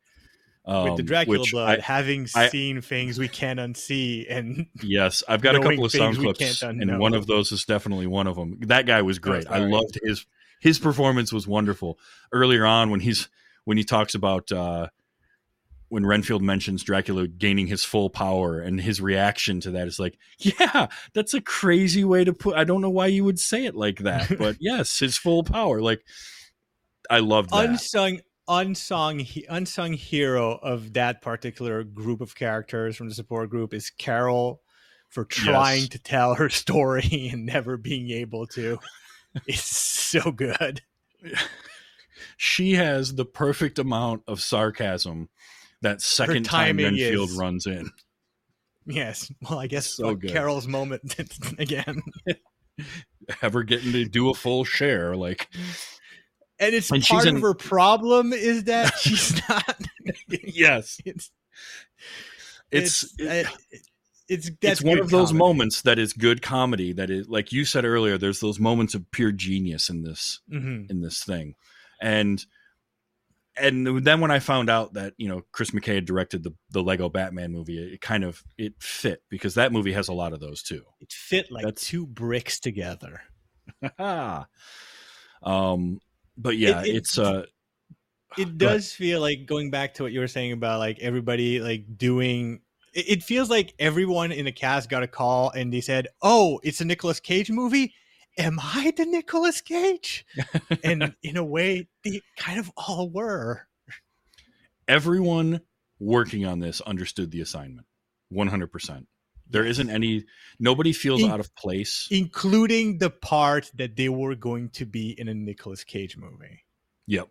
With 0.66 0.96
the 0.96 1.02
Um, 1.02 1.06
Dracula 1.06 1.44
blood, 1.52 1.78
I- 1.78 1.82
having 1.82 2.26
I- 2.34 2.48
seen 2.48 2.80
things 2.80 3.18
we 3.20 3.28
can't 3.28 3.60
unsee, 3.60 4.26
and 4.28 4.66
Yes, 4.82 5.22
I've 5.28 5.40
got 5.40 5.54
a 5.54 5.60
couple 5.60 5.84
of 5.84 5.92
sound 5.92 6.16
clips, 6.18 6.62
and 6.62 6.98
one 6.98 7.14
of 7.14 7.28
those 7.28 7.52
is 7.52 7.64
definitely 7.64 8.08
one 8.08 8.26
of 8.26 8.34
them. 8.34 8.58
That 8.62 8.84
guy 8.86 9.02
was 9.02 9.20
great. 9.20 9.46
I 9.48 9.58
loved 9.58 9.98
his 10.02 10.26
his 10.58 10.80
performance 10.80 11.32
was 11.32 11.46
wonderful. 11.46 11.98
Earlier 12.32 12.66
on, 12.66 12.90
when 12.90 12.98
he's 13.00 13.28
when 13.64 13.76
he 13.76 13.84
talks 13.84 14.14
about 14.16 14.50
uh, 14.50 14.88
when 15.88 16.04
Renfield 16.06 16.42
mentions 16.42 16.82
Dracula 16.82 17.28
gaining 17.28 17.66
his 17.68 17.84
full 17.84 18.10
power, 18.10 18.58
and 18.60 18.80
his 18.80 19.00
reaction 19.00 19.60
to 19.60 19.70
that 19.72 19.86
is 19.86 19.98
like, 20.00 20.18
"Yeah, 20.38 20.88
that's 21.14 21.34
a 21.34 21.40
crazy 21.40 22.04
way 22.04 22.24
to 22.24 22.32
put. 22.32 22.56
I 22.56 22.64
don't 22.64 22.80
know 22.80 22.90
why 22.90 23.06
you 23.06 23.24
would 23.24 23.38
say 23.38 23.64
it 23.66 23.74
like 23.74 23.98
that, 24.00 24.36
but 24.38 24.56
yes, 24.60 24.98
his 24.98 25.16
full 25.16 25.44
power. 25.44 25.80
Like, 25.80 26.02
I 27.10 27.20
loved 27.20 27.50
that. 27.50 27.64
unsung 27.66 28.20
unsung 28.48 29.26
unsung 29.48 29.92
hero 29.92 30.52
of 30.62 30.92
that 30.92 31.20
particular 31.22 31.82
group 31.82 32.20
of 32.20 32.34
characters 32.36 32.96
from 32.96 33.08
the 33.08 33.14
support 33.14 33.50
group 33.50 33.74
is 33.74 33.90
Carol 33.90 34.60
for 35.08 35.24
trying 35.24 35.80
Yes. 35.82 35.88
to 35.90 35.98
tell 35.98 36.34
her 36.34 36.48
story 36.48 37.28
and 37.32 37.46
never 37.46 37.76
being 37.76 38.10
able 38.10 38.46
to. 38.48 38.78
It's 39.46 39.64
so 39.64 40.32
good. 40.32 40.80
she 42.36 42.74
has 42.74 43.14
the 43.14 43.24
perfect 43.24 43.78
amount 43.78 44.22
of 44.26 44.40
sarcasm 44.40 45.28
that 45.82 46.00
second 46.02 46.44
time 46.44 46.76
timing 46.78 46.84
Renfield 46.86 47.30
is- 47.30 47.36
runs 47.36 47.66
in. 47.66 47.90
Yes. 48.86 49.30
Well, 49.48 49.58
I 49.58 49.66
guess 49.66 49.86
So 49.88 50.14
good. 50.14 50.30
Carol's 50.30 50.66
moment 50.68 51.14
again. 51.58 52.02
ever 53.42 53.62
getting 53.64 53.92
to 53.92 54.04
do 54.04 54.30
a 54.30 54.34
full 54.34 54.64
share. 54.64 55.16
Like, 55.16 55.48
And 56.60 56.74
it's 56.74 56.90
And 56.90 57.02
part 57.02 57.26
in- 57.26 57.36
of 57.36 57.42
her 57.42 57.54
problem 57.54 58.32
is 58.32 58.64
that 58.64 58.94
she's 58.98 59.40
not 59.48 59.80
yes, 60.30 60.98
it's 61.04 61.30
it's 62.70 63.12
it's 63.18 63.20
uh, 63.20 63.50
it's, 64.62 64.82
one 64.82 64.98
of 64.98 65.10
those 65.10 65.28
comedy. 65.28 65.38
moments 65.38 65.82
that 65.82 65.98
is 65.98 66.12
good 66.12 66.42
comedy. 66.42 66.92
That 66.92 67.10
is, 67.10 67.28
like 67.28 67.52
you 67.52 67.64
said 67.64 67.84
earlier, 67.84 68.18
there's 68.18 68.40
those 68.40 68.58
moments 68.58 68.94
of 68.94 69.08
pure 69.10 69.32
genius 69.32 69.88
in 69.88 70.02
this 70.02 70.40
Mhm. 70.52 70.90
in 70.90 71.00
this 71.00 71.22
thing, 71.24 71.54
and 72.00 72.44
and 73.58 74.04
then 74.04 74.20
when 74.20 74.30
I 74.30 74.38
found 74.38 74.68
out 74.70 74.94
that 74.94 75.14
you 75.16 75.28
know 75.28 75.42
Chris 75.52 75.70
McKay 75.70 75.96
had 75.96 76.04
directed 76.04 76.42
the 76.42 76.52
the 76.70 76.82
Lego 76.82 77.08
Batman 77.08 77.52
movie, 77.52 77.78
it 77.94 78.00
kind 78.00 78.24
of 78.24 78.42
it 78.58 78.74
fit 78.80 79.22
because 79.28 79.54
that 79.54 79.72
movie 79.72 79.92
has 79.92 80.08
a 80.08 80.12
lot 80.12 80.32
of 80.32 80.40
those 80.40 80.62
too. 80.62 80.82
It 81.00 81.12
fit 81.12 81.50
like 81.50 81.64
That's- 81.64 81.84
two 81.86 82.06
bricks 82.06 82.60
together. 82.60 83.22
um, 85.42 86.00
but 86.36 86.56
yeah, 86.56 86.80
It- 86.82 86.88
it- 86.88 86.96
it's 86.96 87.18
uh, 87.18 87.44
it 88.38 88.58
does 88.58 88.92
feel 88.92 89.20
like 89.20 89.46
going 89.46 89.70
back 89.70 89.94
to 89.94 90.02
what 90.02 90.12
you 90.12 90.20
were 90.20 90.28
saying 90.28 90.52
about 90.52 90.78
like 90.78 90.98
everybody 91.00 91.60
like 91.60 91.96
doing 91.96 92.60
it, 92.92 93.08
it 93.08 93.22
feels 93.22 93.48
like 93.48 93.72
everyone 93.78 94.30
in 94.32 94.44
the 94.44 94.52
cast 94.52 94.90
got 94.90 95.02
a 95.02 95.06
call 95.06 95.50
and 95.50 95.72
they 95.72 95.80
said 95.80 96.08
oh 96.22 96.60
it's 96.62 96.80
a 96.80 96.84
Nicolas 96.84 97.18
Cage 97.20 97.50
movie 97.50 97.94
am 98.38 98.58
I 98.62 98.92
the 98.96 99.06
Nicolas 99.06 99.60
Cage 99.60 100.26
and 100.84 101.14
in 101.22 101.36
a 101.36 101.44
way 101.44 101.88
they 102.04 102.20
kind 102.36 102.58
of 102.58 102.70
all 102.76 103.08
were 103.10 103.66
everyone 104.88 105.60
working 105.98 106.44
on 106.46 106.60
this 106.60 106.80
understood 106.82 107.30
the 107.30 107.40
assignment 107.40 107.86
100%. 108.32 109.06
There 109.48 109.64
isn't 109.64 109.88
any 109.90 110.24
nobody 110.58 110.92
feels 110.92 111.22
In- 111.22 111.30
out 111.30 111.38
of 111.40 111.54
place. 111.54 112.08
including 112.10 112.98
the 112.98 113.10
part 113.10 113.70
that 113.76 113.96
they 113.96 114.08
were 114.08 114.34
going 114.34 114.70
to 114.70 114.84
be 114.86 115.10
in 115.18 115.28
a 115.28 115.34
Nicolas 115.34 115.84
Cage 115.84 116.16
movie, 116.16 116.64
Yep. 117.06 117.28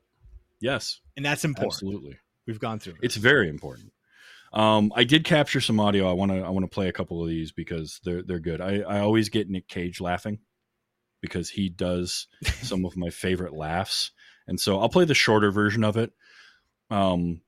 Yes, 0.62 1.01
and 1.18 1.26
that's 1.26 1.43
important. 1.43 1.74
absolutely. 1.74 2.18
We've 2.47 2.60
gone 2.60 2.80
through. 2.80 2.95
It's 3.01 3.18
very 3.18 3.49
important. 3.49 3.91
Um, 4.53 4.93
I 4.95 5.03
did 5.03 5.26
capture 5.26 5.60
some 5.60 5.82
audio. 5.82 6.10
I 6.10 6.14
want 6.14 6.32
to 6.32 6.38
I 6.39 6.49
want 6.49 6.64
to 6.64 6.74
play 6.74 6.88
a 6.88 6.93
couple 6.93 7.22
of 7.22 7.28
these 7.28 7.51
because 7.51 7.99
they're 8.06 8.24
they're 8.24 8.39
good. 8.39 8.62
I, 8.62 8.80
I 8.80 8.99
always 8.99 9.28
get 9.28 9.49
Nick 9.49 9.68
Cage 9.68 9.99
laughing 9.99 10.39
because 11.26 11.49
he 11.49 11.69
does 11.69 12.28
some 12.61 12.86
of 12.86 12.97
my 12.97 13.09
favorite 13.09 13.53
laughs, 13.53 14.11
and 14.47 14.59
so 14.59 14.80
I'll 14.80 14.89
play 14.89 15.05
the 15.05 15.13
shorter 15.13 15.51
version 15.51 15.84
of 15.84 15.97
it. 15.97 16.11
Um, 16.89 17.41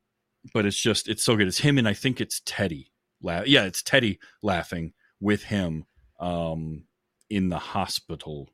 but 0.54 0.66
it's 0.66 0.82
just 0.82 1.08
it's 1.08 1.24
so 1.24 1.36
good. 1.36 1.48
It's 1.48 1.60
him 1.60 1.78
and 1.78 1.88
I 1.88 1.94
think 1.94 2.20
it's 2.22 2.42
Teddy. 2.46 2.92
La- 3.22 3.44
yeah, 3.46 3.66
it's 3.66 3.84
Teddy 3.84 4.20
laughing 4.42 4.94
with 5.20 5.44
him 5.44 5.86
um, 6.20 6.86
in 7.30 7.50
the 7.50 7.60
hospital 7.60 8.50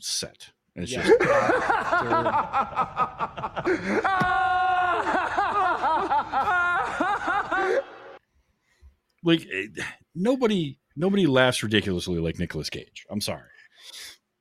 set. 0.00 0.50
And 0.74 0.84
it's 0.84 0.92
Yeah. 0.92 1.06
just 1.06 1.20
like 9.22 9.46
eh, 9.52 9.66
nobody 10.14 10.78
nobody 10.96 11.26
laughs 11.26 11.62
ridiculously 11.62 12.18
like 12.18 12.38
Nicolas 12.38 12.70
Cage. 12.70 13.06
I'm 13.10 13.20
sorry. 13.20 13.42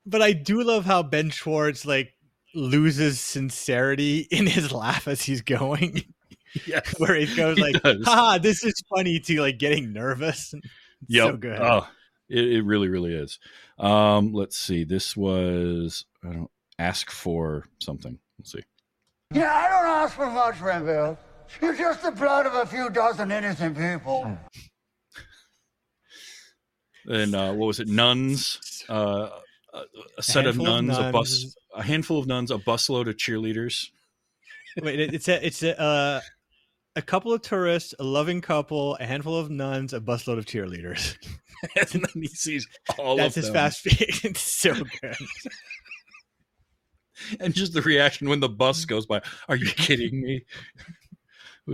But 0.06 0.22
I 0.22 0.34
do 0.34 0.64
love 0.64 0.86
how 0.86 1.04
Ben 1.04 1.30
Schwartz 1.30 1.86
like 1.86 2.14
loses 2.56 3.20
sincerity 3.20 4.20
in 4.32 4.48
his 4.48 4.72
laugh 4.72 5.08
as 5.08 5.22
he's 5.24 5.42
going, 5.42 6.04
Yes. 6.68 6.94
where 7.00 7.16
he 7.16 7.34
goes 7.36 7.58
He 7.58 7.64
like, 7.64 7.82
does. 7.82 8.06
"Ha, 8.06 8.38
this 8.38 8.64
is 8.64 8.74
funny," 8.96 9.20
to 9.20 9.42
like 9.42 9.58
getting 9.58 9.92
nervous. 9.94 10.54
Yep. 11.08 11.30
So 11.32 11.38
good. 11.38 11.60
Oh, 11.60 11.88
it, 12.30 12.44
it 12.54 12.62
really, 12.64 12.90
really 12.90 13.14
is. 13.14 13.40
Um, 13.80 14.34
let's 14.34 14.58
see. 14.58 14.84
This 14.84 15.18
was 15.18 16.06
I 16.24 16.34
don't 16.34 16.52
ask 16.80 17.10
for 17.10 17.66
something. 17.80 18.20
Let's 18.38 18.52
see. 18.52 18.64
Yeah, 19.34 19.52
I 19.52 19.68
don't 19.70 19.90
ask 19.90 20.16
for 20.16 20.30
much, 20.30 20.60
Renfield. 20.62 21.18
You're 21.62 21.76
just 21.76 22.04
the 22.04 22.12
blood 22.12 22.46
of 22.46 22.54
a 22.54 22.66
few 22.66 22.90
dozen 22.90 23.32
innocent 23.32 23.76
people. 23.78 24.38
And 27.06 27.36
uh, 27.36 27.54
what 27.54 27.66
was 27.68 27.80
it? 27.80 27.88
Nuns. 27.88 28.84
Uh, 28.88 29.30
a, 29.74 29.84
a 30.18 30.24
set 30.24 30.46
of 30.46 30.56
handful 30.56 30.76
of 30.76 30.86
nuns, 30.86 30.98
a 30.98 31.12
bus, 31.12 31.56
a 31.76 31.84
handful 31.84 32.20
of 32.20 32.28
nuns, 32.28 32.52
a 32.52 32.58
busload 32.58 33.08
of 33.08 33.18
cheerleaders. 33.18 33.88
Wait, 34.82 35.00
it's 35.00 35.28
a 35.28 35.46
it's 35.46 35.64
a 35.64 35.80
uh, 35.80 36.22
a 36.96 37.02
couple 37.02 37.34
of 37.34 37.42
tourists, 37.42 37.94
a 38.00 38.04
loving 38.04 38.42
couple, 38.42 38.96
a 39.00 39.06
handful 39.06 39.38
of 39.38 39.50
nuns, 39.50 39.94
a 39.94 40.00
busload 40.00 40.38
of 40.38 40.46
cheerleaders. 40.46 41.16
and 41.76 41.90
then 42.04 42.22
he 42.22 42.28
sees 42.28 42.68
all 42.98 43.18
That's 43.18 43.36
his 43.36 43.46
them. 43.46 43.54
fast 43.54 43.80
speed. 43.80 44.10
It's 44.24 44.42
so 44.42 44.74
good. 44.74 45.16
and 47.40 47.54
just 47.54 47.74
the 47.74 47.82
reaction 47.82 48.30
when 48.30 48.40
the 48.40 48.50
bus 48.50 48.86
goes 48.86 49.06
by 49.06 49.22
are 49.48 49.56
you 49.56 49.68
kidding 49.68 50.22
me 50.22 50.44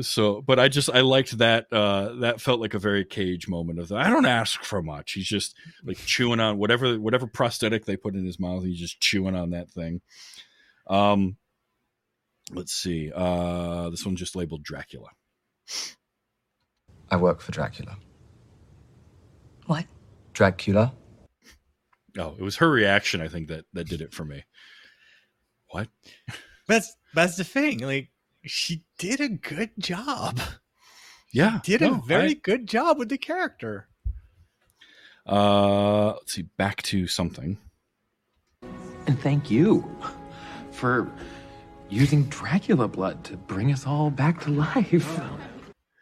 so 0.01 0.41
but 0.41 0.59
i 0.59 0.67
just 0.67 0.89
i 0.91 1.01
liked 1.01 1.37
that 1.37 1.65
uh 1.71 2.13
that 2.19 2.39
felt 2.39 2.59
like 2.59 2.73
a 2.73 2.79
very 2.79 3.03
cage 3.03 3.47
moment 3.47 3.79
of 3.79 3.87
that. 3.87 3.97
i 3.97 4.09
don't 4.09 4.25
ask 4.25 4.63
for 4.63 4.81
much 4.81 5.13
he's 5.13 5.27
just 5.27 5.55
like 5.83 5.97
chewing 5.97 6.39
on 6.39 6.57
whatever 6.57 6.99
whatever 6.99 7.27
prosthetic 7.27 7.85
they 7.85 7.97
put 7.97 8.15
in 8.15 8.25
his 8.25 8.39
mouth 8.39 8.63
he's 8.63 8.79
just 8.79 8.99
chewing 8.99 9.35
on 9.35 9.49
that 9.51 9.69
thing 9.69 10.01
um 10.87 11.35
let's 12.51 12.73
see 12.73 13.11
uh 13.13 13.89
this 13.89 14.05
one's 14.05 14.19
just 14.19 14.35
labeled 14.35 14.63
dracula 14.63 15.09
I 17.11 17.17
work 17.17 17.41
for 17.41 17.51
Dracula. 17.51 17.97
What? 19.65 19.85
Dracula? 20.33 20.93
oh 22.17 22.35
it 22.37 22.41
was 22.41 22.57
her 22.57 22.69
reaction 22.69 23.21
i 23.21 23.27
think 23.27 23.47
that 23.47 23.65
that 23.73 23.87
did 23.87 24.01
it 24.01 24.13
for 24.13 24.25
me 24.25 24.43
what 25.69 25.87
That's 26.69 26.95
that's 27.15 27.35
the 27.35 27.43
thing. 27.43 27.79
Like 27.79 28.09
she 28.45 28.83
did 28.97 29.19
a 29.19 29.29
good 29.29 29.71
job. 29.79 30.39
yeah 31.33 31.59
Did 31.63 31.81
no, 31.81 31.95
a 31.95 32.01
very 32.07 32.31
I- 32.31 32.41
good 32.41 32.67
job 32.67 32.97
with 32.97 33.09
the 33.09 33.17
character. 33.17 33.87
uh 35.25 36.13
let's 36.13 36.33
see 36.33 36.43
back 36.57 36.81
to 36.83 37.07
something 37.07 37.57
And 39.07 39.19
thank 39.19 39.49
you 39.51 39.83
for 40.71 41.09
using 41.89 42.23
Dracula 42.25 42.87
blood 42.87 43.23
to 43.25 43.37
bring 43.37 43.71
us 43.73 43.85
all 43.87 44.09
back 44.11 44.41
to 44.41 44.51
life. 44.51 45.19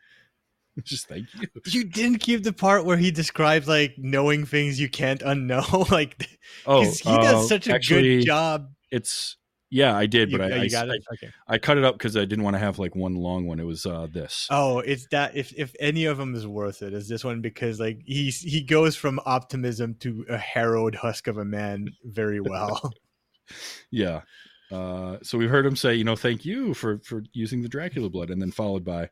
just 0.84 1.08
thank 1.08 1.26
you 1.34 1.48
You 1.66 1.84
didn't 1.86 2.20
keep 2.20 2.44
the 2.44 2.54
part 2.54 2.86
where 2.86 2.98
he 2.98 3.10
describes 3.12 3.68
like 3.68 3.96
knowing 3.98 4.46
things 4.46 4.80
you 4.80 4.90
can't 4.90 5.22
unknow. 5.22 5.90
like 5.92 6.28
oh 6.66 6.84
'cause 6.84 7.00
he 7.00 7.10
does 7.16 7.46
uh, 7.46 7.48
such 7.48 7.68
a 7.68 7.74
actually, 7.74 8.18
good 8.20 8.26
job. 8.26 8.70
it's 8.92 9.38
yeah 9.70 9.96
i 9.98 10.06
did 10.06 10.32
You, 10.32 10.38
but 10.38 10.54
I, 10.54 10.56
you 10.58 10.62
I, 10.64 10.68
got 10.68 10.90
I, 10.90 10.94
it. 10.94 11.04
Okay. 11.14 11.30
I 11.48 11.58
cut 11.58 11.78
it 11.78 11.84
up 11.84 11.96
because 11.96 12.16
i 12.16 12.26
didn't 12.26 12.44
want 12.44 12.56
to 12.56 12.60
have 12.60 12.80
like 12.80 12.96
one 12.96 13.16
long 13.16 13.46
one 13.46 13.60
it 13.60 13.66
was 13.66 13.86
uh 13.86 14.08
this 14.12 14.48
Oh, 14.50 14.80
it's 14.80 15.08
that 15.12 15.36
if 15.36 15.54
if 15.58 15.76
any 15.80 16.06
of 16.06 16.18
them 16.18 16.36
is 16.36 16.48
worth 16.48 16.82
it, 16.82 16.94
is 16.94 17.08
this 17.10 17.24
one 17.24 17.42
because 17.42 17.80
like 17.80 18.02
he's 18.06 18.42
he 18.42 18.62
goes 18.62 18.96
from 18.96 19.20
optimism 19.26 19.96
to 20.00 20.26
a 20.30 20.38
harrowed 20.38 20.96
husk 20.96 21.28
of 21.28 21.38
a 21.38 21.46
man 21.46 21.90
very 22.06 22.40
well. 22.40 22.94
yeah 23.92 24.22
uh 24.72 25.18
so 25.24 25.38
we 25.38 25.48
heard 25.48 25.66
him 25.66 25.76
say 25.76 25.96
you 25.96 26.04
know 26.04 26.16
thank 26.16 26.44
you 26.46 26.74
for 26.74 27.00
for 27.00 27.24
using 27.34 27.62
the 27.62 27.70
dracula 27.70 28.10
blood 28.10 28.30
and 28.30 28.42
then 28.42 28.52
followed 28.52 28.84
by 28.84 29.10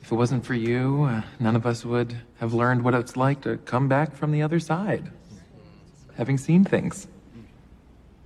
If 0.00 0.10
it 0.10 0.16
wasn't 0.16 0.44
for 0.44 0.54
you, 0.54 1.04
uh, 1.04 1.22
none 1.38 1.54
of 1.56 1.64
us 1.66 1.84
would 1.84 2.16
have 2.40 2.54
learned 2.54 2.82
what 2.82 2.94
it's 2.94 3.16
like 3.16 3.40
to 3.42 3.56
come 3.58 3.86
back 3.88 4.16
from 4.16 4.32
the 4.32 4.42
other 4.42 4.58
side. 4.58 5.10
Having 6.16 6.38
seen 6.38 6.64
things 6.64 7.06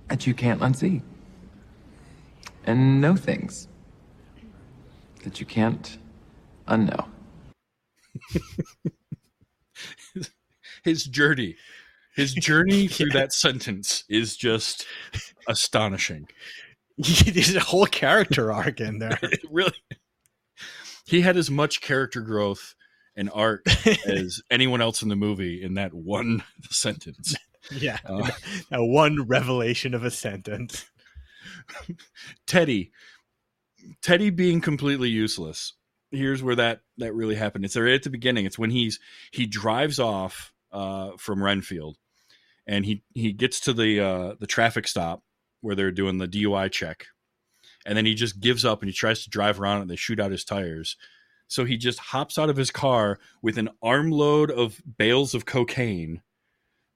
that 0.09 0.25
you 0.25 0.33
can't 0.33 0.59
unsee. 0.61 1.01
And 2.67 2.99
know 2.99 3.15
things 3.15 3.67
that 5.23 5.39
you 5.39 5.45
can't 5.45 5.97
unknow. 6.67 7.07
his 10.83 11.05
journey 11.05 11.55
his 12.15 12.33
journey 12.33 12.87
through 12.89 13.11
that 13.11 13.31
sentence 13.31 14.03
is 14.09 14.35
just 14.35 14.85
astonishing 15.47 16.27
There's 16.97 17.55
a 17.55 17.59
whole 17.59 17.85
character 17.85 18.51
arc 18.51 18.81
in 18.81 18.99
there. 18.99 19.19
really 19.49 19.71
he 21.05 21.21
had 21.21 21.37
as 21.37 21.49
much 21.49 21.79
character 21.79 22.21
growth 22.21 22.75
and 23.15 23.29
arc 23.33 23.65
as 24.07 24.41
anyone 24.51 24.81
else 24.81 25.03
in 25.03 25.09
the 25.09 25.15
movie 25.15 25.61
in 25.63 25.75
that 25.75 25.93
one 25.93 26.43
sentence 26.69 27.35
yeah, 27.71 27.99
Uh, 28.05 28.29
a 28.71 28.85
one 28.85 29.23
revelation 29.27 29.93
of 29.93 30.03
a 30.03 30.11
sentence. 30.11 30.85
Teddy, 32.47 32.91
Teddy 34.01 34.29
being 34.29 34.61
completely 34.61 35.09
useless. 35.09 35.73
Here's 36.11 36.41
where 36.41 36.55
that 36.55 36.81
that 36.97 37.13
really 37.13 37.35
happened. 37.35 37.65
It's 37.65 37.75
right 37.75 37.93
at 37.93 38.03
the 38.03 38.09
beginning. 38.09 38.45
It's 38.45 38.59
when 38.59 38.69
he's 38.69 38.99
he 39.31 39.45
drives 39.45 39.99
off 39.99 40.53
uh, 40.71 41.11
from 41.17 41.43
Renfield, 41.43 41.97
and 42.65 42.85
he 42.85 43.03
he 43.13 43.33
gets 43.33 43.59
to 43.61 43.73
the 43.73 43.99
uh, 43.99 44.35
the 44.39 44.47
traffic 44.47 44.87
stop 44.87 45.23
where 45.61 45.75
they're 45.75 45.91
doing 45.91 46.17
the 46.17 46.27
DUI 46.27 46.71
check, 46.71 47.07
and 47.85 47.97
then 47.97 48.05
he 48.05 48.13
just 48.13 48.39
gives 48.39 48.63
up 48.63 48.81
and 48.81 48.89
he 48.89 48.93
tries 48.93 49.23
to 49.23 49.29
drive 49.29 49.59
around 49.59 49.81
and 49.81 49.89
they 49.89 49.95
shoot 49.95 50.19
out 50.19 50.31
his 50.31 50.45
tires. 50.45 50.95
So 51.49 51.63
he 51.63 51.77
just 51.77 51.99
hops 51.99 52.37
out 52.37 52.49
of 52.49 52.57
his 52.57 52.71
car 52.71 53.19
with 53.41 53.57
an 53.57 53.69
armload 53.81 54.51
of 54.51 54.81
bales 54.97 55.33
of 55.33 55.45
cocaine, 55.45 56.21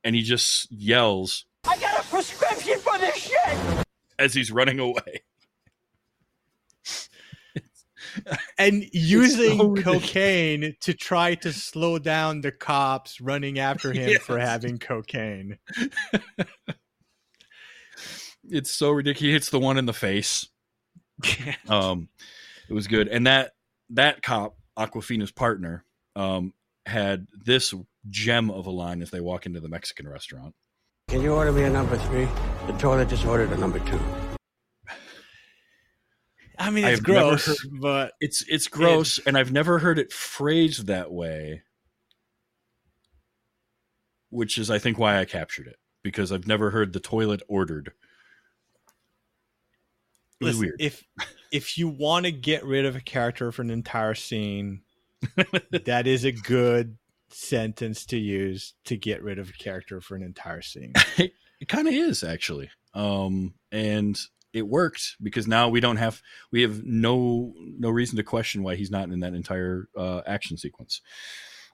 and 0.03 0.15
he 0.15 0.21
just 0.21 0.71
yells 0.71 1.45
I 1.65 1.77
got 1.77 2.03
a 2.03 2.07
prescription 2.07 2.79
for 2.79 2.97
this 2.97 3.17
shit! 3.17 3.85
As 4.21 4.33
he's 4.33 4.51
running 4.51 4.79
away. 4.79 5.23
And 8.57 8.85
using 8.91 9.57
so 9.57 9.75
cocaine 9.75 10.75
to 10.81 10.93
try 10.93 11.35
to 11.35 11.53
slow 11.53 11.97
down 11.97 12.41
the 12.41 12.51
cops 12.51 13.21
running 13.21 13.57
after 13.57 13.93
him 13.93 14.19
for 14.19 14.37
having 14.37 14.79
cocaine. 14.79 15.57
it's 18.49 18.73
so 18.73 18.91
ridiculous. 18.91 19.21
He 19.21 19.31
hits 19.31 19.49
the 19.49 19.59
one 19.59 19.77
in 19.77 19.85
the 19.85 19.93
face. 19.93 20.47
Um, 21.69 22.09
it 22.67 22.73
was 22.73 22.87
good, 22.87 23.07
and 23.07 23.27
that 23.27 23.51
that 23.91 24.23
cop, 24.23 24.57
Awkwafina's 24.77 25.31
partner, 25.31 25.85
um, 26.15 26.53
had 26.85 27.27
this 27.45 27.73
gem 28.09 28.49
of 28.49 28.65
a 28.65 28.71
line 28.71 29.01
as 29.01 29.11
they 29.11 29.21
walk 29.21 29.45
into 29.45 29.59
the 29.59 29.69
Mexican 29.69 30.07
restaurant. 30.07 30.55
Can 31.11 31.21
you 31.21 31.33
order 31.33 31.51
me 31.51 31.63
a 31.63 31.69
number 31.69 31.97
three? 31.97 32.25
The 32.67 32.73
toilet 32.79 33.09
just 33.09 33.25
ordered 33.25 33.51
a 33.51 33.57
number 33.57 33.79
two. 33.79 33.99
I 36.57 36.69
mean, 36.69 36.85
I 36.85 36.91
it's 36.91 36.99
have 36.99 37.03
gross, 37.03 37.47
heard- 37.47 37.57
but 37.81 38.13
It's 38.21 38.45
it's 38.47 38.69
gross, 38.69 39.19
and 39.25 39.37
I've 39.37 39.51
never 39.51 39.79
heard 39.79 39.99
it 39.99 40.13
phrased 40.13 40.87
that 40.87 41.11
way, 41.11 41.63
which 44.29 44.57
is 44.57 44.71
I 44.71 44.79
think 44.79 44.97
why 44.97 45.19
I 45.19 45.25
captured 45.25 45.67
it 45.67 45.75
because 46.01 46.31
I've 46.31 46.47
never 46.47 46.69
heard 46.71 46.93
the 46.93 47.01
toilet 47.01 47.41
ordered. 47.49 47.91
It 50.39 50.45
was 50.45 50.55
listen, 50.59 50.61
weird. 50.61 50.75
if 50.79 51.03
if 51.51 51.77
you 51.77 51.89
want 51.89 52.25
to 52.25 52.31
get 52.31 52.63
rid 52.63 52.85
of 52.85 52.95
a 52.95 53.01
character 53.01 53.51
for 53.51 53.63
an 53.63 53.69
entire 53.69 54.15
scene, 54.15 54.83
that 55.85 56.07
is 56.07 56.23
a 56.23 56.31
good 56.31 56.97
sentence 57.33 58.05
to 58.07 58.17
use 58.17 58.73
to 58.85 58.97
get 58.97 59.23
rid 59.23 59.39
of 59.39 59.49
a 59.49 59.53
character 59.53 60.01
for 60.01 60.15
an 60.15 60.23
entire 60.23 60.61
scene. 60.61 60.93
it 61.17 61.67
kind 61.67 61.87
of 61.87 61.93
is 61.93 62.23
actually 62.23 62.69
um 62.93 63.53
and 63.71 64.19
it 64.51 64.67
worked 64.67 65.15
because 65.21 65.47
now 65.47 65.69
we 65.69 65.79
don't 65.79 65.97
have 65.97 66.21
we 66.51 66.61
have 66.61 66.83
no 66.83 67.53
no 67.57 67.89
reason 67.89 68.17
to 68.17 68.23
question 68.23 68.63
why 68.63 68.75
he's 68.75 68.91
not 68.91 69.09
in 69.09 69.21
that 69.21 69.33
entire 69.33 69.87
uh 69.97 70.21
action 70.27 70.57
sequence 70.57 70.99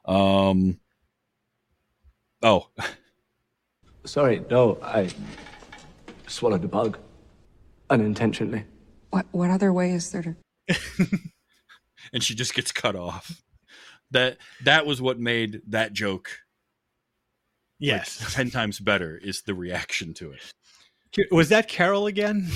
um 0.06 0.80
oh 2.44 2.68
Sorry, 4.08 4.42
no, 4.50 4.78
I 4.82 5.10
swallowed 6.28 6.64
a 6.64 6.68
bug. 6.70 6.98
Unintentionally. 7.90 8.64
What, 9.10 9.26
what 9.32 9.50
other 9.50 9.74
way 9.74 9.92
is 9.92 10.12
there 10.12 10.22
to. 10.70 10.78
and 12.14 12.24
she 12.24 12.34
just 12.34 12.54
gets 12.54 12.72
cut 12.72 12.96
off 12.96 13.42
that 14.12 14.38
that 14.64 14.86
was 14.86 15.02
what 15.02 15.20
made 15.20 15.62
that 15.68 15.94
joke 15.94 16.30
like, 17.80 17.90
Yes. 17.90 18.34
10 18.34 18.50
times 18.52 18.80
better 18.80 19.18
is 19.18 19.42
the 19.44 19.54
reaction 19.54 20.14
to 20.16 20.32
it 20.34 21.32
Was 21.32 21.50
that 21.50 21.68
Carol 21.68 22.08
again? 22.08 22.48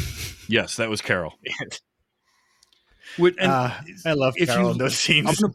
yes 0.48 0.78
that 0.78 0.90
was 0.90 1.02
carol 1.02 1.34
Would- 3.20 3.38
and 3.40 3.52
Uh, 3.52 3.72
I 4.06 4.14
love 4.14 4.34
if 4.38 4.48
Carol 4.50 4.66
you- 4.68 4.72
in 4.72 4.78
those 4.78 4.98
scenes. 4.98 5.28
I'm 5.28 5.36
gonna, 5.36 5.54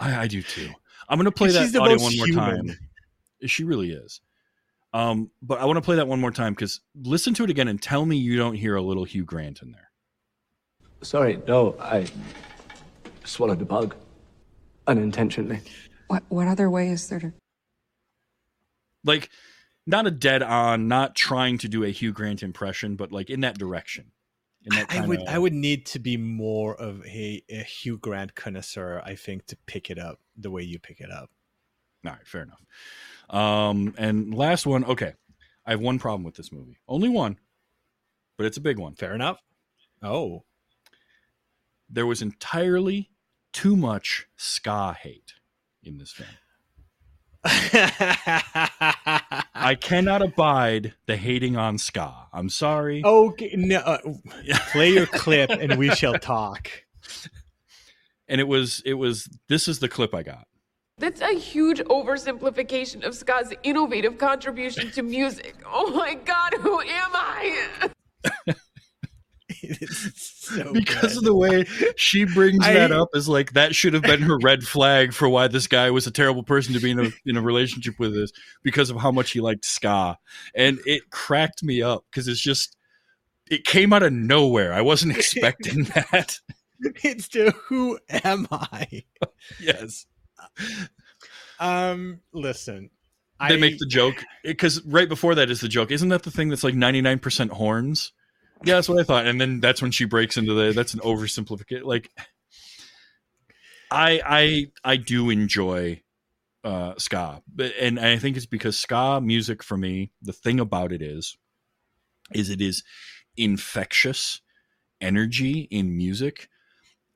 I, 0.18 0.22
I 0.22 0.26
do 0.28 0.42
too. 0.42 0.70
I'm 1.08 1.18
gonna 1.18 1.30
play 1.30 1.50
that 1.50 1.74
audio 1.76 1.98
one 1.98 2.16
more 2.16 2.26
human. 2.26 2.66
time. 2.68 2.78
She 3.46 3.64
really 3.64 3.90
is. 3.92 4.20
Um, 4.92 5.30
but 5.42 5.60
I 5.60 5.66
want 5.66 5.76
to 5.76 5.82
play 5.82 5.96
that 5.96 6.08
one 6.08 6.20
more 6.20 6.30
time 6.30 6.52
because 6.54 6.80
listen 7.02 7.32
to 7.34 7.44
it 7.44 7.50
again 7.50 7.68
and 7.68 7.80
tell 7.80 8.04
me 8.06 8.16
you 8.16 8.36
don't 8.36 8.54
hear 8.54 8.76
a 8.76 8.82
little 8.82 9.04
Hugh 9.04 9.24
Grant 9.24 9.62
in 9.62 9.72
there. 9.72 9.90
Sorry, 11.02 11.40
no, 11.46 11.76
I 11.80 12.06
swallowed 13.24 13.60
a 13.62 13.64
bug. 13.64 13.94
Unintentionally. 14.86 15.60
What, 16.08 16.22
what 16.28 16.48
other 16.48 16.68
way 16.68 16.88
is 16.88 17.08
there 17.08 17.20
to. 17.20 17.32
Like, 19.04 19.30
not 19.86 20.06
a 20.06 20.10
dead 20.10 20.42
on, 20.42 20.88
not 20.88 21.14
trying 21.14 21.58
to 21.58 21.68
do 21.68 21.84
a 21.84 21.88
Hugh 21.88 22.12
Grant 22.12 22.42
impression, 22.42 22.96
but 22.96 23.12
like 23.12 23.30
in 23.30 23.40
that 23.40 23.58
direction. 23.58 24.12
In 24.64 24.76
that 24.76 24.90
I 24.90 24.94
kinda, 24.94 25.08
would 25.08 25.26
I 25.26 25.38
would 25.38 25.54
need 25.54 25.86
to 25.86 25.98
be 25.98 26.18
more 26.18 26.74
of 26.74 27.04
a, 27.06 27.42
a 27.48 27.62
Hugh 27.62 27.96
Grant 27.96 28.34
connoisseur, 28.34 29.00
I 29.04 29.14
think, 29.14 29.46
to 29.46 29.56
pick 29.66 29.90
it 29.90 29.98
up 29.98 30.20
the 30.36 30.50
way 30.50 30.62
you 30.62 30.78
pick 30.78 31.00
it 31.00 31.10
up. 31.10 31.30
All 32.04 32.12
right, 32.12 32.26
fair 32.26 32.42
enough. 32.42 32.60
Um, 33.30 33.94
and 33.96 34.34
last 34.34 34.66
one. 34.66 34.84
Okay, 34.84 35.14
I 35.64 35.70
have 35.70 35.80
one 35.80 35.98
problem 35.98 36.24
with 36.24 36.34
this 36.34 36.52
movie. 36.52 36.78
Only 36.86 37.08
one, 37.08 37.38
but 38.36 38.44
it's 38.44 38.58
a 38.58 38.62
big 38.62 38.78
one. 38.78 38.94
Fair 38.94 39.14
enough. 39.14 39.42
Oh, 40.02 40.44
there 41.88 42.06
was 42.06 42.20
entirely 42.20 43.10
too 43.52 43.76
much 43.76 44.26
ska 44.36 44.96
hate 45.00 45.34
in 45.82 45.98
this 45.98 46.12
film. 46.12 46.28
I 49.54 49.76
cannot 49.80 50.20
abide 50.20 50.94
the 51.06 51.16
hating 51.16 51.56
on 51.56 51.78
ska. 51.78 52.26
I'm 52.32 52.50
sorry. 52.50 53.02
okay. 53.04 53.52
No, 53.54 53.78
uh, 53.78 53.98
play 54.72 54.90
your 54.90 55.06
clip 55.06 55.48
and 55.50 55.78
we 55.78 55.90
shall 55.94 56.14
talk. 56.18 56.70
And 58.28 58.40
it 58.40 58.48
was 58.48 58.82
it 58.84 58.94
was 58.94 59.28
this 59.48 59.68
is 59.68 59.78
the 59.78 59.88
clip 59.88 60.14
I 60.14 60.22
got. 60.22 60.46
That's 60.98 61.22
a 61.22 61.34
huge 61.38 61.78
oversimplification 61.80 63.06
of 63.06 63.14
ska's 63.14 63.54
innovative 63.62 64.18
contribution 64.18 64.90
to 64.90 65.02
music. 65.02 65.56
Oh 65.66 65.90
my 65.90 66.14
god, 66.14 66.52
who 66.60 66.78
am 66.80 67.10
I? 67.14 67.88
So 70.50 70.72
because 70.72 71.16
of 71.16 71.22
the 71.22 71.34
way 71.34 71.64
she 71.96 72.24
brings 72.24 72.66
I- 72.66 72.72
that 72.72 72.92
up 72.92 73.10
is 73.14 73.28
like 73.28 73.52
that 73.52 73.74
should 73.74 73.94
have 73.94 74.02
been 74.02 74.22
her 74.22 74.38
red 74.42 74.64
flag 74.64 75.12
for 75.12 75.28
why 75.28 75.46
this 75.48 75.66
guy 75.66 75.90
was 75.90 76.06
a 76.06 76.10
terrible 76.10 76.42
person 76.42 76.74
to 76.74 76.80
be 76.80 76.90
in 76.90 76.98
a 76.98 77.10
in 77.24 77.36
a 77.36 77.42
relationship 77.42 77.98
with 77.98 78.12
this 78.14 78.32
because 78.62 78.90
of 78.90 78.96
how 78.96 79.12
much 79.12 79.30
he 79.30 79.40
liked 79.40 79.64
ska. 79.64 80.18
And 80.54 80.80
it 80.86 81.10
cracked 81.10 81.62
me 81.62 81.82
up 81.82 82.04
because 82.10 82.26
it's 82.26 82.40
just 82.40 82.76
it 83.50 83.64
came 83.64 83.92
out 83.92 84.02
of 84.02 84.12
nowhere. 84.12 84.72
I 84.72 84.80
wasn't 84.80 85.16
expecting 85.16 85.84
that. 85.94 86.38
It's 87.02 87.28
to 87.28 87.50
who 87.50 87.98
am 88.24 88.48
I? 88.50 89.04
yes. 89.60 90.06
Um, 91.58 92.20
listen, 92.32 92.90
they 93.48 93.54
I, 93.54 93.58
make 93.58 93.78
the 93.78 93.86
joke. 93.86 94.24
Because 94.42 94.82
right 94.84 95.08
before 95.08 95.34
that 95.34 95.50
is 95.50 95.60
the 95.60 95.68
joke. 95.68 95.90
Isn't 95.90 96.08
that 96.08 96.22
the 96.22 96.30
thing 96.30 96.48
that's 96.48 96.64
like 96.64 96.74
99% 96.74 97.50
horns 97.50 98.12
yeah 98.64 98.74
that's 98.74 98.88
what 98.88 98.98
i 99.00 99.04
thought. 99.04 99.26
And 99.26 99.40
then 99.40 99.60
that's 99.60 99.82
when 99.82 99.90
she 99.90 100.04
breaks 100.04 100.36
into 100.36 100.54
the 100.54 100.72
that's 100.72 100.94
an 100.94 101.00
oversimplification 101.00 101.84
like 101.84 102.10
i 103.90 104.20
i 104.24 104.66
i 104.84 104.96
do 104.96 105.30
enjoy 105.30 106.00
uh 106.62 106.94
ska 106.98 107.42
and 107.80 107.98
i 107.98 108.18
think 108.18 108.36
it's 108.36 108.46
because 108.46 108.78
ska 108.78 109.20
music 109.20 109.62
for 109.62 109.76
me 109.76 110.12
the 110.20 110.32
thing 110.32 110.60
about 110.60 110.92
it 110.92 111.02
is 111.02 111.36
is 112.34 112.50
it 112.50 112.60
is 112.60 112.82
infectious 113.36 114.40
energy 115.00 115.66
in 115.70 115.96
music. 115.96 116.48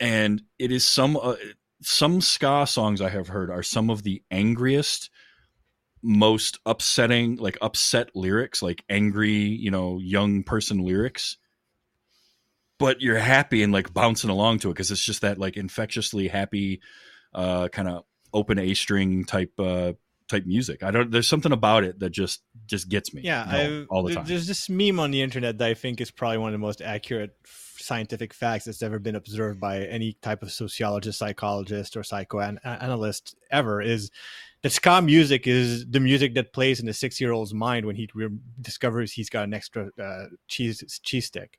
And 0.00 0.42
it 0.58 0.72
is 0.72 0.86
some 0.86 1.16
uh, 1.16 1.36
some 1.82 2.20
ska 2.20 2.66
songs 2.66 3.00
i 3.00 3.10
have 3.10 3.28
heard 3.28 3.50
are 3.50 3.62
some 3.62 3.90
of 3.90 4.02
the 4.02 4.22
angriest 4.30 5.10
most 6.04 6.58
upsetting 6.66 7.36
like 7.36 7.56
upset 7.62 8.14
lyrics 8.14 8.62
like 8.62 8.84
angry 8.88 9.32
you 9.32 9.70
know 9.70 9.98
young 9.98 10.42
person 10.42 10.78
lyrics 10.78 11.38
but 12.78 13.00
you're 13.00 13.18
happy 13.18 13.62
and 13.62 13.72
like 13.72 13.94
bouncing 13.94 14.30
along 14.30 14.58
to 14.58 14.68
it 14.68 14.74
because 14.74 14.90
it's 14.90 15.04
just 15.04 15.22
that 15.22 15.38
like 15.38 15.56
infectiously 15.56 16.28
happy 16.28 16.80
uh 17.32 17.68
kind 17.68 17.88
of 17.88 18.04
open 18.34 18.58
a 18.58 18.74
string 18.74 19.24
type 19.24 19.52
uh 19.58 19.92
type 20.28 20.44
music 20.46 20.82
i 20.82 20.90
don't 20.90 21.10
there's 21.10 21.28
something 21.28 21.52
about 21.52 21.84
it 21.84 21.98
that 22.00 22.10
just 22.10 22.42
just 22.66 22.88
gets 22.88 23.12
me 23.12 23.22
Yeah, 23.24 23.44
you 23.46 23.52
know, 23.52 23.86
all 23.90 24.02
the 24.02 24.14
time 24.14 24.24
There's 24.26 24.46
this 24.46 24.68
meme 24.70 24.98
on 24.98 25.10
the 25.10 25.22
internet 25.22 25.58
that 25.58 25.68
I 25.68 25.74
think 25.74 26.00
is 26.00 26.10
probably 26.10 26.38
one 26.38 26.48
of 26.48 26.52
the 26.52 26.64
most 26.64 26.80
accurate 26.80 27.36
scientific 27.44 28.32
facts 28.32 28.64
that's 28.64 28.82
ever 28.82 28.98
been 28.98 29.16
observed 29.16 29.60
by 29.60 29.82
any 29.84 30.14
type 30.22 30.42
of 30.42 30.50
sociologist, 30.50 31.18
psychologist, 31.18 31.96
or 31.96 32.02
psychoanalyst 32.02 33.36
ever. 33.50 33.82
Is 33.82 34.10
that 34.64 34.70
ska 34.70 35.02
music 35.02 35.46
is 35.46 35.86
the 35.90 36.00
music 36.00 36.32
that 36.34 36.54
plays 36.54 36.80
in 36.80 36.88
a 36.88 36.92
six-year-old's 36.94 37.52
mind 37.52 37.84
when 37.84 37.96
he 37.96 38.08
re- 38.14 38.30
discovers 38.62 39.12
he's 39.12 39.28
got 39.28 39.44
an 39.44 39.52
extra 39.52 39.90
uh, 40.02 40.24
cheese 40.48 40.82
cheese 41.02 41.26
stick. 41.26 41.58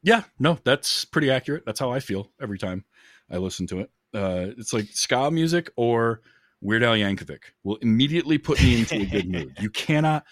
Yeah, 0.00 0.22
no, 0.38 0.60
that's 0.62 1.04
pretty 1.04 1.28
accurate. 1.28 1.64
That's 1.66 1.80
how 1.80 1.90
I 1.90 1.98
feel 1.98 2.30
every 2.40 2.56
time 2.56 2.84
I 3.28 3.38
listen 3.38 3.66
to 3.66 3.80
it. 3.80 3.90
Uh, 4.14 4.52
it's 4.56 4.72
like 4.72 4.86
ska 4.92 5.28
music 5.32 5.72
or 5.74 6.20
Weird 6.60 6.84
Al 6.84 6.94
Yankovic 6.94 7.42
will 7.64 7.76
immediately 7.76 8.38
put 8.38 8.62
me 8.62 8.78
into 8.78 9.00
a 9.00 9.04
good 9.04 9.28
mood. 9.32 9.56
You 9.58 9.70
cannot. 9.70 10.24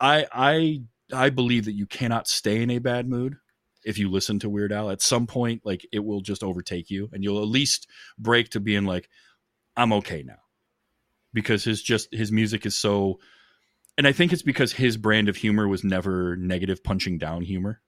I 0.00 0.26
I 0.32 0.82
I 1.12 1.28
believe 1.28 1.66
that 1.66 1.72
you 1.72 1.84
cannot 1.84 2.28
stay 2.28 2.62
in 2.62 2.70
a 2.70 2.78
bad 2.78 3.06
mood 3.06 3.36
if 3.84 3.98
you 3.98 4.10
listen 4.10 4.38
to 4.38 4.48
Weird 4.48 4.72
Al. 4.72 4.88
At 4.88 5.02
some 5.02 5.26
point, 5.26 5.66
like 5.66 5.86
it 5.92 6.02
will 6.02 6.22
just 6.22 6.42
overtake 6.42 6.88
you, 6.88 7.10
and 7.12 7.22
you'll 7.22 7.42
at 7.42 7.48
least 7.48 7.88
break 8.18 8.48
to 8.50 8.60
being 8.60 8.86
like, 8.86 9.10
"I'm 9.76 9.92
okay 9.94 10.22
now," 10.22 10.40
because 11.32 11.64
his 11.64 11.82
just 11.82 12.12
his 12.12 12.32
music 12.32 12.66
is 12.66 12.76
so. 12.76 13.18
And 13.98 14.06
I 14.06 14.12
think 14.12 14.32
it's 14.32 14.42
because 14.42 14.72
his 14.72 14.96
brand 14.96 15.28
of 15.28 15.36
humor 15.36 15.68
was 15.68 15.84
never 15.84 16.36
negative 16.36 16.82
punching 16.82 17.18
down 17.18 17.42
humor. 17.42 17.82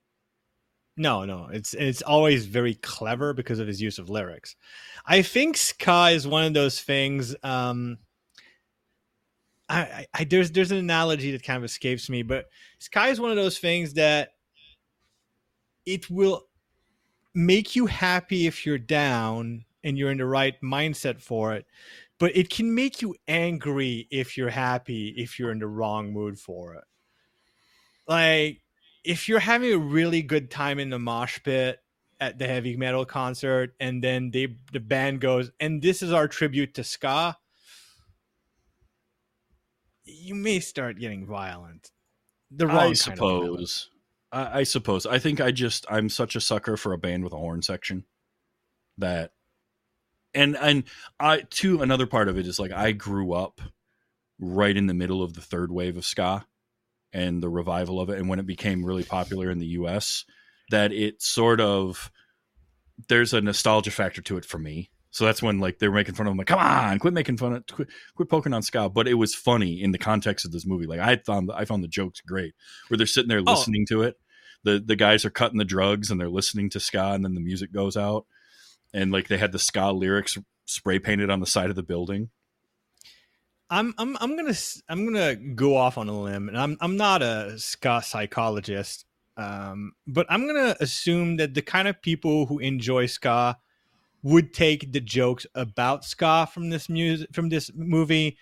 No, 0.96 1.24
no, 1.24 1.48
it's 1.50 1.72
it's 1.72 2.02
always 2.02 2.44
very 2.44 2.74
clever 2.74 3.32
because 3.32 3.58
of 3.58 3.66
his 3.66 3.80
use 3.80 3.98
of 3.98 4.10
lyrics. 4.10 4.56
I 5.06 5.22
think 5.22 5.56
ska 5.56 6.08
is 6.08 6.26
one 6.26 6.44
of 6.44 6.52
those 6.52 6.80
things. 6.80 7.34
Um, 7.42 7.98
I, 9.70 9.80
I, 9.80 10.06
I 10.12 10.24
there's 10.24 10.50
there's 10.50 10.70
an 10.70 10.76
analogy 10.76 11.32
that 11.32 11.44
kind 11.44 11.56
of 11.56 11.64
escapes 11.64 12.10
me, 12.10 12.22
but 12.22 12.46
ska 12.78 13.06
is 13.06 13.20
one 13.20 13.30
of 13.30 13.36
those 13.36 13.58
things 13.58 13.94
that 13.94 14.34
it 15.86 16.10
will 16.10 16.46
make 17.34 17.74
you 17.74 17.86
happy 17.86 18.46
if 18.46 18.66
you're 18.66 18.76
down 18.76 19.64
and 19.84 19.98
you're 19.98 20.10
in 20.10 20.18
the 20.18 20.26
right 20.26 20.54
mindset 20.62 21.20
for 21.20 21.54
it, 21.54 21.66
but 22.18 22.36
it 22.36 22.50
can 22.50 22.74
make 22.74 23.02
you 23.02 23.14
angry 23.26 24.06
if 24.10 24.36
you're 24.36 24.50
happy 24.50 25.08
if 25.16 25.38
you're 25.38 25.52
in 25.52 25.58
the 25.58 25.66
wrong 25.66 26.12
mood 26.12 26.38
for 26.38 26.74
it. 26.74 26.84
Like 28.06 28.62
if 29.04 29.28
you're 29.28 29.40
having 29.40 29.72
a 29.72 29.78
really 29.78 30.22
good 30.22 30.50
time 30.50 30.78
in 30.78 30.90
the 30.90 30.98
mosh 30.98 31.40
pit 31.42 31.78
at 32.20 32.38
the 32.38 32.46
heavy 32.46 32.76
metal 32.76 33.04
concert 33.04 33.74
and 33.80 34.02
then 34.02 34.30
they 34.30 34.56
the 34.72 34.78
band 34.78 35.20
goes 35.20 35.50
and 35.58 35.82
this 35.82 36.02
is 36.02 36.12
our 36.12 36.28
tribute 36.28 36.74
to 36.74 36.84
ska 36.84 37.36
you 40.04 40.36
may 40.36 40.60
start 40.60 41.00
getting 41.00 41.26
violent 41.26 41.90
the 42.54 42.66
wrong 42.66 42.76
I 42.76 42.80
kind 42.80 42.92
of 42.92 42.98
suppose. 42.98 43.90
I, 44.30 44.60
I 44.60 44.62
suppose. 44.64 45.06
I 45.06 45.18
think 45.18 45.40
I 45.40 45.50
just 45.50 45.86
I'm 45.90 46.08
such 46.08 46.36
a 46.36 46.40
sucker 46.40 46.76
for 46.76 46.92
a 46.92 46.98
band 46.98 47.24
with 47.24 47.32
a 47.32 47.38
horn 47.38 47.62
section 47.62 48.04
that, 48.98 49.32
and 50.34 50.56
and 50.56 50.84
I 51.20 51.40
too 51.50 51.82
another 51.82 52.06
part 52.06 52.28
of 52.28 52.38
it 52.38 52.46
is 52.46 52.58
like 52.58 52.72
I 52.72 52.92
grew 52.92 53.32
up 53.32 53.60
right 54.38 54.76
in 54.76 54.86
the 54.86 54.94
middle 54.94 55.22
of 55.22 55.34
the 55.34 55.40
third 55.40 55.70
wave 55.72 55.96
of 55.96 56.04
ska 56.04 56.44
and 57.12 57.42
the 57.42 57.48
revival 57.48 58.00
of 58.00 58.10
it, 58.10 58.18
and 58.18 58.28
when 58.28 58.38
it 58.38 58.46
became 58.46 58.84
really 58.84 59.04
popular 59.04 59.50
in 59.50 59.58
the 59.58 59.66
U.S., 59.66 60.24
that 60.70 60.92
it 60.92 61.20
sort 61.22 61.60
of 61.60 62.10
there's 63.08 63.32
a 63.34 63.40
nostalgia 63.40 63.90
factor 63.90 64.22
to 64.22 64.36
it 64.36 64.44
for 64.44 64.58
me 64.58 64.90
So 65.10 65.24
that's 65.26 65.42
when 65.42 65.58
like 65.58 65.78
they 65.78 65.88
were 65.88 65.94
making 65.94 66.14
fun 66.14 66.26
of 66.26 66.30
him, 66.32 66.38
like, 66.38 66.46
come 66.46 66.58
on, 66.58 66.98
quit 66.98 67.12
making 67.14 67.36
fun 67.36 67.52
of, 67.54 67.66
quit, 67.70 67.88
quit 68.16 68.28
poking 68.30 68.54
on 68.54 68.62
ska. 68.62 68.88
But 68.88 69.08
it 69.08 69.14
was 69.14 69.34
funny 69.34 69.82
in 69.82 69.92
the 69.92 69.98
context 69.98 70.44
of 70.46 70.52
this 70.52 70.64
movie. 70.66 70.86
Like 70.86 71.00
I 71.00 71.16
found, 71.16 71.50
I 71.54 71.64
found 71.66 71.82
the 71.84 71.88
jokes 71.88 72.20
great, 72.22 72.54
where 72.88 72.96
they're 72.96 73.06
sitting 73.06 73.28
there 73.28 73.42
Oh. 73.46 73.52
listening 73.52 73.84
to 73.88 74.02
it. 74.02 74.16
The 74.64 74.78
the 74.84 74.96
guys 74.96 75.24
are 75.24 75.30
cutting 75.30 75.58
the 75.58 75.64
drugs 75.66 76.10
and 76.10 76.18
they're 76.20 76.30
listening 76.30 76.70
to 76.70 76.80
ska, 76.80 77.12
and 77.12 77.24
then 77.24 77.34
the 77.34 77.40
music 77.40 77.72
goes 77.72 77.96
out, 77.96 78.26
and 78.92 79.12
like 79.12 79.28
they 79.28 79.38
had 79.38 79.52
the 79.52 79.58
ska 79.58 79.90
lyrics 79.92 80.38
spray 80.66 80.98
painted 80.98 81.30
on 81.30 81.40
the 81.40 81.46
side 81.46 81.70
of 81.70 81.76
the 81.76 81.82
building. 81.82 82.30
I'm 83.70 83.94
I'm 83.96 84.16
I'm 84.20 84.36
gonna 84.36 84.54
I'm 84.88 85.04
gonna 85.04 85.34
go 85.34 85.76
off 85.76 85.96
on 85.96 86.08
a 86.08 86.20
limb, 86.20 86.48
and 86.48 86.58
I'm 86.58 86.76
I'm 86.80 86.96
not 86.96 87.22
a 87.22 87.58
ska 87.58 88.02
psychologist, 88.04 89.06
um, 89.36 89.92
but 90.06 90.26
I'm 90.28 90.46
gonna 90.46 90.76
assume 90.80 91.38
that 91.38 91.54
the 91.54 91.62
kind 91.62 91.88
of 91.88 92.02
people 92.02 92.46
who 92.46 92.58
enjoy 92.58 93.06
ska 93.06 93.56
would 94.22 94.52
take 94.52 94.92
the 94.92 95.00
jokes 95.00 95.46
about 95.54 96.04
ska 96.04 96.48
from 96.52 96.70
this 96.70 96.88
music 96.88 97.28
from 97.32 97.48
this 97.48 97.70
movie 97.74 98.36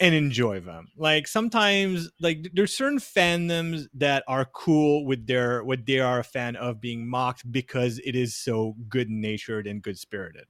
and 0.00 0.14
enjoy 0.14 0.60
them. 0.60 0.88
Like 0.96 1.28
sometimes, 1.28 2.10
like 2.20 2.50
there's 2.52 2.76
certain 2.76 2.98
fandoms 2.98 3.86
that 3.94 4.24
are 4.26 4.44
cool 4.44 5.04
with 5.06 5.26
their 5.26 5.62
what 5.64 5.86
they 5.86 6.00
are 6.00 6.18
a 6.20 6.24
fan 6.24 6.56
of 6.56 6.80
being 6.80 7.08
mocked 7.08 7.50
because 7.50 8.00
it 8.04 8.16
is 8.16 8.36
so 8.36 8.74
good 8.88 9.08
natured 9.10 9.66
and 9.66 9.82
good 9.82 9.98
spirited. 9.98 10.46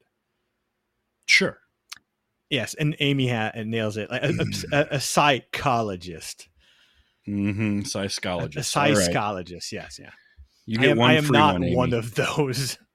Sure. 1.26 1.58
Yes, 2.50 2.74
and 2.74 2.94
Amy 3.00 3.28
ha- 3.28 3.52
nails 3.56 3.96
it. 3.96 4.10
Like 4.10 4.22
a, 4.22 4.34
a, 4.72 4.86
a 4.92 5.00
psychologist, 5.00 6.48
Mm-hmm. 7.28 7.82
Psychologist. 7.82 8.76
a 8.76 8.78
right. 8.80 8.96
psychologist. 8.96 9.72
Yes, 9.72 9.98
yeah. 9.98 10.10
You 10.66 10.78
I 10.78 10.82
get 10.82 10.90
am, 10.92 10.98
one 10.98 11.10
I 11.10 11.14
am 11.14 11.24
free 11.24 11.38
not 11.38 11.54
one, 11.60 11.74
one 11.74 11.92
of 11.92 12.14
those. 12.14 12.78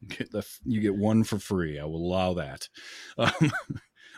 You 0.00 0.08
get 0.18 0.32
the 0.32 0.46
you 0.66 0.80
get 0.82 0.94
one 0.94 1.24
for 1.24 1.38
free. 1.38 1.78
I 1.80 1.84
will 1.86 1.96
allow 2.06 2.34
that. 2.34 2.68
Um, 3.18 3.52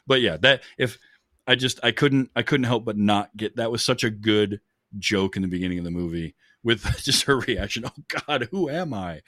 but 0.05 0.21
yeah, 0.21 0.37
that 0.39 0.63
if 0.79 0.99
I 1.47 1.55
just 1.55 1.81
I 1.83 1.93
couldn't 1.93 2.31
I 2.35 2.43
couldn't 2.43 2.65
help 2.65 2.85
but 2.85 2.97
not 2.97 3.37
get 3.37 3.57
that 3.57 3.71
was 3.71 3.85
such 3.85 4.05
a 4.05 4.11
good 4.11 4.61
joke 4.99 5.37
in 5.37 5.43
the 5.43 5.49
beginning 5.49 5.79
of 5.79 5.85
the 5.85 5.91
movie 5.91 6.35
with 6.63 6.83
just 7.03 7.25
her 7.25 7.39
reaction. 7.39 7.85
Oh 7.87 8.21
God, 8.27 8.49
who 8.51 8.69
am 8.69 8.93
I? 8.93 9.23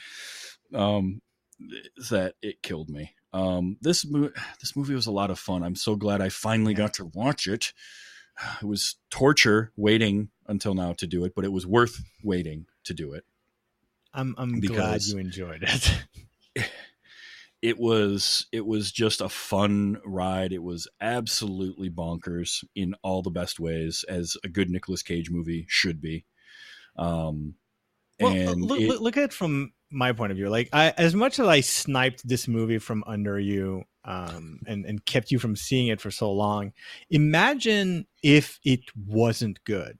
Um, 0.74 1.22
that 2.10 2.34
it 2.42 2.62
killed 2.62 2.90
me. 2.90 3.14
Um, 3.32 3.76
this 3.80 4.06
movie 4.06 4.34
this 4.60 4.76
movie 4.76 4.94
was 4.94 5.06
a 5.06 5.12
lot 5.12 5.30
of 5.30 5.38
fun. 5.38 5.62
I'm 5.62 5.76
so 5.76 5.96
glad 5.96 6.20
I 6.20 6.28
finally 6.28 6.74
got 6.74 6.94
to 6.94 7.10
watch 7.14 7.46
it. 7.46 7.72
It 8.62 8.66
was 8.66 8.96
torture 9.10 9.72
waiting 9.76 10.28
until 10.46 10.74
now 10.74 10.92
to 10.94 11.06
do 11.06 11.24
it, 11.24 11.34
but 11.34 11.44
it 11.44 11.52
was 11.52 11.66
worth 11.66 12.00
waiting 12.22 12.66
to 12.84 12.94
do 12.94 13.12
it. 13.12 13.24
I'm 14.14 14.34
I'm 14.38 14.60
glad 14.60 15.02
you 15.02 15.18
enjoyed 15.18 15.62
it. 15.62 16.70
it 17.60 17.78
was 17.78 18.46
it 18.52 18.64
was 18.66 18.92
just 18.92 19.20
a 19.20 19.28
fun 19.28 19.98
ride. 20.04 20.52
It 20.52 20.62
was 20.62 20.86
absolutely 21.00 21.90
bonkers 21.90 22.64
in 22.74 22.94
all 23.02 23.22
the 23.22 23.30
best 23.30 23.58
ways, 23.58 24.04
as 24.08 24.36
a 24.44 24.48
good 24.48 24.70
Nicolas 24.70 25.02
Cage 25.02 25.30
movie 25.30 25.66
should 25.68 26.00
be. 26.00 26.24
Um, 26.96 27.54
well, 28.20 28.32
and 28.32 28.62
look, 28.62 28.80
it- 28.80 29.00
look 29.00 29.16
at 29.16 29.24
it 29.24 29.32
from 29.32 29.72
my 29.90 30.12
point 30.12 30.32
of 30.32 30.36
view. 30.36 30.48
Like, 30.48 30.68
I 30.72 30.90
as 30.96 31.14
much 31.14 31.38
as 31.38 31.46
I 31.46 31.60
sniped 31.60 32.26
this 32.26 32.46
movie 32.48 32.78
from 32.78 33.02
under 33.06 33.38
you, 33.38 33.84
um, 34.04 34.60
and 34.66 34.84
and 34.84 35.04
kept 35.04 35.30
you 35.30 35.38
from 35.38 35.56
seeing 35.56 35.88
it 35.88 36.00
for 36.00 36.10
so 36.10 36.32
long, 36.32 36.72
imagine 37.10 38.06
if 38.22 38.58
it 38.64 38.80
wasn't 38.96 39.62
good. 39.64 39.98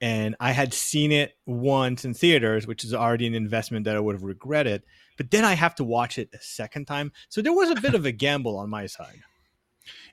And 0.00 0.36
I 0.38 0.52
had 0.52 0.74
seen 0.74 1.12
it 1.12 1.32
once 1.46 2.04
in 2.04 2.12
theaters, 2.12 2.66
which 2.66 2.84
is 2.84 2.92
already 2.92 3.26
an 3.26 3.34
investment 3.34 3.84
that 3.86 3.96
I 3.96 4.00
would 4.00 4.14
have 4.14 4.22
regretted. 4.22 4.82
But 5.16 5.30
then 5.30 5.44
I 5.44 5.54
have 5.54 5.74
to 5.76 5.84
watch 5.84 6.18
it 6.18 6.28
a 6.32 6.38
second 6.40 6.86
time. 6.86 7.12
So 7.28 7.40
there 7.42 7.52
was 7.52 7.70
a 7.70 7.80
bit 7.80 7.94
of 7.94 8.04
a 8.06 8.12
gamble 8.12 8.56
on 8.56 8.68
my 8.70 8.86
side. 8.86 9.20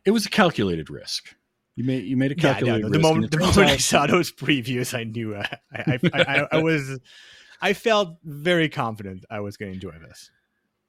it 0.05 0.11
was 0.11 0.25
a 0.25 0.29
calculated 0.29 0.89
risk. 0.89 1.33
You 1.75 1.83
made 1.85 2.03
you 2.03 2.17
made 2.17 2.31
a 2.31 2.35
Yeah, 2.35 2.51
no, 2.53 2.53
calculated 2.53 2.81
no, 2.83 2.87
risk. 2.89 2.93
the 2.93 2.99
moment, 2.99 3.31
the 3.31 3.37
moment 3.39 3.57
I 3.69 3.77
saw 3.77 4.05
those 4.07 4.31
previews, 4.31 4.93
I 4.97 5.03
knew 5.05 5.35
I, 5.35 5.57
I, 5.73 5.99
I, 6.13 6.21
I, 6.21 6.47
I 6.51 6.57
was, 6.61 6.99
I 7.61 7.73
felt 7.73 8.17
very 8.23 8.69
confident 8.69 9.25
I 9.29 9.39
was 9.39 9.57
going 9.57 9.71
to 9.71 9.75
enjoy 9.75 9.97
this. 9.99 10.29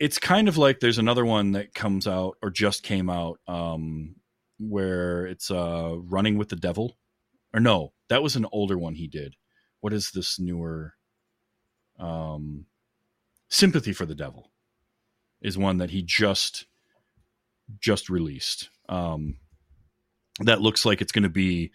it's 0.01 0.19
kind 0.19 0.49
of 0.49 0.57
like 0.59 0.81
there's 0.81 0.99
another 0.99 1.25
one 1.25 1.53
that 1.53 1.75
comes 1.75 2.07
out 2.09 2.37
or 2.43 2.51
just 2.51 2.83
came 2.83 3.09
out 3.09 3.39
um 3.47 4.17
where 4.59 5.27
it's 5.27 5.51
uh 5.51 5.95
running 5.99 6.37
with 6.39 6.49
the 6.49 6.57
devil 6.57 6.97
or 7.55 7.61
no 7.61 7.93
that 8.09 8.23
was 8.23 8.35
an 8.37 8.47
older 8.53 8.77
one 8.79 8.95
he 8.95 9.07
did 9.07 9.35
what 9.81 9.93
is 9.93 10.11
this 10.13 10.39
newer 10.41 10.95
um 11.99 12.67
sympathy 13.53 13.93
for 13.93 14.07
the 14.07 14.15
devil 14.15 14.51
is 15.41 15.59
one 15.59 15.79
that 15.79 15.91
he 15.91 16.03
just 16.03 16.67
just 17.79 18.09
released 18.11 18.71
um 18.89 19.37
that 20.41 20.61
looks 20.61 20.85
like 20.85 21.01
it's 21.01 21.13
going 21.13 21.23
to 21.23 21.29
be 21.29 21.71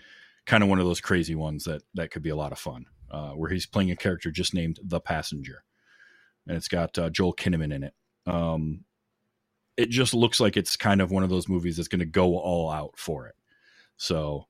kind 0.45 0.63
of 0.63 0.69
one 0.69 0.79
of 0.79 0.85
those 0.85 1.01
crazy 1.01 1.35
ones 1.35 1.63
that 1.63 1.81
that 1.93 2.11
could 2.11 2.23
be 2.23 2.29
a 2.29 2.35
lot 2.35 2.51
of 2.51 2.59
fun 2.59 2.85
uh 3.11 3.31
where 3.31 3.49
he's 3.49 3.65
playing 3.65 3.91
a 3.91 3.95
character 3.95 4.31
just 4.31 4.53
named 4.53 4.79
the 4.83 4.99
passenger 4.99 5.63
and 6.47 6.57
it's 6.57 6.67
got 6.67 6.97
uh, 6.97 7.09
Joel 7.09 7.33
Kinnaman 7.33 7.73
in 7.73 7.83
it 7.83 7.93
um, 8.27 8.83
it 9.77 9.89
just 9.89 10.13
looks 10.13 10.39
like 10.39 10.57
it's 10.57 10.75
kind 10.75 11.01
of 11.01 11.11
one 11.11 11.23
of 11.23 11.29
those 11.29 11.47
movies 11.47 11.77
that's 11.77 11.87
going 11.87 11.99
to 11.99 12.05
go 12.05 12.37
all 12.37 12.69
out 12.69 12.95
for 12.97 13.27
it. 13.27 13.35
So, 13.95 14.47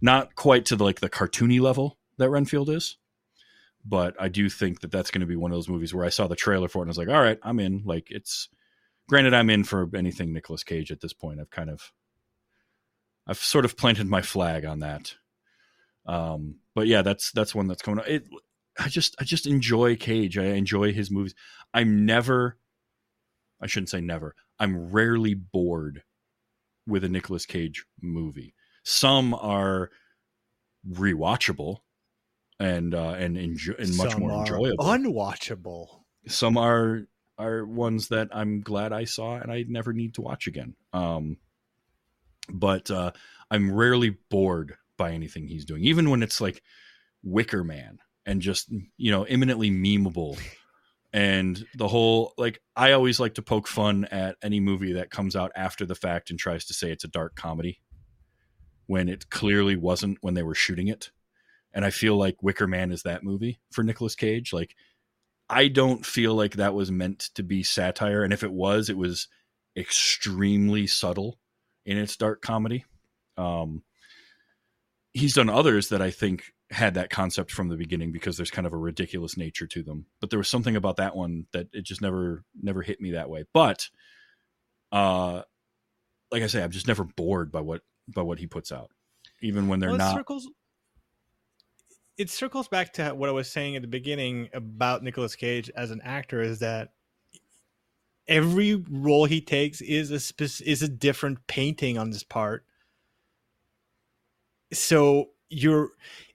not 0.00 0.34
quite 0.36 0.66
to 0.66 0.76
the, 0.76 0.84
like 0.84 1.00
the 1.00 1.10
cartoony 1.10 1.60
level 1.60 1.98
that 2.18 2.30
Renfield 2.30 2.70
is, 2.70 2.96
but 3.88 4.14
I 4.20 4.28
do 4.28 4.48
think 4.48 4.80
that 4.80 4.90
that's 4.90 5.10
going 5.10 5.20
to 5.20 5.26
be 5.26 5.36
one 5.36 5.50
of 5.50 5.56
those 5.56 5.68
movies 5.68 5.94
where 5.94 6.04
I 6.04 6.10
saw 6.10 6.26
the 6.26 6.36
trailer 6.36 6.68
for 6.68 6.78
it 6.78 6.82
and 6.82 6.88
I 6.88 6.92
was 6.92 6.98
like, 6.98 7.08
all 7.08 7.22
right, 7.22 7.38
I'm 7.42 7.60
in. 7.60 7.82
Like, 7.84 8.08
it's 8.10 8.48
granted, 9.08 9.34
I'm 9.34 9.50
in 9.50 9.64
for 9.64 9.88
anything 9.94 10.32
Nicolas 10.32 10.64
Cage 10.64 10.90
at 10.90 11.00
this 11.00 11.12
point. 11.12 11.40
I've 11.40 11.50
kind 11.50 11.70
of, 11.70 11.92
I've 13.26 13.38
sort 13.38 13.64
of 13.64 13.76
planted 13.76 14.06
my 14.06 14.22
flag 14.22 14.64
on 14.64 14.80
that. 14.80 15.14
Um, 16.06 16.56
but 16.74 16.86
yeah, 16.86 17.02
that's 17.02 17.32
that's 17.32 17.54
one 17.54 17.68
that's 17.68 17.82
coming. 17.82 18.00
out. 18.00 18.08
It, 18.08 18.24
I 18.78 18.88
just 18.88 19.16
I 19.20 19.24
just 19.24 19.46
enjoy 19.46 19.96
Cage. 19.96 20.38
I 20.38 20.44
enjoy 20.44 20.92
his 20.92 21.10
movies. 21.10 21.34
I'm 21.74 22.06
never 22.06 22.56
I 23.60 23.66
shouldn't 23.66 23.90
say 23.90 24.00
never. 24.00 24.34
I'm 24.58 24.90
rarely 24.90 25.34
bored 25.34 26.02
with 26.86 27.04
a 27.04 27.08
Nicolas 27.08 27.46
Cage 27.46 27.84
movie. 28.00 28.54
Some 28.84 29.34
are 29.34 29.90
rewatchable 30.88 31.78
and 32.58 32.94
uh, 32.94 33.14
and 33.18 33.36
enjoy, 33.36 33.74
and 33.78 33.96
much 33.96 34.12
Some 34.12 34.20
more 34.20 34.32
are 34.32 34.40
enjoyable. 34.40 34.84
Unwatchable. 34.84 35.86
Some 36.26 36.56
are 36.56 37.06
are 37.38 37.64
ones 37.64 38.08
that 38.08 38.28
I'm 38.32 38.60
glad 38.60 38.92
I 38.92 39.04
saw 39.04 39.36
and 39.36 39.52
I 39.52 39.64
never 39.68 39.92
need 39.92 40.14
to 40.14 40.22
watch 40.22 40.46
again. 40.46 40.74
Um, 40.92 41.36
but 42.48 42.90
uh, 42.90 43.12
I'm 43.50 43.72
rarely 43.72 44.16
bored 44.30 44.74
by 44.96 45.12
anything 45.12 45.46
he's 45.46 45.64
doing, 45.64 45.84
even 45.84 46.10
when 46.10 46.22
it's 46.22 46.40
like 46.40 46.62
Wicker 47.22 47.62
Man 47.62 47.98
and 48.28 48.42
just 48.42 48.70
you 48.96 49.10
know 49.10 49.26
imminently 49.26 49.70
memeable 49.70 50.38
and 51.12 51.66
the 51.74 51.88
whole 51.88 52.34
like 52.36 52.60
i 52.76 52.92
always 52.92 53.18
like 53.18 53.34
to 53.34 53.42
poke 53.42 53.66
fun 53.66 54.04
at 54.10 54.36
any 54.42 54.60
movie 54.60 54.92
that 54.92 55.10
comes 55.10 55.34
out 55.34 55.50
after 55.56 55.86
the 55.86 55.94
fact 55.94 56.30
and 56.30 56.38
tries 56.38 56.66
to 56.66 56.74
say 56.74 56.92
it's 56.92 57.04
a 57.04 57.08
dark 57.08 57.34
comedy 57.34 57.80
when 58.86 59.08
it 59.08 59.30
clearly 59.30 59.76
wasn't 59.76 60.18
when 60.20 60.34
they 60.34 60.42
were 60.42 60.54
shooting 60.54 60.88
it 60.88 61.10
and 61.72 61.84
i 61.84 61.90
feel 61.90 62.16
like 62.16 62.42
wicker 62.42 62.66
man 62.66 62.90
is 62.92 63.02
that 63.02 63.22
movie 63.22 63.60
for 63.70 63.82
Nicolas 63.82 64.14
cage 64.14 64.52
like 64.52 64.74
i 65.48 65.68
don't 65.68 66.04
feel 66.04 66.34
like 66.34 66.54
that 66.54 66.74
was 66.74 66.90
meant 66.90 67.30
to 67.34 67.42
be 67.42 67.62
satire 67.62 68.22
and 68.22 68.32
if 68.32 68.42
it 68.42 68.52
was 68.52 68.88
it 68.88 68.96
was 68.96 69.28
extremely 69.76 70.86
subtle 70.86 71.38
in 71.86 71.96
its 71.96 72.16
dark 72.16 72.42
comedy 72.42 72.84
um 73.36 73.82
he's 75.12 75.34
done 75.34 75.48
others 75.48 75.88
that 75.88 76.02
i 76.02 76.10
think 76.10 76.52
had 76.70 76.94
that 76.94 77.10
concept 77.10 77.50
from 77.50 77.68
the 77.68 77.76
beginning 77.76 78.12
because 78.12 78.36
there's 78.36 78.50
kind 78.50 78.66
of 78.66 78.72
a 78.72 78.78
ridiculous 78.78 79.36
nature 79.36 79.66
to 79.66 79.82
them. 79.82 80.06
But 80.20 80.30
there 80.30 80.38
was 80.38 80.48
something 80.48 80.76
about 80.76 80.96
that 80.96 81.16
one 81.16 81.46
that 81.52 81.68
it 81.72 81.84
just 81.84 82.02
never 82.02 82.44
never 82.60 82.82
hit 82.82 83.00
me 83.00 83.12
that 83.12 83.30
way. 83.30 83.44
But 83.54 83.88
uh 84.92 85.42
like 86.30 86.42
I 86.42 86.46
say, 86.46 86.62
I'm 86.62 86.70
just 86.70 86.86
never 86.86 87.04
bored 87.04 87.50
by 87.50 87.62
what 87.62 87.82
by 88.06 88.22
what 88.22 88.38
he 88.38 88.46
puts 88.46 88.70
out. 88.70 88.90
Even 89.40 89.68
when 89.68 89.80
they're 89.80 89.90
Well, 89.90 89.98
not 89.98 90.14
circles 90.14 90.48
it 92.18 92.30
circles 92.30 92.68
back 92.68 92.92
to 92.94 93.10
what 93.10 93.28
I 93.28 93.32
was 93.32 93.50
saying 93.50 93.76
at 93.76 93.82
the 93.82 93.88
beginning 93.88 94.48
about 94.52 95.02
Nicolas 95.02 95.36
Cage 95.36 95.70
as 95.76 95.90
an 95.90 96.00
actor 96.02 96.42
is 96.42 96.58
that 96.58 96.90
every 98.26 98.74
role 98.74 99.24
he 99.24 99.40
takes 99.40 99.80
is 99.80 100.10
a 100.10 100.44
is 100.68 100.82
a 100.82 100.88
different 100.88 101.46
painting 101.46 101.96
on 101.96 102.10
this 102.10 102.24
part. 102.24 102.64
So 104.72 105.30
you're 105.48 105.90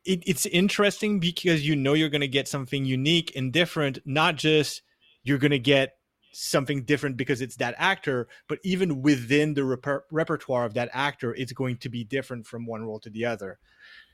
it, 0.06 0.24
it's 0.26 0.46
interesting 0.48 1.20
because 1.20 1.68
you 1.68 1.76
know 1.76 1.94
you're 1.94 2.10
going 2.10 2.22
to 2.22 2.28
get 2.28 2.48
something 2.48 2.86
unique 2.86 3.32
and 3.36 3.54
different, 3.54 4.00
not 4.06 4.36
just 4.36 4.82
you're 5.24 5.38
going 5.38 5.52
to 5.52 5.60
get 5.60 5.98
something 6.34 6.84
different 6.84 7.16
because 7.16 7.42
it's 7.42 7.58
that 7.58 7.76
actor, 7.78 8.28
but 8.48 8.58
even 8.64 9.02
within 9.04 9.54
the 9.54 9.62
reper- 9.62 10.02
repertoire 10.12 10.66
of 10.66 10.74
that 10.74 10.90
actor, 10.92 11.34
it's 11.36 11.54
going 11.54 11.78
to 11.78 11.90
be 11.90 12.04
different 12.04 12.48
from 12.48 12.66
one 12.66 12.84
role 12.84 13.00
to 13.00 13.10
the 13.10 13.24
other. 13.26 13.60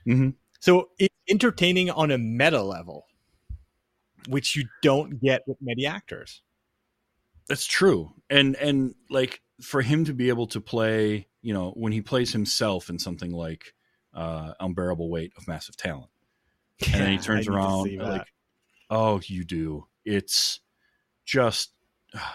Mhm. 0.06 0.34
So 0.60 0.90
entertaining 1.28 1.90
on 1.90 2.10
a 2.10 2.18
meta 2.18 2.62
level, 2.62 3.06
which 4.28 4.56
you 4.56 4.64
don't 4.82 5.20
get 5.20 5.42
with 5.46 5.58
many 5.60 5.86
actors. 5.86 6.42
That's 7.48 7.66
true. 7.66 8.12
And 8.28 8.56
and 8.56 8.94
like 9.08 9.40
for 9.60 9.82
him 9.82 10.04
to 10.04 10.14
be 10.14 10.28
able 10.28 10.46
to 10.48 10.60
play, 10.60 11.26
you 11.42 11.52
know, 11.52 11.72
when 11.72 11.92
he 11.92 12.00
plays 12.00 12.32
himself 12.32 12.88
in 12.88 12.98
something 12.98 13.32
like 13.32 13.74
uh 14.14 14.52
Unbearable 14.60 15.10
Weight 15.10 15.32
of 15.36 15.48
Massive 15.48 15.76
Talent. 15.76 16.10
And 16.92 16.94
then 16.94 17.12
he 17.12 17.18
turns 17.18 17.48
around 17.48 17.96
like 17.96 18.26
oh, 18.90 19.20
you 19.24 19.44
do. 19.44 19.86
It's 20.04 20.60
just 21.24 21.72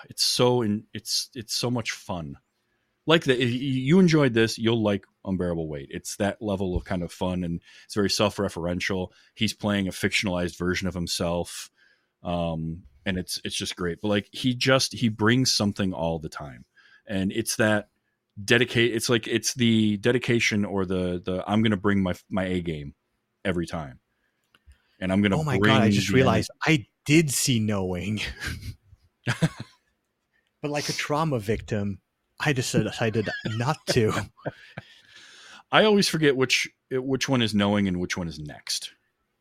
it's 0.10 0.24
so 0.24 0.62
in 0.62 0.86
it's 0.94 1.30
it's 1.36 1.54
so 1.54 1.70
much 1.70 1.92
fun. 1.92 2.38
Like 3.08 3.26
that 3.26 3.40
you 3.40 4.00
enjoyed 4.00 4.34
this, 4.34 4.58
you'll 4.58 4.82
like 4.82 5.06
Unbearable 5.26 5.68
Weight. 5.68 5.90
It's 5.92 6.16
that 6.18 6.42
level 6.42 6.76
of 6.76 6.86
kind 6.86 7.04
of 7.04 7.12
fun 7.12 7.44
and 7.44 7.62
it's 7.86 7.94
very 7.94 8.10
self-referential. 8.10 9.10
He's 9.36 9.54
playing 9.54 9.88
a 9.88 9.92
fictionalized 9.92 10.58
version 10.58 10.88
of 10.88 10.94
himself. 10.94 11.70
Um 12.24 12.84
and 13.06 13.18
it's 13.18 13.40
it's 13.44 13.56
just 13.56 13.76
great. 13.76 14.02
But 14.02 14.08
like 14.08 14.28
he 14.32 14.56
just 14.56 14.94
he 14.94 15.10
brings 15.10 15.52
something 15.52 15.94
all 15.94 16.20
the 16.20 16.30
time. 16.30 16.66
And 17.08 17.32
it's 17.32 17.58
that 17.58 17.90
dedicate 18.44 18.94
it's 18.94 19.10
like 19.10 19.28
it's 19.28 19.54
the 19.54 19.98
dedication 19.98 20.66
or 20.66 20.86
the 20.86 21.22
the 21.24 21.44
I'm 21.48 21.62
going 21.62 21.72
to 21.72 21.78
bring 21.78 22.02
my 22.02 22.16
my 22.30 22.46
A 22.46 22.62
game 22.62 22.96
every 23.44 23.68
time. 23.68 24.00
And 25.00 25.12
I'm 25.12 25.22
going 25.22 25.32
to 25.32 25.38
Oh 25.38 25.44
my 25.44 25.58
god! 25.58 25.84
I 25.84 25.92
just 25.92 26.10
realized 26.10 26.50
I 26.66 26.88
did 27.06 27.32
see 27.32 27.60
Knowing, 27.60 28.22
but 29.26 30.72
like 30.72 30.90
a 30.90 30.94
trauma 30.94 31.40
victim, 31.40 32.00
I 32.40 32.54
just 32.54 32.72
decided 32.72 33.30
not 33.46 33.78
to. 33.88 34.14
I 35.72 35.86
always 35.86 36.08
forget 36.08 36.36
which 36.36 36.70
which 36.92 37.28
one 37.28 37.42
is 37.42 37.54
knowing 37.54 37.88
and 37.88 38.00
which 38.00 38.18
one 38.18 38.28
is 38.28 38.40
next 38.40 38.92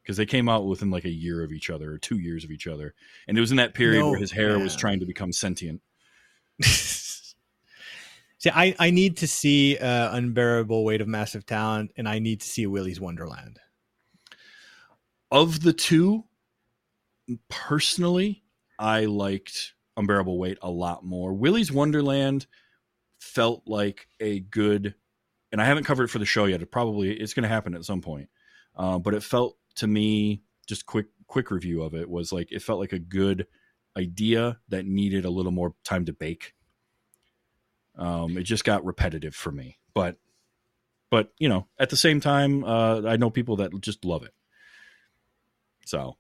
because 0.03 0.17
they 0.17 0.27
came 0.27 0.49
out 0.49 0.67
within 0.67 0.91
like 0.91 1.05
a 1.05 1.11
year 1.11 1.43
of 1.43 1.53
each 1.53 1.71
other 1.71 1.93
or 1.93 1.99
two 1.99 2.19
years 2.19 2.45
of 2.45 2.51
each 2.51 2.67
other, 2.67 2.95
and 3.27 3.37
it 3.37 3.41
was 3.41 3.51
in 3.51 3.57
that 3.57 3.75
period 3.75 4.01
No, 4.01 4.11
where 4.11 4.19
his 4.19 4.33
hair 4.33 4.59
was 4.59 4.77
trying 4.77 5.01
to 5.01 5.07
become 5.07 5.33
sentient. 5.33 5.81
see, 6.63 7.31
I 8.47 8.75
I 8.79 8.91
need 8.91 9.19
to 9.19 9.27
see 9.27 9.79
uh, 9.79 10.17
Unbearable 10.17 10.85
Weight 10.85 11.01
of 11.01 11.09
Massive 11.09 11.47
Talent, 11.47 11.93
and 11.97 12.09
I 12.09 12.19
need 12.19 12.41
to 12.41 12.47
see 12.47 12.67
Willy's 12.67 13.01
Wonderland. 13.01 13.59
Of 15.31 15.63
the 15.63 15.73
two, 15.73 16.25
personally, 17.49 18.45
I 18.79 19.07
liked 19.07 19.75
Unbearable 19.97 20.39
Weight 20.39 20.59
a 20.63 20.71
lot 20.71 21.05
more. 21.05 21.33
Willy's 21.33 21.73
Wonderland 21.73 22.47
felt 23.25 23.63
like 23.67 24.09
a 24.21 24.41
good, 24.41 24.95
and 25.51 25.61
I 25.61 25.65
haven't 25.65 25.85
covered 25.85 26.05
it 26.05 26.11
for 26.11 26.19
the 26.19 26.27
show 26.27 26.45
yet. 26.45 26.63
It 26.63 26.71
probably 26.71 27.11
it's 27.13 27.35
going 27.35 27.43
to 27.43 27.49
happen 27.49 27.75
at 27.75 27.85
some 27.85 28.01
point, 28.01 28.29
uh, 28.77 28.99
but 28.99 29.15
it 29.15 29.23
felt 29.23 29.57
to 29.77 29.87
me 29.87 30.43
just 30.67 30.87
quick 30.87 31.07
quick 31.27 31.51
review 31.51 31.83
of 31.83 31.95
it 31.95 32.09
was 32.09 32.33
like 32.33 32.53
it 32.53 32.63
felt 32.63 32.79
like 32.79 32.93
a 32.93 32.99
good 32.99 33.47
idea 33.97 34.59
that 34.69 34.87
needed 34.87 35.25
a 35.25 35.31
little 35.31 35.53
more 35.53 35.75
time 35.85 36.05
to 36.05 36.13
bake. 36.13 36.55
Um, 37.97 38.37
it 38.37 38.43
just 38.43 38.65
got 38.65 38.85
repetitive 38.85 39.35
for 39.35 39.51
me, 39.51 39.79
but 39.95 40.17
but 41.11 41.33
you 41.39 41.49
know 41.49 41.67
at 41.79 41.91
the 41.91 41.97
same 41.97 42.21
time, 42.21 42.65
uh, 42.65 43.03
I 43.07 43.17
know 43.17 43.31
people 43.31 43.57
that 43.57 43.81
just 43.81 44.05
love 44.05 44.23
it. 44.23 44.35
So 45.87 46.17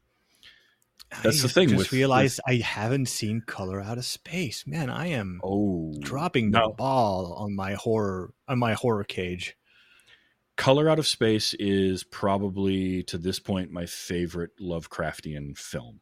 That's 1.22 1.40
I 1.40 1.42
the 1.42 1.48
thing 1.48 1.68
Just 1.70 1.78
with- 1.78 1.92
realized 1.92 2.40
I 2.46 2.56
haven't 2.56 3.06
seen 3.06 3.40
Color 3.40 3.80
Out 3.80 3.98
of 3.98 4.04
Space. 4.04 4.66
Man, 4.66 4.90
I 4.90 5.08
am 5.08 5.40
oh, 5.44 5.94
dropping 6.00 6.50
the 6.50 6.60
no. 6.60 6.72
ball 6.72 7.34
on 7.34 7.54
my 7.54 7.74
horror 7.74 8.32
on 8.48 8.58
my 8.58 8.74
horror 8.74 9.04
cage. 9.04 9.56
Color 10.56 10.88
Out 10.88 10.98
of 10.98 11.06
Space 11.06 11.54
is 11.54 12.04
probably 12.04 13.02
to 13.04 13.18
this 13.18 13.38
point 13.38 13.70
my 13.72 13.86
favorite 13.86 14.50
Lovecraftian 14.60 15.56
film. 15.58 16.00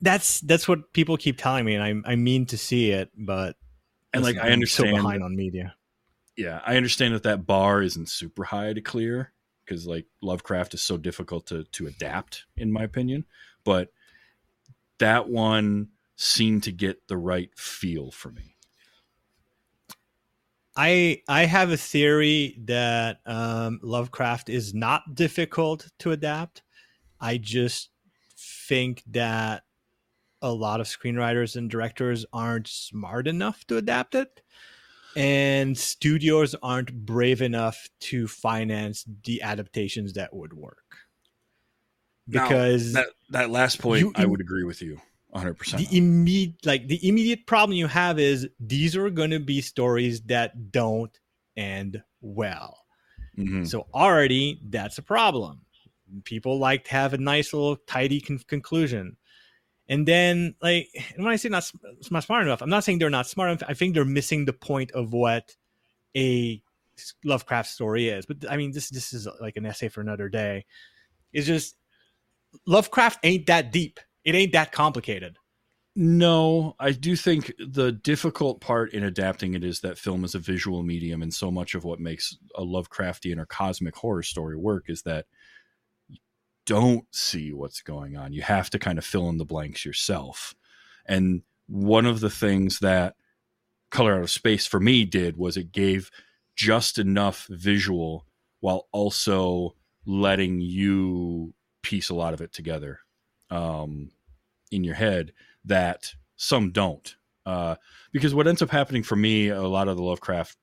That's 0.00 0.40
that's 0.40 0.68
what 0.68 0.92
people 0.92 1.16
keep 1.16 1.38
telling 1.38 1.64
me, 1.64 1.74
and 1.74 2.04
I 2.06 2.12
I 2.12 2.16
mean 2.16 2.46
to 2.46 2.58
see 2.58 2.90
it, 2.90 3.10
but 3.16 3.56
And 4.12 4.22
like 4.22 4.36
I 4.36 4.50
understand, 4.50 4.90
so 4.90 4.96
behind 4.96 5.22
on 5.24 5.34
media. 5.34 5.74
yeah, 6.36 6.60
I 6.64 6.76
understand 6.76 7.14
that 7.14 7.24
that 7.24 7.46
bar 7.46 7.82
isn't 7.82 8.08
super 8.08 8.44
high 8.44 8.72
to 8.72 8.80
clear 8.80 9.32
because 9.64 9.86
like 9.86 10.06
Lovecraft 10.22 10.74
is 10.74 10.82
so 10.82 10.96
difficult 10.98 11.46
to 11.46 11.64
to 11.64 11.86
adapt, 11.88 12.44
in 12.56 12.70
my 12.72 12.84
opinion. 12.84 13.24
But 13.68 13.92
that 14.96 15.28
one 15.28 15.88
seemed 16.16 16.62
to 16.62 16.72
get 16.72 17.06
the 17.06 17.18
right 17.18 17.50
feel 17.54 18.10
for 18.10 18.32
me. 18.32 18.56
I 20.74 21.20
I 21.28 21.44
have 21.44 21.70
a 21.70 21.76
theory 21.76 22.58
that 22.64 23.20
um, 23.26 23.78
Lovecraft 23.82 24.48
is 24.48 24.72
not 24.72 25.14
difficult 25.14 25.86
to 25.98 26.12
adapt. 26.12 26.62
I 27.20 27.36
just 27.36 27.90
think 28.38 29.02
that 29.08 29.64
a 30.40 30.50
lot 30.50 30.80
of 30.80 30.86
screenwriters 30.86 31.54
and 31.54 31.68
directors 31.68 32.24
aren't 32.32 32.68
smart 32.68 33.28
enough 33.28 33.66
to 33.66 33.76
adapt 33.76 34.14
it, 34.14 34.40
and 35.14 35.76
studios 35.76 36.54
aren't 36.62 37.04
brave 37.04 37.42
enough 37.42 37.86
to 38.08 38.28
finance 38.28 39.04
the 39.24 39.42
adaptations 39.42 40.14
that 40.14 40.34
would 40.34 40.54
work. 40.54 40.87
Now, 42.30 42.42
Because 42.46 42.92
that 42.92 43.06
that 43.30 43.50
last 43.50 43.80
point, 43.80 44.00
you- 44.02 44.12
I 44.14 44.26
would 44.26 44.40
agree 44.40 44.64
with 44.64 44.82
you 44.82 45.00
100. 45.30 45.54
percent 45.54 45.88
the 45.88 45.96
immediate 45.96 46.64
like 46.66 46.86
the 46.88 47.06
immediate 47.08 47.46
problem 47.46 47.76
you 47.76 47.86
have 47.86 48.18
is 48.18 48.48
these 48.60 48.96
are 48.96 49.10
going 49.10 49.30
to 49.30 49.40
be 49.40 49.60
stories 49.60 50.20
that 50.22 50.70
don't 50.70 51.18
end 51.56 52.02
well. 52.20 52.84
Mm-hmm. 53.36 53.64
so 53.64 53.86
already 53.94 54.60
that's 54.68 54.98
a 54.98 55.02
problem. 55.02 55.60
People 56.24 56.58
like 56.58 56.84
to 56.84 56.90
have 56.92 57.12
a 57.14 57.18
nice 57.18 57.52
little 57.52 57.76
tidy 57.76 58.20
con- 58.20 58.40
conclusion. 58.46 59.16
And 59.88 60.06
then 60.06 60.54
like 60.60 60.88
and 61.14 61.24
when 61.24 61.32
i 61.32 61.36
say 61.36 61.48
not, 61.48 61.70
not 62.10 62.24
smart 62.24 62.42
enough 62.42 62.60
i'm 62.62 62.68
not 62.68 62.84
saying 62.84 62.98
they're 62.98 63.10
not 63.10 63.26
smart 63.26 63.50
enough. 63.50 63.62
I 63.68 63.74
think 63.74 63.94
they're 63.94 64.04
missing 64.04 64.44
the 64.44 64.52
point 64.52 64.90
of 64.92 65.12
what 65.12 65.54
a 66.16 66.60
lovecraft 67.24 67.70
story 67.70 68.08
is. 68.08 68.26
But 68.26 68.50
i 68.50 68.56
mean 68.56 68.72
this 68.72 68.90
this 68.90 69.12
is 69.12 69.26
like 69.40 69.56
an 69.56 69.64
essay 69.66 69.88
for 69.88 70.00
another 70.00 70.28
day. 70.28 70.66
It's 71.32 71.46
just 71.46 71.76
lovecraft 72.66 73.18
ain't 73.22 73.46
that 73.46 73.72
deep 73.72 74.00
it 74.24 74.34
ain't 74.34 74.52
that 74.52 74.72
complicated 74.72 75.36
No, 76.00 76.76
I 76.78 76.92
do 76.92 77.16
think 77.16 77.52
the 77.58 77.90
difficult 77.90 78.60
part 78.60 78.92
in 78.92 79.02
adapting 79.02 79.54
it 79.54 79.64
is 79.64 79.80
that 79.80 79.98
film 79.98 80.24
is 80.24 80.36
a 80.36 80.38
visual 80.38 80.84
medium, 80.84 81.22
and 81.22 81.34
so 81.34 81.50
much 81.50 81.74
of 81.74 81.82
what 81.82 81.98
makes 81.98 82.36
a 82.54 82.62
Lovecraftian 82.62 83.36
or 83.36 83.46
cosmic 83.46 83.96
horror 83.96 84.22
story 84.22 84.56
work 84.56 84.84
is 84.86 85.02
that 85.02 85.26
you 86.06 86.18
don't 86.66 87.04
see 87.10 87.52
what's 87.52 87.82
going 87.82 88.16
on. 88.16 88.32
You 88.32 88.42
have 88.42 88.70
to 88.70 88.78
kind 88.78 88.96
of 88.96 89.04
fill 89.04 89.28
in 89.28 89.38
the 89.38 89.44
blanks 89.44 89.84
yourself. 89.84 90.54
And 91.04 91.42
one 91.66 92.06
of 92.06 92.20
the 92.20 92.30
things 92.30 92.78
that 92.78 93.16
Color 93.90 94.14
Out 94.14 94.22
of 94.22 94.30
Space 94.30 94.66
for 94.68 94.78
me 94.78 95.04
did 95.04 95.36
was 95.36 95.56
it 95.56 95.72
gave 95.72 96.12
just 96.54 96.96
enough 96.96 97.48
visual 97.50 98.24
while 98.60 98.86
also 98.92 99.74
letting 100.06 100.60
you 100.60 101.54
piece 101.88 102.10
a 102.10 102.14
lot 102.14 102.34
of 102.34 102.42
it 102.42 102.52
together 102.52 103.00
um, 103.48 104.10
in 104.70 104.84
your 104.84 104.94
head 104.94 105.32
that 105.64 106.12
some 106.36 106.70
don't. 106.70 107.16
Uh, 107.46 107.76
because 108.12 108.34
what 108.34 108.46
ends 108.46 108.60
up 108.60 108.68
happening 108.68 109.02
for 109.02 109.16
me, 109.16 109.48
a 109.48 109.62
lot 109.62 109.88
of 109.88 109.96
the 109.96 110.02
Lovecraft 110.02 110.54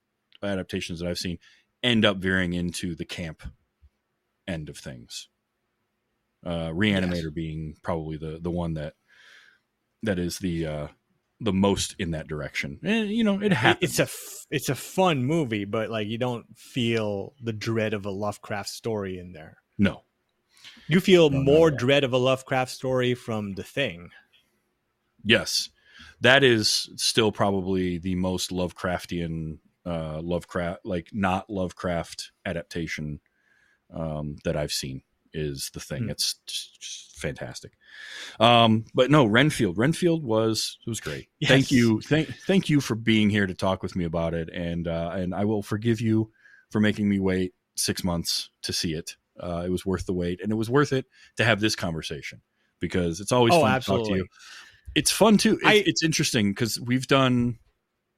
adaptations 0.43 0.99
that 0.99 1.09
I've 1.09 1.17
seen 1.17 1.39
end 1.81 2.05
up 2.05 2.17
veering 2.17 2.53
into 2.53 2.93
the 2.93 3.05
camp 3.05 3.41
end 4.47 4.69
of 4.69 4.77
things. 4.77 5.29
Uh, 6.45 6.69
Reanimator 6.69 7.33
being 7.33 7.75
probably 7.81 8.17
the 8.17 8.37
the 8.39 8.51
one 8.51 8.75
that 8.75 8.93
that 10.03 10.19
is 10.19 10.37
the 10.37 10.67
uh, 10.67 10.87
the 11.39 11.53
most 11.53 11.95
in 11.97 12.11
that 12.11 12.27
direction. 12.27 12.79
And 12.83 13.09
you 13.09 13.23
know, 13.23 13.41
it 13.41 13.51
happens. 13.51 13.97
It's 13.97 13.99
a 13.99 14.07
it's 14.51 14.69
a 14.69 14.75
fun 14.75 15.25
movie, 15.25 15.65
but 15.65 15.89
like 15.89 16.07
you 16.07 16.19
don't 16.19 16.45
feel 16.55 17.33
the 17.41 17.53
dread 17.53 17.95
of 17.95 18.05
a 18.05 18.11
Lovecraft 18.11 18.69
story 18.69 19.17
in 19.17 19.31
there. 19.33 19.57
no, 19.79 20.03
You 20.87 20.99
feel 20.99 21.29
No, 21.29 21.41
more 21.41 21.71
dread 21.71 22.03
of 22.03 22.13
a 22.13 22.17
Lovecraft 22.17 22.71
story 22.71 23.13
from 23.13 23.53
The 23.53 23.63
Thing. 23.63 24.11
Yes, 25.23 25.69
that 26.21 26.43
is 26.43 26.89
still 26.95 27.31
probably 27.31 27.97
the 27.97 28.15
most 28.15 28.51
Lovecraftian, 28.51 29.57
uh, 29.85 30.21
Lovecraft 30.21 30.85
like 30.85 31.09
not 31.11 31.49
Lovecraft 31.49 32.31
adaptation 32.45 33.19
um, 33.93 34.37
that 34.43 34.55
I've 34.55 34.71
seen. 34.71 35.01
Is 35.33 35.69
the 35.73 35.81
thing? 35.81 36.03
Hmm. 36.03 36.11
It's 36.11 36.35
just, 36.47 36.79
just 36.79 37.19
fantastic. 37.19 37.73
Um, 38.39 38.85
but 38.93 39.11
no, 39.11 39.25
Renfield. 39.25 39.77
Renfield 39.77 40.23
was 40.23 40.77
was 40.87 41.01
great. 41.01 41.27
Thank 41.45 41.71
you, 41.71 41.99
thank 42.01 42.33
thank 42.47 42.69
you 42.69 42.79
for 42.79 42.95
being 42.95 43.29
here 43.29 43.45
to 43.45 43.53
talk 43.53 43.83
with 43.83 43.97
me 43.97 44.05
about 44.05 44.33
it, 44.33 44.49
and 44.53 44.87
uh, 44.87 45.11
and 45.13 45.35
I 45.35 45.43
will 45.43 45.61
forgive 45.61 45.99
you 45.99 46.31
for 46.71 46.79
making 46.79 47.09
me 47.09 47.19
wait 47.19 47.53
six 47.75 48.03
months 48.03 48.49
to 48.61 48.71
see 48.71 48.93
it. 48.93 49.17
Uh, 49.39 49.63
it 49.65 49.69
was 49.69 49.85
worth 49.85 50.05
the 50.05 50.13
wait, 50.13 50.41
and 50.41 50.51
it 50.51 50.55
was 50.55 50.69
worth 50.69 50.93
it 50.93 51.05
to 51.37 51.43
have 51.43 51.59
this 51.59 51.75
conversation 51.75 52.41
because 52.79 53.19
it's 53.19 53.31
always 53.31 53.53
Oh, 53.53 53.61
fun 53.61 53.79
to 53.81 53.85
talk 53.85 54.05
to 54.07 54.15
you 54.15 54.27
it's 54.95 55.11
fun 55.11 55.37
too. 55.37 55.55
It's, 55.55 55.65
I- 55.65 55.83
it's 55.85 56.03
interesting 56.03 56.51
because 56.51 56.79
we've 56.79 57.05
done. 57.05 57.59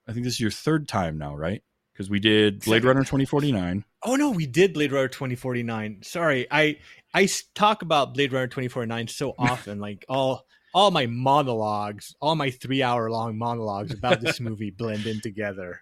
I 0.08 0.14
think 0.14 0.24
this 0.26 0.34
is 0.36 0.40
your 0.40 0.52
third 0.52 0.88
time 0.88 1.18
now, 1.18 1.36
right? 1.36 1.64
Because 1.92 2.08
we 2.08 2.20
did 2.20 2.64
Blade 2.64 2.84
Runner 2.86 3.04
twenty 3.04 3.26
forty 3.26 3.52
nine. 3.52 3.84
Oh 4.04 4.16
no, 4.16 4.30
we 4.30 4.46
did 4.46 4.74
Blade 4.76 4.92
Runner 4.92 5.08
2049. 5.08 6.00
Sorry, 6.04 6.46
I 6.52 6.78
I 7.16 7.28
talk 7.56 7.82
about 7.82 8.14
Blade 8.14 8.32
Runner 8.32 8.46
2049 8.46 9.08
so 9.08 9.34
often. 9.40 9.80
like 9.80 10.06
all 10.08 10.46
all 10.72 10.92
my 10.92 11.08
monologues, 11.08 12.16
all 12.22 12.36
my 12.36 12.52
three 12.52 12.84
hour 12.84 13.10
long 13.10 13.38
monologues 13.40 13.92
about 13.92 14.22
this 14.22 14.40
movie 14.48 14.70
blend 14.70 15.08
in 15.08 15.20
together. 15.22 15.82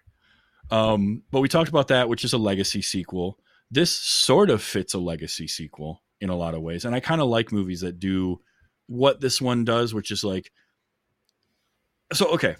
Um, 0.70 1.22
but 1.30 1.40
we 1.40 1.48
talked 1.48 1.68
about 1.68 1.88
that, 1.88 2.08
which 2.08 2.24
is 2.24 2.32
a 2.32 2.38
legacy 2.38 2.80
sequel. 2.80 3.38
This 3.70 3.94
sort 3.94 4.50
of 4.50 4.62
fits 4.62 4.94
a 4.94 4.98
legacy 4.98 5.48
sequel 5.48 6.02
in 6.20 6.30
a 6.30 6.36
lot 6.36 6.54
of 6.54 6.62
ways, 6.62 6.84
and 6.84 6.94
I 6.94 7.00
kind 7.00 7.20
of 7.20 7.28
like 7.28 7.52
movies 7.52 7.80
that 7.80 7.98
do 7.98 8.40
what 8.86 9.20
this 9.20 9.40
one 9.40 9.64
does, 9.64 9.92
which 9.92 10.10
is 10.10 10.22
like. 10.22 10.50
So 12.12 12.26
okay, 12.34 12.56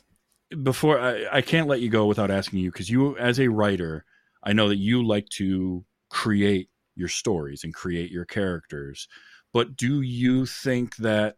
before 0.63 0.99
I, 1.01 1.27
I 1.33 1.41
can't 1.43 1.69
let 1.69 1.81
you 1.81 1.89
go 1.89 2.07
without 2.07 2.31
asking 2.31 2.59
you 2.61 2.71
because 2.71 2.91
you, 2.91 3.17
as 3.19 3.39
a 3.39 3.49
writer, 3.49 4.05
I 4.43 4.53
know 4.53 4.69
that 4.69 4.77
you 4.77 5.07
like 5.07 5.29
to 5.31 5.85
create 6.11 6.69
your 6.97 7.09
stories 7.09 7.63
and 7.63 7.75
create 7.75 8.11
your 8.11 8.25
characters. 8.25 9.09
But 9.53 9.77
do 9.77 10.01
you 10.01 10.47
think 10.47 10.97
that? 10.97 11.37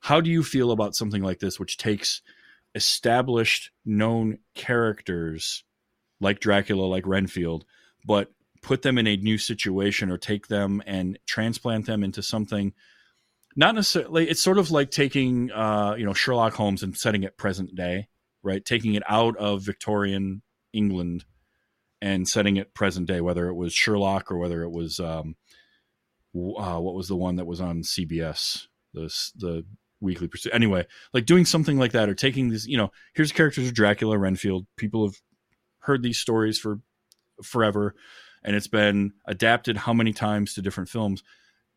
How 0.00 0.20
do 0.20 0.30
you 0.30 0.44
feel 0.44 0.70
about 0.70 0.94
something 0.94 1.22
like 1.22 1.40
this, 1.40 1.58
which 1.58 1.76
takes 1.76 2.22
established 2.74 3.70
known 3.84 4.38
characters 4.54 5.64
like 6.20 6.40
Dracula, 6.40 6.82
like 6.82 7.06
Renfield, 7.06 7.64
but 8.08 8.32
put 8.60 8.82
them 8.82 8.98
in 8.98 9.06
a 9.06 9.16
new 9.16 9.38
situation 9.38 10.10
or 10.10 10.18
take 10.18 10.48
them 10.48 10.82
and 10.86 11.16
transplant 11.26 11.86
them 11.86 12.02
into 12.02 12.22
something 12.22 12.72
not 13.54 13.74
necessarily 13.76 14.28
it's 14.28 14.42
sort 14.42 14.58
of 14.58 14.72
like 14.72 14.90
taking 14.90 15.52
uh 15.52 15.94
you 15.96 16.04
know 16.04 16.12
Sherlock 16.12 16.54
Holmes 16.54 16.82
and 16.82 16.96
setting 16.96 17.22
it 17.22 17.38
present 17.38 17.76
day 17.76 18.08
right? 18.42 18.64
Taking 18.64 18.94
it 18.94 19.02
out 19.08 19.36
of 19.36 19.62
Victorian 19.62 20.42
England 20.72 21.24
and 22.00 22.28
setting 22.28 22.56
it 22.56 22.74
present 22.74 23.06
day 23.06 23.20
whether 23.20 23.48
it 23.48 23.54
was 23.54 23.72
Sherlock 23.72 24.30
or 24.30 24.38
whether 24.38 24.62
it 24.62 24.70
was 24.70 25.00
um 25.00 25.36
uh, 26.34 26.78
what 26.78 26.94
was 26.94 27.08
the 27.08 27.16
one 27.16 27.36
that 27.36 27.46
was 27.46 27.60
on 27.60 27.82
CBS 27.82 28.66
the 28.94 29.12
the 29.36 29.64
weekly 30.00 30.28
pursuit 30.28 30.52
anyway 30.54 30.86
like 31.12 31.26
doing 31.26 31.44
something 31.44 31.76
like 31.76 31.90
that 31.90 32.08
or 32.08 32.14
taking 32.14 32.48
these 32.50 32.66
you 32.68 32.76
know 32.76 32.92
here's 33.14 33.32
characters 33.32 33.66
of 33.66 33.74
dracula 33.74 34.16
renfield. 34.16 34.66
People 34.76 35.06
have 35.06 35.16
heard 35.80 36.02
these 36.02 36.18
stories 36.18 36.58
for 36.58 36.80
forever 37.42 37.94
and 38.42 38.54
it's 38.56 38.68
been 38.68 39.12
adapted 39.26 39.76
how 39.76 39.92
many 39.92 40.12
times 40.12 40.54
to 40.54 40.62
different 40.62 40.88
films 40.88 41.22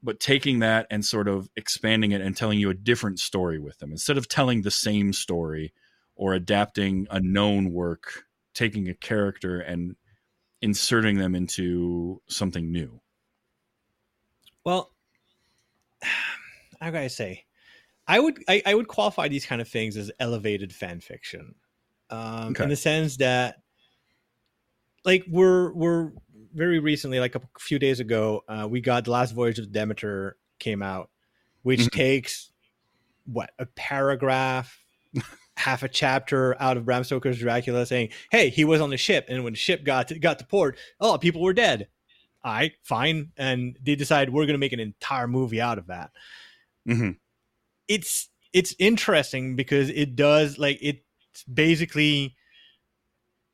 but 0.04 0.20
taking 0.20 0.60
that 0.60 0.88
and 0.90 1.06
sort 1.06 1.28
of 1.28 1.50
expanding 1.56 2.12
it 2.12 2.22
and 2.22 2.36
telling 2.36 2.60
you 2.60 2.70
a 2.70 2.76
different 2.76 3.20
story 3.20 3.60
with 3.60 3.78
them 3.80 3.92
instead 3.92 4.18
of 4.18 4.28
telling 4.28 4.62
the 4.62 4.72
same 4.72 5.14
story 5.14 5.74
or 6.16 6.34
adapting 6.34 7.08
a 7.10 7.20
known 7.20 7.72
work 7.72 8.26
taking 8.54 8.90
a 8.90 8.94
character 8.94 9.60
and 9.60 9.96
inserting 10.62 11.18
them 11.18 11.36
into 11.36 12.22
something 12.28 12.72
new 12.72 13.02
Well, 14.64 14.92
i 16.82 16.92
gotta 16.92 17.10
say? 17.10 17.46
I 18.08 18.20
would 18.20 18.44
I, 18.50 18.62
I 18.66 18.76
would 18.76 18.88
qualify 18.88 19.28
these 19.30 19.46
kind 19.46 19.62
of 19.62 19.68
things 19.70 19.98
as 19.98 20.12
elevated 20.20 20.74
fan 20.74 21.02
fiction, 21.02 21.56
um, 22.10 22.52
Okay. 22.52 22.64
in 22.64 22.70
the 22.70 22.76
sense 22.76 23.18
that, 23.18 23.61
like, 25.06 25.26
we're 25.30 25.74
we're 25.74 26.12
very 26.54 26.80
recently, 26.80 27.20
like 27.20 27.36
a 27.36 27.42
few 27.60 27.80
days 27.80 28.00
ago, 28.00 28.44
uh, 28.48 28.68
we 28.70 28.82
got 28.82 29.06
the 29.06 29.12
last 29.12 29.32
voyage 29.32 29.60
of 29.60 29.72
Demeter 29.72 30.38
came 30.60 30.82
out, 30.84 31.10
which 31.64 31.82
Mhm. 31.82 31.92
takes 31.92 32.52
what 33.26 33.52
a 33.60 33.66
paragraph, 33.66 34.78
half 35.58 35.84
a 35.84 35.88
chapter 35.90 36.60
out 36.62 36.76
of 36.78 36.86
Bram 36.86 37.04
Stoker's 37.04 37.40
Dracula, 37.40 37.86
saying, 37.86 38.10
"Hey, 38.32 38.50
he 38.50 38.66
was 38.66 38.82
on 38.82 38.90
the 38.90 38.98
ship, 38.98 39.26
and 39.30 39.44
when 39.44 39.54
the 39.54 39.60
ship 39.60 39.84
got 39.84 40.08
to, 40.10 40.20
got 40.20 40.40
to 40.40 40.46
port, 40.46 40.78
oh, 41.00 41.18
people 41.18 41.42
were 41.42 41.54
dead." 41.54 41.88
All 42.44 42.54
right, 42.54 42.74
fine, 42.84 43.32
and 43.38 43.78
they 43.82 43.96
decide 43.96 44.30
we're 44.32 44.46
going 44.46 44.56
to 44.56 44.58
make 44.60 44.74
an 44.74 44.80
entire 44.80 45.28
movie 45.28 45.62
out 45.62 45.78
of 45.78 45.88
that 45.88 46.12
mm-hmm. 46.88 47.12
it's 47.88 48.30
it's 48.54 48.76
interesting 48.80 49.56
because 49.56 49.90
it 49.90 50.16
does 50.16 50.58
like 50.58 50.78
it's 50.82 51.02
basically 51.54 52.36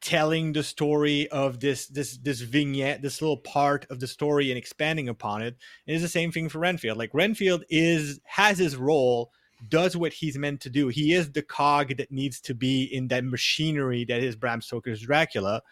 telling 0.02 0.54
the 0.54 0.64
story 0.64 1.28
of 1.30 1.60
this 1.60 1.88
this 1.88 2.18
this 2.18 2.42
vignette 2.42 3.02
this 3.02 3.22
little 3.22 3.38
part 3.38 3.86
of 3.90 4.00
the 4.00 4.08
story 4.08 4.52
and 4.52 4.58
expanding 4.58 5.10
upon 5.10 5.42
it. 5.42 5.56
And 5.88 5.96
it's 5.96 6.04
the 6.04 6.10
same 6.10 6.32
thing 6.32 6.50
for 6.50 6.60
renfield. 6.60 6.98
Like 6.98 7.14
renfield 7.14 7.64
is 7.70 8.20
has 8.26 8.58
his 8.60 8.76
role 8.76 9.32
does 9.70 9.98
what 9.98 10.14
he's 10.14 10.38
meant 10.38 10.62
to 10.62 10.70
do. 10.70 10.88
He 10.88 11.14
is 11.14 11.32
the 11.32 11.42
cog 11.42 11.98
that 11.98 12.12
needs 12.12 12.40
to 12.42 12.54
be 12.54 12.84
in 12.84 13.08
that 13.08 13.26
machinery 13.26 14.06
that 14.06 14.22
is 14.22 14.36
bram 14.36 14.62
stoker's 14.62 15.02
dracula. 15.02 15.64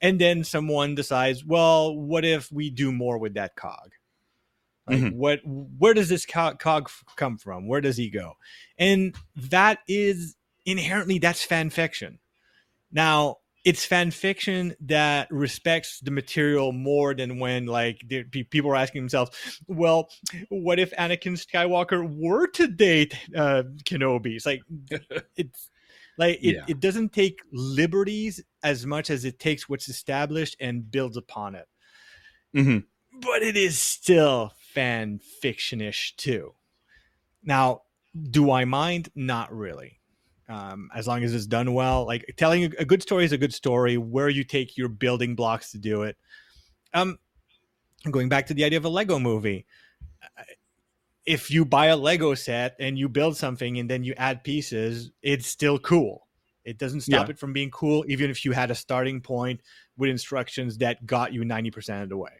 And 0.00 0.20
then 0.20 0.42
someone 0.42 0.94
decides 0.96 1.44
well 1.44 1.96
what 1.96 2.24
if 2.24 2.50
we 2.50 2.70
do 2.70 2.90
more 2.90 3.18
with 3.18 3.34
that 3.34 3.54
cog? 3.54 3.92
Like 4.88 4.98
Mhm. 4.98 5.12
what 5.12 5.40
where 5.44 5.94
does 5.94 6.08
this 6.08 6.26
cog, 6.26 6.58
cog 6.58 6.90
come 7.16 7.38
from? 7.38 7.68
Where 7.68 7.80
does 7.80 7.96
he 7.96 8.10
go? 8.10 8.36
And 8.78 9.14
that 9.36 9.78
is 9.86 10.34
inherently 10.66 11.18
that's 11.18 11.44
fan 11.44 11.70
fiction. 11.70 12.18
Now 12.90 13.38
it's 13.64 13.84
fan 13.86 14.10
fiction 14.10 14.74
that 14.80 15.26
respects 15.30 16.00
the 16.00 16.10
material 16.10 16.72
more 16.72 17.14
than 17.14 17.38
when 17.38 17.66
like 17.66 18.02
people 18.30 18.70
are 18.70 18.76
asking 18.76 19.00
themselves 19.02 19.60
well 19.68 20.08
what 20.50 20.78
if 20.78 20.90
anakin 20.92 21.32
skywalker 21.34 22.06
were 22.16 22.46
to 22.46 22.66
date 22.66 23.16
uh 23.36 23.62
kenobi 23.84 24.36
it's 24.36 24.46
like 24.46 24.60
it's 25.36 25.70
like 26.18 26.38
it, 26.42 26.56
Yeah. 26.56 26.64
it 26.68 26.78
doesn't 26.80 27.12
take 27.12 27.38
liberties 27.52 28.42
as 28.62 28.86
much 28.86 29.10
as 29.10 29.24
it 29.24 29.38
takes 29.38 29.68
what's 29.68 29.88
established 29.88 30.56
and 30.60 30.90
builds 30.90 31.16
upon 31.16 31.54
it 31.54 31.66
Mm-hmm. 32.54 32.78
but 33.20 33.42
it 33.42 33.56
is 33.56 33.78
still 33.78 34.52
fan 34.74 35.18
fiction-ish 35.40 36.14
too. 36.16 36.54
Now, 37.42 37.82
do 38.30 38.50
I 38.52 38.64
mind? 38.64 39.08
Not 39.16 39.52
really. 39.52 40.00
Um, 40.48 40.90
as 40.94 41.06
long 41.06 41.24
as 41.24 41.34
it's 41.34 41.46
done 41.46 41.72
well, 41.72 42.04
like 42.04 42.34
telling 42.36 42.64
a, 42.64 42.84
good 42.84 43.00
story 43.00 43.24
is 43.24 43.32
a 43.32 43.38
good 43.38 43.54
story. 43.54 43.96
Where 43.96 44.28
you 44.28 44.44
take 44.44 44.76
your 44.76 44.88
building 44.88 45.34
blocks 45.34 45.70
to 45.72 45.78
do 45.78 46.02
it. 46.02 46.18
Um, 46.92 47.18
going 48.10 48.28
back 48.28 48.46
to 48.48 48.54
the 48.54 48.64
idea 48.64 48.78
of 48.78 48.84
a 48.84 48.90
Lego 48.90 49.18
movie, 49.18 49.64
uh, 50.22 50.42
if 51.24 51.50
you 51.50 51.64
buy 51.64 51.86
a 51.86 51.96
Lego 51.96 52.34
set 52.34 52.76
and 52.78 52.98
you 52.98 53.08
build 53.08 53.36
something 53.38 53.78
and 53.78 53.88
then 53.88 54.04
you 54.04 54.12
add 54.18 54.44
pieces, 54.44 55.10
it's 55.22 55.46
still 55.46 55.78
cool. 55.78 56.26
It 56.66 56.76
doesn't 56.76 57.00
stop 57.02 57.28
Yeah. 57.28 57.32
it 57.32 57.38
from 57.38 57.52
being 57.54 57.70
cool, 57.70 58.04
even 58.08 58.30
if 58.30 58.44
you 58.44 58.52
had 58.52 58.70
a 58.70 58.74
starting 58.74 59.22
point 59.22 59.60
with 59.96 60.10
instructions 60.10 60.78
that 60.78 61.06
got 61.06 61.32
you 61.32 61.44
ninety 61.44 61.70
percent 61.70 62.02
of 62.02 62.10
the 62.10 62.16
way. 62.18 62.32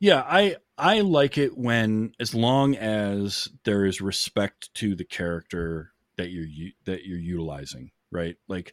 Yeah, 0.00 0.22
I 0.26 0.56
I 0.82 1.02
like 1.02 1.38
it 1.38 1.56
when 1.56 2.12
as 2.18 2.34
long 2.34 2.74
as 2.74 3.48
there 3.64 3.86
is 3.86 4.00
respect 4.00 4.74
to 4.74 4.96
the 4.96 5.04
character 5.04 5.92
that 6.16 6.30
you're 6.30 6.72
that 6.86 7.04
you're 7.04 7.20
utilizing, 7.20 7.92
right? 8.10 8.34
Like 8.48 8.72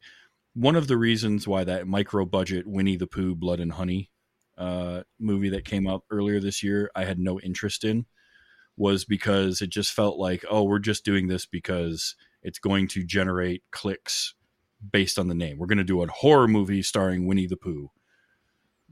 one 0.56 0.76
of 0.76 0.88
the 0.88 0.98
reasons 0.98 1.48
why 1.48 1.66
that 1.66 1.88
micro 1.88 2.26
budget 2.26 2.66
Winnie 2.66 2.98
the 2.98 3.06
Pooh 3.06 3.36
Blood 3.36 3.60
and 3.60 3.74
Honey 3.74 4.10
uh, 4.58 5.04
movie 5.20 5.50
that 5.50 5.66
came 5.66 5.88
out 5.88 6.04
earlier 6.10 6.40
this 6.40 6.64
year, 6.64 6.90
I 6.96 7.06
had 7.06 7.20
no 7.20 7.40
interest 7.42 7.84
in, 7.84 8.08
was 8.76 9.06
because 9.06 9.62
it 9.62 9.70
just 9.70 9.94
felt 9.94 10.18
like, 10.18 10.44
oh, 10.50 10.64
we're 10.64 10.80
just 10.80 11.06
doing 11.06 11.28
this 11.28 11.46
because 11.46 12.16
it's 12.42 12.58
going 12.58 12.88
to 12.88 13.04
generate 13.04 13.62
clicks 13.70 14.34
based 14.92 15.20
on 15.20 15.28
the 15.28 15.36
name. 15.36 15.60
We're 15.60 15.68
going 15.68 15.78
to 15.78 15.84
do 15.84 16.02
a 16.02 16.08
horror 16.08 16.48
movie 16.48 16.82
starring 16.82 17.28
Winnie 17.28 17.46
the 17.46 17.56
Pooh. 17.56 17.92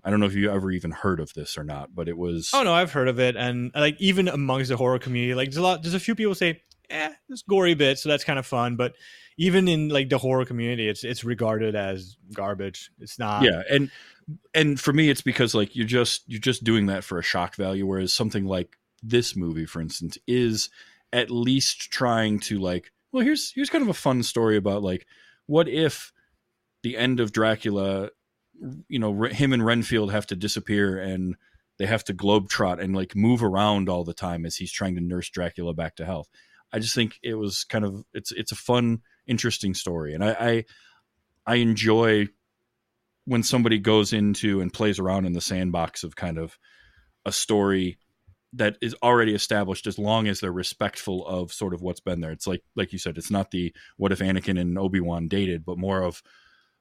I 0.07 0.09
don't 0.09 0.21
know 0.21 0.25
if 0.25 0.35
you 0.35 0.49
ever 0.49 0.71
even 0.71 0.91
heard 0.91 1.19
of 1.19 1.33
this 1.33 1.57
or 1.57 1.65
not, 1.65 1.93
but 1.93 2.07
it 2.07 2.17
was. 2.17 2.51
Oh 2.53 2.63
no, 2.63 2.73
I've 2.73 2.93
heard 2.93 3.09
of 3.09 3.19
it, 3.19 3.35
and 3.35 3.71
like 3.75 3.99
even 3.99 4.29
amongst 4.29 4.69
the 4.69 4.77
horror 4.77 4.99
community, 4.99 5.35
like 5.35 5.49
there's 5.49 5.57
a 5.57 5.61
lot, 5.61 5.83
there's 5.83 5.93
a 5.93 5.99
few 5.99 6.15
people 6.15 6.33
say, 6.33 6.61
"eh, 6.89 7.11
there's 7.27 7.41
gory 7.41 7.73
bit," 7.73 7.99
so 7.99 8.07
that's 8.07 8.23
kind 8.23 8.39
of 8.39 8.45
fun." 8.45 8.77
But 8.77 8.95
even 9.37 9.67
in 9.67 9.89
like 9.89 10.07
the 10.09 10.17
horror 10.17 10.45
community, 10.45 10.87
it's 10.87 11.03
it's 11.03 11.25
regarded 11.25 11.75
as 11.75 12.15
garbage. 12.33 12.89
It's 12.99 13.19
not. 13.19 13.43
yeah 13.43 13.63
and 13.69 13.91
and 14.53 14.79
for 14.79 14.93
me 14.93 15.09
it's 15.09 15.21
because 15.21 15.53
like 15.53 15.75
you're 15.75 15.85
just 15.85 16.23
you're 16.27 16.39
just 16.39 16.63
doing 16.63 16.85
that 16.87 17.03
for 17.03 17.19
a 17.19 17.23
shock 17.23 17.55
value 17.55 17.85
whereas 17.85 18.13
something 18.13 18.45
like 18.45 18.77
this 19.03 19.35
movie 19.35 19.65
for 19.65 19.79
instance 19.81 20.17
is 20.27 20.69
at 21.13 21.29
least 21.31 21.91
trying 21.91 22.39
to 22.39 22.59
like 22.59 22.91
well 23.11 23.23
here's 23.23 23.51
here's 23.53 23.69
kind 23.69 23.83
of 23.83 23.87
a 23.89 23.93
fun 23.93 24.23
story 24.23 24.57
about 24.57 24.83
like 24.83 25.05
what 25.45 25.67
if 25.69 26.11
the 26.83 26.97
end 26.97 27.19
of 27.19 27.31
dracula 27.31 28.09
you 28.87 28.99
know 28.99 29.23
him 29.23 29.53
and 29.53 29.65
renfield 29.65 30.11
have 30.11 30.27
to 30.27 30.35
disappear 30.35 30.99
and 30.99 31.35
they 31.77 31.85
have 31.85 32.03
to 32.05 32.13
globetrot 32.13 32.81
and 32.81 32.95
like 32.95 33.15
move 33.15 33.43
around 33.43 33.89
all 33.89 34.03
the 34.03 34.13
time 34.13 34.45
as 34.45 34.55
he's 34.55 34.71
trying 34.71 34.95
to 34.95 35.01
nurse 35.01 35.29
dracula 35.29 35.73
back 35.73 35.95
to 35.95 36.05
health. 36.05 36.27
I 36.73 36.79
just 36.79 36.95
think 36.95 37.19
it 37.23 37.35
was 37.35 37.63
kind 37.63 37.85
of 37.85 38.03
it's 38.13 38.31
it's 38.31 38.51
a 38.51 38.55
fun 38.55 39.01
interesting 39.27 39.73
story. 39.73 40.13
And 40.13 40.23
i 40.23 40.31
i, 40.39 40.65
I 41.45 41.55
enjoy 41.55 42.27
when 43.25 43.43
somebody 43.43 43.77
goes 43.77 44.13
into 44.13 44.61
and 44.61 44.73
plays 44.73 44.99
around 44.99 45.25
in 45.25 45.33
the 45.33 45.41
sandbox 45.41 46.03
of 46.03 46.15
kind 46.15 46.37
of 46.37 46.57
a 47.25 47.31
story 47.31 47.99
that 48.53 48.77
is 48.81 48.95
already 49.03 49.35
established 49.35 49.85
as 49.85 49.99
long 49.99 50.27
as 50.27 50.39
they're 50.39 50.51
respectful 50.51 51.27
of 51.27 51.51
sort 51.51 51.73
of 51.73 51.81
what's 51.81 51.99
been 51.99 52.21
there. 52.21 52.31
It's 52.31 52.47
like 52.47 52.63
like 52.75 52.91
you 52.91 52.99
said 52.99 53.17
it's 53.17 53.31
not 53.31 53.51
the 53.51 53.73
what 53.97 54.11
if 54.11 54.19
anakin 54.19 54.59
and 54.59 54.77
obi-wan 54.77 55.27
dated 55.27 55.63
but 55.63 55.77
more 55.77 56.01
of 56.01 56.23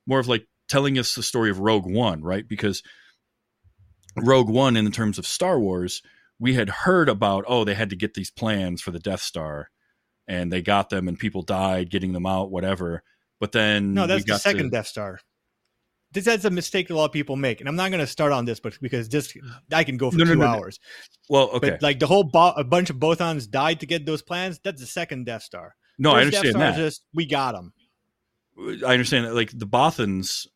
more 0.06 0.20
of 0.20 0.28
like 0.28 0.46
telling 0.68 0.98
us 0.98 1.14
the 1.14 1.22
story 1.22 1.50
of 1.50 1.58
rogue 1.60 1.86
one 1.86 2.22
right 2.22 2.46
because 2.48 2.82
rogue 4.16 4.48
one 4.48 4.76
in 4.76 4.84
the 4.84 4.90
terms 4.90 5.18
of 5.18 5.26
star 5.26 5.58
wars 5.60 6.02
we 6.38 6.54
had 6.54 6.68
heard 6.68 7.08
about 7.08 7.44
oh 7.48 7.64
they 7.64 7.74
had 7.74 7.90
to 7.90 7.96
get 7.96 8.14
these 8.14 8.30
plans 8.30 8.82
for 8.82 8.90
the 8.90 8.98
Death 8.98 9.22
Star, 9.22 9.70
and 10.28 10.52
they 10.52 10.60
got 10.60 10.90
them, 10.90 11.08
and 11.08 11.18
people 11.18 11.40
died 11.40 11.90
getting 11.90 12.12
them 12.12 12.26
out, 12.26 12.50
whatever. 12.50 13.02
But 13.40 13.52
then 13.52 13.94
No, 13.94 14.06
that's 14.06 14.24
the 14.26 14.36
second 14.38 14.64
to- 14.64 14.68
Death 14.70 14.86
Star. 14.86 15.18
This 16.12 16.26
that's 16.26 16.44
a 16.44 16.50
mistake 16.50 16.90
a 16.90 16.94
lot 16.94 17.06
of 17.06 17.12
people 17.12 17.36
make, 17.36 17.60
and 17.60 17.68
I'm 17.70 17.76
not 17.76 17.90
going 17.90 18.00
to 18.02 18.06
start 18.06 18.32
on 18.32 18.44
this, 18.44 18.60
but 18.60 18.78
because 18.82 19.08
this 19.08 19.34
I 19.72 19.82
can 19.84 19.96
go 19.96 20.10
for 20.10 20.18
No, 20.18 20.24
two 20.26 20.34
no, 20.36 20.44
no. 20.44 20.46
hours. 20.58 20.78
Well, 21.30 21.48
okay, 21.54 21.70
But 21.70 21.82
like 21.82 21.98
the 22.00 22.06
whole 22.06 22.24
bo- 22.24 22.52
a 22.56 22.64
bunch 22.64 22.90
of 22.90 22.96
Bothans 22.96 23.48
died 23.50 23.80
to 23.80 23.86
get 23.86 24.04
those 24.04 24.20
plans. 24.22 24.60
That's 24.62 24.80
the 24.80 24.86
second 24.86 25.24
Death 25.24 25.42
Star. 25.42 25.74
no, 25.98 26.12
I 26.12 26.24
First 26.24 26.32
Death 26.32 26.38
understand 26.44 26.62
that. 26.62 26.76
Just 26.76 27.02
we 27.14 27.24
got 27.26 27.52
them. 27.52 27.72
I 28.86 28.92
understand 28.92 29.24
that, 29.24 29.34
like 29.34 29.50
the 29.58 29.66
Bothans, 29.66 30.46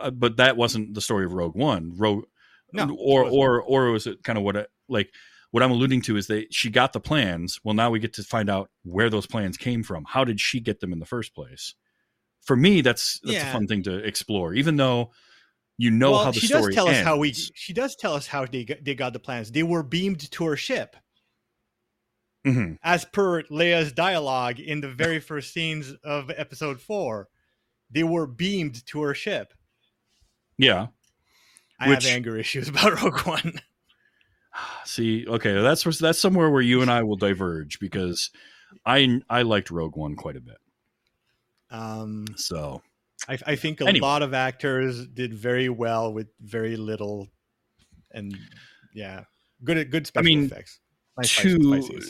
uh, 0.00 0.10
but 0.10 0.36
that 0.36 0.56
wasn't 0.56 0.94
the 0.94 1.00
story 1.00 1.24
of 1.24 1.32
Rogue 1.32 1.56
One. 1.56 1.92
Rogue, 1.96 2.24
No, 2.72 2.96
or 2.98 3.24
or 3.24 3.60
or 3.62 3.90
was 3.90 4.06
it 4.06 4.22
kind 4.22 4.38
of 4.38 4.44
what 4.44 4.56
I, 4.56 4.66
like 4.88 5.10
what 5.50 5.62
I'm 5.62 5.70
alluding 5.70 6.00
to 6.02 6.16
is 6.16 6.28
that 6.28 6.52
she 6.52 6.70
got 6.70 6.92
the 6.92 7.00
plans. 7.00 7.60
Well, 7.62 7.74
now 7.74 7.90
we 7.90 7.98
get 7.98 8.14
to 8.14 8.22
find 8.22 8.48
out 8.48 8.70
where 8.84 9.10
those 9.10 9.26
plans 9.26 9.56
came 9.58 9.82
from. 9.82 10.04
How 10.08 10.24
did 10.24 10.40
she 10.40 10.60
get 10.60 10.80
them 10.80 10.92
in 10.92 10.98
the 10.98 11.06
first 11.06 11.34
place? 11.34 11.74
For 12.42 12.56
me, 12.56 12.80
that's 12.80 13.20
that's 13.22 13.44
a 13.44 13.52
fun 13.52 13.66
thing 13.66 13.82
to 13.84 13.96
explore. 13.98 14.54
Even 14.54 14.76
though 14.76 15.12
you 15.78 15.90
know 15.90 16.12
well, 16.12 16.24
how 16.24 16.30
the 16.32 16.40
she 16.40 16.46
story 16.46 16.74
does 16.74 16.74
tell 16.74 16.88
us 16.88 17.00
how 17.02 17.16
we. 17.18 17.32
She 17.32 17.72
does 17.72 17.94
tell 17.96 18.14
us 18.14 18.26
how 18.26 18.46
they 18.46 18.64
got, 18.64 18.78
they 18.82 18.94
got 18.94 19.12
the 19.12 19.20
plans. 19.20 19.52
They 19.52 19.62
were 19.62 19.82
beamed 19.82 20.30
to 20.30 20.44
her 20.46 20.56
ship, 20.56 20.96
Mhm. 22.46 22.78
as 22.82 23.04
per 23.04 23.42
Leia's 23.44 23.92
dialogue 23.92 24.58
in 24.58 24.80
the 24.80 24.88
very 24.88 25.20
first 25.20 25.52
scenes 25.52 25.92
of 26.02 26.30
Episode 26.30 26.80
Four. 26.80 27.28
They 27.92 28.02
were 28.02 28.26
beamed 28.26 28.84
to 28.86 29.02
her 29.02 29.14
ship. 29.14 29.52
Yeah. 30.58 30.88
I 31.78 31.88
Which- 31.90 32.04
have 32.04 32.12
anger 32.14 32.36
issues 32.36 32.68
about 32.70 33.00
Rogue 33.02 33.20
One. 33.26 33.60
See, 34.84 35.26
okay, 35.26 35.60
that's 35.60 35.82
that's 35.98 36.18
somewhere 36.18 36.50
where 36.50 36.62
you 36.62 36.82
and 36.82 36.90
I 36.90 37.02
will 37.02 37.16
diverge 37.16 37.78
because 37.78 38.30
I 38.84 39.20
I 39.30 39.42
liked 39.42 39.70
Rogue 39.70 39.96
One 39.96 40.14
quite 40.16 40.36
a 40.36 40.40
bit. 40.40 40.58
Um, 41.70 42.26
So 42.36 42.82
I, 43.28 43.38
I 43.46 43.56
think 43.56 43.80
a 43.80 43.86
Anyway. 43.86 44.06
lot 44.06 44.22
of 44.22 44.34
actors 44.34 45.06
did 45.06 45.32
very 45.32 45.68
well 45.68 46.12
with 46.12 46.28
very 46.40 46.76
little, 46.76 47.28
and 48.10 48.36
yeah, 48.94 49.24
good 49.64 49.90
good 49.90 50.06
special 50.06 50.24
mean, 50.26 50.44
effects. 50.44 50.80
Nice 51.16 51.34
to. 51.36 52.02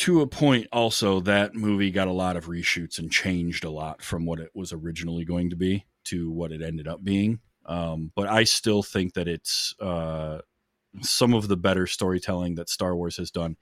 To 0.00 0.22
a 0.22 0.26
point 0.26 0.66
also 0.72 1.20
that 1.20 1.54
movie 1.54 1.90
got 1.90 2.08
a 2.08 2.12
lot 2.12 2.34
of 2.34 2.46
reshoots 2.46 2.98
and 2.98 3.12
changed 3.12 3.64
a 3.64 3.70
lot 3.70 4.00
from 4.00 4.24
what 4.24 4.40
it 4.40 4.48
was 4.54 4.72
originally 4.72 5.26
going 5.26 5.50
to 5.50 5.56
be 5.56 5.84
to 6.04 6.30
what 6.30 6.52
it 6.52 6.62
ended 6.62 6.88
up 6.88 7.04
being 7.04 7.38
um, 7.66 8.10
but 8.16 8.26
i 8.26 8.42
still 8.42 8.82
think 8.82 9.12
that 9.12 9.28
it's 9.28 9.74
uh, 9.78 10.38
some 11.02 11.34
of 11.34 11.48
the 11.48 11.56
better 11.56 11.86
storytelling 11.86 12.54
that 12.54 12.70
star 12.70 12.96
wars 12.96 13.18
has 13.18 13.30
done 13.30 13.56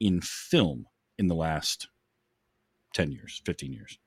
in 0.00 0.22
film 0.22 0.86
in 1.18 1.26
the 1.26 1.34
last 1.34 1.88
10 2.94 3.12
years 3.12 3.42
15 3.44 3.72
years 3.74 3.98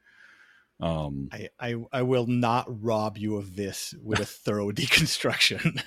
um, 0.82 1.30
I, 1.32 1.50
I 1.58 1.76
I 1.94 2.02
will 2.02 2.28
not 2.28 2.66
rob 2.84 3.18
you 3.18 3.38
of 3.38 3.56
this 3.56 3.94
with 4.04 4.20
a 4.20 4.26
thorough 4.26 4.72
deconstruction. 4.74 5.82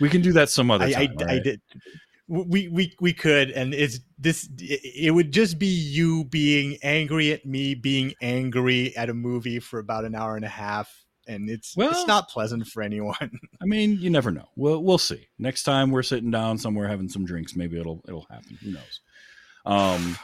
we 0.00 0.10
can 0.10 0.20
do 0.20 0.34
that 0.34 0.50
some 0.50 0.70
other 0.70 0.84
I, 0.84 0.92
time 0.92 1.14
I, 1.18 1.22
all 1.22 1.30
I 1.30 1.32
right? 1.34 1.42
did. 1.42 1.62
We 2.32 2.68
we 2.68 2.94
we 3.00 3.12
could, 3.12 3.50
and 3.50 3.74
it's 3.74 3.98
this. 4.16 4.48
It 4.58 5.12
would 5.12 5.32
just 5.32 5.58
be 5.58 5.66
you 5.66 6.24
being 6.26 6.78
angry 6.84 7.32
at 7.32 7.44
me, 7.44 7.74
being 7.74 8.14
angry 8.22 8.96
at 8.96 9.10
a 9.10 9.14
movie 9.14 9.58
for 9.58 9.80
about 9.80 10.04
an 10.04 10.14
hour 10.14 10.36
and 10.36 10.44
a 10.44 10.48
half, 10.48 10.88
and 11.26 11.50
it's 11.50 11.76
Well- 11.76 11.90
it's 11.90 12.06
not 12.06 12.28
pleasant 12.28 12.68
for 12.68 12.82
anyone. 12.84 13.16
I 13.60 13.64
mean, 13.64 13.98
you 13.98 14.10
never 14.10 14.30
know. 14.30 14.46
We'll 14.54 14.80
we'll 14.84 14.96
see. 14.98 15.26
Next 15.40 15.64
time 15.64 15.90
we're 15.90 16.04
sitting 16.04 16.30
down 16.30 16.56
somewhere 16.56 16.86
having 16.86 17.08
some 17.08 17.24
drinks, 17.24 17.56
maybe 17.56 17.80
it'll 17.80 18.00
it'll 18.06 18.26
happen. 18.30 18.56
Who 18.62 18.70
knows? 18.74 19.00
Um, 19.66 20.16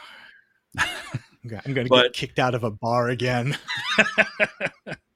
I'm 0.79 1.73
gonna 1.73 1.85
But- 1.89 2.03
get 2.03 2.13
kicked 2.13 2.39
out 2.39 2.55
of 2.55 2.63
a 2.63 2.71
bar 2.71 3.09
again. 3.09 3.57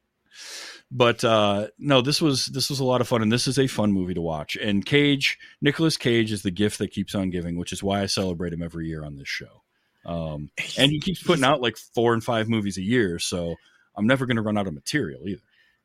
but 0.92 1.24
uh, 1.24 1.68
no, 1.80 2.02
this 2.02 2.22
was 2.22 2.48
this 2.48 2.70
was 2.70 2.82
a 2.82 2.84
lot 2.84 3.00
of 3.00 3.08
fun, 3.08 3.22
and 3.22 3.32
this 3.32 3.48
is 3.48 3.58
a 3.58 3.68
fun 3.68 3.94
movie 3.94 4.14
to 4.14 4.22
watch. 4.22 4.58
And 4.58 4.86
Cage, 4.86 5.40
Nicolas 5.62 5.96
Cage, 5.96 6.34
is 6.34 6.44
the 6.44 6.52
gift 6.52 6.80
that 6.80 6.92
keeps 6.92 7.16
on 7.16 7.30
giving, 7.30 7.58
which 7.58 7.72
is 7.72 7.82
why 7.82 8.02
I 8.02 8.08
celebrate 8.08 8.52
him 8.52 8.62
every 8.62 8.88
year 8.88 9.06
on 9.06 9.16
this 9.16 9.30
show. 9.30 9.64
Um, 10.06 10.50
and 10.78 10.92
he 10.92 11.00
keeps 11.00 11.24
putting 11.24 11.46
out 11.46 11.62
like 11.62 11.78
four 11.78 12.14
and 12.14 12.24
five 12.24 12.50
movies 12.50 12.78
a 12.78 12.82
year, 12.82 13.20
so 13.20 13.56
I'm 13.96 14.06
never 14.06 14.26
going 14.26 14.36
to 14.36 14.42
run 14.42 14.58
out 14.58 14.68
of 14.68 14.74
material 14.74 15.28
either. 15.28 15.42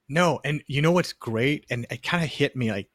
No, 0.09 0.41
and 0.45 0.63
you 0.67 0.83
know 0.83 0.93
what's 0.93 1.13
great, 1.13 1.67
and 1.71 1.87
it 1.89 2.03
kind 2.03 2.25
of 2.25 2.31
hit 2.31 2.57
me 2.57 2.73
like 2.73 2.89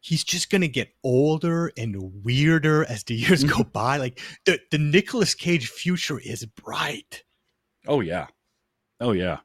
he's 0.00 0.24
just 0.24 0.50
gonna 0.50 0.68
get 0.68 0.94
older 1.04 1.72
and 1.76 2.24
weirder 2.24 2.84
as 2.86 3.04
the 3.04 3.14
years 3.14 3.44
go 3.56 3.64
by. 3.64 3.98
Like 3.98 4.18
the 4.46 4.58
the 4.70 4.78
Nicolas 4.78 5.34
Cage 5.34 5.68
future 5.68 6.18
is 6.18 6.46
bright. 6.46 7.22
Oh 7.86 8.00
yeah, 8.00 8.28
oh 8.98 9.12
yeah. 9.12 9.40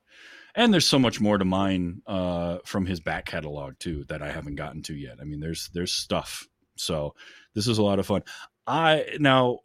And 0.55 0.73
there's 0.73 0.85
so 0.85 0.99
much 0.99 1.19
more 1.19 1.37
to 1.37 1.45
mine 1.45 2.01
uh, 2.07 2.59
from 2.65 2.85
his 2.85 2.99
back 2.99 3.25
catalog 3.25 3.77
too 3.79 4.05
that 4.07 4.21
I 4.21 4.31
haven't 4.31 4.55
gotten 4.55 4.81
to 4.83 4.95
yet. 4.95 5.17
I 5.19 5.25
mean, 5.25 5.39
there's 5.39 5.69
there's 5.73 5.91
stuff. 5.91 6.47
So 6.77 7.13
this 7.53 7.67
is 7.67 7.77
a 7.77 7.83
lot 7.83 7.99
of 7.99 8.05
fun. 8.05 8.23
I 8.65 9.05
now, 9.19 9.59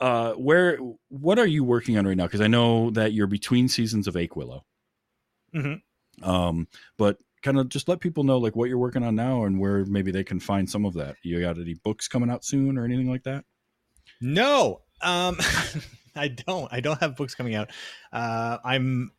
uh, 0.00 0.32
where 0.34 0.78
what 1.08 1.38
are 1.38 1.46
you 1.46 1.64
working 1.64 1.98
on 1.98 2.06
right 2.06 2.16
now? 2.16 2.26
Because 2.26 2.40
I 2.40 2.46
know 2.46 2.90
that 2.90 3.12
you're 3.12 3.26
between 3.26 3.68
seasons 3.68 4.06
of 4.06 4.14
Aquilo. 4.14 4.62
Mhm. 5.54 5.82
Um, 6.22 6.68
but 6.96 7.18
kind 7.42 7.58
of 7.58 7.68
just 7.68 7.88
let 7.88 8.00
people 8.00 8.24
know 8.24 8.38
like 8.38 8.54
what 8.54 8.68
you're 8.68 8.78
working 8.78 9.02
on 9.02 9.14
now 9.14 9.44
and 9.44 9.58
where 9.58 9.84
maybe 9.86 10.10
they 10.12 10.24
can 10.24 10.38
find 10.38 10.68
some 10.70 10.84
of 10.84 10.94
that. 10.94 11.16
You 11.22 11.40
got 11.40 11.58
any 11.58 11.74
books 11.74 12.06
coming 12.06 12.30
out 12.30 12.44
soon 12.44 12.78
or 12.78 12.84
anything 12.84 13.10
like 13.10 13.24
that? 13.24 13.44
No, 14.20 14.82
um, 15.02 15.38
I 16.16 16.28
don't. 16.28 16.68
I 16.72 16.80
don't 16.80 17.00
have 17.00 17.16
books 17.16 17.34
coming 17.34 17.54
out. 17.54 17.70
Uh, 18.12 18.58
I'm. 18.64 19.12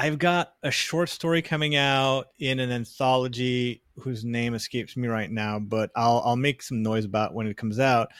I've 0.00 0.18
got 0.18 0.54
a 0.62 0.70
short 0.70 1.08
story 1.08 1.42
coming 1.42 1.74
out 1.74 2.28
in 2.38 2.60
an 2.60 2.70
anthology 2.70 3.82
whose 3.98 4.24
name 4.24 4.54
escapes 4.54 4.96
me 4.96 5.08
right 5.08 5.30
now, 5.30 5.58
but 5.58 5.90
I'll 5.96 6.22
I'll 6.24 6.36
make 6.36 6.62
some 6.62 6.84
noise 6.84 7.04
about 7.04 7.34
when 7.34 7.48
it 7.48 7.56
comes 7.56 7.80
out. 7.80 8.12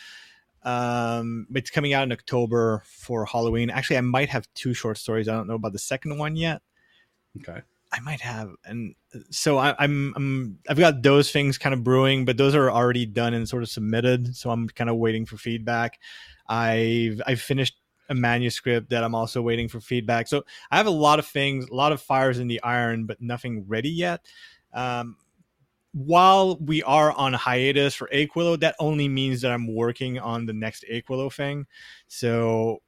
Um, 0.64 1.46
it's 1.54 1.70
coming 1.70 1.94
out 1.94 2.02
in 2.02 2.10
October 2.10 2.82
for 2.84 3.24
Halloween. 3.24 3.70
Actually, 3.70 3.98
I 3.98 4.02
might 4.02 4.28
have 4.28 4.48
two 4.54 4.74
short 4.74 4.98
stories. 4.98 5.28
I 5.28 5.34
don't 5.34 5.46
know 5.46 5.54
about 5.54 5.72
the 5.72 5.78
second 5.78 6.18
one 6.18 6.34
yet. 6.34 6.62
Okay. 7.40 7.62
I 7.90 8.00
might 8.00 8.20
have, 8.20 8.50
and 8.66 8.94
so 9.30 9.56
I, 9.56 9.74
I'm, 9.78 10.12
I'm, 10.14 10.58
I've 10.68 10.78
got 10.78 11.02
those 11.02 11.32
things 11.32 11.56
kind 11.56 11.72
of 11.72 11.82
brewing, 11.82 12.26
but 12.26 12.36
those 12.36 12.54
are 12.54 12.70
already 12.70 13.06
done 13.06 13.32
and 13.32 13.48
sort 13.48 13.62
of 13.62 13.70
submitted. 13.70 14.36
So 14.36 14.50
I'm 14.50 14.68
kind 14.68 14.90
of 14.90 14.96
waiting 14.96 15.24
for 15.24 15.38
feedback. 15.38 15.98
I've, 16.46 17.22
I've 17.26 17.40
finished 17.40 17.76
a 18.08 18.14
manuscript 18.14 18.90
that 18.90 19.04
I'm 19.04 19.14
also 19.14 19.42
waiting 19.42 19.68
for 19.68 19.80
feedback. 19.80 20.28
So 20.28 20.44
I 20.70 20.76
have 20.76 20.86
a 20.86 20.90
lot 20.90 21.18
of 21.18 21.26
things, 21.26 21.68
a 21.68 21.74
lot 21.74 21.92
of 21.92 22.00
fires 22.00 22.38
in 22.38 22.48
the 22.48 22.62
iron, 22.62 23.04
but 23.04 23.20
nothing 23.20 23.64
ready 23.68 23.90
yet. 23.90 24.24
Um, 24.72 25.16
while 25.92 26.56
we 26.56 26.82
are 26.82 27.12
on 27.12 27.32
hiatus 27.32 27.94
for 27.94 28.08
Aquilo, 28.12 28.60
that 28.60 28.76
only 28.78 29.08
means 29.08 29.40
that 29.40 29.52
I'm 29.52 29.74
working 29.74 30.18
on 30.18 30.46
the 30.46 30.52
next 30.52 30.84
Aquilo 30.90 31.32
thing. 31.32 31.66
So 32.06 32.82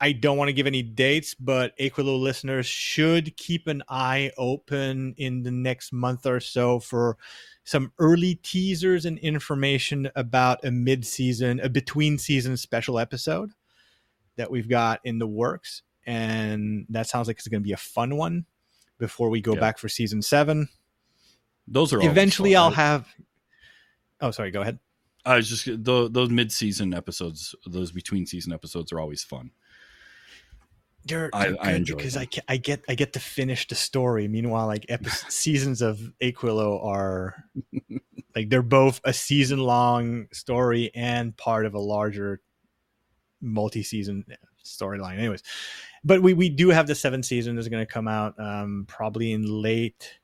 I 0.00 0.12
don't 0.12 0.36
want 0.36 0.48
to 0.48 0.52
give 0.52 0.66
any 0.66 0.82
dates, 0.82 1.34
but 1.34 1.76
Aquilo 1.78 2.20
listeners 2.20 2.66
should 2.66 3.36
keep 3.36 3.66
an 3.66 3.82
eye 3.88 4.30
open 4.36 5.14
in 5.16 5.42
the 5.42 5.50
next 5.50 5.92
month 5.92 6.26
or 6.26 6.40
so 6.40 6.80
for 6.80 7.16
some 7.64 7.92
early 7.98 8.34
teasers 8.36 9.06
and 9.06 9.18
information 9.18 10.10
about 10.14 10.64
a 10.64 10.70
mid-season, 10.70 11.60
a 11.60 11.68
between-season 11.68 12.56
special 12.56 12.98
episode 12.98 13.52
that 14.36 14.50
we've 14.50 14.68
got 14.68 15.00
in 15.04 15.18
the 15.18 15.26
works, 15.26 15.82
and 16.06 16.86
that 16.90 17.06
sounds 17.08 17.26
like 17.28 17.38
it's 17.38 17.48
going 17.48 17.62
to 17.62 17.66
be 17.66 17.72
a 17.72 17.76
fun 17.76 18.16
one 18.16 18.46
before 18.98 19.28
we 19.30 19.40
go 19.40 19.54
Yeah. 19.54 19.60
back 19.60 19.78
for 19.78 19.88
season 19.88 20.22
seven. 20.22 20.68
Those 21.68 21.92
are 21.92 22.00
Eventually, 22.00 22.52
fun, 22.54 22.62
I'll 22.62 22.68
right? 22.70 22.76
have. 22.76 23.08
Oh, 24.20 24.30
sorry. 24.30 24.50
Go 24.50 24.62
ahead. 24.62 24.78
I 25.24 25.36
was 25.36 25.48
just 25.48 25.84
those, 25.84 26.12
those 26.12 26.30
mid-season 26.30 26.94
episodes, 26.94 27.54
those 27.66 27.90
between-season 27.90 28.52
episodes 28.52 28.92
are 28.92 29.00
always 29.00 29.24
fun. 29.24 29.50
They're, 31.04 31.30
they're 31.32 31.56
I 31.60 31.66
good 31.70 31.74
enjoy 31.76 31.96
because 31.96 32.14
them. 32.14 32.26
I, 32.48 32.54
I 32.54 32.56
get 32.56 32.84
I 32.88 32.94
get 32.94 33.12
to 33.12 33.20
finish 33.20 33.66
the 33.68 33.74
story. 33.76 34.26
Meanwhile, 34.28 34.66
like 34.66 34.86
episodes, 34.88 35.34
seasons 35.34 35.82
of 35.82 36.00
Aquilo 36.20 36.84
are 36.84 37.44
like 38.34 38.48
they're 38.50 38.62
both 38.62 39.00
a 39.04 39.12
season 39.12 39.60
long 39.60 40.26
story 40.32 40.90
and 40.94 41.36
part 41.36 41.64
of 41.66 41.74
a 41.74 41.78
larger 41.80 42.40
multi 43.46 43.82
season 43.82 44.24
storyline. 44.64 45.18
Anyways, 45.18 45.42
but 46.04 46.22
we 46.22 46.34
we 46.34 46.48
do 46.48 46.68
have 46.70 46.86
the 46.86 46.94
seventh 46.94 47.24
season 47.24 47.58
is 47.58 47.68
going 47.68 47.84
to 47.84 47.90
come 47.90 48.08
out 48.08 48.38
um, 48.38 48.84
probably 48.88 49.32
in 49.32 49.44
late. 49.46 50.18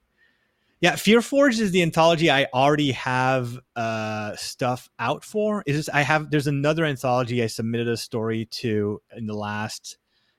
Yeah, 0.80 0.96
Fear 0.96 1.22
Forge 1.22 1.60
is 1.60 1.70
the 1.70 1.82
anthology 1.82 2.28
I 2.28 2.46
already 2.52 2.90
have 2.92 3.56
uh, 3.76 4.34
stuff 4.34 4.90
out 4.98 5.22
for. 5.22 5.62
Is 5.64 5.76
this, 5.76 5.88
I 5.88 6.02
have 6.02 6.30
there's 6.30 6.48
another 6.48 6.84
anthology 6.84 7.42
I 7.42 7.46
submitted 7.46 7.88
a 7.88 7.96
story 7.96 8.46
to 8.46 9.00
in 9.16 9.26
the 9.26 9.34
last 9.34 9.98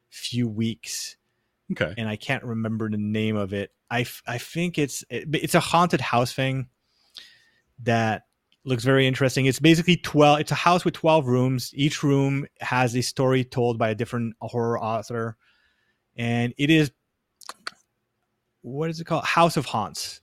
few 0.10 0.47
weeks 0.47 1.15
Okay. 1.72 1.93
and 1.97 2.07
I 2.07 2.15
can't 2.15 2.43
remember 2.43 2.89
the 2.89 2.97
name 2.97 3.35
of 3.35 3.53
it. 3.53 3.72
I, 3.89 4.05
I 4.27 4.38
think 4.38 4.77
it's 4.77 5.03
it, 5.10 5.27
it's 5.34 5.55
a 5.55 5.60
haunted 5.60 6.01
house 6.01 6.34
thing 6.34 6.68
that 7.84 8.23
looks 8.65 8.84
very 8.84 9.07
interesting. 9.07 9.45
It's 9.45 9.60
basically 9.60 9.98
12 9.98 10.40
it's 10.40 10.52
a 10.52 10.56
house 10.56 10.85
with 10.85 10.94
12 10.94 11.27
rooms. 11.27 11.72
Each 11.73 12.03
room 12.03 12.45
has 12.60 12.95
a 12.95 13.02
story 13.02 13.44
told 13.44 13.77
by 13.77 13.90
a 13.90 13.95
different 13.95 14.35
horror 14.41 14.80
author. 14.81 15.38
And 16.15 16.53
it 16.57 16.69
is 16.69 16.91
what 18.61 18.90
is 18.90 18.99
it 18.99 19.06
called? 19.06 19.26
House 19.26 19.57
of 19.57 19.65
Haunts. 19.65 20.22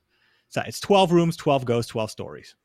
So 0.48 0.62
it's 0.66 0.80
12 0.80 1.12
rooms, 1.12 1.36
12 1.36 1.64
ghosts, 1.64 1.90
12 1.92 2.10
stories. 2.10 2.56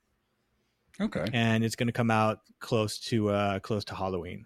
Okay. 0.99 1.25
And 1.33 1.63
it's 1.63 1.75
going 1.75 1.87
to 1.87 1.93
come 1.93 2.09
out 2.09 2.39
close 2.59 2.99
to 2.99 3.29
uh 3.29 3.59
close 3.59 3.83
to 3.85 3.95
Halloween. 3.95 4.45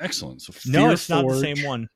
Excellent. 0.00 0.42
So 0.42 0.52
no, 0.66 0.90
it's 0.90 1.08
not 1.08 1.26
the 1.28 1.38
same 1.38 1.64
one. 1.64 1.88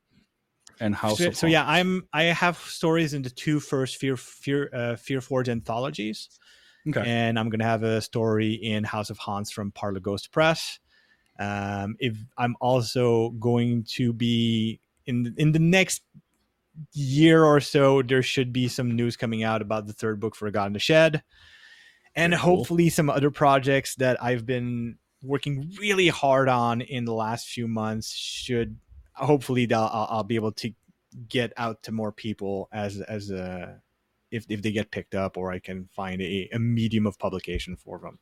And 0.79 0.93
House 0.93 1.17
so, 1.17 1.31
so 1.31 1.47
yeah, 1.47 1.65
I'm 1.67 2.07
I 2.13 2.23
have 2.25 2.57
stories 2.57 3.13
in 3.15 3.23
the 3.23 3.31
two 3.31 3.59
first 3.59 3.97
Fear 3.97 4.17
Fear 4.17 4.69
uh, 4.71 4.95
Fear 4.95 5.21
Forge 5.21 5.49
anthologies. 5.49 6.29
Okay. 6.87 7.03
And 7.05 7.37
I'm 7.37 7.49
gonna 7.49 7.63
have 7.63 7.83
a 7.83 8.01
story 8.01 8.53
in 8.53 8.83
House 8.83 9.09
of 9.09 9.17
Haunts 9.17 9.51
from 9.51 9.71
Parlor 9.71 9.99
Ghost 9.99 10.31
Press. 10.31 10.79
Um, 11.39 11.95
if 11.99 12.17
I'm 12.37 12.55
also 12.59 13.31
going 13.31 13.83
to 13.95 14.13
be 14.13 14.79
in 15.05 15.33
in 15.37 15.51
the 15.51 15.59
next 15.59 16.01
year 16.93 17.43
or 17.43 17.59
so, 17.59 18.01
there 18.01 18.23
should 18.23 18.53
be 18.53 18.67
some 18.67 18.95
news 18.95 19.17
coming 19.17 19.43
out 19.43 19.61
about 19.61 19.87
the 19.87 19.93
third 19.93 20.19
book 20.19 20.35
for 20.35 20.49
God 20.51 20.67
in 20.67 20.73
the 20.73 20.79
Shed, 20.79 21.23
and 22.15 22.31
Very 22.31 22.41
cool. 22.41 22.57
hopefully 22.57 22.89
some 22.89 23.09
other 23.09 23.31
projects 23.31 23.95
that 23.95 24.21
I've 24.23 24.45
been 24.45 24.97
working 25.23 25.71
really 25.79 26.07
hard 26.07 26.49
on 26.49 26.81
in 26.81 27.05
the 27.05 27.13
last 27.13 27.47
few 27.47 27.67
months 27.67 28.13
should 28.13 28.77
hopefully 29.13 29.71
I'll, 29.73 30.07
I'll 30.09 30.23
be 30.23 30.35
able 30.35 30.51
to 30.53 30.71
get 31.27 31.51
out 31.57 31.83
to 31.83 31.91
more 31.91 32.11
people 32.11 32.69
as 32.71 33.01
as 33.01 33.31
a 33.31 33.81
if 34.31 34.45
if 34.49 34.61
they 34.61 34.71
get 34.71 34.91
picked 34.91 35.15
up 35.15 35.37
or 35.37 35.51
I 35.51 35.59
can 35.59 35.89
find 35.95 36.21
a, 36.21 36.49
a 36.53 36.59
medium 36.59 37.07
of 37.07 37.17
publication 37.17 37.75
for 37.75 37.99
them. 37.99 38.19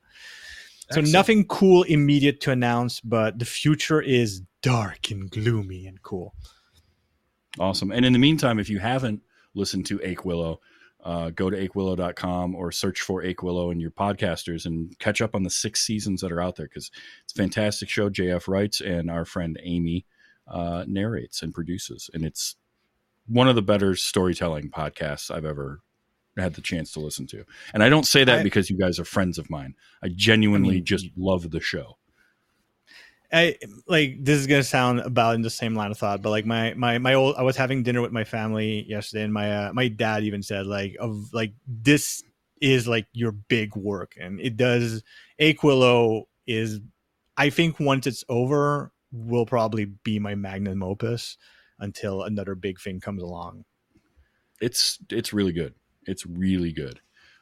So 0.92 1.02
nothing 1.02 1.46
cool 1.46 1.84
immediate 1.84 2.42
to 2.42 2.52
announce, 2.52 3.02
but 3.02 3.40
the 3.40 3.46
future 3.46 4.02
is 4.02 4.42
dark 4.62 5.10
and 5.10 5.30
gloomy 5.32 5.88
and 5.88 6.02
cool. 6.04 6.36
Awesome. 7.60 7.92
And 7.92 8.06
in 8.06 8.14
the 8.14 8.20
meantime, 8.20 8.60
if 8.60 8.70
you 8.70 8.80
haven't 8.80 9.22
listened 9.56 9.88
to 9.88 9.98
Aquilo, 10.00 10.58
uh, 11.04 11.30
go 11.30 11.50
to 11.50 11.58
akewillow.com 11.70 12.56
or 12.56 12.72
search 12.72 13.02
for 13.02 13.24
Aquilo 13.24 13.72
in 13.72 13.80
your 13.80 13.92
podcasters 13.92 14.66
and 14.66 14.98
catch 15.00 15.22
up 15.22 15.36
on 15.36 15.44
the 15.44 15.50
six 15.50 15.82
seasons 15.82 16.22
that 16.22 16.32
are 16.32 16.42
out 16.42 16.56
there 16.56 16.68
because 16.68 16.90
it's 17.24 17.34
a 17.34 17.38
fantastic 17.38 17.90
show. 17.90 18.10
JF 18.10 18.48
writes 18.48 18.82
and 18.82 19.10
our 19.10 19.24
friend 19.24 19.60
Amy 19.64 20.06
uh, 20.48 20.84
narrates 20.88 21.42
and 21.42 21.54
produces. 21.54 22.10
And 22.14 22.26
it's 22.26 22.56
one 23.28 23.48
of 23.48 23.56
the 23.56 23.62
better 23.62 23.96
storytelling 23.96 24.70
podcasts 24.70 25.30
I've 25.30 25.46
ever 25.46 25.82
had 26.38 26.54
the 26.54 26.62
chance 26.62 26.92
to 26.94 27.00
listen 27.00 27.26
to. 27.28 27.46
And 27.74 27.82
I 27.84 27.90
don't 27.90 28.06
say 28.06 28.24
that 28.24 28.40
I- 28.40 28.44
because 28.44 28.70
you 28.70 28.78
guys 28.78 29.00
are 29.00 29.06
friends 29.06 29.38
of 29.38 29.50
mine. 29.50 29.76
I 30.02 30.10
genuinely 30.10 30.76
I 30.76 30.80
mean, 30.80 30.86
just 30.86 31.08
love 31.16 31.50
the 31.50 31.62
show. 31.62 31.98
I 33.34 33.58
like 33.88 34.24
this 34.24 34.40
is 34.40 34.48
gonna 34.48 34.64
sound 34.64 35.00
about 35.00 35.36
in 35.36 35.42
the 35.42 35.50
same 35.50 35.76
line 35.76 35.92
of 35.92 35.98
thought, 35.98 36.22
but 36.22 36.30
like 36.30 36.46
my 36.46 36.74
my 36.76 37.00
my 37.00 37.16
old 37.16 37.36
I 37.36 37.42
was 37.42 37.58
having 37.58 37.84
dinner 37.84 38.02
with 38.02 38.12
my 38.12 38.24
family 38.24 38.86
yesterday, 38.88 39.24
and 39.24 39.34
my 39.34 39.68
uh, 39.68 39.74
my 39.74 39.88
dad 39.88 40.24
even 40.24 40.44
said 40.44 40.68
like 40.68 40.96
of 41.00 41.34
like 41.34 41.54
this 41.68 42.24
is 42.62 42.88
like 42.88 43.08
your 43.14 43.32
big 43.32 43.76
work, 43.76 44.14
and 44.20 44.40
it 44.40 44.56
does. 44.58 45.04
Aquilo 45.42 46.26
is, 46.48 46.80
I 47.36 47.50
think 47.50 47.80
once 47.80 48.08
it's 48.08 48.24
over, 48.30 48.94
will 49.12 49.46
probably 49.46 49.86
be 49.86 50.20
my 50.20 50.36
magnum 50.36 50.82
opus 50.84 51.38
until 51.80 52.24
another 52.24 52.56
big 52.56 52.80
thing 52.80 53.00
comes 53.02 53.22
along. 53.24 53.66
it's 54.62 55.00
it's 55.10 55.34
really 55.34 55.52
good. 55.52 55.74
It's 56.06 56.26
really 56.26 56.72
good. 56.72 57.00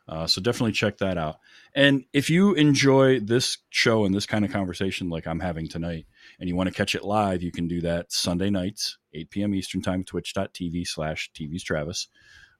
Uh, 0.07 0.27
so 0.27 0.41
definitely 0.41 0.73
check 0.73 0.97
that 0.97 1.17
out. 1.17 1.39
And 1.75 2.03
if 2.11 2.29
you 2.29 2.53
enjoy 2.55 3.19
this 3.19 3.57
show 3.69 4.03
and 4.05 4.13
this 4.13 4.25
kind 4.25 4.43
of 4.43 4.51
conversation 4.51 5.09
like 5.09 5.27
I'm 5.27 5.39
having 5.39 5.67
tonight, 5.67 6.05
and 6.39 6.49
you 6.49 6.55
want 6.55 6.67
to 6.67 6.75
catch 6.75 6.93
it 6.93 7.03
live, 7.05 7.41
you 7.41 7.51
can 7.51 7.67
do 7.67 7.81
that 7.81 8.11
Sunday 8.11 8.49
nights, 8.49 8.97
8 9.13 9.29
p.m. 9.29 9.55
Eastern 9.55 9.81
Time, 9.81 10.03
twitch.tv 10.03 10.85
slash 10.87 11.31
TV's 11.33 11.63
Travis. 11.63 12.07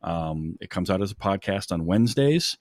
Um, 0.02 0.58
it 0.62 0.70
comes 0.70 0.90
out 0.90 1.02
as 1.02 1.12
a 1.12 1.16
podcast 1.16 1.72
on 1.72 1.86
Wednesdays. 1.86 2.58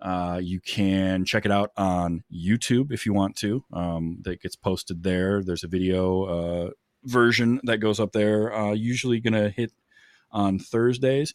Uh, 0.00 0.40
you 0.42 0.60
can 0.60 1.24
check 1.24 1.44
it 1.44 1.50
out 1.50 1.72
on 1.76 2.22
YouTube 2.32 2.92
if 2.92 3.04
you 3.04 3.12
want 3.12 3.36
to. 3.36 3.64
Um, 3.72 4.18
that 4.22 4.40
gets 4.40 4.56
posted 4.56 5.02
there. 5.02 5.42
There's 5.42 5.64
a 5.64 5.68
video 5.68 6.22
uh, 6.24 6.70
version 7.04 7.60
that 7.64 7.78
goes 7.78 7.98
up 7.98 8.12
there. 8.12 8.54
Uh, 8.54 8.72
usually 8.72 9.20
going 9.20 9.34
to 9.34 9.50
hit 9.50 9.72
on 10.30 10.58
Thursdays. 10.58 11.34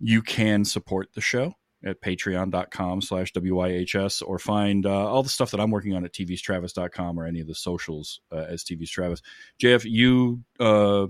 You 0.00 0.22
can 0.22 0.64
support 0.64 1.12
the 1.14 1.20
show 1.20 1.54
at 1.84 2.00
patreon.com 2.00 3.00
slash 3.00 3.32
wyhs 3.32 4.22
or 4.26 4.38
find 4.38 4.84
uh, 4.84 5.06
all 5.08 5.22
the 5.22 5.28
stuff 5.28 5.50
that 5.50 5.60
i'm 5.60 5.70
working 5.70 5.94
on 5.94 6.04
at 6.04 6.12
tvstravis.com 6.12 7.18
or 7.18 7.24
any 7.24 7.40
of 7.40 7.46
the 7.46 7.54
socials 7.54 8.20
uh, 8.32 8.46
as 8.48 8.64
tv's 8.64 8.90
travis 8.90 9.22
jf 9.62 9.84
you 9.84 10.42
uh, 10.58 11.06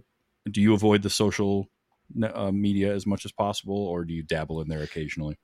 do 0.51 0.60
you 0.60 0.74
avoid 0.74 1.02
the 1.02 1.10
social 1.10 1.69
uh, 2.23 2.51
media 2.51 2.94
as 2.94 3.06
much 3.06 3.24
as 3.24 3.32
possible 3.32 3.86
or 3.86 4.05
do 4.05 4.12
you 4.12 4.23
dabble 4.23 4.60
in 4.60 4.69
there 4.69 4.82
occasionally 4.82 5.39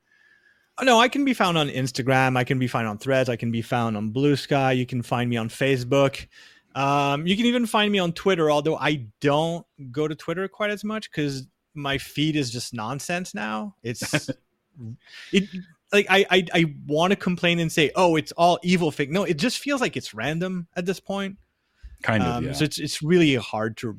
Oh, 0.76 0.84
no, 0.84 0.98
I 0.98 1.06
can 1.06 1.24
be 1.24 1.34
found 1.34 1.56
on 1.56 1.68
Instagram. 1.68 2.36
I 2.36 2.42
can 2.42 2.58
be 2.58 2.66
found 2.66 2.88
on 2.88 2.98
Threads. 2.98 3.28
I 3.28 3.36
can 3.36 3.52
be 3.52 3.62
found 3.62 3.96
on 3.96 4.10
Blue 4.10 4.34
Sky. 4.34 4.72
You 4.72 4.86
can 4.86 5.02
find 5.02 5.30
me 5.30 5.36
on 5.36 5.48
Facebook. 5.48 6.26
Um, 6.74 7.28
you 7.28 7.36
can 7.36 7.46
even 7.46 7.64
find 7.66 7.92
me 7.92 8.00
on 8.00 8.12
Twitter, 8.12 8.50
although 8.50 8.76
I 8.76 9.06
don't 9.20 9.64
go 9.92 10.08
to 10.08 10.16
Twitter 10.16 10.48
quite 10.48 10.70
as 10.70 10.82
much 10.82 11.08
because 11.08 11.46
my 11.74 11.98
feed 11.98 12.36
is 12.36 12.50
just 12.50 12.74
nonsense 12.74 13.34
now. 13.34 13.74
It's 13.82 14.30
it 15.32 15.48
like 15.92 16.06
I 16.08 16.26
I, 16.30 16.46
I 16.52 16.74
want 16.86 17.12
to 17.12 17.16
complain 17.16 17.58
and 17.58 17.70
say, 17.70 17.90
oh, 17.96 18.16
it's 18.16 18.32
all 18.32 18.58
evil 18.62 18.90
fake. 18.90 19.10
No, 19.10 19.24
it 19.24 19.38
just 19.38 19.58
feels 19.58 19.80
like 19.80 19.96
it's 19.96 20.14
random 20.14 20.66
at 20.76 20.86
this 20.86 21.00
point. 21.00 21.36
kind 22.02 22.22
of 22.22 22.36
Um, 22.36 22.44
yeah. 22.46 22.52
So 22.52 22.64
it's 22.64 22.78
it's 22.78 23.02
really 23.02 23.34
hard 23.36 23.76
to 23.78 23.98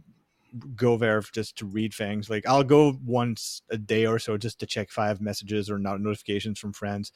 go 0.75 0.97
there 0.97 1.21
just 1.21 1.57
to 1.57 1.65
read 1.65 1.93
things. 1.93 2.29
Like 2.29 2.47
I'll 2.47 2.63
go 2.63 2.97
once 3.03 3.61
a 3.69 3.77
day 3.77 4.05
or 4.05 4.19
so 4.19 4.37
just 4.37 4.59
to 4.59 4.65
check 4.65 4.89
five 4.89 5.21
messages 5.21 5.69
or 5.69 5.77
not 5.77 6.01
notifications 6.01 6.59
from 6.59 6.73
friends. 6.73 7.11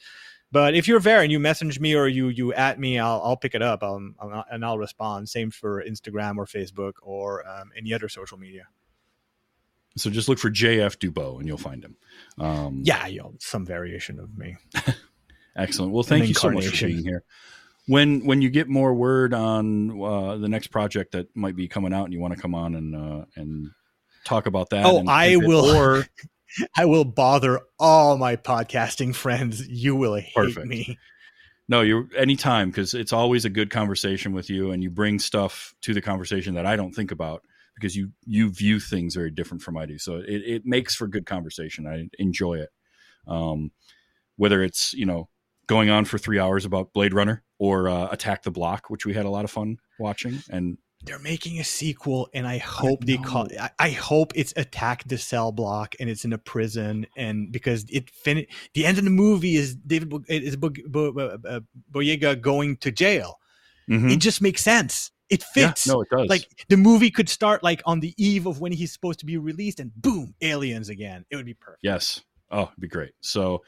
But 0.52 0.74
if 0.74 0.88
you're 0.88 1.00
there 1.00 1.22
and 1.22 1.32
you 1.32 1.40
message 1.40 1.80
me 1.80 1.96
or 1.96 2.08
you 2.08 2.30
you 2.30 2.54
at 2.54 2.80
me, 2.80 2.98
I'll 2.98 3.22
I'll 3.24 3.38
pick 3.38 3.54
it 3.54 3.62
up. 3.62 3.84
I'll, 3.84 4.02
I'll 4.20 4.46
and 4.52 4.66
I'll 4.66 4.80
respond. 4.80 5.30
Same 5.30 5.52
for 5.52 5.84
Instagram 5.84 6.38
or 6.38 6.46
Facebook 6.46 6.94
or 7.02 7.48
um, 7.48 7.72
any 7.78 7.94
other 7.94 8.10
social 8.10 8.38
media. 8.38 8.68
So 10.00 10.10
just 10.10 10.30
look 10.30 10.40
for 10.40 10.50
jf 10.50 10.98
dubeau 10.98 11.38
and 11.40 11.48
you'll 11.48 11.58
find 11.58 11.84
him 11.84 11.96
um, 12.40 12.82
Yeah, 12.84 13.06
you 13.08 13.20
know, 13.20 13.34
some 13.40 13.66
variation 13.66 14.20
of 14.20 14.38
me. 14.38 14.58
Excellent. 15.56 15.92
Well, 15.92 16.04
thank 16.04 16.24
An 16.24 16.30
you 16.30 16.34
so 16.36 16.50
much 16.52 16.68
for 16.68 16.88
being 16.88 17.04
here. 17.04 17.24
When 17.88 18.26
when 18.26 18.42
you 18.42 18.50
get 18.50 18.68
more 18.70 18.94
word 18.94 19.34
on 19.34 20.02
uh, 20.02 20.38
the 20.38 20.48
next 20.48 20.68
project 20.68 21.12
that 21.14 21.36
might 21.36 21.56
be 21.56 21.68
coming 21.68 21.92
out, 21.94 22.06
and 22.06 22.14
you 22.14 22.20
want 22.20 22.34
to 22.36 22.40
come 22.40 22.54
on 22.56 22.76
and 22.76 22.96
uh, 22.96 23.26
and 23.36 23.72
talk 24.26 24.46
about 24.46 24.70
that. 24.70 24.86
Oh, 24.86 25.00
and- 25.00 25.10
I 25.10 25.26
and- 25.26 25.48
will. 25.48 25.66
Or 25.76 26.06
I 26.78 26.86
will 26.86 27.04
bother 27.06 27.62
all 27.80 28.18
my 28.18 28.36
podcasting 28.36 29.14
friends. 29.16 29.68
You 29.68 29.96
will 29.96 30.16
hate 30.16 30.34
Perfect. 30.36 30.68
me. 30.68 30.98
no, 31.68 31.82
you 31.82 32.08
anytime 32.16 32.70
because 32.70 32.94
it's 32.94 33.12
always 33.14 33.46
a 33.46 33.50
good 33.50 33.70
conversation 33.72 34.34
with 34.34 34.50
you, 34.50 34.72
and 34.72 34.82
you 34.84 34.90
bring 34.92 35.20
stuff 35.20 35.74
to 35.82 35.94
the 35.94 36.02
conversation 36.02 36.54
that 36.56 36.66
I 36.66 36.76
don't 36.76 36.94
think 36.94 37.12
about 37.12 37.44
because 37.80 37.96
you 37.96 38.12
you 38.26 38.50
view 38.52 38.80
things 38.80 39.16
very 39.16 39.32
different 39.32 39.64
from 39.64 39.78
I 39.78 39.86
do. 39.86 39.98
So 39.98 40.18
it, 40.18 40.42
it 40.46 40.66
makes 40.66 40.96
for 40.96 41.08
good 41.08 41.26
conversation. 41.26 41.88
I 41.88 42.10
enjoy 42.20 42.56
it. 42.60 42.70
Um, 43.28 43.72
whether 44.36 44.62
it's 44.64 44.94
you 44.94 45.06
know 45.06 45.30
going 45.68 45.90
on 45.90 46.06
for 46.06 46.18
three 46.18 46.40
hours 46.40 46.66
about 46.66 46.94
Blade 46.94 47.14
Runner 47.14 47.44
or 47.60 47.88
uh, 47.90 48.08
Attack 48.12 48.44
the 48.44 48.52
Block, 48.52 48.90
which 48.90 49.06
we 49.06 49.14
had 49.14 49.26
a 49.26 49.30
lot 49.30 49.46
of 49.46 49.52
fun 49.52 49.78
watching, 50.00 50.42
and 50.50 50.78
They're 51.04 51.20
making 51.20 51.60
a 51.60 51.64
sequel, 51.64 52.28
and 52.34 52.48
I 52.48 52.58
hope 52.58 53.06
they 53.06 53.18
call. 53.18 53.48
I, 53.60 53.70
I 53.78 53.90
hope 53.92 54.32
it's 54.36 54.54
Attack 54.56 55.08
the 55.08 55.18
Cell 55.18 55.52
Block, 55.52 55.96
and 56.00 56.10
it's 56.10 56.26
in 56.26 56.34
a 56.34 56.38
prison, 56.38 57.06
and 57.16 57.52
because 57.52 57.86
it 57.90 58.10
fin- 58.10 58.48
the 58.74 58.86
end 58.86 58.98
of 58.98 59.04
the 59.04 59.10
movie 59.12 59.56
is 59.56 59.76
David 59.76 60.10
Bo- 60.10 60.24
is 60.28 60.56
Bo- 60.56 60.72
Bo- 60.88 61.12
Bo- 61.12 61.38
uh, 61.48 61.60
Boyega 61.92 62.40
going 62.40 62.78
to 62.78 62.92
jail. 62.92 63.40
Mhm. 63.90 64.12
It 64.12 64.18
just 64.18 64.42
makes 64.42 64.64
sense. 64.64 65.12
It 65.30 65.44
Yeah, 65.56 65.68
fits. 65.68 65.88
no, 65.88 66.02
it 66.02 66.10
does. 66.10 66.28
Like 66.30 66.48
the 66.70 66.78
movie 66.78 67.12
could 67.12 67.30
start 67.30 67.64
like 67.64 67.82
on 67.86 68.00
the 68.00 68.14
eve 68.18 68.46
of 68.48 68.60
when 68.60 68.72
he's 68.72 68.92
supposed 68.92 69.20
to 69.20 69.26
be 69.26 69.38
released, 69.38 69.80
and 69.80 69.94
boom, 69.96 70.34
aliens 70.42 70.90
again. 70.90 71.26
It 71.30 71.36
would 71.36 71.46
be 71.46 71.54
perfect. 71.54 71.80
Yes. 71.84 72.22
Oh, 72.52 72.64
it'd 72.64 72.80
be 72.80 72.88
great. 72.88 73.12
So 73.22 73.62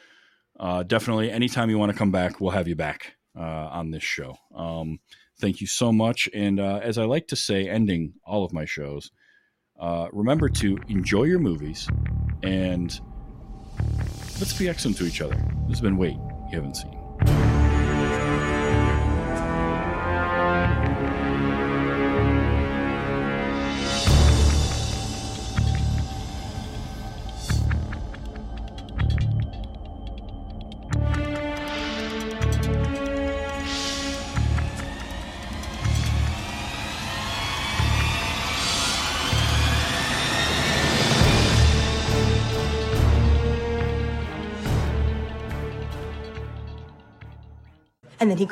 uh, 0.60 0.84
definitely, 0.84 1.32
anytime 1.32 1.70
you 1.70 1.78
want 1.78 1.92
to 1.92 1.98
come 1.98 2.12
back, 2.12 2.42
we'll 2.42 2.52
have 2.52 2.68
you 2.68 2.76
back 2.76 3.14
uh, 3.38 3.42
on 3.42 3.92
this 3.92 4.04
show. 4.04 4.36
Um, 4.56 5.00
thank 5.40 5.62
you 5.62 5.68
so 5.68 5.92
much. 5.92 6.28
And 6.34 6.60
uh, 6.60 6.80
as 6.82 6.98
I 6.98 7.06
like 7.06 7.28
to 7.28 7.36
say, 7.36 7.70
ending 7.70 8.14
all 8.26 8.44
of 8.44 8.54
my 8.54 8.66
shows, 8.66 9.12
uh, 9.80 10.08
remember 10.12 10.50
to 10.50 10.78
enjoy 10.88 11.24
your 11.24 11.40
movies 11.40 11.88
and 12.44 13.00
let's 14.40 14.58
be 14.58 14.68
excellent 14.68 14.98
to 14.98 15.06
each 15.06 15.22
other. 15.22 15.36
This 15.68 15.78
has 15.78 15.82
been 15.82 15.98
Wait 15.98 16.14
You 16.14 16.50
Haven't 16.54 16.76
Seen. 16.76 17.01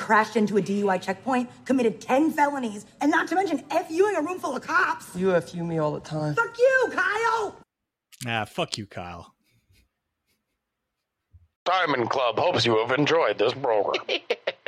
Crashed 0.10 0.36
into 0.36 0.58
a 0.58 0.62
DUI 0.62 1.00
checkpoint, 1.00 1.48
committed 1.66 2.02
10 2.02 2.32
felonies, 2.32 2.88
and 3.00 3.12
not 3.12 3.28
to 3.28 3.36
mention 3.36 3.60
FUing 3.70 4.18
a 4.18 4.22
room 4.24 4.40
full 4.40 4.56
of 4.56 4.64
cops. 4.64 5.16
You 5.16 5.40
FU 5.40 5.64
me 5.64 5.78
all 5.78 5.92
the 5.92 6.00
time. 6.00 6.34
Fuck 6.34 6.58
you, 6.58 6.90
Kyle! 6.92 7.56
Ah, 8.26 8.46
fuck 8.46 8.76
you, 8.80 8.88
Kyle. 8.88 9.36
Diamond 11.64 12.10
Club 12.10 12.40
hopes 12.40 12.66
you 12.66 12.76
have 12.80 12.98
enjoyed 12.98 13.38
this 13.38 13.54
program. 13.54 14.04